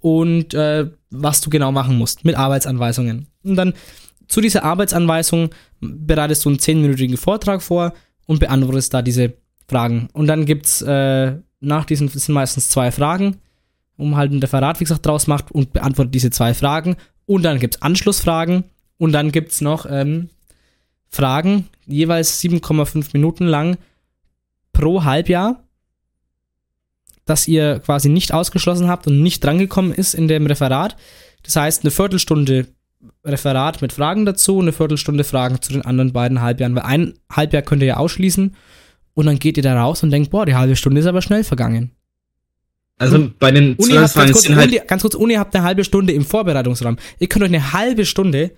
und 0.00 0.54
äh, 0.54 0.90
was 1.10 1.40
du 1.40 1.50
genau 1.50 1.72
machen 1.72 1.96
musst 1.96 2.24
mit 2.24 2.36
Arbeitsanweisungen. 2.36 3.28
Und 3.44 3.56
dann 3.56 3.74
zu 4.26 4.40
dieser 4.40 4.64
Arbeitsanweisung 4.64 5.50
bereitest 5.80 6.44
du 6.44 6.50
einen 6.50 6.58
zehnminütigen 6.58 7.16
Vortrag 7.16 7.62
vor 7.62 7.94
und 8.26 8.40
beantwortest 8.40 8.92
da 8.92 9.02
diese 9.02 9.34
Fragen. 9.68 10.08
Und 10.12 10.26
dann 10.26 10.44
gibt's 10.44 10.82
äh, 10.82 11.36
nach 11.60 11.84
diesen, 11.84 12.08
sind 12.08 12.34
meistens 12.34 12.68
zwei 12.68 12.90
Fragen, 12.90 13.36
um 13.96 14.16
halt 14.16 14.32
ein 14.32 14.40
Referat, 14.40 14.80
wie 14.80 14.84
gesagt, 14.84 15.06
draus 15.06 15.26
macht 15.26 15.50
und 15.50 15.72
beantwortet 15.72 16.14
diese 16.14 16.30
zwei 16.30 16.54
Fragen 16.54 16.96
und 17.26 17.42
dann 17.42 17.58
gibt 17.58 17.76
es 17.76 17.82
Anschlussfragen 17.82 18.64
und 18.96 19.12
dann 19.12 19.32
gibt 19.32 19.52
es 19.52 19.60
noch 19.60 19.86
ähm, 19.88 20.30
Fragen, 21.08 21.68
jeweils 21.86 22.40
7,5 22.42 23.10
Minuten 23.12 23.46
lang 23.46 23.78
pro 24.72 25.04
Halbjahr, 25.04 25.64
dass 27.24 27.48
ihr 27.48 27.80
quasi 27.80 28.08
nicht 28.08 28.32
ausgeschlossen 28.32 28.88
habt 28.88 29.06
und 29.06 29.22
nicht 29.22 29.44
drangekommen 29.44 29.92
ist 29.92 30.14
in 30.14 30.28
dem 30.28 30.46
Referat. 30.46 30.96
Das 31.42 31.56
heißt, 31.56 31.84
eine 31.84 31.90
Viertelstunde 31.90 32.66
Referat 33.24 33.80
mit 33.82 33.92
Fragen 33.92 34.26
dazu, 34.26 34.60
eine 34.60 34.72
Viertelstunde 34.72 35.24
Fragen 35.24 35.60
zu 35.62 35.72
den 35.72 35.82
anderen 35.82 36.12
beiden 36.12 36.40
Halbjahren, 36.40 36.74
weil 36.74 36.82
ein 36.82 37.14
Halbjahr 37.30 37.62
könnt 37.62 37.82
ihr 37.82 37.88
ja 37.88 37.96
ausschließen 37.96 38.54
und 39.14 39.26
dann 39.26 39.38
geht 39.38 39.56
ihr 39.56 39.62
da 39.62 39.80
raus 39.80 40.02
und 40.02 40.10
denkt, 40.10 40.30
boah, 40.30 40.46
die 40.46 40.54
halbe 40.54 40.76
Stunde 40.76 41.00
ist 41.00 41.06
aber 41.06 41.22
schnell 41.22 41.44
vergangen. 41.44 41.92
Also 42.98 43.30
bei 43.38 43.52
den 43.52 43.76
Uni 43.76 43.92
habt, 43.92 44.14
ganz, 44.14 44.32
kurz, 44.32 44.48
halt 44.48 44.70
Uni, 44.70 44.80
ganz 44.86 45.02
kurz, 45.02 45.14
Uni 45.14 45.34
habt 45.34 45.54
eine 45.54 45.64
halbe 45.64 45.84
Stunde 45.84 46.12
im 46.12 46.24
Vorbereitungsraum. 46.24 46.96
Ihr 47.20 47.28
könnt 47.28 47.44
euch 47.44 47.50
eine 47.50 47.72
halbe 47.72 48.04
Stunde 48.04 48.50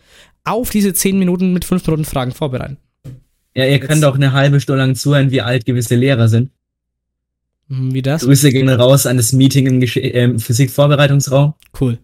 auf 0.45 0.70
diese 0.70 0.95
10 0.95 1.18
Minuten 1.18 1.53
mit 1.53 1.64
5 1.64 1.86
Minuten 1.86 2.05
Fragen 2.05 2.32
vorbereiten. 2.32 2.78
Ja, 3.55 3.66
ihr 3.66 3.80
könnt 3.80 4.05
auch 4.05 4.14
eine 4.14 4.32
halbe 4.32 4.61
Stunde 4.61 4.82
lang 4.82 4.95
zuhören, 4.95 5.30
wie 5.30 5.43
alt 5.43 5.66
gewisse 5.66 5.97
Lehrer 5.97 6.28
sind. 6.28 6.51
Hm, 7.68 7.95
wie 7.95 8.03
das? 8.03 8.22
Grüße 8.22 8.51
gehen 8.51 8.68
raus 8.68 9.07
an 9.07 9.16
das 9.16 9.32
Meeting 9.32 9.66
im 9.66 9.82
äh, 9.82 10.38
Physik-Vorbereitungsraum. 10.38 11.55
Cool. 11.80 11.99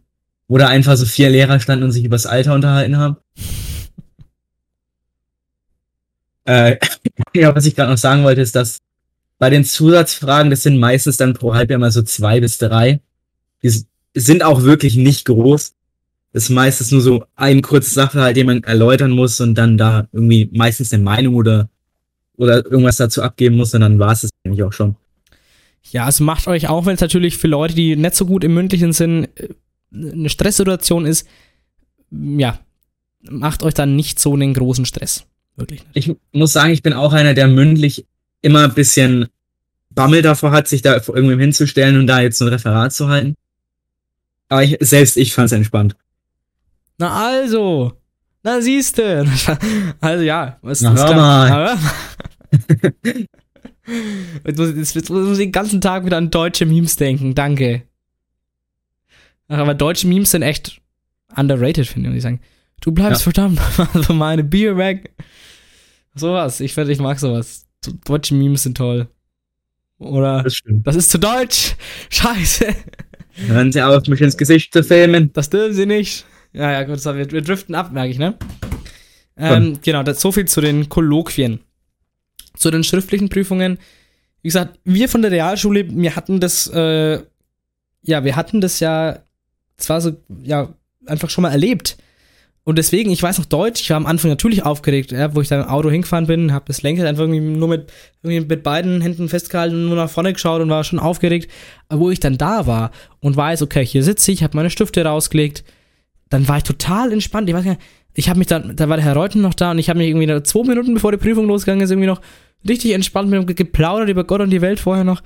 Wo 0.48 0.58
da 0.58 0.68
einfach 0.68 0.96
so 0.96 1.06
vier 1.06 1.30
Lehrer 1.30 1.60
standen 1.60 1.84
und 1.84 1.92
sich 1.92 2.04
übers 2.04 2.26
Alter 2.26 2.54
unterhalten 2.54 2.96
haben. 2.96 3.16
äh, 6.44 6.76
ja, 7.34 7.54
was 7.54 7.66
ich 7.66 7.76
gerade 7.76 7.90
noch 7.90 7.98
sagen 7.98 8.24
wollte, 8.24 8.40
ist, 8.40 8.56
dass 8.56 8.80
bei 9.38 9.50
den 9.50 9.64
Zusatzfragen, 9.64 10.50
das 10.50 10.62
sind 10.62 10.78
meistens 10.78 11.16
dann 11.16 11.34
pro 11.34 11.54
Halbjahr 11.54 11.78
mal 11.78 11.92
so 11.92 12.02
zwei 12.02 12.40
bis 12.40 12.58
drei. 12.58 13.00
Die 13.62 13.84
sind 14.14 14.42
auch 14.42 14.62
wirklich 14.62 14.96
nicht 14.96 15.26
groß. 15.26 15.74
Das 16.32 16.44
ist 16.44 16.50
meistens 16.50 16.90
nur 16.92 17.00
so 17.00 17.24
ein 17.34 17.62
kurzes 17.62 17.94
Sachverhalt, 17.94 18.36
den 18.36 18.46
man 18.46 18.62
erläutern 18.64 19.10
muss 19.10 19.40
und 19.40 19.54
dann 19.54 19.78
da 19.78 20.06
irgendwie 20.12 20.50
meistens 20.52 20.92
eine 20.92 21.02
Meinung 21.02 21.34
oder, 21.34 21.68
oder 22.36 22.64
irgendwas 22.64 22.96
dazu 22.96 23.22
abgeben 23.22 23.56
muss 23.56 23.74
und 23.74 23.80
dann 23.80 23.98
war 23.98 24.12
es 24.12 24.22
das 24.22 24.30
eigentlich 24.44 24.62
auch 24.62 24.72
schon. 24.72 24.96
Ja, 25.92 26.08
es 26.08 26.20
macht 26.20 26.48
euch 26.48 26.68
auch, 26.68 26.84
wenn 26.84 26.94
es 26.94 27.00
natürlich 27.00 27.38
für 27.38 27.46
Leute, 27.48 27.74
die 27.74 27.96
nicht 27.96 28.14
so 28.14 28.26
gut 28.26 28.44
im 28.44 28.54
Mündlichen 28.54 28.92
sind, 28.92 29.28
eine 29.92 30.28
Stresssituation 30.28 31.06
ist, 31.06 31.26
ja, 32.10 32.58
macht 33.22 33.62
euch 33.62 33.74
dann 33.74 33.96
nicht 33.96 34.18
so 34.18 34.34
einen 34.34 34.54
großen 34.54 34.84
Stress. 34.84 35.24
Wirklich 35.56 35.84
nicht. 35.94 36.08
Ich 36.08 36.16
muss 36.32 36.52
sagen, 36.52 36.72
ich 36.72 36.82
bin 36.82 36.92
auch 36.92 37.12
einer, 37.12 37.34
der 37.34 37.48
mündlich 37.48 38.04
immer 38.42 38.64
ein 38.64 38.74
bisschen 38.74 39.26
Bammel 39.90 40.22
davor 40.22 40.52
hat, 40.52 40.68
sich 40.68 40.82
da 40.82 41.00
vor 41.00 41.16
irgendwem 41.16 41.40
hinzustellen 41.40 41.98
und 41.98 42.06
da 42.06 42.20
jetzt 42.20 42.40
ein 42.42 42.48
Referat 42.48 42.92
zu 42.92 43.08
halten. 43.08 43.34
Aber 44.48 44.62
ich, 44.62 44.76
selbst 44.80 45.16
ich 45.16 45.32
fand 45.32 45.46
es 45.46 45.52
entspannt. 45.52 45.96
Na 46.98 47.12
also, 47.26 47.92
na 48.42 48.60
siehste. 48.60 49.26
Also 50.00 50.24
ja, 50.24 50.58
was 50.62 50.80
Na, 50.80 50.92
ist 50.94 51.00
mal. 51.14 51.50
Aber- 51.52 51.78
Jetzt 54.44 54.58
muss, 54.58 54.70
ich- 54.70 54.76
jetzt, 54.76 54.94
jetzt 54.96 55.10
muss 55.10 55.32
ich 55.32 55.44
den 55.44 55.52
ganzen 55.52 55.80
Tag 55.80 56.04
wieder 56.04 56.16
an 56.16 56.30
deutsche 56.30 56.66
Memes 56.66 56.96
denken, 56.96 57.34
danke. 57.34 57.82
Ach, 59.48 59.58
aber 59.58 59.74
deutsche 59.74 60.08
Memes 60.08 60.32
sind 60.32 60.42
echt 60.42 60.80
underrated, 61.36 61.86
finde 61.86 62.08
ich, 62.08 62.14
muss 62.14 62.16
ich 62.16 62.22
sagen. 62.24 62.40
Du 62.80 62.90
bleibst 62.92 63.20
Ja. 63.24 63.32
verdammt 63.32 63.60
von 64.04 64.18
meine 64.18 64.42
Bier 64.42 64.76
weg. 64.76 65.14
Sowas, 66.14 66.58
ich, 66.60 66.74
find, 66.74 66.88
ich 66.88 66.98
mag 66.98 67.18
sowas. 67.20 67.66
Deutsche 68.04 68.34
Memes 68.34 68.64
sind 68.64 68.76
toll. 68.76 69.08
Oder, 69.98 70.42
Das 70.42 70.54
stimmt. 70.56 70.84
das 70.86 70.96
ist 70.96 71.10
zu 71.10 71.18
deutsch. 71.18 71.76
Scheiße. 72.10 72.66
Hören 73.46 73.70
Sie 73.70 73.82
auf, 73.82 74.06
mich 74.08 74.20
ins 74.20 74.36
Gesicht 74.36 74.72
zu 74.72 74.82
filmen. 74.82 75.32
Das 75.32 75.48
dürfen 75.48 75.74
sie 75.74 75.86
nicht. 75.86 76.24
Ja, 76.56 76.72
ja, 76.72 76.82
gut, 76.84 76.98
so, 77.00 77.14
wir, 77.14 77.30
wir 77.30 77.42
driften 77.42 77.74
ab, 77.74 77.92
merke 77.92 78.10
ich, 78.10 78.18
ne? 78.18 78.34
Ähm, 79.36 79.78
genau, 79.82 80.02
das, 80.02 80.22
so 80.22 80.32
viel 80.32 80.46
zu 80.46 80.62
den 80.62 80.88
Kolloquien. 80.88 81.60
Zu 82.56 82.70
den 82.70 82.82
schriftlichen 82.82 83.28
Prüfungen. 83.28 83.78
Wie 84.40 84.48
gesagt, 84.48 84.78
wir 84.84 85.10
von 85.10 85.20
der 85.20 85.30
Realschule, 85.30 85.86
wir 85.90 86.16
hatten 86.16 86.40
das, 86.40 86.66
äh, 86.68 87.20
ja, 88.00 88.24
wir 88.24 88.36
hatten 88.36 88.62
das 88.62 88.80
ja, 88.80 89.18
zwar 89.76 90.00
so, 90.00 90.16
ja, 90.42 90.72
einfach 91.04 91.28
schon 91.28 91.42
mal 91.42 91.52
erlebt. 91.52 91.98
Und 92.64 92.78
deswegen, 92.78 93.10
ich 93.10 93.22
weiß 93.22 93.38
noch 93.38 93.44
Deutsch, 93.44 93.82
ich 93.82 93.90
war 93.90 93.98
am 93.98 94.06
Anfang 94.06 94.30
natürlich 94.30 94.64
aufgeregt, 94.64 95.12
ja, 95.12 95.34
wo 95.34 95.42
ich 95.42 95.48
dann 95.48 95.60
im 95.60 95.68
Auto 95.68 95.90
hingefahren 95.90 96.26
bin, 96.26 96.54
habe 96.54 96.64
das 96.68 96.82
Lenkrad 96.82 97.06
einfach 97.06 97.24
irgendwie 97.24 97.40
nur 97.40 97.68
mit, 97.68 97.92
irgendwie 98.22 98.46
mit 98.48 98.62
beiden 98.62 99.02
Händen 99.02 99.28
festgehalten 99.28 99.76
und 99.76 99.86
nur 99.88 99.96
nach 99.96 100.10
vorne 100.10 100.32
geschaut 100.32 100.62
und 100.62 100.70
war 100.70 100.84
schon 100.84 100.98
aufgeregt. 100.98 101.50
Wo 101.90 102.10
ich 102.10 102.18
dann 102.18 102.38
da 102.38 102.66
war 102.66 102.92
und 103.20 103.36
weiß, 103.36 103.60
okay, 103.60 103.84
hier 103.84 104.02
sitze 104.02 104.32
ich, 104.32 104.42
habe 104.42 104.56
meine 104.56 104.70
Stifte 104.70 105.04
rausgelegt, 105.04 105.62
dann 106.28 106.48
war 106.48 106.58
ich 106.58 106.64
total 106.64 107.12
entspannt. 107.12 107.48
Ich 107.48 107.54
weiß 107.54 107.64
gar 107.64 107.72
nicht, 107.72 107.82
ich 108.14 108.28
habe 108.28 108.38
mich 108.38 108.48
dann, 108.48 108.74
da 108.76 108.88
war 108.88 108.96
der 108.96 109.04
Herr 109.04 109.14
Reuten 109.14 109.40
noch 109.40 109.54
da 109.54 109.70
und 109.70 109.78
ich 109.78 109.88
habe 109.88 109.98
mich 109.98 110.08
irgendwie 110.08 110.42
zwei 110.42 110.66
Minuten 110.66 110.94
bevor 110.94 111.12
die 111.12 111.18
Prüfung 111.18 111.46
losgegangen 111.46 111.84
ist, 111.84 111.90
irgendwie 111.90 112.08
noch 112.08 112.20
richtig 112.66 112.92
entspannt 112.92 113.30
mit 113.30 113.40
ihm 113.40 113.54
geplaudert 113.54 114.08
über 114.08 114.24
Gott 114.24 114.40
und 114.40 114.50
die 114.50 114.62
Welt 114.62 114.80
vorher 114.80 115.04
noch. 115.04 115.22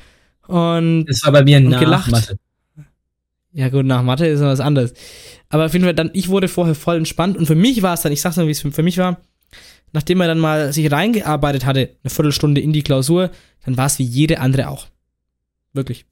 Und 0.46 1.06
Das 1.06 1.22
war 1.24 1.32
bei 1.32 1.44
mir 1.44 1.60
nach 1.60 1.78
gelacht. 1.78 2.10
Mathe. 2.10 2.38
ja 3.52 3.68
gut, 3.68 3.86
nach 3.86 4.02
Mathe 4.02 4.26
ist 4.26 4.40
noch 4.40 4.48
was 4.48 4.60
anderes. 4.60 4.92
Aber 5.48 5.66
auf 5.66 5.72
jeden 5.72 5.84
Fall, 5.84 5.94
dann, 5.94 6.10
ich 6.12 6.28
wurde 6.28 6.48
vorher 6.48 6.74
voll 6.74 6.96
entspannt 6.96 7.36
und 7.36 7.46
für 7.46 7.54
mich 7.54 7.82
war 7.82 7.94
es 7.94 8.02
dann, 8.02 8.12
ich 8.12 8.20
sag's 8.20 8.36
mal, 8.36 8.46
wie 8.46 8.52
es 8.52 8.60
für, 8.60 8.72
für 8.72 8.82
mich 8.82 8.98
war, 8.98 9.20
nachdem 9.92 10.20
er 10.20 10.26
dann 10.26 10.38
mal 10.38 10.72
sich 10.72 10.90
reingearbeitet 10.90 11.64
hatte, 11.64 11.90
eine 12.02 12.10
Viertelstunde 12.10 12.60
in 12.60 12.72
die 12.72 12.82
Klausur, 12.82 13.30
dann 13.64 13.76
war 13.76 13.86
es 13.86 13.98
wie 13.98 14.04
jede 14.04 14.40
andere 14.40 14.68
auch. 14.68 14.86
Wirklich. 15.72 16.06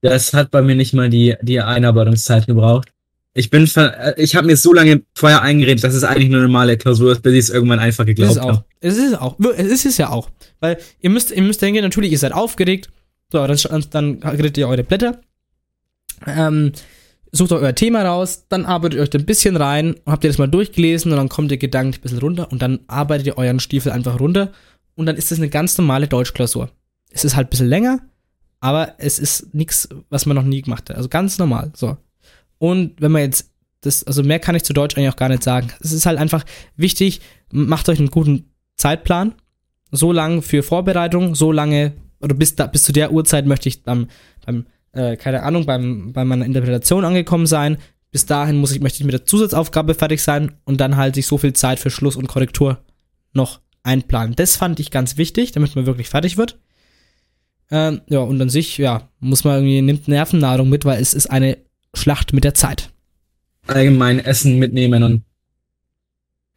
Das 0.00 0.32
hat 0.32 0.50
bei 0.50 0.62
mir 0.62 0.74
nicht 0.74 0.94
mal 0.94 1.10
die, 1.10 1.36
die 1.42 1.60
Einarbeitungszeit 1.60 2.46
gebraucht. 2.46 2.92
Ich 3.34 3.50
bin, 3.50 3.66
ver 3.66 4.16
äh, 4.18 4.22
ich 4.22 4.34
habe 4.34 4.46
mir 4.46 4.56
so 4.56 4.72
lange 4.72 5.02
vorher 5.14 5.42
eingeredet, 5.42 5.84
dass 5.84 5.94
es 5.94 6.04
eigentlich 6.04 6.28
eine 6.28 6.42
normale 6.42 6.76
Klausur 6.76 7.12
ist, 7.12 7.22
bis 7.22 7.32
ich 7.32 7.38
es 7.40 7.50
irgendwann 7.50 7.78
einfach 7.78 8.04
geglaubt 8.04 8.40
habe. 8.40 8.64
Es 8.80 8.96
ist 8.96 9.20
auch. 9.20 9.36
Es 9.56 9.66
ist 9.66 9.86
es 9.86 9.96
ja 9.96 10.10
auch. 10.10 10.30
Weil 10.60 10.78
ihr 11.00 11.10
müsst, 11.10 11.30
ihr 11.30 11.42
müsst 11.42 11.62
denken, 11.62 11.82
natürlich, 11.82 12.12
ihr 12.12 12.18
seid 12.18 12.32
aufgeregt. 12.32 12.90
So, 13.30 13.46
dann, 13.46 13.84
dann 13.90 14.22
redet 14.22 14.56
ihr 14.56 14.68
eure 14.68 14.82
Blätter. 14.82 15.20
Ähm, 16.26 16.72
sucht 17.32 17.52
euch 17.52 17.62
euer 17.62 17.74
Thema 17.74 18.02
raus, 18.02 18.46
dann 18.48 18.64
arbeitet 18.64 18.98
ihr 18.98 19.02
euch 19.02 19.10
da 19.10 19.18
ein 19.18 19.26
bisschen 19.26 19.56
rein, 19.56 19.96
habt 20.06 20.24
ihr 20.24 20.30
das 20.30 20.38
mal 20.38 20.48
durchgelesen 20.48 21.12
und 21.12 21.18
dann 21.18 21.28
kommt 21.28 21.50
ihr 21.50 21.58
gedanklich 21.58 21.98
ein 21.98 22.02
bisschen 22.02 22.18
runter 22.18 22.50
und 22.50 22.62
dann 22.62 22.80
arbeitet 22.86 23.26
ihr 23.26 23.38
euren 23.38 23.60
Stiefel 23.60 23.92
einfach 23.92 24.18
runter 24.18 24.52
und 24.94 25.06
dann 25.06 25.16
ist 25.16 25.30
das 25.30 25.38
eine 25.38 25.48
ganz 25.48 25.76
normale 25.78 26.08
Deutschklausur. 26.08 26.70
Es 27.10 27.24
ist 27.24 27.36
halt 27.36 27.48
ein 27.48 27.50
bisschen 27.50 27.68
länger, 27.68 28.00
aber 28.60 28.94
es 28.98 29.18
ist 29.18 29.54
nichts, 29.54 29.88
was 30.08 30.26
man 30.26 30.36
noch 30.36 30.42
nie 30.42 30.62
gemacht 30.62 30.90
hat. 30.90 30.96
Also 30.96 31.08
ganz 31.08 31.38
normal. 31.38 31.70
So. 31.74 31.96
Und 32.58 33.00
wenn 33.00 33.12
man 33.12 33.22
jetzt 33.22 33.50
das, 33.80 34.04
also 34.04 34.22
mehr 34.22 34.40
kann 34.40 34.54
ich 34.54 34.64
zu 34.64 34.72
Deutsch 34.72 34.96
eigentlich 34.96 35.10
auch 35.10 35.16
gar 35.16 35.28
nicht 35.28 35.42
sagen. 35.42 35.68
Es 35.80 35.92
ist 35.92 36.06
halt 36.06 36.18
einfach 36.18 36.44
wichtig, 36.76 37.20
macht 37.50 37.88
euch 37.88 37.98
einen 37.98 38.10
guten 38.10 38.50
Zeitplan. 38.76 39.34
So 39.90 40.12
lang 40.12 40.42
für 40.42 40.62
Vorbereitung, 40.62 41.34
so 41.34 41.52
lange, 41.52 41.94
oder 42.20 42.34
bis, 42.34 42.56
da, 42.56 42.66
bis 42.66 42.84
zu 42.84 42.92
der 42.92 43.12
Uhrzeit 43.12 43.46
möchte 43.46 43.68
ich 43.68 43.84
beim, 43.84 44.08
beim 44.44 44.66
äh, 44.92 45.16
keine 45.16 45.42
Ahnung, 45.42 45.64
beim, 45.64 46.12
bei 46.12 46.24
meiner 46.24 46.44
Interpretation 46.44 47.04
angekommen 47.04 47.46
sein. 47.46 47.78
Bis 48.10 48.26
dahin 48.26 48.56
muss 48.56 48.72
ich, 48.72 48.80
möchte 48.80 48.98
ich 48.98 49.04
mit 49.04 49.12
der 49.12 49.24
Zusatzaufgabe 49.24 49.94
fertig 49.94 50.22
sein 50.22 50.52
und 50.64 50.80
dann 50.80 50.96
halt 50.96 51.14
sich 51.14 51.26
so 51.26 51.38
viel 51.38 51.52
Zeit 51.52 51.78
für 51.78 51.90
Schluss 51.90 52.16
und 52.16 52.26
Korrektur 52.26 52.78
noch 53.32 53.60
einplanen. 53.82 54.34
Das 54.34 54.56
fand 54.56 54.80
ich 54.80 54.90
ganz 54.90 55.16
wichtig, 55.16 55.52
damit 55.52 55.76
man 55.76 55.86
wirklich 55.86 56.08
fertig 56.08 56.36
wird. 56.36 56.58
Ähm, 57.70 58.00
ja, 58.08 58.20
und 58.20 58.40
an 58.40 58.48
sich, 58.48 58.78
ja, 58.78 59.08
muss 59.20 59.44
man 59.44 59.56
irgendwie, 59.56 59.82
nimmt 59.82 60.08
Nervennahrung 60.08 60.68
mit, 60.68 60.84
weil 60.84 61.00
es 61.00 61.14
ist 61.14 61.26
eine 61.30 61.58
Schlacht 61.94 62.32
mit 62.32 62.44
der 62.44 62.54
Zeit. 62.54 62.90
Allgemein 63.66 64.18
Essen 64.18 64.58
mitnehmen 64.58 65.02
und 65.02 65.22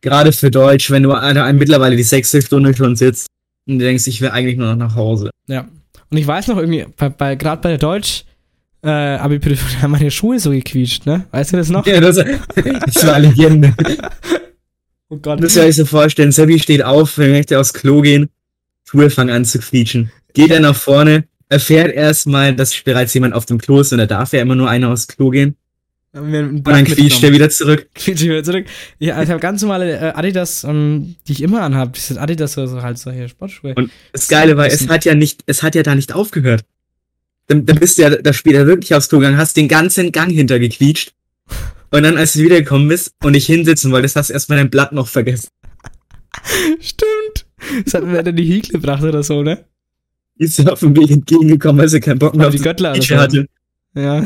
gerade 0.02 0.32
für 0.32 0.52
Deutsch, 0.52 0.90
wenn 0.92 1.04
du 1.04 1.12
Alter, 1.14 1.44
ein- 1.46 1.58
mittlerweile 1.58 1.96
die 1.96 2.04
sechste 2.04 2.42
Stunde 2.42 2.76
schon 2.76 2.96
sitzt 2.96 3.28
und 3.68 3.80
du 3.80 3.86
denkst, 3.86 4.08
ich 4.08 4.22
will 4.22 4.30
eigentlich 4.30 4.58
nur 4.58 4.68
noch 4.68 4.76
nach 4.76 4.96
Hause. 4.96 5.30
Ja. 5.48 5.68
Und 6.10 6.18
ich 6.18 6.26
weiß 6.28 6.48
noch 6.48 6.58
irgendwie, 6.58 6.86
bei, 6.98 7.10
bei, 7.10 7.36
gerade 7.36 7.62
bei 7.62 7.70
der 7.70 7.78
Deutsch, 7.78 8.26
äh, 8.84 8.90
Abi-Prüfung 8.90 9.70
haben 9.82 9.92
meine 9.92 10.12
Schuhe 10.12 10.40
so 10.40 10.52
gequietscht, 10.52 11.06
ne? 11.06 11.26
Weißt 11.32 11.54
du 11.54 11.58
das 11.58 11.70
noch? 11.70 11.86
Ja, 11.86 12.00
das, 12.00 12.16
das 12.16 13.06
war 13.06 13.14
eine 13.16 13.28
Legende. 13.30 13.74
Oh 15.10 15.18
Gott. 15.18 15.44
Das 15.44 15.54
soll 15.54 15.66
ich 15.66 15.76
so 15.76 15.86
vorstellen. 15.86 16.32
Sebi 16.32 16.58
steht 16.60 16.84
auf, 16.84 17.18
möchte 17.18 17.60
aufs 17.60 17.74
Klo 17.74 18.02
gehen. 18.02 18.30
Schuhe 18.88 19.10
fangen 19.10 19.30
an 19.30 19.46
zu 19.46 19.60
quietschen. 19.60 20.12
Geht 20.34 20.52
er 20.52 20.62
nach 20.62 20.76
vorne, 20.76 21.26
erfährt 21.52 21.94
erstmal, 21.94 22.56
dass 22.56 22.80
bereits 22.82 23.14
jemand 23.14 23.34
auf 23.34 23.46
dem 23.46 23.60
Klo 23.60 23.82
ist 23.82 23.92
und 23.92 23.98
da 23.98 24.06
darf 24.06 24.32
ja 24.34 24.42
immer 24.42 24.56
nur 24.56 24.70
einer 24.70 24.90
aufs 24.90 25.08
Klo 25.08 25.30
gehen. 25.30 25.56
Und 26.14 26.64
dann 26.64 26.86
quietscht 26.86 27.24
er 27.24 27.32
wieder 27.32 27.50
zurück. 27.50 27.88
Quietscht 27.96 28.24
wieder 28.24 28.44
zurück. 28.44 28.66
Ja, 29.00 29.22
ich 29.22 29.30
habe 29.30 29.40
ganz 29.40 29.62
normale 29.62 29.98
äh, 29.98 30.14
Adidas, 30.14 30.64
ähm, 30.64 31.16
die 31.28 31.34
ich 31.34 31.42
immer 31.42 31.62
anhabe. 31.62 31.92
Das 31.94 32.08
sind 32.08 32.18
Adidas, 32.18 32.54
so, 32.54 32.66
so 32.68 32.82
halt 32.82 32.98
solche 32.98 33.30
Sportschuhe. 33.30 33.74
Und 33.76 33.92
das 34.12 34.28
Geile 34.28 34.58
war, 34.58 34.68
es 34.68 34.88
hat 34.90 35.06
ja 35.06 35.14
nicht, 35.14 35.44
es 35.46 35.64
hat 35.64 35.76
ja 35.76 35.84
da 35.84 35.96
nicht 35.96 36.14
aufgehört. 36.14 36.64
Dann, 37.48 37.66
dann 37.66 37.80
bist 37.80 37.98
du 37.98 38.04
ja 38.04 38.10
da 38.10 38.34
später 38.34 38.66
wirklich 38.66 38.94
aufs 38.96 39.10
Klo 39.10 39.20
gegangen, 39.20 39.38
hast 39.38 39.56
den 39.56 39.68
ganzen 39.68 40.12
Gang 40.12 40.32
hintergequietscht. 40.32 41.14
Und 41.92 42.04
dann, 42.04 42.18
als 42.18 42.34
du 42.34 42.40
wiedergekommen 42.40 42.88
bist 42.88 43.14
und 43.24 43.34
dich 43.34 43.46
hinsetzen 43.46 43.92
wolltest, 43.92 44.16
hast 44.16 44.30
du 44.30 44.34
erstmal 44.34 44.58
dein 44.58 44.70
Blatt 44.70 44.94
noch 44.94 45.08
vergessen. 45.08 45.50
Stimmt. 46.80 47.46
Das 47.86 47.94
hat 47.94 48.06
mir 48.06 48.24
dann 48.24 48.36
die 48.36 48.46
Hiegel 48.46 48.72
gebracht 48.72 49.04
oder 49.04 49.24
so, 49.24 49.44
ne? 49.44 49.66
Ist 50.38 50.58
dir 50.58 50.72
auf 50.72 50.80
dem 50.80 50.96
Weg 50.96 51.12
entgegengekommen, 51.12 51.82
weil 51.82 51.90
sie 51.90 52.00
keinen 52.00 52.20
Bock 52.20 52.36
mehr 52.36 52.48
auf 52.48 52.56
die 52.56 52.62
Göttler 52.62 52.94
hatte. 52.94 53.48
Ja. 53.94 54.24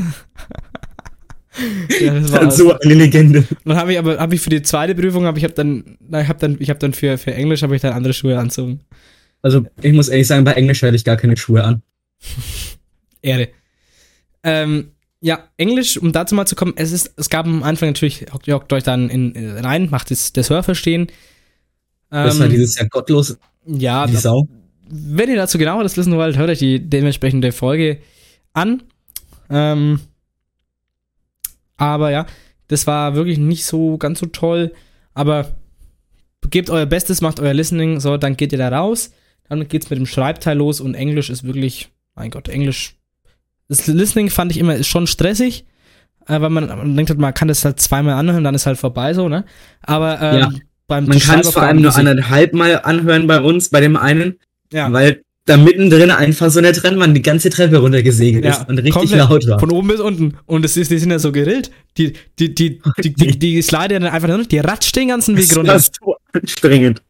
ja, 1.99 2.14
das 2.14 2.32
Das 2.32 2.32
war 2.32 2.52
so 2.52 2.77
eine 2.80 2.94
Legende. 2.94 3.45
Dann 3.65 3.77
habe 3.77 3.94
ich 3.94 3.99
aber 3.99 4.18
habe 4.18 4.36
ich 4.36 4.41
für 4.41 4.49
die 4.49 4.61
zweite 4.61 4.95
Prüfung 4.95 5.26
habe 5.26 5.38
ich 5.38 5.44
hab 5.44 5.56
dann 5.56 5.98
ich 6.10 6.27
habe 6.27 6.40
dann 6.40 6.57
ich 6.60 6.69
habe 6.69 6.80
dann 6.80 6.94
für 6.94 7.18
für 7.18 7.34
Englisch 7.34 7.64
habe 7.64 7.76
ich 7.76 7.82
dann 7.82 7.94
andere 7.94 8.14
Schuhe 8.14 8.38
anzogen. 8.38 8.82
Also, 9.45 9.64
ich 9.80 9.94
muss 9.94 10.07
ehrlich 10.07 10.26
sagen, 10.26 10.44
bei 10.44 10.53
Englisch 10.53 10.82
hatte 10.82 10.95
ich 10.95 11.03
gar 11.03 11.18
keine 11.18 11.38
Schuhe 11.38 11.64
an. 11.64 11.84
Ehre. 13.22 13.49
Ähm, 14.44 14.91
ja, 15.22 15.48
Englisch, 15.57 15.98
um 15.98 16.11
dazu 16.11 16.34
mal 16.34 16.48
zu 16.48 16.56
kommen, 16.56 16.73
es 16.77 16.91
ist, 16.91 17.14
es 17.15 17.30
gab 17.30 17.45
am 17.45 17.61
Anfang 17.61 17.90
natürlich, 17.90 18.26
hockt 18.32 18.73
euch 18.73 18.84
dann 18.84 19.07
in, 19.10 19.36
äh, 19.36 19.60
rein, 19.60 19.90
macht 19.91 20.10
das, 20.10 20.34
das 20.34 20.49
Hörverstehen. 20.49 21.07
Das 22.10 22.36
Ähm, 22.36 22.40
war 22.41 22.48
dieses 22.48 22.76
Jahr 22.77 22.88
gottlos, 22.90 23.38
ja, 23.68 24.07
die 24.07 24.14
da, 24.14 24.19
Sau. 24.19 24.48
Wenn 24.89 25.29
ihr 25.29 25.35
dazu 25.35 25.57
genaueres 25.57 25.97
wissen 25.97 26.15
wollt, 26.15 26.37
hört 26.37 26.49
euch 26.49 26.59
die 26.59 26.79
dementsprechende 26.79 27.51
Folge 27.51 27.99
an. 28.53 28.83
Ähm, 29.49 29.99
aber 31.77 32.11
ja, 32.11 32.25
das 32.67 32.87
war 32.87 33.15
wirklich 33.15 33.37
nicht 33.37 33.65
so 33.65 33.97
ganz 33.97 34.19
so 34.19 34.27
toll. 34.27 34.73
Aber 35.13 35.55
gebt 36.49 36.69
euer 36.69 36.85
Bestes, 36.85 37.21
macht 37.21 37.39
euer 37.39 37.53
Listening, 37.53 37.99
so, 37.99 38.17
dann 38.17 38.37
geht 38.37 38.51
ihr 38.51 38.57
da 38.57 38.69
raus. 38.69 39.11
Dann 39.49 39.67
geht's 39.67 39.89
mit 39.89 39.99
dem 39.99 40.05
Schreibteil 40.07 40.57
los 40.57 40.81
und 40.81 40.95
Englisch 40.95 41.29
ist 41.29 41.43
wirklich, 41.43 41.89
mein 42.15 42.31
Gott, 42.31 42.49
Englisch. 42.49 42.95
Das 43.67 43.87
Listening 43.87 44.29
fand 44.29 44.51
ich 44.51 44.57
immer 44.57 44.75
ist 44.75 44.87
schon 44.87 45.07
stressig, 45.07 45.65
äh, 46.27 46.39
weil 46.41 46.49
man, 46.49 46.67
man 46.67 46.95
denkt 46.95 47.09
halt, 47.09 47.19
man 47.19 47.33
kann 47.33 47.47
das 47.47 47.65
halt 47.65 47.79
zweimal 47.79 48.15
anhören, 48.15 48.43
dann 48.43 48.55
ist 48.55 48.65
halt 48.65 48.77
vorbei 48.77 49.13
so, 49.13 49.29
ne? 49.29 49.45
Aber 49.81 50.21
ähm, 50.21 50.39
Ja. 50.39 50.51
beim 50.87 51.05
Man 51.05 51.19
kann 51.19 51.39
es 51.39 51.51
vor 51.51 51.63
allem 51.63 51.81
nur 51.81 51.95
anderthalb 51.95 52.53
Mal 52.53 52.81
anhören 52.83 53.27
bei 53.27 53.39
uns, 53.41 53.69
bei 53.69 53.81
dem 53.81 53.97
einen, 53.97 54.39
ja. 54.73 54.91
weil 54.91 55.21
da 55.45 55.57
mittendrin 55.57 56.09
einfach 56.09 56.49
so 56.49 56.57
eine 56.59 56.71
Trennwand 56.71 57.15
die 57.15 57.21
ganze 57.21 57.51
Treppe 57.51 57.77
runtergesegelt 57.77 58.43
Ja, 58.43 58.51
ist 58.51 58.67
und 58.67 58.79
richtig 58.79 58.93
komplett. 58.93 59.19
laut 59.29 59.47
war. 59.47 59.59
Von 59.59 59.71
oben 59.71 59.87
bis 59.89 59.99
unten. 59.99 60.37
Und 60.47 60.65
es 60.65 60.75
ist, 60.75 60.89
die 60.89 60.97
sind 60.97 61.11
ja 61.11 61.19
so 61.19 61.31
gerillt. 61.31 61.69
Die, 61.99 62.13
die, 62.39 62.55
die, 62.55 62.81
die, 63.03 63.13
die, 63.13 63.37
die 63.37 63.61
slide 63.61 63.93
ja 63.93 63.99
dann 63.99 64.05
einfach 64.11 64.27
nur, 64.27 64.43
die 64.43 64.57
ratscht 64.57 64.95
den 64.95 65.09
ganzen 65.09 65.37
Weg 65.37 65.47
Das 65.47 65.57
runter. 65.57 65.73
war 65.73 65.79
so 65.79 66.15
anstrengend. 66.33 67.03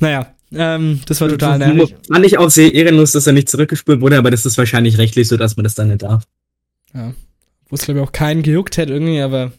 Naja, 0.00 0.34
ähm, 0.52 1.00
das 1.06 1.20
war 1.20 1.28
total 1.28 1.58
nervig. 1.58 1.94
Fand 2.10 2.26
ich 2.26 2.38
auch 2.38 2.50
sehr 2.50 2.74
ehrenlos, 2.74 3.12
dass 3.12 3.26
er 3.28 3.32
nicht 3.34 3.48
zurückgespült 3.48 4.00
wurde, 4.00 4.18
aber 4.18 4.30
das 4.32 4.44
ist 4.44 4.58
wahrscheinlich 4.58 4.98
rechtlich 4.98 5.28
so, 5.28 5.36
dass 5.36 5.56
man 5.56 5.62
das 5.64 5.76
dann 5.76 5.88
nicht 5.88 6.02
darf. 6.02 6.24
wo 6.92 7.74
es 7.76 7.82
glaube 7.82 8.00
ich 8.00 8.06
auch 8.06 8.12
keinen 8.12 8.42
gejuckt 8.42 8.76
hätte 8.78 8.92
irgendwie, 8.94 9.20
aber 9.20 9.52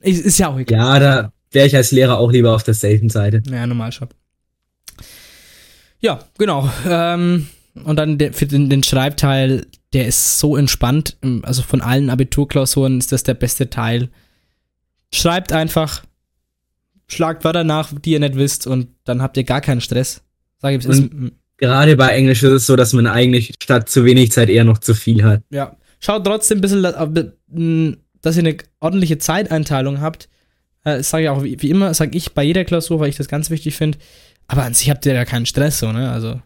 ist, 0.00 0.22
ist 0.24 0.38
ja 0.38 0.48
auch 0.48 0.58
egal. 0.58 0.78
Ja, 0.78 0.98
da 0.98 1.32
wäre 1.52 1.66
ich 1.66 1.74
als 1.76 1.92
Lehrer 1.92 2.18
auch 2.18 2.30
lieber 2.30 2.54
auf 2.54 2.62
der 2.62 2.74
safen 2.74 3.08
Seite. 3.08 3.42
Ja, 3.50 3.66
normal 3.66 3.92
schon. 3.92 4.08
Ja, 6.00 6.20
genau. 6.38 6.70
Ähm, 6.88 7.46
und 7.84 7.96
dann 7.96 8.18
der, 8.18 8.32
für 8.32 8.46
den, 8.46 8.70
den 8.70 8.82
Schreibteil, 8.82 9.66
der 9.92 10.06
ist 10.06 10.38
so 10.38 10.56
entspannt. 10.56 11.16
Also 11.42 11.62
von 11.62 11.80
allen 11.80 12.10
Abiturklausuren 12.10 12.98
ist 12.98 13.12
das 13.12 13.22
der 13.22 13.34
beste 13.34 13.70
Teil. 13.70 14.08
Schreibt 15.12 15.52
einfach, 15.52 16.02
schlagt 17.08 17.44
Wörter 17.44 17.64
nach, 17.64 17.92
die 17.98 18.12
ihr 18.12 18.20
nicht 18.20 18.34
wisst, 18.36 18.66
und 18.66 18.88
dann 19.04 19.22
habt 19.22 19.36
ihr 19.36 19.44
gar 19.44 19.60
keinen 19.60 19.80
Stress. 19.80 20.22
Sag 20.60 20.74
ich, 20.74 20.84
ist, 20.84 21.04
gerade 21.58 21.96
bei 21.96 22.08
Englisch 22.08 22.42
ist 22.42 22.52
es 22.52 22.66
so, 22.66 22.76
dass 22.76 22.92
man 22.92 23.06
eigentlich 23.06 23.54
statt 23.62 23.88
zu 23.88 24.04
wenig 24.04 24.32
Zeit 24.32 24.48
eher 24.48 24.64
noch 24.64 24.78
zu 24.78 24.94
viel 24.94 25.22
hat. 25.24 25.42
ja. 25.50 25.76
Schaut 25.98 26.24
trotzdem 26.24 26.58
ein 26.58 26.60
bisschen, 26.60 26.82
dass- 26.82 26.94
äh, 26.94 27.30
ihr 27.56 27.96
eine 28.38 28.56
ordentliche 28.80 29.16
Zeiteinteilung 29.16 30.00
habt. 30.02 30.24
Äh, 30.84 30.98
Das 30.98 31.08
sage 31.08 31.24
ich 31.24 31.30
auch 31.30 31.42
wie, 31.42 31.60
wie 31.62 31.70
immer, 31.70 31.94
sage 31.94 32.16
ich 32.18 32.32
bei 32.32 32.42
jeder 32.44 32.64
Klausur, 32.66 33.00
weil 33.00 33.08
ich 33.08 33.16
das 33.16 33.28
ganz 33.28 33.48
wichtig 33.48 33.74
finde. 33.76 33.96
Aber 34.48 34.62
an 34.64 34.74
sich 34.74 34.90
habt 34.90 35.04
ihr 35.06 35.14
ja 35.14 35.24
keinen 35.24 35.46
Stress, 35.46 35.78
so, 35.78 35.92
ne? 35.92 36.10
Also. 36.10 36.40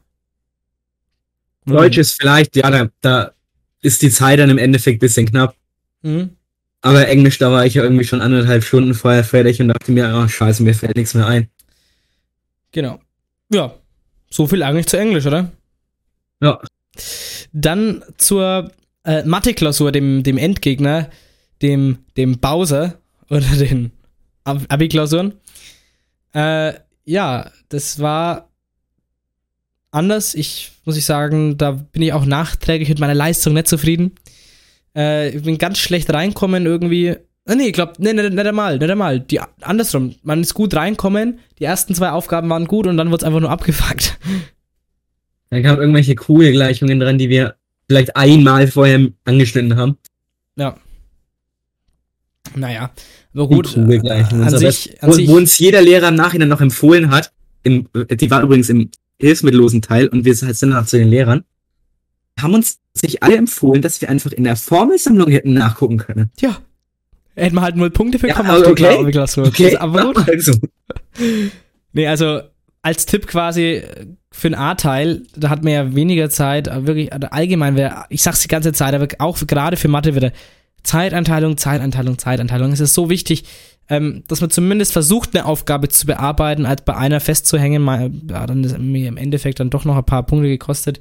Deutsch 1.66 1.98
ist 1.98 2.20
vielleicht, 2.20 2.56
ja, 2.56 2.70
da, 2.70 2.88
da 3.00 3.32
ist 3.82 4.02
die 4.02 4.10
Zeit 4.10 4.38
dann 4.38 4.50
im 4.50 4.58
Endeffekt 4.58 4.96
ein 4.96 5.00
bisschen 5.00 5.26
knapp. 5.26 5.54
Mhm. 6.02 6.30
Aber 6.80 7.06
Englisch, 7.06 7.38
da 7.38 7.52
war 7.52 7.66
ich 7.66 7.74
ja 7.74 7.82
irgendwie 7.82 8.04
schon 8.04 8.22
anderthalb 8.22 8.64
Stunden 8.64 8.94
vorher 8.94 9.22
fertig 9.22 9.60
und 9.60 9.68
dachte 9.68 9.92
mir, 9.92 10.12
oh, 10.14 10.26
scheiße, 10.26 10.62
mir 10.62 10.74
fällt 10.74 10.96
nichts 10.96 11.14
mehr 11.14 11.26
ein. 11.26 11.50
Genau. 12.72 13.00
Ja, 13.52 13.74
so 14.30 14.46
viel 14.46 14.62
eigentlich 14.62 14.86
zu 14.86 14.96
Englisch, 14.96 15.26
oder? 15.26 15.52
Ja. 16.40 16.60
Dann 17.52 18.02
zur 18.16 18.72
äh, 19.04 19.22
Mathe-Klausur, 19.24 19.92
dem, 19.92 20.22
dem 20.22 20.38
Endgegner, 20.38 21.10
dem, 21.60 21.98
dem 22.16 22.38
Bowser 22.38 22.98
oder 23.28 23.40
den 23.40 23.92
Ab- 24.44 24.64
Abi-Klausuren. 24.68 25.34
Äh, 26.32 26.74
ja, 27.04 27.50
das 27.68 27.98
war 27.98 28.50
anders. 29.90 30.34
Ich 30.34 30.72
muss 30.84 30.96
ich 30.96 31.04
sagen, 31.04 31.56
da 31.58 31.72
bin 31.72 32.02
ich 32.02 32.12
auch 32.12 32.24
nachträglich 32.24 32.88
mit 32.88 33.00
meiner 33.00 33.14
Leistung 33.14 33.54
nicht 33.54 33.68
zufrieden. 33.68 34.12
Äh, 34.94 35.30
ich 35.30 35.42
bin 35.42 35.58
ganz 35.58 35.78
schlecht 35.78 36.12
reinkommen 36.12 36.66
irgendwie. 36.66 37.16
Ah, 37.46 37.54
nee, 37.54 37.68
ich 37.68 37.72
glaube, 37.72 37.94
nee, 37.98 38.12
nicht, 38.12 38.32
nicht 38.32 38.46
einmal, 38.46 38.78
nicht 38.78 38.90
einmal. 38.90 39.20
Die, 39.20 39.40
andersrum, 39.60 40.14
man 40.22 40.40
ist 40.40 40.54
gut 40.54 40.74
reinkommen, 40.74 41.38
die 41.58 41.64
ersten 41.64 41.94
zwei 41.94 42.10
Aufgaben 42.10 42.48
waren 42.50 42.66
gut 42.66 42.86
und 42.86 42.96
dann 42.96 43.08
wurde 43.10 43.22
es 43.22 43.24
einfach 43.24 43.40
nur 43.40 43.50
abgefuckt. 43.50 44.18
Da 45.50 45.60
kamen 45.60 45.80
irgendwelche 45.80 46.14
Kugelgleichungen 46.14 47.00
dran, 47.00 47.18
die 47.18 47.28
wir 47.28 47.56
vielleicht 47.88 48.16
einmal 48.16 48.68
vorher 48.68 49.08
angeschnitten 49.24 49.76
haben. 49.76 49.98
Ja. 50.54 50.76
Naja, 52.54 52.90
aber 53.34 53.48
gut. 53.48 53.74
Kugelgleichungen. 53.74 54.44
An 54.46 54.58
sich, 54.58 55.02
an 55.02 55.10
wo, 55.10 55.12
sich 55.12 55.28
wo 55.28 55.36
uns 55.36 55.58
jeder 55.58 55.82
Lehrer 55.82 56.08
im 56.08 56.14
Nachhinein 56.16 56.48
noch 56.48 56.60
empfohlen 56.60 57.10
hat, 57.10 57.32
im, 57.62 57.86
die 58.10 58.30
war 58.30 58.42
übrigens 58.42 58.68
im 58.68 58.90
hilfsmittellosen 59.18 59.82
Teil 59.82 60.08
und 60.08 60.24
wir 60.24 60.34
sind 60.34 60.60
dann 60.72 60.86
zu 60.86 60.98
den 60.98 61.08
Lehrern, 61.08 61.44
haben 62.40 62.54
uns 62.54 62.78
sich 62.94 63.22
alle 63.22 63.36
empfohlen, 63.36 63.82
dass 63.82 64.00
wir 64.00 64.08
einfach 64.08 64.32
in 64.32 64.44
der 64.44 64.56
Formelsammlung 64.56 65.30
hätten 65.30 65.52
nachgucken 65.52 65.98
können. 65.98 66.30
ja. 66.40 66.58
Hätten 67.36 67.54
wir 67.54 67.62
halt 67.62 67.76
null 67.76 67.90
Punkte 67.90 68.18
bekommen 68.18 68.48
Ja, 68.48 68.60
die 68.60 68.66
okay. 68.70 68.84
Kla- 68.98 69.10
Klausur. 69.12 69.46
Okay, 69.46 69.76
aber 69.76 70.12
gut. 70.12 70.28
also. 70.28 70.52
Nee, 71.92 72.06
also 72.06 72.40
als 72.82 73.06
Tipp 73.06 73.26
quasi 73.26 73.82
für 74.32 74.48
einen 74.48 74.54
A-Teil, 74.56 75.22
da 75.36 75.48
hat 75.48 75.64
man 75.64 75.72
ja 75.72 75.94
weniger 75.94 76.30
Zeit, 76.30 76.66
wirklich 76.86 77.12
also 77.12 77.28
allgemein 77.28 77.76
wäre, 77.76 78.04
ich 78.10 78.22
sag's 78.22 78.40
die 78.40 78.48
ganze 78.48 78.72
Zeit, 78.72 78.94
aber 78.94 79.08
auch 79.18 79.38
gerade 79.46 79.76
für 79.76 79.88
Mathe 79.88 80.14
wieder 80.14 80.32
Zeitanteilung, 80.82 81.56
Zeitanteilung, 81.56 82.18
Zeitanteilung. 82.18 82.72
Es 82.72 82.80
ist 82.80 82.94
so 82.94 83.10
wichtig, 83.10 83.44
ähm, 83.88 84.22
dass 84.28 84.40
man 84.40 84.50
zumindest 84.50 84.92
versucht, 84.92 85.34
eine 85.34 85.44
Aufgabe 85.46 85.88
zu 85.88 86.06
bearbeiten, 86.06 86.64
als 86.64 86.84
bei 86.84 86.96
einer 86.96 87.20
festzuhängen. 87.20 87.82
Mal, 87.82 88.10
ja, 88.28 88.46
dann 88.46 88.64
ist 88.64 88.78
mir 88.78 89.08
im 89.08 89.16
Endeffekt 89.16 89.60
dann 89.60 89.70
doch 89.70 89.84
noch 89.84 89.96
ein 89.96 90.04
paar 90.04 90.24
Punkte 90.24 90.48
gekostet. 90.48 91.00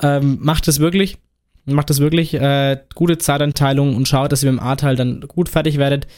Ähm, 0.00 0.38
macht 0.40 0.66
es 0.68 0.80
wirklich. 0.80 1.18
Macht 1.64 1.90
es 1.90 2.00
wirklich. 2.00 2.34
Äh, 2.34 2.78
gute 2.94 3.18
Zeitanteilung 3.18 3.94
und 3.94 4.08
schaut, 4.08 4.32
dass 4.32 4.42
ihr 4.42 4.50
mit 4.50 4.60
dem 4.60 4.66
A-Teil 4.66 4.96
dann 4.96 5.20
gut 5.20 5.48
fertig 5.48 5.78
werdet 5.78 6.08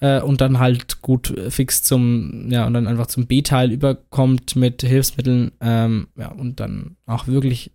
äh, 0.00 0.20
und 0.20 0.40
dann 0.40 0.58
halt 0.58 1.02
gut 1.02 1.30
äh, 1.36 1.50
fix 1.50 1.82
zum, 1.82 2.50
ja, 2.50 2.66
und 2.66 2.74
dann 2.74 2.86
einfach 2.86 3.06
zum 3.06 3.26
B-Teil 3.26 3.72
überkommt 3.72 4.56
mit 4.56 4.82
Hilfsmitteln, 4.82 5.52
ähm, 5.60 6.08
ja, 6.16 6.28
und 6.28 6.60
dann 6.60 6.96
auch 7.06 7.26
wirklich 7.26 7.72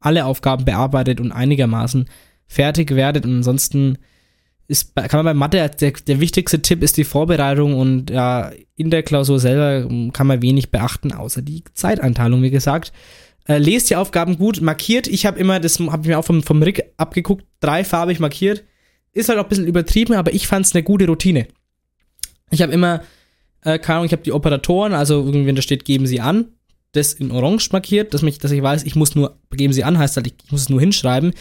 alle 0.00 0.26
Aufgaben 0.26 0.64
bearbeitet 0.64 1.20
und 1.20 1.32
einigermaßen 1.32 2.06
fertig 2.46 2.94
werdet. 2.94 3.24
Und 3.24 3.36
ansonsten 3.36 3.98
ist, 4.68 4.94
kann 4.96 5.24
man 5.24 5.26
bei 5.26 5.34
Mathe, 5.34 5.70
der, 5.80 5.92
der 5.92 6.20
wichtigste 6.20 6.60
Tipp 6.60 6.82
ist 6.82 6.96
die 6.96 7.04
Vorbereitung 7.04 7.74
und 7.74 8.10
ja, 8.10 8.50
in 8.74 8.90
der 8.90 9.02
Klausur 9.02 9.38
selber 9.38 9.88
kann 10.12 10.26
man 10.26 10.42
wenig 10.42 10.70
beachten, 10.70 11.12
außer 11.12 11.42
die 11.42 11.62
Zeiteinteilung, 11.74 12.42
wie 12.42 12.50
gesagt. 12.50 12.92
Äh, 13.46 13.58
lest 13.58 13.90
die 13.90 13.96
Aufgaben 13.96 14.38
gut, 14.38 14.60
markiert. 14.60 15.06
Ich 15.06 15.24
habe 15.24 15.38
immer, 15.38 15.60
das 15.60 15.78
habe 15.78 16.02
ich 16.02 16.08
mir 16.08 16.18
auch 16.18 16.24
vom, 16.24 16.42
vom 16.42 16.62
Rick 16.62 16.84
abgeguckt, 16.96 17.44
dreifarbig 17.60 18.18
markiert. 18.18 18.64
Ist 19.12 19.28
halt 19.28 19.38
auch 19.38 19.44
ein 19.44 19.48
bisschen 19.48 19.68
übertrieben, 19.68 20.14
aber 20.14 20.34
ich 20.34 20.48
fand 20.48 20.66
es 20.66 20.74
eine 20.74 20.82
gute 20.82 21.06
Routine. 21.06 21.46
Ich 22.50 22.60
habe 22.60 22.72
immer, 22.72 23.02
äh, 23.62 23.78
keine 23.78 23.98
Ahnung, 23.98 24.06
ich 24.06 24.12
habe 24.12 24.22
die 24.22 24.32
Operatoren, 24.32 24.94
also 24.94 25.24
irgendwie, 25.24 25.46
wenn 25.46 25.56
da 25.56 25.62
steht, 25.62 25.84
geben 25.84 26.06
sie 26.06 26.20
an, 26.20 26.46
das 26.92 27.12
in 27.12 27.30
Orange 27.30 27.70
markiert, 27.70 28.14
dass, 28.14 28.22
mich, 28.22 28.38
dass 28.38 28.50
ich 28.50 28.62
weiß, 28.62 28.82
ich 28.82 28.96
muss 28.96 29.14
nur, 29.14 29.38
geben 29.52 29.72
sie 29.72 29.84
an, 29.84 29.96
heißt 29.96 30.16
halt, 30.16 30.26
ich, 30.26 30.34
ich 30.44 30.50
muss 30.50 30.62
es 30.62 30.68
nur 30.68 30.80
hinschreiben. 30.80 31.32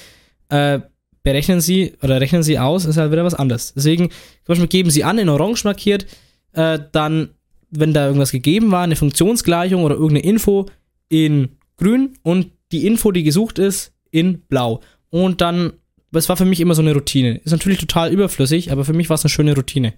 Äh, 0.49 0.81
berechnen 1.25 1.59
sie 1.59 1.93
oder 2.01 2.21
rechnen 2.21 2.43
sie 2.43 2.59
aus, 2.59 2.85
ist 2.85 2.97
halt 2.97 3.11
wieder 3.11 3.25
was 3.25 3.33
anderes. 3.33 3.73
Deswegen, 3.73 4.09
zum 4.09 4.47
Beispiel 4.47 4.67
geben 4.67 4.91
sie 4.91 5.03
an, 5.03 5.17
in 5.17 5.27
Orange 5.27 5.65
markiert, 5.65 6.05
äh, 6.53 6.79
dann, 6.93 7.31
wenn 7.71 7.93
da 7.93 8.05
irgendwas 8.05 8.31
gegeben 8.31 8.71
war, 8.71 8.83
eine 8.83 8.95
Funktionsgleichung 8.95 9.83
oder 9.83 9.95
irgendeine 9.95 10.23
Info 10.23 10.67
in 11.09 11.57
grün 11.77 12.13
und 12.21 12.51
die 12.71 12.85
Info, 12.85 13.11
die 13.11 13.23
gesucht 13.23 13.59
ist, 13.59 13.91
in 14.11 14.41
blau. 14.41 14.81
Und 15.09 15.41
dann, 15.41 15.73
das 16.11 16.29
war 16.29 16.37
für 16.37 16.45
mich 16.45 16.59
immer 16.59 16.75
so 16.75 16.83
eine 16.83 16.93
Routine. 16.93 17.37
Ist 17.39 17.51
natürlich 17.51 17.79
total 17.79 18.13
überflüssig, 18.13 18.71
aber 18.71 18.85
für 18.85 18.93
mich 18.93 19.09
war 19.09 19.15
es 19.15 19.23
eine 19.23 19.29
schöne 19.29 19.55
Routine. 19.55 19.93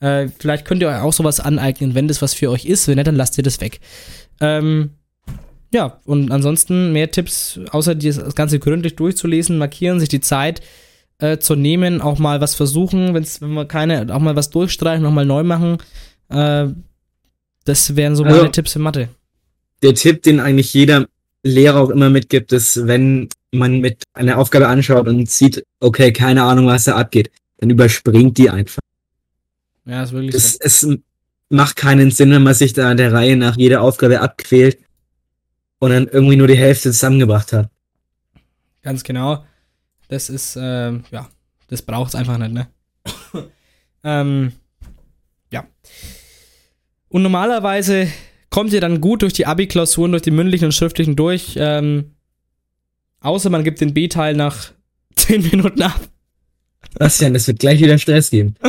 Äh, 0.00 0.28
vielleicht 0.36 0.64
könnt 0.64 0.82
ihr 0.82 0.88
euch 0.88 1.00
auch 1.00 1.12
sowas 1.12 1.38
aneignen, 1.38 1.94
wenn 1.94 2.08
das 2.08 2.22
was 2.22 2.34
für 2.34 2.50
euch 2.50 2.64
ist. 2.64 2.88
Wenn 2.88 2.96
nicht, 2.96 3.06
dann 3.06 3.16
lasst 3.16 3.38
ihr 3.38 3.44
das 3.44 3.60
weg. 3.60 3.80
Ähm, 4.40 4.90
ja, 5.76 6.00
und 6.06 6.30
ansonsten 6.32 6.92
mehr 6.92 7.10
Tipps, 7.10 7.60
außer 7.70 7.94
das 7.94 8.34
Ganze 8.34 8.58
gründlich 8.58 8.96
durchzulesen, 8.96 9.58
markieren, 9.58 10.00
sich 10.00 10.08
die 10.08 10.20
Zeit 10.22 10.62
äh, 11.18 11.36
zu 11.36 11.54
nehmen, 11.54 12.00
auch 12.00 12.18
mal 12.18 12.40
was 12.40 12.54
versuchen, 12.54 13.12
wenn's, 13.12 13.42
wenn 13.42 13.52
wir 13.52 13.66
keine, 13.66 14.14
auch 14.14 14.18
mal 14.20 14.36
was 14.36 14.48
durchstreichen, 14.48 15.02
nochmal 15.02 15.26
neu 15.26 15.42
machen. 15.44 15.76
Äh, 16.30 16.68
das 17.64 17.94
wären 17.94 18.16
so 18.16 18.24
Also- 18.24 18.36
meine 18.36 18.50
Tipps 18.50 18.72
für 18.72 18.78
Mathe. 18.78 19.08
Der 19.82 19.94
Tipp, 19.94 20.22
den 20.22 20.40
eigentlich 20.40 20.72
jeder 20.72 21.06
Lehrer 21.42 21.78
auch 21.80 21.90
immer 21.90 22.08
mitgibt, 22.08 22.52
ist, 22.52 22.86
wenn 22.86 23.28
man 23.52 23.80
mit 23.80 24.02
einer 24.14 24.38
Aufgabe 24.38 24.68
anschaut 24.68 25.06
und 25.06 25.28
sieht, 25.30 25.62
okay, 25.80 26.10
keine 26.12 26.42
Ahnung, 26.42 26.66
was 26.66 26.84
da 26.84 26.96
abgeht, 26.96 27.30
dann 27.58 27.68
überspringt 27.68 28.38
die 28.38 28.48
einfach. 28.48 28.80
Ja, 29.84 30.02
ist 30.02 30.12
wirklich 30.12 30.34
Es, 30.34 30.52
so. 30.54 30.58
es 30.62 30.98
macht 31.50 31.76
keinen 31.76 32.10
Sinn, 32.10 32.30
wenn 32.30 32.42
man 32.42 32.54
sich 32.54 32.72
da 32.72 32.94
der 32.94 33.12
Reihe 33.12 33.36
nach 33.36 33.56
jeder 33.58 33.82
Aufgabe 33.82 34.20
abquält 34.20 34.78
und 35.78 35.90
dann 35.90 36.08
irgendwie 36.08 36.36
nur 36.36 36.48
die 36.48 36.56
Hälfte 36.56 36.90
zusammengebracht 36.90 37.52
hat. 37.52 37.70
Ganz 38.82 39.02
genau. 39.02 39.44
Das 40.08 40.30
ist, 40.30 40.56
ähm, 40.60 41.04
ja, 41.10 41.28
das 41.68 41.82
braucht 41.82 42.10
es 42.10 42.14
einfach 42.14 42.38
nicht, 42.38 42.52
ne? 42.52 42.68
ähm, 44.04 44.52
ja. 45.50 45.66
Und 47.08 47.22
normalerweise 47.22 48.08
kommt 48.50 48.72
ihr 48.72 48.80
dann 48.80 49.00
gut 49.00 49.22
durch 49.22 49.32
die 49.32 49.46
Abi-Klausuren, 49.46 50.12
durch 50.12 50.22
die 50.22 50.30
mündlichen 50.30 50.66
und 50.66 50.72
schriftlichen 50.72 51.16
durch. 51.16 51.56
Ähm, 51.58 52.14
außer 53.20 53.50
man 53.50 53.64
gibt 53.64 53.80
den 53.80 53.94
B-Teil 53.94 54.34
nach 54.34 54.72
10 55.16 55.42
Minuten 55.42 55.82
ab. 55.82 56.00
Bastian, 56.98 57.34
das 57.34 57.46
wird 57.46 57.58
gleich 57.58 57.80
wieder 57.80 57.98
Stress 57.98 58.30
geben. 58.30 58.54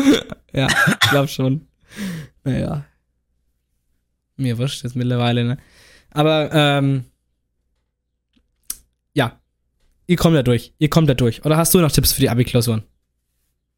Ja, 0.53 0.67
ich 1.03 1.09
glaube 1.09 1.27
schon. 1.27 1.67
Naja. 2.43 2.85
Mir 4.37 4.57
wurscht 4.57 4.83
jetzt 4.83 4.95
mittlerweile, 4.95 5.43
ne? 5.43 5.57
Aber, 6.17 6.49
ähm, 6.51 7.03
ja. 9.13 9.39
Ihr 10.07 10.17
kommt 10.17 10.35
da 10.35 10.41
durch. 10.41 10.73
Ihr 10.79 10.89
kommt 10.89 11.07
da 11.07 11.13
durch. 11.13 11.45
Oder 11.45 11.57
hast 11.57 11.75
du 11.75 11.79
noch 11.79 11.91
Tipps 11.91 12.11
für 12.11 12.21
die 12.21 12.29
Abi-Klausuren? 12.29 12.81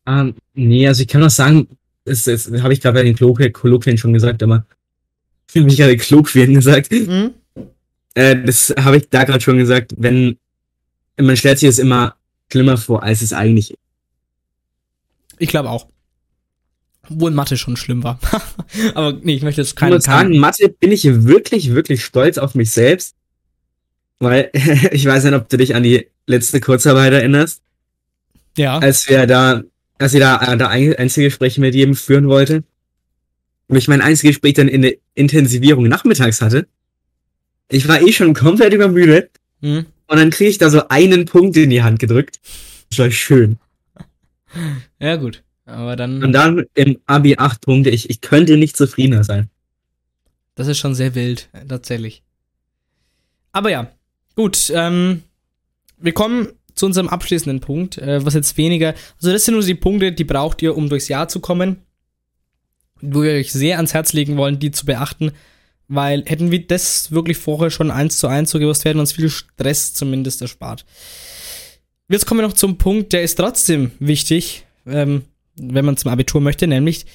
Ähm, 0.07 0.36
nee, 0.53 0.88
also 0.88 1.02
ich 1.02 1.10
kann 1.10 1.20
noch 1.20 1.30
sagen, 1.30 1.68
das, 2.06 2.24
das 2.24 2.49
habe 2.61 2.72
ich 2.72 2.80
gerade 2.80 2.98
bei 2.98 3.03
den 3.03 3.18
Kolloquien 3.52 3.98
schon 3.98 4.14
gesagt, 4.14 4.41
aber 4.41 4.66
ich 5.49 5.57
habe 5.57 5.66
mich 5.66 5.76
gerade 5.76 5.98
Kolloquien 5.98 6.53
gesagt. 6.53 6.91
Mhm. 6.94 7.32
Äh, 8.14 8.41
das 8.45 8.74
habe 8.80 8.95
ich 8.98 9.10
da 9.10 9.26
gerade 9.26 9.41
schon 9.41 9.57
gesagt, 9.57 9.94
wenn 9.98 10.38
man 11.18 11.36
stellt 11.36 11.60
sich 11.60 11.68
das 11.68 11.78
immer 11.78 12.16
schlimmer 12.49 12.78
vor, 12.78 13.03
als 13.03 13.22
es 13.22 13.34
eigentlich 13.34 13.72
ist. 13.72 13.80
Ich 15.40 15.49
glaube 15.49 15.70
auch. 15.70 15.88
Obwohl 17.10 17.31
Mathe 17.31 17.57
schon 17.57 17.76
schlimm 17.77 18.03
war. 18.03 18.19
Aber 18.94 19.14
nee, 19.22 19.36
ich 19.36 19.41
möchte 19.44 19.61
jetzt 19.61 19.72
Ich 19.72 19.76
keine 19.76 19.95
muss 19.95 20.03
sagen, 20.06 20.38
Mathe 20.38 20.69
bin 20.69 20.91
ich 20.91 21.03
wirklich, 21.06 21.73
wirklich 21.73 22.03
stolz 22.06 22.38
auf 22.38 22.56
mich 22.56 22.72
selbst, 22.72 23.15
weil 24.19 24.49
ich 24.91 25.06
weiß 25.06 25.23
nicht, 25.26 25.34
ob 25.34 25.49
du 25.49 25.57
dich 25.57 25.76
an 25.76 25.84
die 25.84 26.07
letzte 26.27 26.60
Kurzarbeit 26.60 27.14
erinnerst. 27.14 27.61
Ja. 28.57 28.77
als 28.80 29.07
wir 29.07 29.26
da, 29.26 29.64
als 29.99 30.14
ich 30.14 30.19
da, 30.19 30.41
äh, 30.53 30.57
da 30.57 30.68
ein- 30.68 30.95
Einzelgespräch 30.95 31.57
mit 31.60 31.76
jedem 31.76 31.95
führen 31.95 32.27
wollte. 32.27 32.64
Und 33.68 33.77
ich 33.77 33.88
mein 33.88 34.02
Einzelgespräch 34.02 34.56
dann 34.56 34.68
in 34.68 34.81
der 34.81 34.95
Intensivierung 35.14 35.88
nachmittags 35.88 36.41
hatte. 36.41 36.68
Ich 37.69 37.88
war 37.88 38.02
eh 38.02 38.11
schon 38.11 38.34
komplett 38.34 38.73
übermüdet. 38.73 39.30
Hm. 39.61 39.86
Und 40.07 40.18
dann 40.18 40.31
kriege 40.31 40.49
ich 40.49 40.57
da 40.57 40.69
so 40.72 40.88
einen 40.90 41.26
Punkt 41.26 41.56
in 41.56 41.69
die 41.69 41.84
Hand 41.84 41.99
gedrückt. 41.99 42.40
Das 42.90 42.99
war 42.99 43.11
schön. 43.11 43.57
Ja, 44.99 45.15
gut. 45.18 45.44
Aber 45.70 45.96
dann, 45.96 46.24
Und 46.24 46.32
dann 46.34 46.66
im 46.74 47.00
Abi 47.06 47.36
acht 47.38 47.62
Punkte. 47.62 47.90
Ich, 47.90 48.10
ich 48.10 48.22
könnte 48.22 48.58
nicht 48.58 48.76
zufriedener 48.76 49.24
sein. 49.24 49.50
das 50.56 50.68
ist 50.68 50.78
schon 50.78 50.96
sehr 50.96 51.16
wild, 51.16 51.50
äh, 51.54 51.66
tatsächlich. 51.66 52.24
Aber 53.52 53.70
ja, 53.70 53.91
gut. 54.36 54.72
Ähm, 54.74 55.24
wir 55.98 56.14
kommen 56.14 56.50
zu 56.76 56.86
unserem 56.86 57.10
abschließenden 57.10 57.60
Punkt, 57.60 57.98
äh, 57.98 58.26
was 58.26 58.34
jetzt 58.34 58.58
weniger, 58.58 58.94
also 59.18 59.32
das 59.32 59.46
sind 59.46 59.56
nur 59.56 59.64
die 59.64 59.76
Punkte, 59.76 60.12
die 60.12 60.24
braucht 60.24 60.62
ihr, 60.62 60.78
um 60.78 60.90
durchs 60.90 61.10
Jahr 61.10 61.28
zu 61.28 61.40
kommen, 61.40 61.78
wo 63.02 63.24
wir 63.24 63.34
euch 63.34 63.52
sehr 63.52 63.78
ans 63.78 63.94
Herz 63.94 64.14
legen 64.14 64.38
wollen, 64.38 64.60
die 64.60 64.72
zu 64.72 64.86
beachten, 64.86 65.32
weil 65.88 66.24
hätten 66.26 66.52
wir 66.52 66.66
das 66.66 67.12
wirklich 67.12 67.38
vorher 67.38 67.70
schon 67.70 67.91
eins 67.91 68.18
zu 68.20 68.28
eins 68.28 68.52
so 68.52 68.60
gewusst, 68.60 68.86
wären 68.86 69.00
uns 69.00 69.12
viel 69.12 69.30
Stress 69.30 69.94
zumindest 69.94 70.41
erspart. 70.41 70.86
Jetzt 72.08 72.26
kommen 72.26 72.40
wir 72.41 72.48
noch 72.48 72.54
zum 72.54 72.78
Punkt, 72.78 73.12
der 73.14 73.24
ist 73.24 73.36
trotzdem 73.36 73.91
wichtig, 74.00 74.66
ähm, 74.86 75.24
wenn 75.61 75.86
man 75.86 75.98
zum 75.98 76.11
Abitur 76.11 76.41
möchte, 76.41 76.68
nämlich 76.68 77.06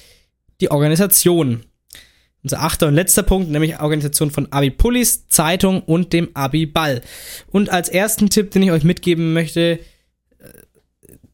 die 0.61 0.71
Organisation. 0.71 1.63
Unser 2.43 2.61
achter 2.61 2.87
und 2.87 2.93
letzter 2.93 3.23
Punkt, 3.23 3.49
nämlich 3.49 3.79
Organisation 3.79 4.29
von 4.29 4.51
Abi-Pullis, 4.51 5.27
Zeitung 5.29 5.81
und 5.81 6.13
dem 6.13 6.29
Abi-Ball. 6.35 7.01
Und 7.47 7.69
als 7.69 7.89
ersten 7.89 8.29
Tipp, 8.29 8.51
den 8.51 8.61
ich 8.61 8.71
euch 8.71 8.83
mitgeben 8.83 9.33
möchte, 9.33 9.79
äh, 10.39 10.47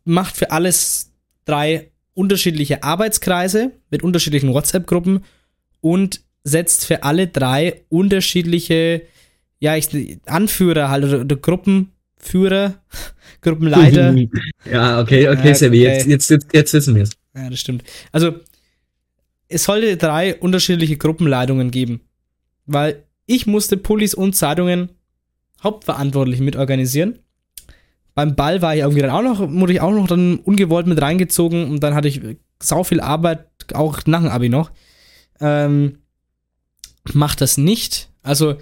macht 0.05 0.37
für 0.37 0.51
alles 0.51 1.11
drei 1.43 1.91
unterschiedliche 2.13 2.83
Arbeitskreise 2.83 3.71
mit 3.89 4.03
unterschiedlichen 4.03 4.53
WhatsApp-Gruppen 4.53 5.25
und 5.81 6.21
setzt 6.43 6.85
für 6.85 7.03
alle 7.03 7.27
drei 7.27 7.83
unterschiedliche, 7.89 9.03
ja, 9.59 9.75
ich, 9.75 9.89
Anführer 10.25 10.89
halt 10.89 11.03
oder, 11.03 11.21
oder 11.21 11.35
Gruppenführer, 12.21 12.75
Gruppenleiter. 13.41 14.15
ja, 14.71 14.99
okay, 14.99 15.27
okay, 15.29 15.47
Ja, 15.47 15.67
okay. 15.67 15.77
jetzt, 15.77 16.07
jetzt, 16.07 16.29
jetzt, 16.29 16.53
jetzt 16.53 16.73
wissen 16.73 16.95
wir 16.95 17.03
es. 17.03 17.11
Ja, 17.35 17.49
das 17.49 17.59
stimmt. 17.59 17.83
Also, 18.11 18.35
es 19.47 19.63
sollte 19.63 19.97
drei 19.97 20.35
unterschiedliche 20.35 20.97
Gruppenleitungen 20.97 21.71
geben. 21.71 22.01
Weil 22.65 23.03
ich 23.25 23.47
musste 23.47 23.77
Pullis 23.77 24.13
und 24.13 24.35
Zeitungen 24.35 24.89
hauptverantwortlich 25.61 26.39
mit 26.39 26.55
organisieren. 26.55 27.19
Beim 28.13 28.35
Ball 28.35 28.61
war 28.61 28.75
ich 28.75 28.81
irgendwie 28.81 29.01
dann 29.01 29.11
auch 29.11 29.21
noch, 29.21 29.39
wurde 29.39 29.73
ich 29.73 29.81
auch 29.81 29.91
noch 29.91 30.07
dann 30.07 30.37
ungewollt 30.39 30.87
mit 30.87 31.01
reingezogen 31.01 31.69
und 31.69 31.81
dann 31.81 31.95
hatte 31.95 32.07
ich 32.07 32.21
sau 32.61 32.83
viel 32.83 32.99
Arbeit, 32.99 33.47
auch 33.73 34.01
nach 34.05 34.21
dem 34.21 34.29
Abi 34.29 34.49
noch. 34.49 34.71
Ähm, 35.39 35.99
macht 37.13 37.41
das 37.41 37.57
nicht. 37.57 38.09
Also 38.21 38.57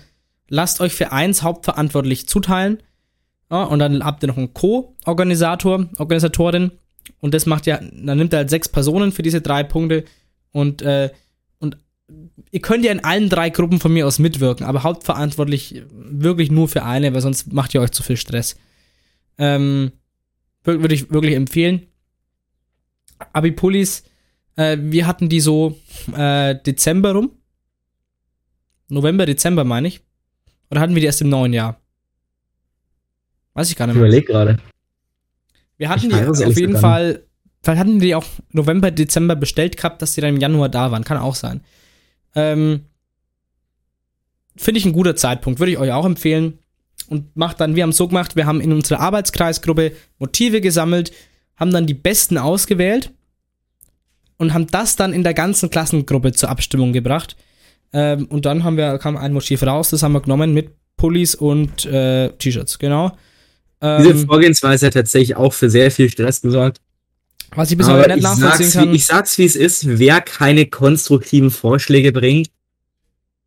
lasst 0.49 0.81
euch 0.81 0.93
für 0.93 1.11
eins 1.11 1.41
hauptverantwortlich 1.43 2.27
zuteilen. 2.27 2.81
Ja, 3.51 3.63
und 3.63 3.79
dann 3.79 4.03
habt 4.03 4.23
ihr 4.23 4.27
noch 4.27 4.37
einen 4.37 4.53
Co-Organisator, 4.53 5.89
Organisatorin. 5.97 6.71
Und 7.19 7.33
das 7.33 7.45
macht 7.45 7.65
ja, 7.65 7.79
dann 7.79 8.17
nimmt 8.17 8.33
er 8.33 8.39
halt 8.39 8.49
sechs 8.49 8.69
Personen 8.69 9.11
für 9.11 9.23
diese 9.23 9.41
drei 9.41 9.63
Punkte. 9.63 10.05
Und, 10.51 10.81
äh, 10.83 11.09
und 11.59 11.77
ihr 12.51 12.61
könnt 12.61 12.85
ja 12.85 12.91
in 12.91 13.03
allen 13.03 13.29
drei 13.29 13.49
Gruppen 13.49 13.79
von 13.79 13.91
mir 13.91 14.05
aus 14.07 14.19
mitwirken, 14.19 14.65
aber 14.65 14.83
hauptverantwortlich 14.83 15.83
wirklich 15.91 16.51
nur 16.51 16.67
für 16.67 16.83
eine, 16.83 17.13
weil 17.13 17.21
sonst 17.21 17.51
macht 17.51 17.73
ihr 17.73 17.81
euch 17.81 17.91
zu 17.91 18.03
viel 18.03 18.17
Stress. 18.17 18.55
Ähm, 19.37 19.91
wür- 20.63 20.81
würde 20.81 20.93
ich 20.93 21.11
wirklich 21.11 21.35
empfehlen. 21.35 21.87
Abi-Pullis, 23.33 24.03
äh, 24.55 24.77
wir 24.79 25.07
hatten 25.07 25.27
die 25.29 25.39
so 25.41 25.77
äh, 26.15 26.55
Dezember 26.55 27.13
rum. 27.13 27.31
November, 28.87 29.25
Dezember 29.25 29.63
meine 29.63 29.87
ich. 29.87 30.01
Oder 30.71 30.81
hatten 30.81 30.93
wir 30.95 30.99
die 31.01 31.07
erst 31.07 31.21
im 31.21 31.29
neuen 31.29 31.53
Jahr? 31.53 31.79
Weiß 33.59 33.69
ich 33.69 33.75
gar 33.75 33.87
nicht 33.87 33.95
Ich 33.97 33.99
mehr. 33.99 34.07
überleg 34.07 34.25
gerade. 34.25 34.57
Wir 35.77 35.89
hatten 35.89 36.07
die 36.09 36.45
auf 36.45 36.57
jeden 36.57 36.77
Fall, 36.77 37.25
vielleicht 37.61 37.79
hatten 37.81 37.99
wir 37.99 38.07
die 38.07 38.15
auch 38.15 38.23
November, 38.53 38.89
Dezember 38.89 39.35
bestellt 39.35 39.75
gehabt, 39.75 40.01
dass 40.01 40.13
die 40.13 40.21
dann 40.21 40.35
im 40.35 40.39
Januar 40.39 40.69
da 40.69 40.91
waren. 40.91 41.03
Kann 41.03 41.17
auch 41.17 41.35
sein. 41.35 41.59
Ähm, 42.35 42.85
Finde 44.55 44.79
ich 44.79 44.85
ein 44.85 44.93
guter 44.93 45.17
Zeitpunkt, 45.17 45.59
würde 45.59 45.73
ich 45.73 45.77
euch 45.77 45.91
auch 45.91 46.05
empfehlen. 46.05 46.59
Und 47.09 47.35
macht 47.35 47.59
dann, 47.59 47.75
wir 47.75 47.83
haben 47.83 47.89
es 47.89 47.97
so 47.97 48.07
gemacht, 48.07 48.37
wir 48.37 48.45
haben 48.45 48.61
in 48.61 48.71
unserer 48.71 49.01
Arbeitskreisgruppe 49.01 49.91
Motive 50.19 50.61
gesammelt, 50.61 51.11
haben 51.57 51.71
dann 51.71 51.85
die 51.85 51.93
besten 51.93 52.37
ausgewählt 52.37 53.11
und 54.37 54.53
haben 54.53 54.67
das 54.67 54.95
dann 54.95 55.11
in 55.11 55.23
der 55.23 55.33
ganzen 55.33 55.69
Klassengruppe 55.69 56.31
zur 56.31 56.47
Abstimmung 56.47 56.93
gebracht. 56.93 57.35
Ähm, 57.91 58.25
und 58.27 58.45
dann 58.45 58.63
haben 58.63 58.77
wir, 58.77 58.99
kam 58.99 59.17
ein 59.17 59.33
Motiv 59.33 59.63
raus, 59.63 59.89
das 59.89 60.01
haben 60.01 60.13
wir 60.13 60.21
genommen 60.21 60.53
mit 60.53 60.71
Pullis 60.95 61.35
und 61.35 61.85
äh, 61.85 62.29
T-Shirts, 62.29 62.79
genau. 62.79 63.11
Diese 63.81 64.09
Ähm, 64.09 64.27
Vorgehensweise 64.27 64.87
hat 64.87 64.93
tatsächlich 64.93 65.35
auch 65.35 65.53
für 65.53 65.69
sehr 65.69 65.89
viel 65.91 66.09
Stress 66.09 66.41
gesorgt. 66.41 66.81
was 67.55 67.71
ich 67.71 67.77
bis 67.77 67.87
heute 67.87 68.09
nicht 68.09 68.17
ich 68.17 68.23
nachvollziehen 68.23 68.65
sag's, 68.69 68.73
kann. 68.73 68.91
wie, 68.91 68.95
ich 68.95 69.05
sag's, 69.05 69.37
wie 69.37 69.45
es 69.45 69.55
ist. 69.55 69.97
Wer 69.99 70.21
keine 70.21 70.65
konstruktiven 70.65 71.49
Vorschläge 71.49 72.11
bringt, 72.11 72.49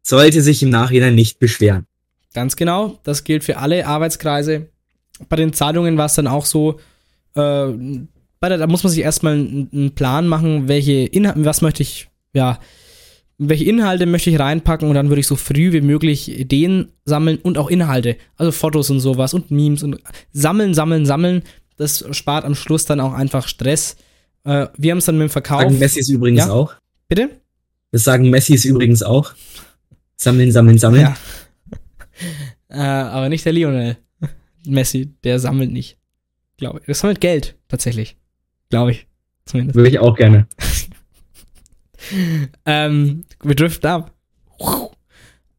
sollte 0.03 0.41
sich 0.43 0.63
im 0.63 0.71
Nachhinein 0.71 1.15
nicht 1.15 1.39
beschweren. 1.39 1.87
Ganz 2.35 2.57
genau, 2.57 2.99
das 3.05 3.25
gilt 3.25 3.45
für 3.45 3.59
alle 3.59 3.87
Arbeitskreise. 3.87 4.69
Bei 5.29 5.37
den 5.37 5.53
Zahlungen 5.53 5.99
war 5.99 6.07
es 6.07 6.15
dann 6.15 6.27
auch 6.27 6.47
so, 6.47 6.81
äh, 7.35 7.69
der, 8.49 8.59
da 8.59 8.67
muss 8.67 8.83
man 8.83 8.91
sich 8.91 9.03
erstmal 9.03 9.35
einen, 9.35 9.69
einen 9.73 9.95
Plan 9.95 10.27
machen, 10.27 10.67
welche 10.67 10.93
Inhalte, 11.05 11.45
was 11.45 11.61
möchte 11.61 11.83
ich, 11.83 12.09
ja, 12.33 12.59
welche 13.48 13.64
Inhalte 13.64 14.06
möchte 14.06 14.31
ich 14.31 14.39
reinpacken 14.39 14.89
und 14.89 14.94
dann 14.94 15.09
würde 15.09 15.20
ich 15.20 15.27
so 15.27 15.36
früh 15.36 15.73
wie 15.73 15.81
möglich 15.81 16.31
Ideen 16.39 16.93
sammeln 17.05 17.39
und 17.39 17.59
auch 17.59 17.70
Inhalte, 17.70 18.16
also 18.36 18.52
Fotos 18.52 18.90
und 18.90 19.01
sowas 19.01 19.35
und 19.35 19.51
Memes 19.51 19.82
und 19.82 19.98
sammeln, 20.32 20.74
sammeln, 20.74 21.06
sammeln. 21.06 21.43
Das 21.77 22.05
spart 22.12 22.44
am 22.44 22.55
Schluss 22.55 22.85
dann 22.85 23.01
auch 23.01 23.12
einfach 23.12 23.48
Stress. 23.48 23.97
Äh, 24.44 24.66
wir 24.77 24.90
haben 24.90 24.98
es 24.98 25.06
dann 25.06 25.19
mit 25.19 25.28
dem 25.28 25.31
Verkauf. 25.31 25.62
Sagen 25.62 25.78
Messis 25.78 26.09
übrigens 26.09 26.40
Ja? 26.40 26.51
auch. 26.52 26.74
Bitte? 27.09 27.31
Das 27.90 28.05
sagen 28.05 28.31
Messis 28.31 28.64
übrigens 28.64 29.02
auch. 29.02 29.32
Sammeln, 30.16 30.52
sammeln, 30.52 30.78
sammeln. 30.78 31.02
Ja. 31.02 31.16
äh, 32.69 33.09
aber 33.09 33.28
nicht 33.28 33.44
der 33.44 33.52
Lionel 33.52 33.97
Messi, 34.66 35.12
der 35.24 35.39
sammelt 35.39 35.73
nicht. 35.73 35.98
Glaube 36.56 36.81
ich. 36.82 36.89
Er 36.89 36.94
sammelt 36.94 37.20
Geld, 37.20 37.56
tatsächlich. 37.69 38.16
Glaube 38.70 38.93
ich. 38.93 39.06
Zumindest. 39.44 39.74
Würde 39.77 39.90
ich 39.90 39.98
auch 39.98 40.16
gerne. 40.16 40.47
Ähm, 42.65 43.24
wir 43.43 43.55
driften 43.55 43.91
ab. 43.91 44.12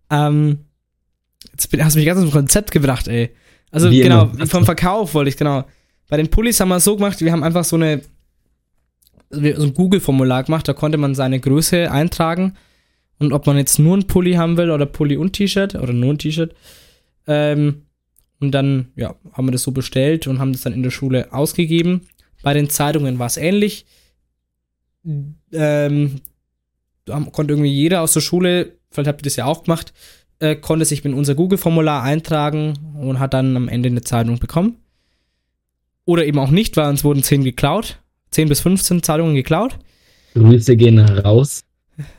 Ähm, 0.10 0.60
jetzt 1.52 1.70
hast 1.80 1.96
du 1.96 2.00
mich 2.00 2.06
ganz 2.06 2.22
ins 2.22 2.32
Konzept 2.32 2.72
gebracht, 2.72 3.08
ey. 3.08 3.30
Also 3.72 3.90
Wie 3.90 4.02
genau, 4.02 4.30
immer. 4.34 4.48
vom 4.48 4.66
Verkauf 4.66 5.14
wollte 5.14 5.30
ich, 5.30 5.38
genau. 5.38 5.66
Bei 6.10 6.18
den 6.18 6.30
Pullis 6.30 6.60
haben 6.60 6.70
wir 6.70 6.78
es 6.78 6.84
so 6.84 6.96
gemacht, 6.96 7.22
wir 7.22 7.32
haben 7.32 7.44
einfach 7.44 7.64
so 7.64 7.76
eine 7.76 8.02
so 9.32 9.64
ein 9.64 9.74
Google-Formular 9.74 10.44
gemacht, 10.44 10.68
da 10.68 10.74
konnte 10.74 11.00
man 11.00 11.16
seine 11.16 11.40
Größe 11.40 11.90
eintragen 11.92 12.54
und 13.20 13.34
ob 13.34 13.48
man 13.48 13.58
jetzt 13.58 13.80
nur 13.80 13.98
ein 13.98 14.06
Pulli 14.06 14.34
haben 14.34 14.58
will 14.58 14.70
oder 14.70 14.86
Pulli 14.86 15.18
und 15.18 15.34
T-Shirt 15.34 15.76
oder 15.76 15.94
nur 15.94 16.14
ein 16.14 16.20
T-Shirt. 16.20 16.54
Ähm, 17.26 17.84
und 18.40 18.52
dann, 18.52 18.92
ja, 18.96 19.16
haben 19.32 19.48
wir 19.48 19.52
das 19.52 19.64
so 19.64 19.72
bestellt 19.72 20.28
und 20.28 20.40
haben 20.40 20.52
das 20.52 20.62
dann 20.62 20.74
in 20.74 20.84
der 20.84 20.92
Schule 20.92 21.32
ausgegeben. 21.32 22.02
Bei 22.42 22.54
den 22.54 22.70
Zeitungen 22.70 23.18
war 23.18 23.28
es 23.28 23.38
ähnlich. 23.38 23.86
Ähm, 25.52 26.22
konnte 27.06 27.54
irgendwie 27.54 27.72
jeder 27.72 28.02
aus 28.02 28.14
der 28.14 28.22
Schule, 28.22 28.74
vielleicht 28.92 29.08
habt 29.08 29.22
ihr 29.22 29.26
das 29.26 29.36
ja 29.36 29.46
auch 29.46 29.64
gemacht, 29.64 29.94
äh, 30.40 30.56
konnte 30.56 30.86
sich 30.86 31.04
in 31.06 31.14
unser 31.14 31.36
Google-Formular 31.36 32.04
eintragen 32.04 32.74
und 33.00 33.20
hat 33.20 33.34
dann 33.34 33.56
am 33.56 33.68
Ende 33.68 33.90
eine 33.90 34.02
Zeitung 34.02 34.40
bekommen. 34.40 34.78
Oder 36.06 36.26
eben 36.26 36.40
auch 36.40 36.52
nicht, 36.52 36.76
weil 36.76 36.90
uns 36.90 37.04
wurden 37.04 37.24
10 37.24 37.44
geklaut. 37.44 38.00
10 38.32 38.50
bis 38.50 38.62
15 38.62 39.04
Zeitungen 39.04 39.36
geklaut. 39.36 39.78
Grüße 40.34 40.76
gehen 40.76 41.00
raus. 41.00 41.64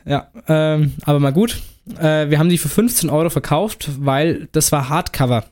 Ja, 0.05 0.31
ähm, 0.47 0.93
aber 1.03 1.19
mal 1.19 1.33
gut. 1.33 1.61
Äh, 1.99 2.29
wir 2.29 2.39
haben 2.39 2.49
die 2.49 2.57
für 2.57 2.69
15 2.69 3.09
Euro 3.09 3.29
verkauft, 3.29 3.89
weil 3.99 4.47
das 4.53 4.71
war 4.71 4.89
Hardcover. 4.89 5.45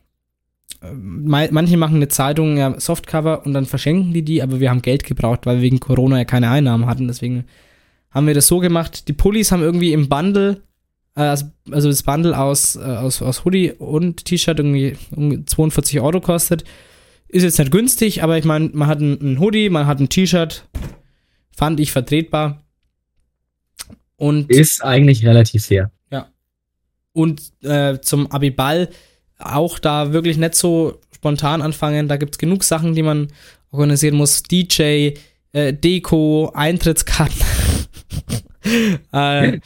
Ähm, 0.81 1.25
Manche 1.25 1.77
machen 1.77 1.97
eine 1.97 2.07
Zeitung 2.07 2.57
ja 2.57 2.79
Softcover 2.79 3.45
und 3.45 3.53
dann 3.53 3.65
verschenken 3.65 4.13
die 4.13 4.23
die, 4.23 4.41
aber 4.41 4.59
wir 4.59 4.69
haben 4.69 4.81
Geld 4.81 5.03
gebraucht, 5.03 5.45
weil 5.45 5.57
wir 5.57 5.63
wegen 5.63 5.79
Corona 5.79 6.19
ja 6.19 6.25
keine 6.25 6.49
Einnahmen 6.49 6.87
hatten. 6.87 7.07
Deswegen 7.07 7.45
haben 8.13 8.27
wir 8.27 8.33
das 8.33 8.47
so 8.47 8.59
gemacht. 8.59 9.07
Die 9.07 9.13
Pullis 9.13 9.51
haben 9.51 9.61
irgendwie 9.63 9.93
im 9.93 10.07
Bundle, 10.07 10.61
äh, 11.15 11.21
also 11.21 11.45
also 11.71 11.89
das 11.89 12.03
Bundle 12.03 12.37
aus, 12.37 12.75
äh, 12.75 12.81
aus, 12.81 13.21
aus 13.21 13.45
Hoodie 13.45 13.71
und 13.71 14.25
T-Shirt 14.25 14.59
irgendwie 14.59 14.95
um 15.15 15.45
42 15.45 15.99
Euro 15.99 16.21
kostet. 16.21 16.63
Ist 17.27 17.43
jetzt 17.43 17.57
nicht 17.57 17.71
günstig, 17.71 18.21
aber 18.21 18.37
ich 18.37 18.45
meine, 18.45 18.69
man 18.73 18.87
hat 18.87 18.99
ein, 18.99 19.19
ein 19.19 19.39
Hoodie, 19.39 19.69
man 19.69 19.87
hat 19.87 19.99
ein 19.99 20.09
T-Shirt. 20.09 20.67
Fand 21.55 21.79
ich 21.79 21.91
vertretbar. 21.91 22.63
Und 24.17 24.49
Ist 24.49 24.83
eigentlich 24.83 25.25
relativ 25.25 25.65
fair. 25.65 25.91
und 27.13 27.41
äh, 27.63 27.99
zum 28.01 28.31
Abiball 28.31 28.89
auch 29.39 29.79
da 29.79 30.13
wirklich 30.13 30.37
nicht 30.37 30.55
so 30.55 30.99
spontan 31.13 31.61
anfangen. 31.61 32.07
Da 32.07 32.17
gibt 32.17 32.35
es 32.35 32.37
genug 32.37 32.63
Sachen, 32.63 32.95
die 32.95 33.03
man 33.03 33.27
organisieren 33.71 34.15
muss. 34.15 34.43
DJ, 34.43 35.13
äh, 35.51 35.73
Deko, 35.73 36.51
Eintrittskarten. 36.53 37.41
äh, 39.13 39.59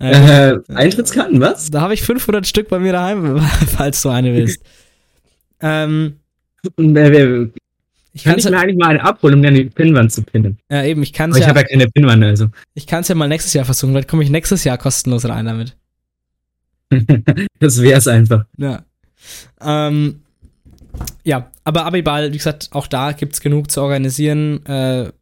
Äh, 0.00 0.58
Eintrittskarten, 0.68 1.40
was? 1.40 1.70
Da 1.70 1.82
habe 1.82 1.92
ich 1.92 2.00
500 2.00 2.46
Stück 2.46 2.68
bei 2.68 2.78
mir 2.78 2.92
daheim, 2.92 3.38
falls 3.66 4.00
du 4.00 4.08
eine 4.08 4.34
willst. 4.34 4.62
ähm, 5.60 6.16
äh, 6.78 7.48
ich 8.12 8.24
Kann 8.24 8.32
kann 8.32 8.38
ich 8.38 8.44
es 8.46 8.50
mir 8.50 8.58
eigentlich 8.58 8.78
mal 8.78 8.88
eine 8.88 9.04
abholen, 9.04 9.34
um 9.34 9.42
dann 9.42 9.54
die 9.54 9.64
Pinnwand 9.64 10.10
zu 10.10 10.22
pinnen? 10.22 10.58
ja, 10.70 10.84
eben, 10.84 11.02
ich 11.02 11.12
kann 11.12 11.30
es 11.30 11.36
ich 11.36 11.42
ja, 11.42 11.48
habe 11.48 11.60
ja 11.60 11.66
keine 11.66 11.86
Pinnwand, 11.86 12.24
also. 12.24 12.46
ich 12.74 12.86
kann's 12.86 13.08
ja 13.08 13.14
mal 13.14 13.28
nächstes 13.28 13.52
Jahr 13.52 13.66
versuchen, 13.66 13.92
vielleicht 13.92 14.08
komme 14.08 14.24
ich 14.24 14.30
nächstes 14.30 14.64
Jahr 14.64 14.78
kostenlos 14.78 15.28
rein 15.28 15.44
damit. 15.44 15.76
das 17.60 17.82
wär's 17.82 18.08
einfach. 18.08 18.46
Ja. 18.56 18.82
Ähm, 19.60 20.22
ja, 21.24 21.50
aber 21.62 21.84
Abiball, 21.84 22.32
wie 22.32 22.38
gesagt, 22.38 22.70
auch 22.72 22.86
da 22.86 23.12
gibt's 23.12 23.40
genug 23.42 23.70
zu 23.70 23.82
organisieren 23.82 24.64
äh, 24.64 25.12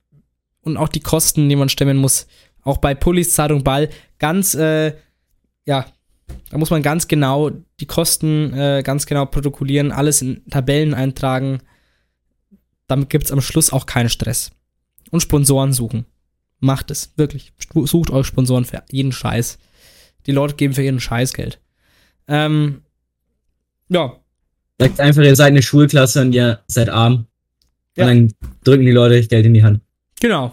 und 0.63 0.77
auch 0.77 0.89
die 0.89 1.01
Kosten, 1.01 1.49
die 1.49 1.57
man 1.57 1.69
stemmen 1.69 1.97
muss, 1.97 2.27
auch 2.69 2.79
bei 2.79 2.95
Pullis 2.95 3.35
Zeitung 3.35 3.65
Ball, 3.65 3.89
ganz, 4.19 4.55
äh, 4.55 4.95
ja, 5.67 5.87
da 6.51 6.59
muss 6.59 6.71
man 6.71 6.83
ganz 6.83 7.09
genau 7.09 7.51
die 7.81 7.87
Kosten 7.87 8.53
äh, 8.53 8.83
ganz 8.85 9.07
genau 9.07 9.27
protokollieren, 9.27 9.93
alles 9.93 10.23
in 10.23 10.45
Tabellen 10.51 10.95
eintragen. 10.95 11.61
Damit 12.87 13.11
gibt's 13.11 13.33
am 13.33 13.41
Schluss 13.41 13.73
auch 13.73 13.87
keinen 13.87 14.09
Stress. 14.09 14.51
Und 15.11 15.21
Sponsoren 15.21 15.73
suchen. 15.73 16.05
Macht 16.61 16.91
es, 16.91 17.13
wirklich. 17.17 17.53
Sucht 17.85 18.11
euch 18.11 18.27
Sponsoren 18.27 18.65
für 18.65 18.83
jeden 18.91 19.13
Scheiß. 19.13 19.59
Die 20.27 20.33
Leute 20.33 20.55
geben 20.55 20.75
für 20.75 20.83
ihren 20.83 21.01
Scheiß 21.01 21.33
Geld. 21.33 21.61
Ähm, 22.27 22.83
ja, 23.89 24.19
Sagt 24.81 25.01
einfach, 25.01 25.23
ihr 25.23 25.35
seid 25.35 25.49
eine 25.49 25.63
Schulklasse 25.63 26.21
und 26.21 26.33
ihr 26.33 26.61
seid 26.69 26.89
arm. 26.89 27.27
Ja. 27.97 28.05
Und 28.05 28.11
dann 28.11 28.51
drücken 28.63 28.85
die 28.85 28.93
Leute 28.93 29.17
euch 29.17 29.29
Geld 29.29 29.45
in 29.45 29.55
die 29.55 29.65
Hand. 29.65 29.81
Genau. 30.21 30.53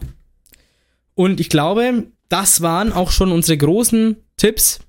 Und 1.15 1.39
ich 1.39 1.49
glaube, 1.49 2.07
das 2.29 2.61
waren 2.61 2.91
auch 2.91 3.11
schon 3.11 3.31
unsere 3.31 3.57
großen 3.57 4.17
Tipps, 4.37 4.79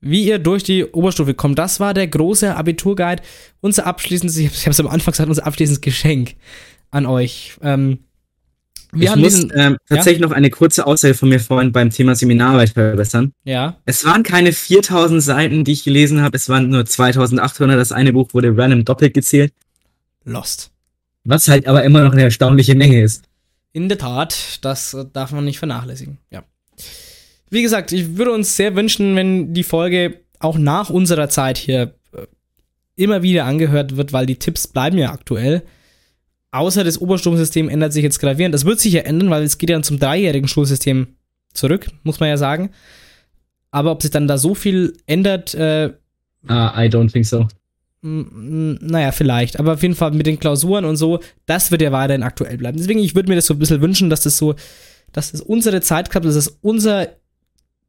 wie 0.00 0.24
ihr 0.24 0.38
durch 0.38 0.62
die 0.62 0.84
Oberstufe 0.84 1.34
kommt. 1.34 1.58
Das 1.58 1.80
war 1.80 1.94
der 1.94 2.06
große 2.06 2.54
Abiturguide, 2.56 3.22
unser 3.60 3.86
abschließendes, 3.86 4.36
ich 4.36 4.60
habe 4.62 4.70
es 4.70 4.80
am 4.80 4.86
Anfang 4.86 5.12
gesagt, 5.12 5.28
unser 5.28 5.46
abschließendes 5.46 5.80
Geschenk 5.80 6.36
an 6.90 7.06
euch. 7.06 7.56
Ähm, 7.62 7.98
wir 8.92 9.04
ich 9.04 9.10
haben 9.10 9.20
muss 9.20 9.34
diesen, 9.34 9.52
ähm, 9.54 9.76
tatsächlich 9.88 10.20
noch 10.20 10.32
eine 10.32 10.50
kurze 10.50 10.86
Aussage 10.86 11.14
von 11.14 11.28
mir 11.28 11.38
vorhin 11.38 11.70
beim 11.70 11.90
Thema 11.90 12.16
Seminararbeit 12.16 12.70
verbessern. 12.70 13.32
ja, 13.44 13.76
Es 13.84 14.04
waren 14.04 14.22
keine 14.24 14.52
4000 14.52 15.22
Seiten, 15.22 15.64
die 15.64 15.72
ich 15.72 15.84
gelesen 15.84 16.22
habe, 16.22 16.36
es 16.36 16.48
waren 16.48 16.68
nur 16.70 16.84
2800. 16.84 17.78
Das 17.78 17.92
eine 17.92 18.12
Buch 18.12 18.28
wurde 18.32 18.56
random 18.56 18.84
doppelt 18.84 19.14
gezählt, 19.14 19.52
Lost. 20.24 20.72
was 21.24 21.46
halt 21.46 21.68
aber 21.68 21.84
immer 21.84 22.02
noch 22.02 22.12
eine 22.12 22.22
erstaunliche 22.24 22.74
Menge 22.74 23.00
ist. 23.02 23.24
In 23.72 23.88
der 23.88 23.98
Tat, 23.98 24.58
das 24.62 24.94
äh, 24.94 25.04
darf 25.12 25.32
man 25.32 25.44
nicht 25.44 25.58
vernachlässigen. 25.58 26.18
Ja. 26.30 26.44
Wie 27.50 27.62
gesagt, 27.62 27.92
ich 27.92 28.16
würde 28.16 28.32
uns 28.32 28.56
sehr 28.56 28.76
wünschen, 28.76 29.16
wenn 29.16 29.54
die 29.54 29.62
Folge 29.64 30.20
auch 30.38 30.58
nach 30.58 30.90
unserer 30.90 31.28
Zeit 31.28 31.58
hier 31.58 31.94
äh, 32.12 32.26
immer 32.96 33.22
wieder 33.22 33.44
angehört 33.44 33.96
wird, 33.96 34.12
weil 34.12 34.26
die 34.26 34.36
Tipps 34.38 34.66
bleiben 34.68 34.98
ja 34.98 35.12
aktuell. 35.12 35.62
Außer 36.52 36.82
das 36.82 37.00
Oberstufensystem 37.00 37.68
ändert 37.68 37.92
sich 37.92 38.02
jetzt 38.02 38.18
gravierend. 38.18 38.54
Das 38.54 38.64
wird 38.64 38.80
sich 38.80 38.92
ja 38.92 39.02
ändern, 39.02 39.30
weil 39.30 39.44
es 39.44 39.58
geht 39.58 39.70
ja 39.70 39.80
zum 39.82 39.98
dreijährigen 40.00 40.48
Schulsystem 40.48 41.08
zurück, 41.52 41.88
muss 42.02 42.18
man 42.18 42.28
ja 42.28 42.36
sagen. 42.36 42.70
Aber 43.70 43.92
ob 43.92 44.02
sich 44.02 44.10
dann 44.10 44.26
da 44.26 44.36
so 44.36 44.54
viel 44.54 44.96
ändert, 45.06 45.54
äh, 45.54 45.92
Ah, 46.48 46.82
I 46.82 46.88
don't 46.88 47.12
think 47.12 47.26
so. 47.26 47.46
Naja, 48.02 49.12
vielleicht. 49.12 49.58
Aber 49.58 49.74
auf 49.74 49.82
jeden 49.82 49.94
Fall 49.94 50.12
mit 50.12 50.26
den 50.26 50.40
Klausuren 50.40 50.84
und 50.84 50.96
so, 50.96 51.20
das 51.46 51.70
wird 51.70 51.82
ja 51.82 51.92
weiterhin 51.92 52.22
aktuell 52.22 52.56
bleiben. 52.56 52.78
Deswegen, 52.78 53.00
ich 53.00 53.14
würde 53.14 53.28
mir 53.28 53.36
das 53.36 53.46
so 53.46 53.54
ein 53.54 53.58
bisschen 53.58 53.82
wünschen, 53.82 54.08
dass 54.08 54.22
das 54.22 54.38
so, 54.38 54.54
dass 55.12 55.32
das 55.32 55.42
unsere 55.42 55.82
Zeit 55.82 56.10
klappt, 56.10 56.24
dass 56.24 56.34
das 56.34 56.58
unser, 56.62 57.08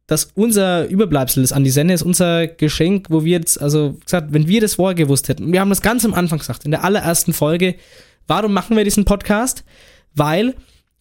dass 0.08 0.32
unser 0.36 0.88
Überbleibsel 0.88 1.44
ist 1.44 1.54
an 1.54 1.64
die 1.64 1.70
Sende, 1.70 1.94
ist 1.94 2.02
unser 2.02 2.48
Geschenk, 2.48 3.08
wo 3.10 3.24
wir 3.24 3.38
jetzt, 3.38 3.62
also 3.62 3.98
gesagt, 4.04 4.34
wenn 4.34 4.48
wir 4.48 4.60
das 4.60 4.76
vorher 4.76 4.96
gewusst 4.96 5.30
hätten, 5.30 5.54
wir 5.54 5.62
haben 5.62 5.70
das 5.70 5.82
ganz 5.82 6.04
am 6.04 6.14
Anfang 6.14 6.40
gesagt, 6.40 6.66
in 6.66 6.72
der 6.72 6.84
allerersten 6.84 7.32
Folge, 7.32 7.76
warum 8.28 8.52
machen 8.52 8.76
wir 8.76 8.84
diesen 8.84 9.06
Podcast? 9.06 9.64
Weil 10.14 10.56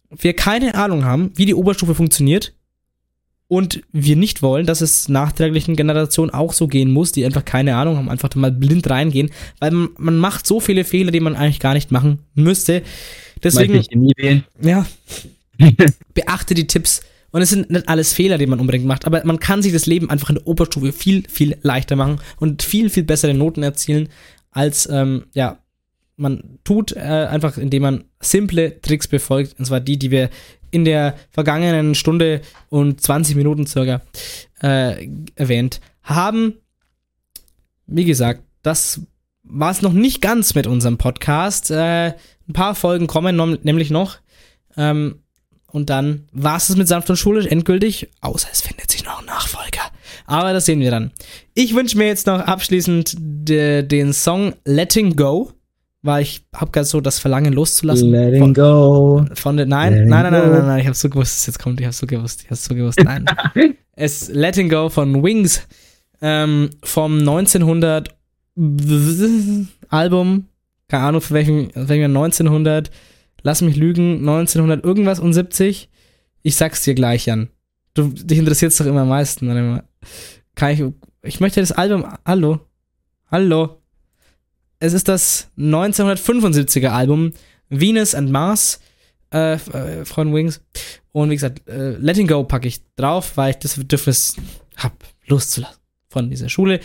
wir 0.09 0.35
keine 0.35 0.75
Ahnung 0.75 1.03
haben, 1.03 1.31
wie 1.35 1.45
die 1.45 1.55
Oberstufe 1.55 1.95
funktioniert 1.95 2.53
und 3.51 3.81
wir 3.91 4.15
nicht 4.15 4.41
wollen, 4.41 4.65
dass 4.65 4.79
es 4.79 5.09
nachträglichen 5.09 5.75
Generationen 5.75 6.31
auch 6.31 6.53
so 6.53 6.69
gehen 6.69 6.89
muss, 6.89 7.11
die 7.11 7.25
einfach 7.25 7.43
keine 7.43 7.75
Ahnung 7.75 7.97
haben, 7.97 8.07
einfach 8.07 8.33
mal 8.35 8.49
blind 8.49 8.89
reingehen, 8.89 9.29
weil 9.59 9.71
man, 9.71 9.89
man 9.97 10.17
macht 10.19 10.47
so 10.47 10.61
viele 10.61 10.85
Fehler, 10.85 11.11
die 11.11 11.19
man 11.19 11.35
eigentlich 11.35 11.59
gar 11.59 11.73
nicht 11.73 11.91
machen 11.91 12.19
müsste. 12.33 12.81
Deswegen, 13.43 13.83
ja, 14.61 14.85
beachte 16.13 16.53
die 16.53 16.65
Tipps. 16.65 17.01
Und 17.31 17.41
es 17.41 17.49
sind 17.49 17.69
nicht 17.69 17.89
alles 17.89 18.13
Fehler, 18.13 18.37
die 18.37 18.47
man 18.47 18.61
unbedingt 18.61 18.85
macht, 18.85 19.03
aber 19.05 19.21
man 19.25 19.41
kann 19.41 19.61
sich 19.61 19.73
das 19.73 19.85
Leben 19.85 20.09
einfach 20.09 20.29
in 20.29 20.35
der 20.35 20.47
Oberstufe 20.47 20.93
viel, 20.93 21.27
viel 21.27 21.57
leichter 21.61 21.97
machen 21.97 22.21
und 22.37 22.63
viel, 22.63 22.89
viel 22.89 23.03
bessere 23.03 23.33
Noten 23.33 23.63
erzielen, 23.63 24.07
als, 24.51 24.87
ähm, 24.89 25.25
ja, 25.33 25.57
man 26.21 26.59
tut, 26.63 26.93
äh, 26.95 26.99
einfach 26.99 27.57
indem 27.57 27.81
man 27.81 28.03
simple 28.19 28.79
Tricks 28.81 29.07
befolgt, 29.07 29.57
und 29.59 29.65
zwar 29.65 29.79
die, 29.79 29.97
die 29.97 30.11
wir 30.11 30.29
in 30.69 30.85
der 30.85 31.15
vergangenen 31.31 31.95
Stunde 31.95 32.41
und 32.69 33.01
20 33.01 33.35
Minuten 33.35 33.65
circa 33.67 34.01
äh, 34.61 35.07
erwähnt 35.35 35.81
haben. 36.03 36.53
Wie 37.87 38.05
gesagt, 38.05 38.43
das 38.61 39.01
war 39.43 39.71
es 39.71 39.81
noch 39.81 39.91
nicht 39.93 40.21
ganz 40.21 40.55
mit 40.55 40.67
unserem 40.67 40.97
Podcast. 40.97 41.71
Äh, 41.71 42.13
ein 42.47 42.53
paar 42.53 42.75
Folgen 42.75 43.07
kommen 43.07 43.35
nom- 43.35 43.57
nämlich 43.63 43.89
noch. 43.89 44.19
Ähm, 44.77 45.19
und 45.67 45.89
dann 45.89 46.27
war 46.31 46.57
es 46.57 46.73
mit 46.75 46.87
sanft 46.87 47.09
und 47.09 47.15
schulisch 47.17 47.45
endgültig, 47.47 48.09
außer 48.21 48.49
es 48.51 48.61
findet 48.61 48.91
sich 48.91 49.03
noch 49.05 49.19
ein 49.19 49.25
Nachfolger. 49.25 49.81
Aber 50.25 50.53
das 50.53 50.65
sehen 50.65 50.81
wir 50.81 50.91
dann. 50.91 51.11
Ich 51.53 51.75
wünsche 51.75 51.97
mir 51.97 52.07
jetzt 52.07 52.27
noch 52.27 52.39
abschließend 52.39 53.15
de, 53.19 53.83
den 53.83 54.13
Song 54.13 54.53
Letting 54.65 55.15
Go, 55.15 55.51
weil 56.01 56.23
ich 56.23 56.43
habe 56.55 56.71
gerade 56.71 56.85
so 56.85 56.99
das 57.01 57.19
Verlangen 57.19 57.53
loszulassen. 57.53 58.11
Letting 58.11 58.41
von, 58.41 58.53
go. 58.53 59.25
von 59.33 59.57
der, 59.57 59.65
nein, 59.65 59.93
Letting 59.93 60.09
nein, 60.09 60.23
nein, 60.23 60.33
nein, 60.33 60.49
go. 60.49 60.55
nein, 60.55 60.65
nein, 60.65 60.79
ich 60.79 60.85
habe 60.85 60.95
so 60.95 61.09
gewusst, 61.09 61.33
dass 61.33 61.41
es 61.41 61.47
jetzt 61.47 61.59
kommt. 61.59 61.79
Ich 61.79 61.85
habe 61.85 61.93
so 61.93 62.07
gewusst, 62.07 62.41
ich 62.43 62.47
habe 62.47 62.55
so 62.55 62.73
gewusst. 62.73 62.99
Nein, 63.03 63.25
es 63.95 64.29
Letting 64.29 64.69
Go 64.69 64.89
von 64.89 65.23
Wings 65.23 65.67
ähm, 66.21 66.69
vom 66.83 67.19
1900 67.19 68.15
Album, 69.89 70.47
keine 70.87 71.03
Ahnung 71.03 71.21
von 71.21 71.35
welchem, 71.35 71.69
welchem 71.73 72.13
Jahr, 72.13 72.23
1900, 72.23 72.91
lass 73.43 73.61
mich 73.61 73.75
lügen, 73.75 74.19
1900 74.19 74.83
irgendwas 74.83 75.19
und 75.19 75.33
70. 75.33 75.89
Ich 76.43 76.55
sag's 76.55 76.83
dir 76.83 76.95
gleich, 76.95 77.27
Jan. 77.27 77.49
Du, 77.93 78.07
dich 78.07 78.37
interessiert's 78.37 78.77
doch 78.77 78.85
immer 78.85 79.01
am 79.01 79.09
meisten. 79.09 79.81
Kann 80.55 80.71
ich, 80.71 80.83
ich 81.23 81.39
möchte 81.39 81.59
das 81.59 81.71
Album, 81.71 82.05
hallo, 82.25 82.59
hallo. 83.29 83.80
Es 84.83 84.93
ist 84.93 85.07
das 85.07 85.47
1975er 85.59 86.87
Album 86.89 87.33
Venus 87.69 88.15
and 88.15 88.31
Mars 88.31 88.79
äh, 89.31 89.53
f- 89.53 89.71
äh, 89.73 90.05
von 90.05 90.33
Wings. 90.33 90.59
Und 91.11 91.29
wie 91.29 91.35
gesagt, 91.35 91.67
äh, 91.69 91.91
Letting 91.91 92.25
Go 92.27 92.43
packe 92.43 92.67
ich 92.67 92.81
drauf, 92.95 93.33
weil 93.35 93.51
ich 93.51 93.57
das 93.57 93.75
Bedürfnis 93.77 94.35
hab, 94.77 94.93
loszulassen 95.27 95.77
von 96.09 96.31
dieser 96.31 96.49
Schule. 96.49 96.79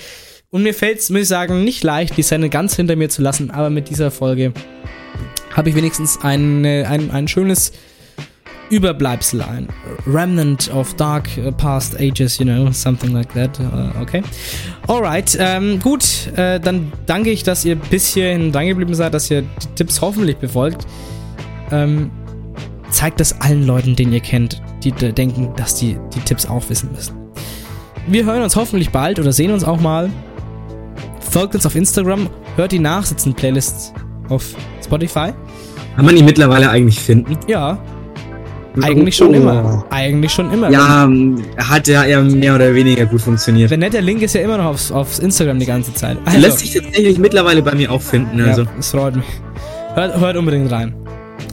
Und 0.50 0.62
mir 0.62 0.74
fällt 0.74 0.98
es, 0.98 1.08
muss 1.08 1.22
ich 1.22 1.28
sagen, 1.28 1.64
nicht 1.64 1.82
leicht, 1.84 2.16
die 2.18 2.22
Szene 2.22 2.50
ganz 2.50 2.76
hinter 2.76 2.96
mir 2.96 3.08
zu 3.08 3.22
lassen, 3.22 3.50
aber 3.50 3.70
mit 3.70 3.88
dieser 3.88 4.10
Folge 4.10 4.52
habe 5.54 5.70
ich 5.70 5.74
wenigstens 5.74 6.18
ein, 6.20 6.66
ein, 6.66 7.10
ein 7.10 7.28
schönes 7.28 7.72
Überbleibsel, 8.70 9.42
ein 9.42 9.68
Remnant 10.06 10.72
of 10.72 10.94
Dark 10.94 11.28
uh, 11.38 11.52
Past 11.52 11.98
Ages, 12.00 12.38
you 12.38 12.44
know, 12.44 12.70
something 12.72 13.12
like 13.12 13.32
that. 13.34 13.58
Uh, 13.60 14.00
okay. 14.00 14.22
Alright, 14.88 15.36
ähm, 15.40 15.78
gut, 15.80 16.32
äh, 16.36 16.58
dann 16.60 16.92
danke 17.06 17.30
ich, 17.30 17.42
dass 17.42 17.64
ihr 17.64 17.76
bis 17.76 18.14
hierhin 18.14 18.52
drangeblieben 18.52 18.94
seid, 18.94 19.14
dass 19.14 19.30
ihr 19.30 19.42
die 19.42 19.74
Tipps 19.74 20.00
hoffentlich 20.00 20.36
befolgt. 20.36 20.86
Ähm, 21.70 22.10
zeigt 22.90 23.20
das 23.20 23.40
allen 23.40 23.66
Leuten, 23.66 23.96
den 23.96 24.12
ihr 24.12 24.20
kennt, 24.20 24.62
die 24.82 24.92
denken, 24.92 25.52
dass 25.56 25.74
die 25.74 25.98
die 26.14 26.20
Tipps 26.20 26.46
auch 26.46 26.68
wissen 26.68 26.90
müssen. 26.92 27.16
Wir 28.06 28.24
hören 28.24 28.42
uns 28.42 28.54
hoffentlich 28.54 28.90
bald 28.90 29.18
oder 29.18 29.32
sehen 29.32 29.50
uns 29.50 29.64
auch 29.64 29.80
mal. 29.80 30.10
Folgt 31.20 31.54
uns 31.54 31.66
auf 31.66 31.74
Instagram, 31.74 32.30
hört 32.54 32.72
die 32.72 32.78
Nachsitzen-Playlists 32.78 33.92
auf 34.28 34.54
Spotify. 34.82 35.32
Kann 35.96 36.04
man 36.04 36.14
die 36.14 36.22
mittlerweile 36.22 36.70
eigentlich 36.70 37.00
finden? 37.00 37.36
Ja, 37.48 37.78
eigentlich 38.82 39.16
schon 39.16 39.28
Oh. 39.30 39.32
immer. 39.34 39.84
Eigentlich 39.90 40.32
schon 40.32 40.52
immer. 40.52 40.70
Ja, 40.70 41.08
hat 41.56 41.88
ja 41.88 42.04
eher 42.04 42.22
mehr 42.22 42.54
oder 42.54 42.74
weniger 42.74 43.06
gut 43.06 43.20
funktioniert. 43.20 43.70
Wenn 43.70 43.80
nicht, 43.80 43.92
der 43.94 44.02
Link 44.02 44.22
ist 44.22 44.34
ja 44.34 44.40
immer 44.42 44.58
noch 44.58 44.66
aufs, 44.66 44.90
aufs 44.92 45.18
Instagram 45.18 45.58
die 45.58 45.66
ganze 45.66 45.92
Zeit. 45.94 46.18
Also, 46.24 46.38
Lässt 46.40 46.58
sich 46.60 46.72
tatsächlich 46.74 47.18
mittlerweile 47.18 47.62
bei 47.62 47.74
mir 47.74 47.90
auch 47.90 48.02
finden. 48.02 48.40
Also. 48.40 48.62
Ja, 48.62 48.68
es 48.78 48.90
freut 48.90 49.16
mich. 49.16 49.24
Hört, 49.94 50.18
hört 50.20 50.36
unbedingt 50.36 50.70
rein. 50.70 50.94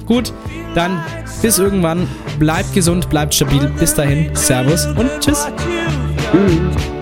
Gut, 0.05 0.33
dann 0.75 0.99
bis 1.41 1.59
irgendwann. 1.59 2.07
Bleibt 2.39 2.73
gesund, 2.73 3.09
bleibt 3.09 3.33
stabil. 3.33 3.71
Bis 3.79 3.93
dahin, 3.93 4.29
Servus 4.33 4.87
und 4.87 5.09
Tschüss. 5.19 5.47
Tschüss. 6.31 6.92